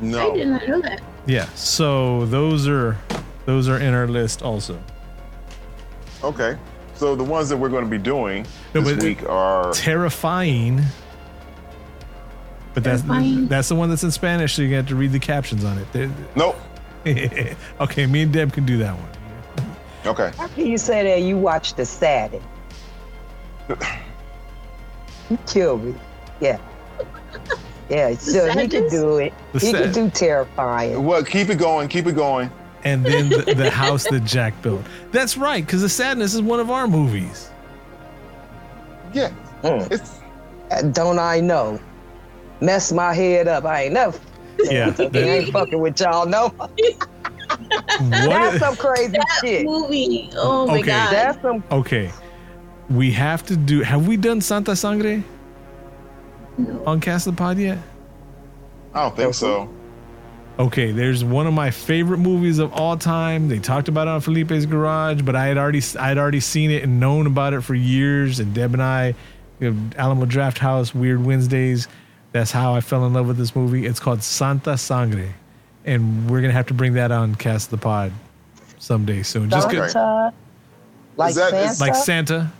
No, 0.00 0.32
I 0.32 0.36
did 0.36 0.48
not 0.48 0.68
know 0.68 0.80
that. 0.80 1.00
Yeah. 1.26 1.44
So 1.54 2.24
those 2.26 2.66
are 2.66 2.96
those 3.46 3.68
are 3.68 3.78
in 3.78 3.92
our 3.94 4.08
list 4.08 4.42
also. 4.42 4.82
Okay. 6.24 6.56
So 6.94 7.14
the 7.14 7.24
ones 7.24 7.48
that 7.48 7.56
we're 7.56 7.68
going 7.70 7.84
to 7.84 7.90
be 7.90 7.98
doing 7.98 8.46
No, 8.74 8.80
this 8.82 8.94
but- 8.94 9.02
week 9.02 9.22
are 9.28 9.72
Terrifying. 9.72 10.82
But 12.74 12.84
that's 12.84 13.02
Terrifying. 13.02 13.48
that's 13.48 13.68
the 13.68 13.74
one 13.74 13.88
that's 13.88 14.04
in 14.04 14.10
Spanish, 14.10 14.54
so 14.54 14.62
you 14.62 14.74
have 14.76 14.86
to 14.88 14.96
read 14.96 15.12
the 15.12 15.18
captions 15.18 15.64
on 15.64 15.76
it. 15.78 15.86
They're- 15.92 16.10
nope. 16.36 16.56
okay, 17.80 18.06
me 18.06 18.22
and 18.22 18.32
Deb 18.32 18.52
can 18.52 18.64
do 18.66 18.76
that 18.78 18.94
one. 18.94 19.08
Okay. 20.06 20.32
How 20.36 20.46
can 20.48 20.66
you 20.66 20.78
say 20.78 21.02
that 21.02 21.22
you 21.22 21.36
watched 21.36 21.76
the 21.76 21.84
Saturday? 21.84 22.42
You 25.28 25.38
killed 25.46 25.84
me. 25.84 25.94
Yeah. 26.40 26.58
Yeah, 27.88 28.14
so 28.14 28.48
he 28.52 28.68
could 28.68 28.88
do 28.88 29.16
it. 29.18 29.34
The 29.52 29.58
he 29.58 29.72
sad- 29.72 29.82
could 29.82 29.92
do 29.94 30.10
terrifying. 30.10 31.04
Well, 31.04 31.24
keep 31.24 31.48
it 31.50 31.56
going. 31.56 31.88
Keep 31.88 32.06
it 32.06 32.12
going. 32.14 32.48
And 32.84 33.04
then 33.04 33.28
the, 33.28 33.52
the 33.52 33.68
house 33.84 34.04
that 34.08 34.20
Jack 34.24 34.62
built. 34.62 34.82
That's 35.10 35.36
right, 35.36 35.66
because 35.66 35.80
the 35.82 35.88
sadness 35.88 36.32
is 36.32 36.40
one 36.40 36.60
of 36.60 36.70
our 36.70 36.86
movies. 36.86 37.50
Yeah. 39.12 39.32
Mm. 39.64 39.90
It's 39.90 40.20
Uh, 40.70 40.82
Don't 40.82 41.18
I 41.18 41.40
know? 41.40 41.80
Mess 42.60 42.92
my 42.92 43.12
head 43.14 43.48
up. 43.48 43.64
I 43.64 43.84
ain't 43.84 43.94
never. 43.94 44.18
Yeah. 44.58 44.94
I 44.98 45.18
ain't 45.18 45.52
fucking 45.52 45.80
with 45.80 45.98
y'all. 46.00 46.26
No. 46.26 46.52
That's 48.00 48.58
some 48.58 48.76
crazy 48.76 49.12
That 49.12 49.38
shit. 49.40 49.64
movie. 49.64 50.30
Oh 50.36 50.66
my 50.66 50.74
Okay. 50.78 50.82
god. 50.86 51.12
That's 51.12 51.42
some. 51.42 51.64
Okay. 51.70 52.10
We 52.88 53.10
have 53.12 53.44
to 53.46 53.56
do 53.56 53.80
have 53.82 54.06
we 54.06 54.16
done 54.16 54.40
Santa 54.40 54.74
Sangre 54.76 55.22
No. 56.58 56.82
on 56.86 57.00
Cast 57.00 57.24
the 57.26 57.32
Pod 57.32 57.58
yet? 57.58 57.78
I 58.94 59.02
don't 59.02 59.16
think 59.16 59.34
so. 59.34 59.68
Okay, 60.58 60.90
there's 60.92 61.24
one 61.24 61.46
of 61.46 61.54
my 61.54 61.70
favorite 61.70 62.18
movies 62.18 62.58
of 62.58 62.72
all 62.74 62.96
time. 62.96 63.48
They 63.48 63.58
talked 63.60 63.88
about 63.88 64.08
it 64.08 64.10
on 64.10 64.20
Felipe's 64.20 64.66
Garage, 64.66 65.22
but 65.22 65.34
I 65.34 65.46
had 65.46 65.56
already 65.56 65.80
I 65.98 66.08
had 66.08 66.18
already 66.18 66.40
seen 66.40 66.70
it 66.70 66.82
and 66.82 67.00
known 67.00 67.26
about 67.26 67.54
it 67.54 67.62
for 67.62 67.74
years. 67.74 68.40
And 68.40 68.52
Deb 68.52 68.74
and 68.74 68.82
I, 68.82 69.14
you 69.60 69.70
know, 69.70 69.90
Alamo 69.96 70.26
Drafthouse, 70.26 70.94
Weird 70.94 71.24
Wednesdays. 71.24 71.88
That's 72.32 72.50
how 72.52 72.74
I 72.74 72.80
fell 72.80 73.04
in 73.06 73.12
love 73.12 73.26
with 73.26 73.36
this 73.38 73.56
movie. 73.56 73.86
It's 73.86 73.98
called 74.00 74.22
Santa 74.22 74.76
Sangre, 74.78 75.34
and 75.84 76.30
we're 76.30 76.40
gonna 76.40 76.52
have 76.52 76.66
to 76.66 76.74
bring 76.74 76.94
that 76.94 77.10
on 77.10 77.34
Cast 77.34 77.70
the 77.70 77.76
Pod 77.76 78.12
someday 78.78 79.22
soon. 79.22 79.50
Just 79.50 79.66
Okay. 79.66 79.78
good, 79.78 79.90
Santa, 79.90 80.32
like 81.16 81.30
Is 81.30 81.36
that- 81.36 81.50
Santa. 81.76 81.80
like 81.80 81.94
Santa. 81.94 82.52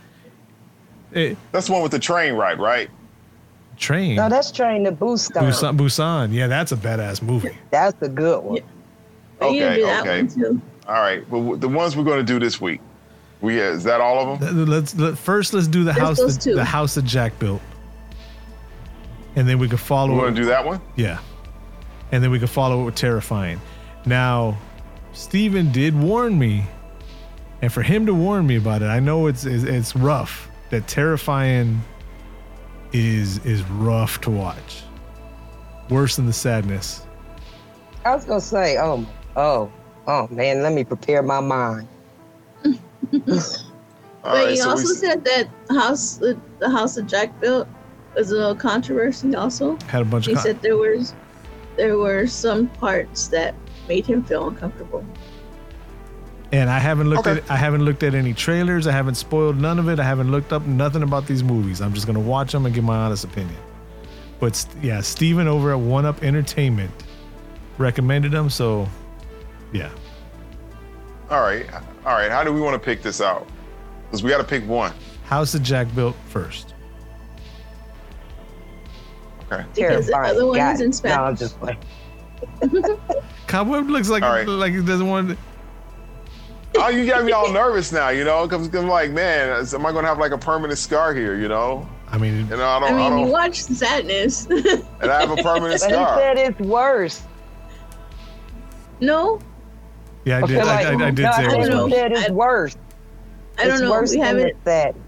Eh, 1.13 1.35
That's 1.51 1.67
the 1.67 1.73
one 1.73 1.81
with 1.81 1.91
the 1.91 1.99
train 1.99 2.33
ride, 2.35 2.59
right? 2.59 2.89
train. 3.77 4.15
no, 4.15 4.29
that's 4.29 4.51
Train 4.51 4.83
to 4.83 4.91
Busan. 4.91 5.31
Busan, 5.41 5.75
Busan. 5.75 6.31
Yeah, 6.33 6.45
that's 6.47 6.71
a 6.71 6.77
badass 6.77 7.21
movie. 7.23 7.57
That's 7.71 7.99
a 8.03 8.09
good 8.09 8.43
one. 8.43 8.59
I 9.41 9.49
need 9.49 9.59
to 9.59 9.65
Okay, 9.65 9.99
okay. 10.01 10.17
one 10.21 10.27
too. 10.27 10.61
All 10.87 11.01
right. 11.01 11.27
Well, 11.31 11.55
the 11.57 11.67
ones 11.67 11.97
we're 11.97 12.03
going 12.03 12.19
to 12.19 12.23
do 12.23 12.37
this 12.39 12.61
week. 12.61 12.79
We 13.41 13.59
uh, 13.59 13.63
is 13.71 13.83
that 13.85 13.99
all 13.99 14.19
of 14.33 14.39
them? 14.39 14.67
Let's 14.67 14.95
let, 14.95 15.17
first 15.17 15.55
let's 15.55 15.65
do 15.67 15.79
the 15.83 15.87
Let's 15.93 15.99
house 15.99 16.17
those 16.19 16.37
that, 16.37 16.53
the 16.55 16.63
house 16.63 16.93
that 16.93 17.05
Jack 17.05 17.39
built, 17.39 17.59
and 19.35 19.47
then 19.47 19.59
we 19.59 19.67
could 19.67 19.79
follow. 19.79 20.13
We're 20.13 20.19
it- 20.19 20.21
going 20.21 20.35
to 20.35 20.41
do 20.41 20.47
that 20.47 20.65
one. 20.65 20.81
Yeah, 20.95 21.19
and 22.11 22.23
then 22.23 22.31
we 22.31 22.39
could 22.39 22.49
follow 22.49 22.81
it 22.81 22.85
with 22.85 22.95
terrifying. 22.95 23.59
Now, 24.05 24.57
Steven 25.13 25.71
did 25.71 25.99
warn 25.99 26.37
me, 26.37 26.65
and 27.61 27.71
for 27.71 27.81
him 27.81 28.05
to 28.07 28.13
warn 28.13 28.47
me 28.47 28.55
about 28.57 28.81
it, 28.81 28.85
I 28.87 28.99
know 28.99 29.27
it's 29.27 29.45
it's, 29.45 29.63
it's 29.63 29.95
rough. 29.95 30.49
That 30.69 30.87
terrifying 30.87 31.81
is 32.93 33.43
is 33.45 33.63
rough 33.63 34.21
to 34.21 34.31
watch. 34.31 34.83
Worse 35.89 36.15
than 36.15 36.25
the 36.25 36.33
sadness. 36.33 37.05
I 38.05 38.15
was 38.15 38.25
gonna 38.25 38.41
say, 38.41 38.77
oh, 38.77 39.05
oh, 39.35 39.71
oh, 40.07 40.27
man, 40.31 40.63
let 40.63 40.73
me 40.73 40.83
prepare 40.83 41.21
my 41.21 41.39
mind. 41.39 41.87
But 44.23 44.33
right. 44.35 44.49
he 44.51 44.57
So 44.57 44.69
also 44.69 44.83
we, 44.87 44.93
said 44.95 45.25
that 45.25 45.49
house, 45.71 46.17
the, 46.17 46.39
the 46.59 46.69
house 46.69 46.93
that 46.95 47.07
Jack 47.07 47.39
built, 47.41 47.67
was 48.15 48.31
a 48.31 48.35
little 48.35 48.55
controversy. 48.55 49.35
Also, 49.35 49.77
Had 49.87 50.01
a 50.01 50.05
bunch 50.05 50.25
he 50.25 50.31
of. 50.33 50.37
Con- 50.37 50.43
said 50.45 50.61
there 50.61 50.77
was 50.77 51.13
there 51.77 51.97
were 51.97 52.27
some 52.27 52.67
parts 52.67 53.27
that 53.29 53.55
made 53.87 54.05
him 54.05 54.23
feel 54.23 54.47
uncomfortable. 54.49 55.05
And 56.51 56.69
I 56.69 56.79
haven't 56.79 57.09
looked 57.09 57.27
Okay. 57.27 57.39
at 57.39 57.49
I 57.49 57.55
haven't 57.55 57.85
looked 57.85 58.03
at 58.03 58.13
any 58.13 58.33
trailers. 58.33 58.85
I 58.87 58.91
haven't 58.91 59.15
spoiled 59.15 59.57
none 59.57 59.79
of 59.79 59.87
it. 59.87 59.99
I 59.99 60.03
haven't 60.03 60.31
looked 60.31 60.51
up 60.51 60.65
nothing 60.65 61.01
about 61.03 61.25
these 61.25 61.43
movies. 61.43 61.79
I'm 61.81 61.93
just 61.93 62.05
gonna 62.07 62.19
watch 62.19 62.51
them 62.51 62.65
and 62.65 62.75
give 62.75 62.83
my 62.83 62.97
honest 62.97 63.23
opinion. 63.23 63.55
But 64.41 64.65
yeah, 64.81 64.99
Steven 65.01 65.47
over 65.47 65.71
at 65.71 65.79
One 65.79 66.05
Up 66.05 66.21
Entertainment 66.23 66.91
recommended 67.77 68.31
them. 68.33 68.49
So 68.49 68.89
yeah, 69.71 69.89
all 71.29 71.41
right. 71.41 71.65
All 72.05 72.13
right. 72.13 72.29
How 72.31 72.43
do 72.43 72.51
we 72.51 72.59
want 72.59 72.73
to 72.73 72.79
pick 72.79 73.01
this 73.01 73.21
out? 73.21 73.47
Because 74.05 74.21
we 74.23 74.29
got 74.29 74.39
to 74.39 74.43
pick 74.43 74.67
one. 74.67 74.91
House 75.23 75.53
that 75.53 75.61
Jack 75.61 75.93
built 75.95 76.15
first. 76.27 76.73
Okay. 79.51 79.65
Because 79.75 80.07
the 80.07 80.17
other 80.17 80.45
one 80.45 80.57
Got 80.57 80.75
is 80.75 80.81
in 80.81 80.93
Spanish. 80.93 81.17
No, 81.17 81.23
I'm 81.25 81.35
just 81.35 81.59
playing. 81.59 81.77
Cobweb 83.47 83.89
looks 83.89 84.09
like 84.09 84.23
All 84.23 84.29
right. 84.31 84.47
like 84.47 84.73
he 84.73 84.81
doesn't 84.83 85.07
want. 85.07 85.37
Oh, 86.75 86.87
you 86.87 87.05
got 87.05 87.25
me 87.25 87.33
all 87.33 87.51
nervous 87.51 87.91
now. 87.91 88.09
You 88.09 88.23
know, 88.23 88.47
because 88.47 88.73
I'm 88.73 88.87
like, 88.87 89.11
man, 89.11 89.49
is- 89.59 89.73
am 89.73 89.85
I 89.85 89.91
going 89.91 90.03
to 90.03 90.09
have 90.09 90.19
like 90.19 90.31
a 90.31 90.37
permanent 90.37 90.79
scar 90.79 91.13
here? 91.13 91.35
You 91.35 91.49
know, 91.49 91.87
I 92.07 92.17
mean, 92.17 92.47
you 92.49 92.57
know, 92.57 92.63
I 92.63 92.77
I 92.77 92.79
don't, 92.79 92.93
I, 92.93 92.97
mean, 93.09 93.17
you 93.19 93.23
don't, 93.25 93.29
watched 93.31 93.63
Sadness. 93.65 94.45
and 94.45 95.11
I 95.11 95.19
have 95.19 95.31
a 95.31 95.35
permanent 95.43 95.81
But 95.81 95.89
he 95.89 95.93
scar. 95.95 96.17
said 96.17 96.37
it's 96.37 96.59
worse. 96.61 97.23
no, 99.01 99.39
yeah, 100.25 100.37
I 100.37 100.41
Okay, 100.43 100.53
did. 100.53 100.65
like, 100.65 100.85
I, 100.85 100.89
I, 100.91 101.07
I 101.07 101.11
did 101.11 101.23
no, 101.23 101.31
say 101.33 101.45
it 101.45 101.57
was 101.57 101.67
don't 101.69 101.89
worse. 101.89 101.93
Said 101.99 102.11
it's 102.13 102.29
I- 102.29 102.31
worse. 102.31 102.77
I 103.57 103.63
don't 103.65 103.73
it's 103.73 103.81
know. 103.81 103.91
Worse 103.91 104.11
We 104.11 104.17
than 104.17 104.25
haven't. 104.25 104.63
the 104.63 104.69
Saturday, 104.71 104.99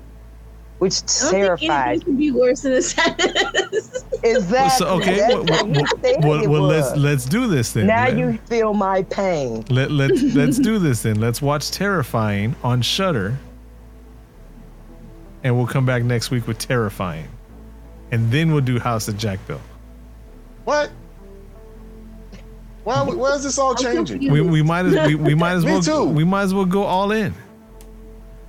which 0.83 0.95
I 0.95 1.31
don't 1.31 1.31
think 1.31 1.31
terrifies. 1.31 1.87
anything 1.87 2.05
can 2.05 2.17
be 2.17 2.31
worse 2.31 2.61
than 2.61 2.73
a 2.73 2.81
Sadness. 2.81 4.03
Exactly. 4.21 4.85
So 4.85 4.93
okay, 4.97 5.15
That's 5.17 5.33
well, 5.33 5.67
what 5.67 6.01
well, 6.03 6.19
well, 6.21 6.49
well, 6.49 6.61
let's 6.63 6.97
let's 6.97 7.25
do 7.25 7.47
this 7.47 7.71
then. 7.71 7.87
Now 7.87 8.09
Let- 8.09 8.17
you 8.17 8.37
feel 8.49 8.73
my 8.73 9.03
pain. 9.03 9.63
Let 9.69 9.91
let's 9.91 10.21
let's 10.35 10.59
do 10.59 10.79
this 10.79 11.03
then. 11.03 11.21
Let's 11.21 11.41
watch 11.41 11.71
Terrifying 11.71 12.55
on 12.63 12.81
Shudder, 12.81 13.37
and 15.43 15.55
we'll 15.55 15.67
come 15.67 15.85
back 15.85 16.03
next 16.03 16.31
week 16.31 16.47
with 16.47 16.57
Terrifying, 16.57 17.29
and 18.11 18.29
then 18.29 18.51
we'll 18.51 18.61
do 18.61 18.77
House 18.77 19.07
of 19.07 19.17
Jack 19.17 19.39
built. 19.47 19.61
What? 20.65 20.91
Why, 22.83 23.01
why 23.03 23.35
is 23.35 23.43
this 23.43 23.57
all 23.57 23.75
changing? 23.75 24.29
We, 24.29 24.41
we 24.41 24.61
might 24.61 24.85
as 24.85 25.07
we, 25.07 25.15
we 25.15 25.33
might 25.35 25.53
as 25.53 25.63
Me 25.65 25.71
well 25.71 25.81
too. 25.81 26.03
we 26.03 26.25
might 26.25 26.43
as 26.43 26.53
well 26.53 26.65
go 26.65 26.83
all 26.83 27.11
in. 27.11 27.33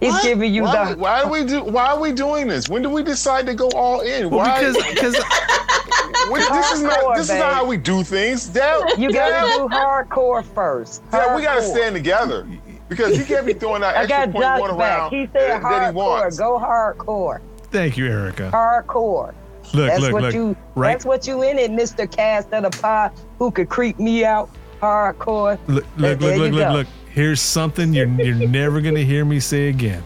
He's 0.05 0.13
What? 0.13 0.23
giving 0.23 0.53
you 0.55 0.65
why, 0.65 0.93
the. 0.93 0.99
why 0.99 1.23
do 1.23 1.29
we 1.31 1.45
do? 1.45 1.65
Why 1.65 1.87
are 1.93 1.99
we 1.99 2.13
doing 2.13 2.47
this? 2.47 2.69
When 2.69 2.83
do 2.83 2.91
we 2.91 3.03
decide 3.03 3.47
to 3.47 3.55
go 3.55 3.71
all 3.71 4.01
in? 4.01 4.29
Well, 4.29 4.41
why? 4.41 4.59
because 4.61 4.77
because 4.93 5.15
When- 6.31 6.41
this 6.41 6.73
is 6.73 6.83
not. 6.83 6.93
Hardcore, 7.01 7.17
This 7.17 7.31
is 7.31 7.39
not 7.39 7.55
how 7.55 7.65
we 7.65 7.77
do 7.77 8.03
things. 8.03 8.47
Dad, 8.47 8.99
You 8.99 9.11
gotta 9.13 9.47
do 9.59 9.69
hardcore 9.69 10.45
first. 10.45 11.09
Dad, 11.11 11.35
we 11.37 11.43
gotta 11.43 11.63
stand 11.63 11.95
together 11.95 12.47
because 12.89 13.17
he 13.17 13.25
can't 13.25 13.47
be 13.47 13.55
throwing 13.55 13.81
that 13.81 13.97
I 13.97 14.03
extra 14.03 14.27
got 14.27 14.33
point 14.59 14.61
one 14.71 14.79
back. 14.79 14.99
around 14.99 15.11
He 15.11 15.27
said 15.27 15.33
that, 15.35 15.63
that 15.63 15.83
he 15.93 15.93
hardcore. 15.93 15.95
wants. 15.95 16.39
Go 16.39 16.59
hardcore. 16.59 17.41
thank 17.71 17.97
you, 17.97 18.07
Erica. 18.07 18.51
Hardcore. 18.53 19.35
Look 19.73 19.89
that's 19.89 20.01
look 20.01 20.13
what 20.13 20.23
look. 20.25 20.35
you. 20.35 20.57
right 20.75 20.93
That's 20.93 21.05
what 21.07 21.27
you 21.27 21.43
in 21.43 21.59
it, 21.59 21.71
Mister 21.71 22.07
Cast 22.07 22.53
of 22.53 22.63
the 22.71 22.79
Pod, 22.83 23.13
who 23.39 23.51
could 23.51 23.69
creep 23.71 23.99
me 23.99 24.25
out. 24.25 24.51
Hardcore. 24.83 25.59
look 25.67 25.85
look 25.97 26.19
there 26.21 26.37
look 26.37 26.53
you 26.53 26.59
look 26.59 26.69
go. 26.69 26.73
look. 26.73 26.87
Here's 27.15 27.41
something 27.41 27.95
you're 27.95 28.09
you're 28.09 28.49
never 28.49 28.81
gonna 28.81 29.05
hear 29.05 29.25
me 29.25 29.39
say 29.39 29.69
again. 29.69 30.03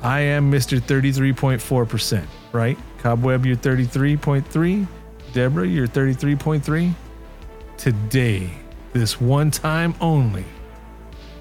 I 0.00 0.20
am 0.20 0.50
Mr. 0.50 0.80
33.4%, 0.80 2.24
right? 2.52 2.78
Cobweb, 3.00 3.44
you're 3.44 3.54
33.3. 3.54 4.86
Deborah, 5.34 5.66
you're 5.66 5.86
33.3. 5.86 6.94
Today, 7.76 8.50
this 8.94 9.20
one 9.20 9.50
time 9.50 9.94
only, 10.00 10.46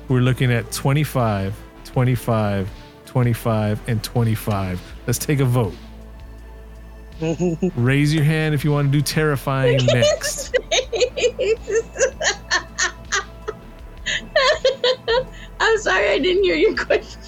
we're 0.09 0.19
looking 0.19 0.51
at 0.51 0.69
25, 0.73 1.55
25, 1.85 2.69
25, 3.05 3.81
and 3.87 4.03
25. 4.03 4.81
Let's 5.07 5.19
take 5.19 5.39
a 5.39 5.45
vote. 5.45 5.73
Raise 7.77 8.13
your 8.13 8.25
hand 8.25 8.53
if 8.53 8.65
you 8.65 8.73
want 8.73 8.91
to 8.91 8.97
do 8.97 9.01
terrifying 9.01 9.79
next. 9.93 10.53
sorry, 15.79 16.09
I 16.09 16.19
didn't 16.19 16.43
hear 16.43 16.55
your 16.55 16.75
question. 16.75 17.21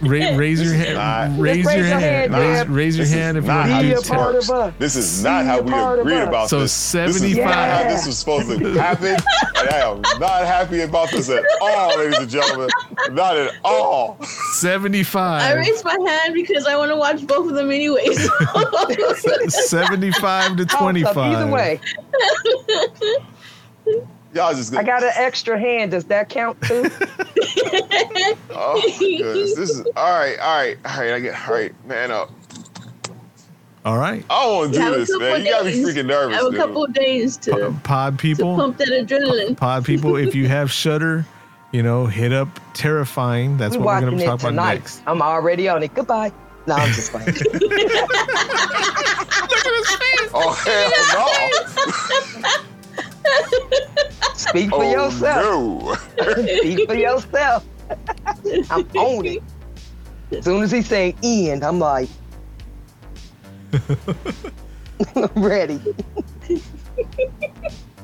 Ra- 0.00 0.36
raise 0.36 0.62
your 0.62 0.72
hand. 0.72 0.94
not- 0.94 1.40
raise, 1.40 1.56
your 1.64 1.66
raise 1.66 1.76
your 1.76 1.98
hand. 1.98 2.32
hand, 2.34 2.34
Raise, 2.34 2.68
raise 2.68 2.96
your 2.96 3.04
This 3.06 3.14
hand 3.14 3.36
if 3.38 3.44
you 3.44 3.48
not 3.48 3.68
want 3.68 3.82
to 3.82 3.88
Be 3.88 3.94
do 4.02 4.08
part 4.08 4.34
of 4.36 4.50
us. 4.50 4.74
This 4.78 4.96
is 4.96 5.18
Be 5.22 5.28
not 5.28 5.44
how 5.44 5.60
we 5.60 5.70
part 5.70 5.98
agreed 5.98 6.18
about 6.22 6.48
So 6.48 6.60
this. 6.60 6.92
This 6.92 7.22
is 7.22 7.36
not 7.38 7.52
how 7.54 7.82
this 7.84 8.06
was 8.06 8.18
supposed 8.18 8.48
to 8.48 8.72
happen. 8.80 9.16
And 9.56 9.68
I 9.70 9.90
am 9.90 10.00
not 10.20 10.46
happy 10.46 10.80
about 10.82 11.10
this 11.10 11.28
at 11.28 11.44
all, 11.60 11.98
ladies 11.98 12.18
and 12.18 12.30
gentlemen. 12.30 12.68
Not 13.10 13.36
at 13.36 13.54
all. 13.64 14.18
75. 14.22 15.42
I 15.42 15.48
75. 15.48 15.56
raised 15.56 15.84
my 15.84 16.10
hand 16.10 16.34
because 16.34 16.66
I 16.66 16.76
want 16.76 16.90
to 16.90 16.96
watch 16.96 17.26
both 17.26 17.48
of 17.48 17.54
them 17.54 17.70
anyways. 17.70 18.28
75 19.68 20.56
to 20.56 20.64
Toss 20.66 20.74
up 20.74 20.80
25. 20.80 21.16
Either 21.16 21.46
way, 21.52 21.80
Y'all 24.34 24.52
just 24.54 24.74
I 24.76 24.82
got 24.82 25.02
an 25.02 25.10
extra 25.14 25.58
hand. 25.58 25.90
Does 25.92 26.04
that 26.06 26.28
count 26.28 26.60
too? 26.62 26.82
Oh 28.60 28.74
my 28.74 28.96
goodness. 28.98 29.54
This 29.54 29.70
is 29.70 29.86
all 29.96 30.10
right, 30.18 30.36
all 30.40 30.56
right, 30.58 30.76
all 30.84 31.00
right. 31.00 31.12
I 31.14 31.20
get 31.20 31.48
all 31.48 31.54
right, 31.54 31.72
man 31.86 32.10
up. 32.10 32.30
All 33.84 33.96
right. 33.96 34.24
I 34.28 34.42
don't 34.44 34.56
want 34.56 34.74
to 34.74 34.78
do 34.80 34.94
a 34.94 34.98
this, 34.98 35.10
couple 35.10 35.28
man. 35.28 35.44
You 35.46 35.50
gotta 35.52 35.64
be 35.66 35.72
freaking 35.82 36.06
nervous, 36.06 36.34
I 36.34 36.38
have 36.38 36.46
a 36.46 36.50
dude. 36.50 36.58
couple 36.60 36.84
of 36.84 36.92
days 36.92 37.36
to, 37.38 37.54
P- 37.70 37.76
Pod 37.84 38.18
to 38.18 38.22
people. 38.22 38.56
pump 38.56 38.76
that 38.78 38.88
adrenaline. 38.88 39.56
Pod 39.56 39.84
people, 39.84 40.16
if 40.16 40.34
you 40.34 40.48
have 40.48 40.70
Shudder, 40.82 41.24
you 41.72 41.82
know, 41.82 42.06
hit 42.06 42.32
up 42.32 42.48
Terrifying. 42.74 43.56
That's 43.56 43.76
We're 43.76 43.84
what 43.84 43.94
we're 43.94 44.00
going 44.10 44.16
watching 44.16 44.18
to 44.18 44.24
it 44.24 44.26
talk 44.26 44.40
about 44.52 44.74
next. 44.74 45.02
I'm 45.06 45.22
already 45.22 45.68
on 45.68 45.82
it. 45.84 45.94
Goodbye. 45.94 46.32
No, 46.66 46.74
I'm 46.74 46.92
just 46.92 47.12
playing. 47.12 47.34
Oh 50.34 50.52
hell 50.64 50.90
no! 52.44 53.87
Speak 54.38 54.70
for 54.70 54.84
Oh 54.84 54.90
yourself. 54.90 56.08
no! 56.16 56.34
Speak 56.58 56.88
for 56.88 56.94
yourself. 56.94 57.66
I'm 58.70 58.88
on 58.96 59.26
it. 59.26 59.42
As 60.30 60.44
soon 60.44 60.62
as 60.62 60.70
he 60.70 60.82
say 60.82 61.14
end, 61.22 61.64
I'm 61.64 61.78
like, 61.78 62.08
I'm 65.16 65.28
ready. 65.36 65.80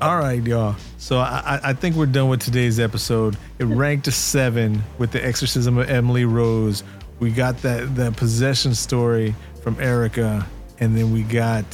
All 0.00 0.18
right, 0.18 0.42
y'all. 0.42 0.76
So 0.98 1.18
I, 1.18 1.58
I- 1.62 1.70
I 1.70 1.72
think 1.72 1.96
we're 1.96 2.06
done 2.06 2.28
with 2.28 2.40
today's 2.40 2.80
episode. 2.80 3.36
It 3.58 3.64
ranked 3.64 4.06
a 4.08 4.12
seven 4.12 4.82
with 4.98 5.12
the 5.12 5.24
exorcism 5.24 5.78
of 5.78 5.88
Emily 5.88 6.24
Rose. 6.24 6.82
We 7.20 7.30
got 7.30 7.58
that 7.62 7.94
that 7.96 8.16
possession 8.16 8.74
story 8.74 9.34
from 9.62 9.80
Erica, 9.80 10.46
and 10.80 10.96
then 10.96 11.12
we 11.12 11.22
got 11.22 11.64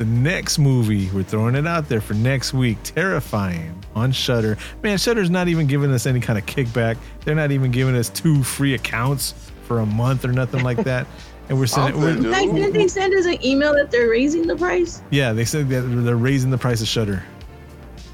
the 0.00 0.06
next 0.06 0.58
movie. 0.58 1.10
We're 1.10 1.22
throwing 1.22 1.54
it 1.54 1.66
out 1.66 1.90
there 1.90 2.00
for 2.00 2.14
next 2.14 2.54
week. 2.54 2.78
Terrifying 2.82 3.84
on 3.94 4.12
Shudder. 4.12 4.56
Man, 4.82 4.96
Shudder's 4.96 5.28
not 5.28 5.46
even 5.48 5.66
giving 5.66 5.92
us 5.92 6.06
any 6.06 6.20
kind 6.20 6.38
of 6.38 6.46
kickback. 6.46 6.96
They're 7.26 7.34
not 7.34 7.52
even 7.52 7.70
giving 7.70 7.94
us 7.94 8.08
two 8.08 8.42
free 8.42 8.72
accounts 8.72 9.34
for 9.64 9.80
a 9.80 9.86
month 9.86 10.24
or 10.24 10.32
nothing 10.32 10.64
like 10.64 10.78
that. 10.84 11.06
And 11.50 11.58
we're 11.58 11.66
sending. 11.66 12.00
We're- 12.00 12.14
dude. 12.14 12.26
Like, 12.30 12.50
didn't 12.50 12.72
they 12.72 12.88
send 12.88 13.12
us 13.12 13.26
an 13.26 13.44
email 13.44 13.74
that 13.74 13.90
they're 13.90 14.08
raising 14.08 14.46
the 14.46 14.56
price? 14.56 15.02
yeah, 15.10 15.34
they 15.34 15.44
said 15.44 15.68
that 15.68 15.82
they're 15.82 16.16
raising 16.16 16.50
the 16.50 16.56
price 16.58 16.80
of 16.80 16.88
Shudder. 16.88 17.22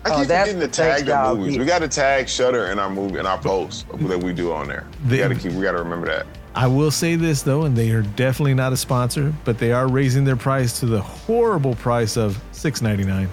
I 0.05 0.11
Oh, 0.11 0.19
keep 0.19 0.29
that's 0.29 0.51
forgetting 0.51 0.69
to 0.69 0.77
tag 0.77 1.05
the 1.05 1.13
y'all. 1.13 1.37
movies. 1.37 1.57
We 1.59 1.65
got 1.67 1.81
to 1.83 1.89
tag 1.89 2.29
Shudder 2.29 2.67
in 2.67 2.81
our 2.81 2.91
movie 2.91 3.21
in 3.21 3.27
our 3.27 3.39
posts 3.39 3.85
that 4.01 4.19
we 4.21 4.33
do 4.33 4.51
on 4.53 4.67
there. 4.67 4.87
They- 5.05 5.17
we 5.17 5.19
got 5.19 5.29
to 5.29 5.35
keep. 5.37 5.53
We 5.53 5.63
got 5.63 5.73
to 5.73 5.79
remember 5.79 6.09
that. 6.09 6.27
I 6.57 6.67
will 6.67 6.91
say 6.91 7.17
this 7.17 7.43
though, 7.43 7.65
and 7.65 7.77
they 7.77 7.91
are 7.91 8.01
definitely 8.01 8.55
not 8.55 8.73
a 8.73 8.79
sponsor, 8.79 9.35
but 9.45 9.59
they 9.59 9.73
are 9.73 9.89
raising 9.89 10.25
their 10.25 10.37
price 10.37 10.81
to 10.81 10.87
the 10.87 11.03
horrible 11.03 11.75
price 11.75 12.17
of 12.17 12.43
six 12.53 12.81
ninety 12.81 13.05
nine. 13.05 13.29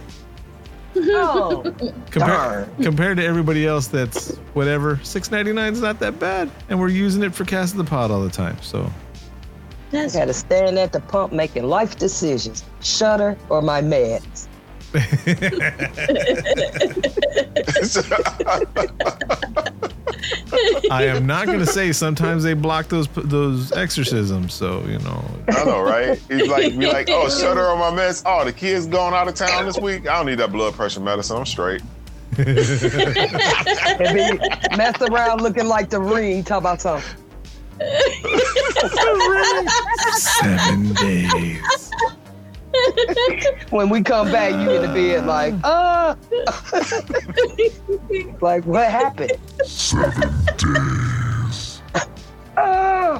Oh, 0.95 1.63
Compare, 2.11 2.67
Darn. 2.67 2.83
compared 2.83 3.17
to 3.17 3.25
everybody 3.25 3.65
else, 3.65 3.87
that's 3.87 4.35
whatever. 4.53 4.99
Six 5.03 5.31
ninety 5.31 5.53
nine 5.53 5.71
is 5.71 5.81
not 5.81 5.99
that 5.99 6.19
bad, 6.19 6.51
and 6.67 6.77
we're 6.77 6.89
using 6.89 7.23
it 7.23 7.33
for 7.33 7.45
Cast 7.45 7.73
of 7.73 7.77
the 7.77 7.85
Pod 7.85 8.11
all 8.11 8.21
the 8.21 8.29
time. 8.29 8.57
So 8.61 8.83
I 8.83 8.91
That's 9.91 10.15
gotta 10.15 10.33
stand 10.33 10.77
at 10.77 10.91
the 10.91 10.99
pump 10.99 11.31
making 11.31 11.63
life 11.63 11.97
decisions. 11.97 12.65
Shudder 12.81 13.37
or 13.47 13.61
my 13.61 13.81
meds. 13.81 14.47
I 20.91 21.05
am 21.05 21.25
not 21.25 21.47
going 21.47 21.59
to 21.59 21.65
say 21.65 21.91
sometimes 21.91 22.43
they 22.43 22.53
block 22.53 22.87
those 22.87 23.07
those 23.07 23.71
exorcisms. 23.71 24.53
So 24.53 24.83
you 24.85 24.99
know, 24.99 25.23
I 25.49 25.63
know, 25.65 25.81
right? 25.81 26.19
He's 26.29 26.47
like, 26.47 26.77
be 26.77 26.87
like, 26.87 27.09
oh, 27.09 27.29
Shudder 27.41 27.67
on 27.67 27.79
my 27.79 27.91
mess. 27.93 28.23
Oh, 28.25 28.45
the 28.45 28.53
kid's 28.53 28.87
going 28.87 29.13
out 29.13 29.27
of 29.27 29.35
town 29.35 29.65
this 29.65 29.77
week. 29.77 30.07
I 30.07 30.17
don't 30.17 30.27
need 30.27 30.39
that 30.39 30.51
blood 30.51 30.73
pressure 30.73 30.99
medicine. 30.99 31.37
I'm 31.37 31.45
straight. 31.45 31.81
And 32.35 34.17
then 34.17 34.39
mess 34.75 34.99
around 35.01 35.41
looking 35.41 35.67
like 35.67 35.91
the 35.91 35.99
ring. 35.99 36.43
Talk 36.43 36.59
about 36.59 36.81
something. 36.81 37.03
seven 40.17 40.93
days. 40.93 41.91
When 43.69 43.89
we 43.89 44.01
come 44.03 44.31
back, 44.31 44.51
you 44.53 44.71
in 44.71 44.81
the 44.81 44.87
bed 44.87 45.25
like, 45.25 45.53
uh 45.63 46.15
like 48.41 48.65
what 48.65 48.89
happened? 48.89 49.37
Seven 49.65 50.33
Uh, 52.55 53.19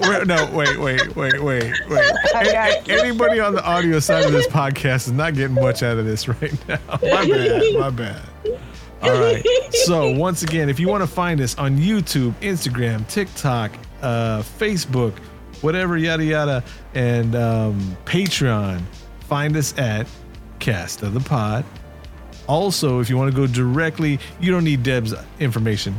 Wait, 0.00 0.26
no, 0.26 0.48
wait, 0.52 0.78
wait, 0.78 1.16
wait, 1.16 1.42
wait, 1.42 1.72
wait. 1.88 2.12
I 2.34 2.44
got 2.44 2.88
you. 2.88 2.98
Anybody 2.98 3.40
on 3.40 3.54
the 3.54 3.64
audio 3.64 4.00
side 4.00 4.24
of 4.24 4.32
this 4.32 4.46
podcast 4.46 5.06
is 5.06 5.12
not 5.12 5.34
getting 5.34 5.54
much 5.54 5.82
out 5.82 5.98
of 5.98 6.06
this 6.06 6.28
right 6.28 6.68
now. 6.68 6.78
My 7.02 7.26
bad, 7.28 7.62
my 7.78 7.90
bad. 7.90 8.22
All 9.02 9.12
right. 9.12 9.44
So 9.84 10.10
once 10.12 10.42
again, 10.42 10.68
if 10.68 10.80
you 10.80 10.88
want 10.88 11.02
to 11.02 11.06
find 11.06 11.40
us 11.40 11.56
on 11.58 11.76
YouTube, 11.78 12.32
Instagram, 12.40 13.06
TikTok, 13.08 13.72
uh, 14.00 14.42
Facebook, 14.42 15.14
whatever, 15.62 15.96
yada 15.96 16.24
yada, 16.24 16.64
and 16.94 17.34
um, 17.34 17.96
Patreon, 18.04 18.82
find 19.20 19.56
us 19.56 19.76
at 19.78 20.06
Cast 20.58 21.02
of 21.02 21.14
the 21.14 21.20
Pod. 21.20 21.64
Also, 22.48 23.00
if 23.00 23.08
you 23.08 23.16
want 23.16 23.30
to 23.30 23.36
go 23.36 23.46
directly, 23.46 24.18
you 24.40 24.50
don't 24.52 24.64
need 24.64 24.82
Deb's 24.82 25.14
information. 25.40 25.94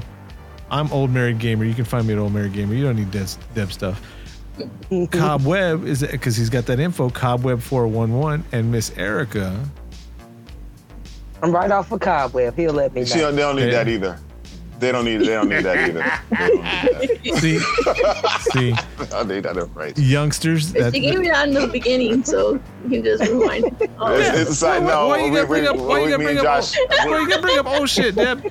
I'm 0.69 0.91
Old 0.91 1.10
Married 1.11 1.40
Gamer. 1.40 1.65
You 1.65 1.73
can 1.73 1.85
find 1.85 2.06
me 2.07 2.14
at 2.14 2.19
Old 2.19 2.34
Married 2.34 2.53
Gamer. 2.53 2.73
You 2.73 2.84
don't 2.84 2.95
need 2.95 3.11
Deb's, 3.11 3.38
Deb 3.56 3.72
stuff. 3.72 4.02
Cobweb 5.11 5.85
is 5.85 6.02
because 6.02 6.35
he's 6.35 6.49
got 6.49 6.65
that 6.68 6.80
info. 6.80 7.10
Cobweb 7.10 7.60
four 7.61 7.88
one 7.88 8.14
one 8.14 8.44
and 8.52 8.72
Miss 8.72 8.95
Erica. 8.98 9.60
I'm 11.41 11.52
right 11.52 11.72
off 11.72 11.91
a 11.91 11.99
cobweb. 11.99 12.56
He'll 12.56 12.73
let 12.73 12.94
me 12.94 13.03
She 13.06 13.15
know. 13.15 13.22
don't, 13.31 13.35
they 13.35 13.41
don't 13.41 13.56
need 13.56 13.65
Yeah. 13.65 13.72
that 13.84 13.88
either. 13.88 14.19
They 14.79 14.91
don't 14.91 15.05
need. 15.05 15.21
They 15.21 15.27
don't 15.27 15.47
need 15.49 15.63
that 15.63 15.77
either. 15.89 16.03
They 16.29 16.47
don't 16.47 17.23
need 17.23 17.35
See, 17.37 17.59
see, 17.59 18.71
that. 18.97 19.09
I 19.13 19.23
need 19.23 19.43
that 19.43 19.55
information. 19.57 20.03
youngsters. 20.03 20.73
But 20.73 20.79
That, 20.81 20.93
she 20.93 20.99
gave 21.01 21.19
me 21.19 21.27
that 21.29 21.47
in 21.47 21.53
the 21.53 21.67
beginning, 21.67 22.23
so 22.25 22.59
you 22.83 22.89
can 22.89 23.03
just 23.03 23.23
rewind 23.23 23.65
it. 23.79 23.89
Oh, 23.99 24.13
It's, 24.15 24.37
it's 24.39 24.49
a 24.51 24.55
side. 24.55 24.83
No, 24.83 25.07
why 25.07 25.19
you 25.19 25.29
we- 25.31 25.35
gotta 25.35 25.47
bring 25.47 25.67
up? 25.67 25.77
Why 25.77 25.99
we- 25.99 26.03
you 26.05 26.09
gotta 26.11 26.23
bring 26.23 26.37
and 26.39 26.47
up? 26.47 26.61
Josh- 26.63 26.77
Why 27.05 27.19
you 27.19 27.29
gotta 27.29 27.41
bring 27.41 27.57
up? 27.59 27.65
Oh 27.69 27.85
shit, 27.85 28.15
Deb. 28.15 28.43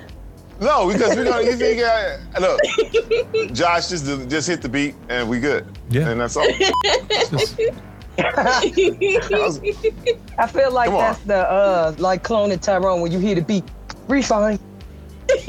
No, 0.60 0.86
because 0.90 1.16
we're 1.16 1.24
gonna. 1.24 1.42
You 1.42 1.56
think, 1.56 1.82
uh, 1.82 2.18
look, 2.40 3.52
Josh, 3.52 3.88
just 3.88 4.06
just 4.30 4.46
hit 4.48 4.62
the 4.62 4.68
beat 4.68 4.94
and 5.08 5.28
we 5.28 5.40
good. 5.40 5.66
Yeah. 5.90 6.08
and 6.10 6.20
that's 6.20 6.36
all. 6.36 6.46
Just- 6.50 7.58
I 10.38 10.46
feel 10.46 10.70
like 10.72 10.86
Come 10.86 10.94
on. 10.96 11.00
that's 11.00 11.20
the 11.20 11.36
uh 11.50 11.94
like 11.98 12.22
cloning 12.22 12.60
Tyrone 12.60 13.00
when 13.00 13.10
you 13.12 13.18
hear 13.18 13.34
the 13.34 13.40
beat. 13.42 13.64
Refine. 14.08 14.58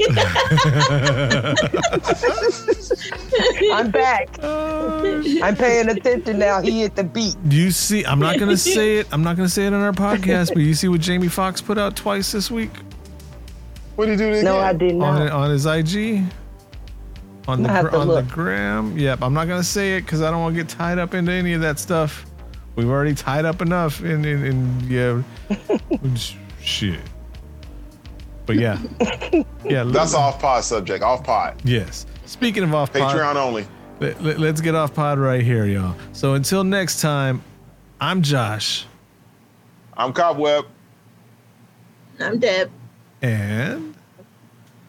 I'm 3.72 3.90
back. 3.90 4.28
I'm 4.42 5.56
paying 5.56 5.88
attention 5.88 6.38
now. 6.38 6.60
He 6.60 6.80
hit 6.82 6.96
the 6.96 7.04
beat. 7.04 7.36
Do 7.48 7.56
You 7.56 7.70
see, 7.70 8.04
I'm 8.04 8.18
not 8.20 8.38
gonna 8.38 8.56
say 8.56 8.98
it. 8.98 9.08
I'm 9.12 9.22
not 9.22 9.36
gonna 9.36 9.48
say 9.48 9.66
it 9.66 9.72
on 9.72 9.80
our 9.82 9.92
podcast, 9.92 10.48
but 10.54 10.62
you 10.62 10.74
see 10.74 10.88
what 10.88 11.00
Jamie 11.00 11.28
Foxx 11.28 11.60
put 11.60 11.78
out 11.78 11.96
twice 11.96 12.32
this 12.32 12.50
week 12.50 12.70
What 13.96 14.06
did 14.06 14.20
you 14.20 14.26
do 14.26 14.30
again? 14.32 14.44
No, 14.44 14.58
I 14.58 14.72
did 14.72 14.94
not. 14.94 15.30
on 15.30 15.50
his 15.50 15.66
IG, 15.66 16.22
on 17.46 17.62
the 17.62 17.68
I'm 17.68 17.68
gonna 17.68 17.72
have 17.72 17.84
gr- 17.86 17.90
to 17.90 17.98
on 17.98 18.08
the 18.08 18.22
gram. 18.22 18.96
Yep, 18.98 19.22
I'm 19.22 19.34
not 19.34 19.48
gonna 19.48 19.62
say 19.64 19.96
it 19.96 20.02
because 20.02 20.22
I 20.22 20.30
don't 20.30 20.40
want 20.40 20.56
to 20.56 20.62
get 20.62 20.70
tied 20.70 20.98
up 20.98 21.14
into 21.14 21.32
any 21.32 21.52
of 21.52 21.60
that 21.62 21.78
stuff. 21.78 22.26
We've 22.76 22.88
already 22.88 23.14
tied 23.14 23.44
up 23.44 23.60
enough 23.62 24.02
in 24.02 24.24
in, 24.24 24.44
in 24.44 24.80
yeah, 24.88 25.22
shit. 26.60 27.00
But 28.46 28.56
yeah, 28.56 28.78
yeah. 29.64 29.84
That's 29.84 30.12
let- 30.12 30.20
off 30.20 30.40
pod 30.40 30.64
subject. 30.64 31.02
Off 31.02 31.24
pod. 31.24 31.60
Yes. 31.64 32.06
Speaking 32.26 32.62
of 32.62 32.74
off 32.74 32.92
pod, 32.92 33.16
Patreon 33.16 33.36
only. 33.36 33.66
let, 34.00 34.22
let, 34.22 34.38
let's 34.38 34.60
get 34.60 34.74
off 34.74 34.92
pod 34.94 35.18
right 35.18 35.42
here, 35.42 35.66
y'all. 35.66 35.94
So 36.12 36.34
until 36.34 36.64
next 36.64 37.00
time, 37.00 37.42
I'm 38.00 38.22
Josh, 38.22 38.86
I'm 39.96 40.12
Cobweb. 40.12 40.66
I'm 42.20 42.38
Deb. 42.38 42.70
and 43.22 43.94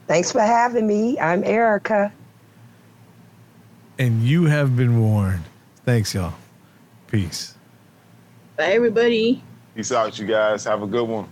Thanks 0.08 0.32
for 0.32 0.42
having 0.42 0.86
me. 0.86 1.18
I'm 1.20 1.44
Erica. 1.44 2.12
and 3.98 4.22
you 4.24 4.46
have 4.46 4.76
been 4.76 5.00
warned. 5.02 5.44
Thanks, 5.86 6.14
y'all. 6.14 6.34
Peace. 7.08 7.56
Bye, 8.58 8.74
everybody. 8.74 9.44
Peace 9.76 9.92
out, 9.92 10.18
you 10.20 10.26
guys. 10.28 10.64
Have 10.66 10.84
a 10.84 10.88
good 10.88 11.08
one. 11.08 11.32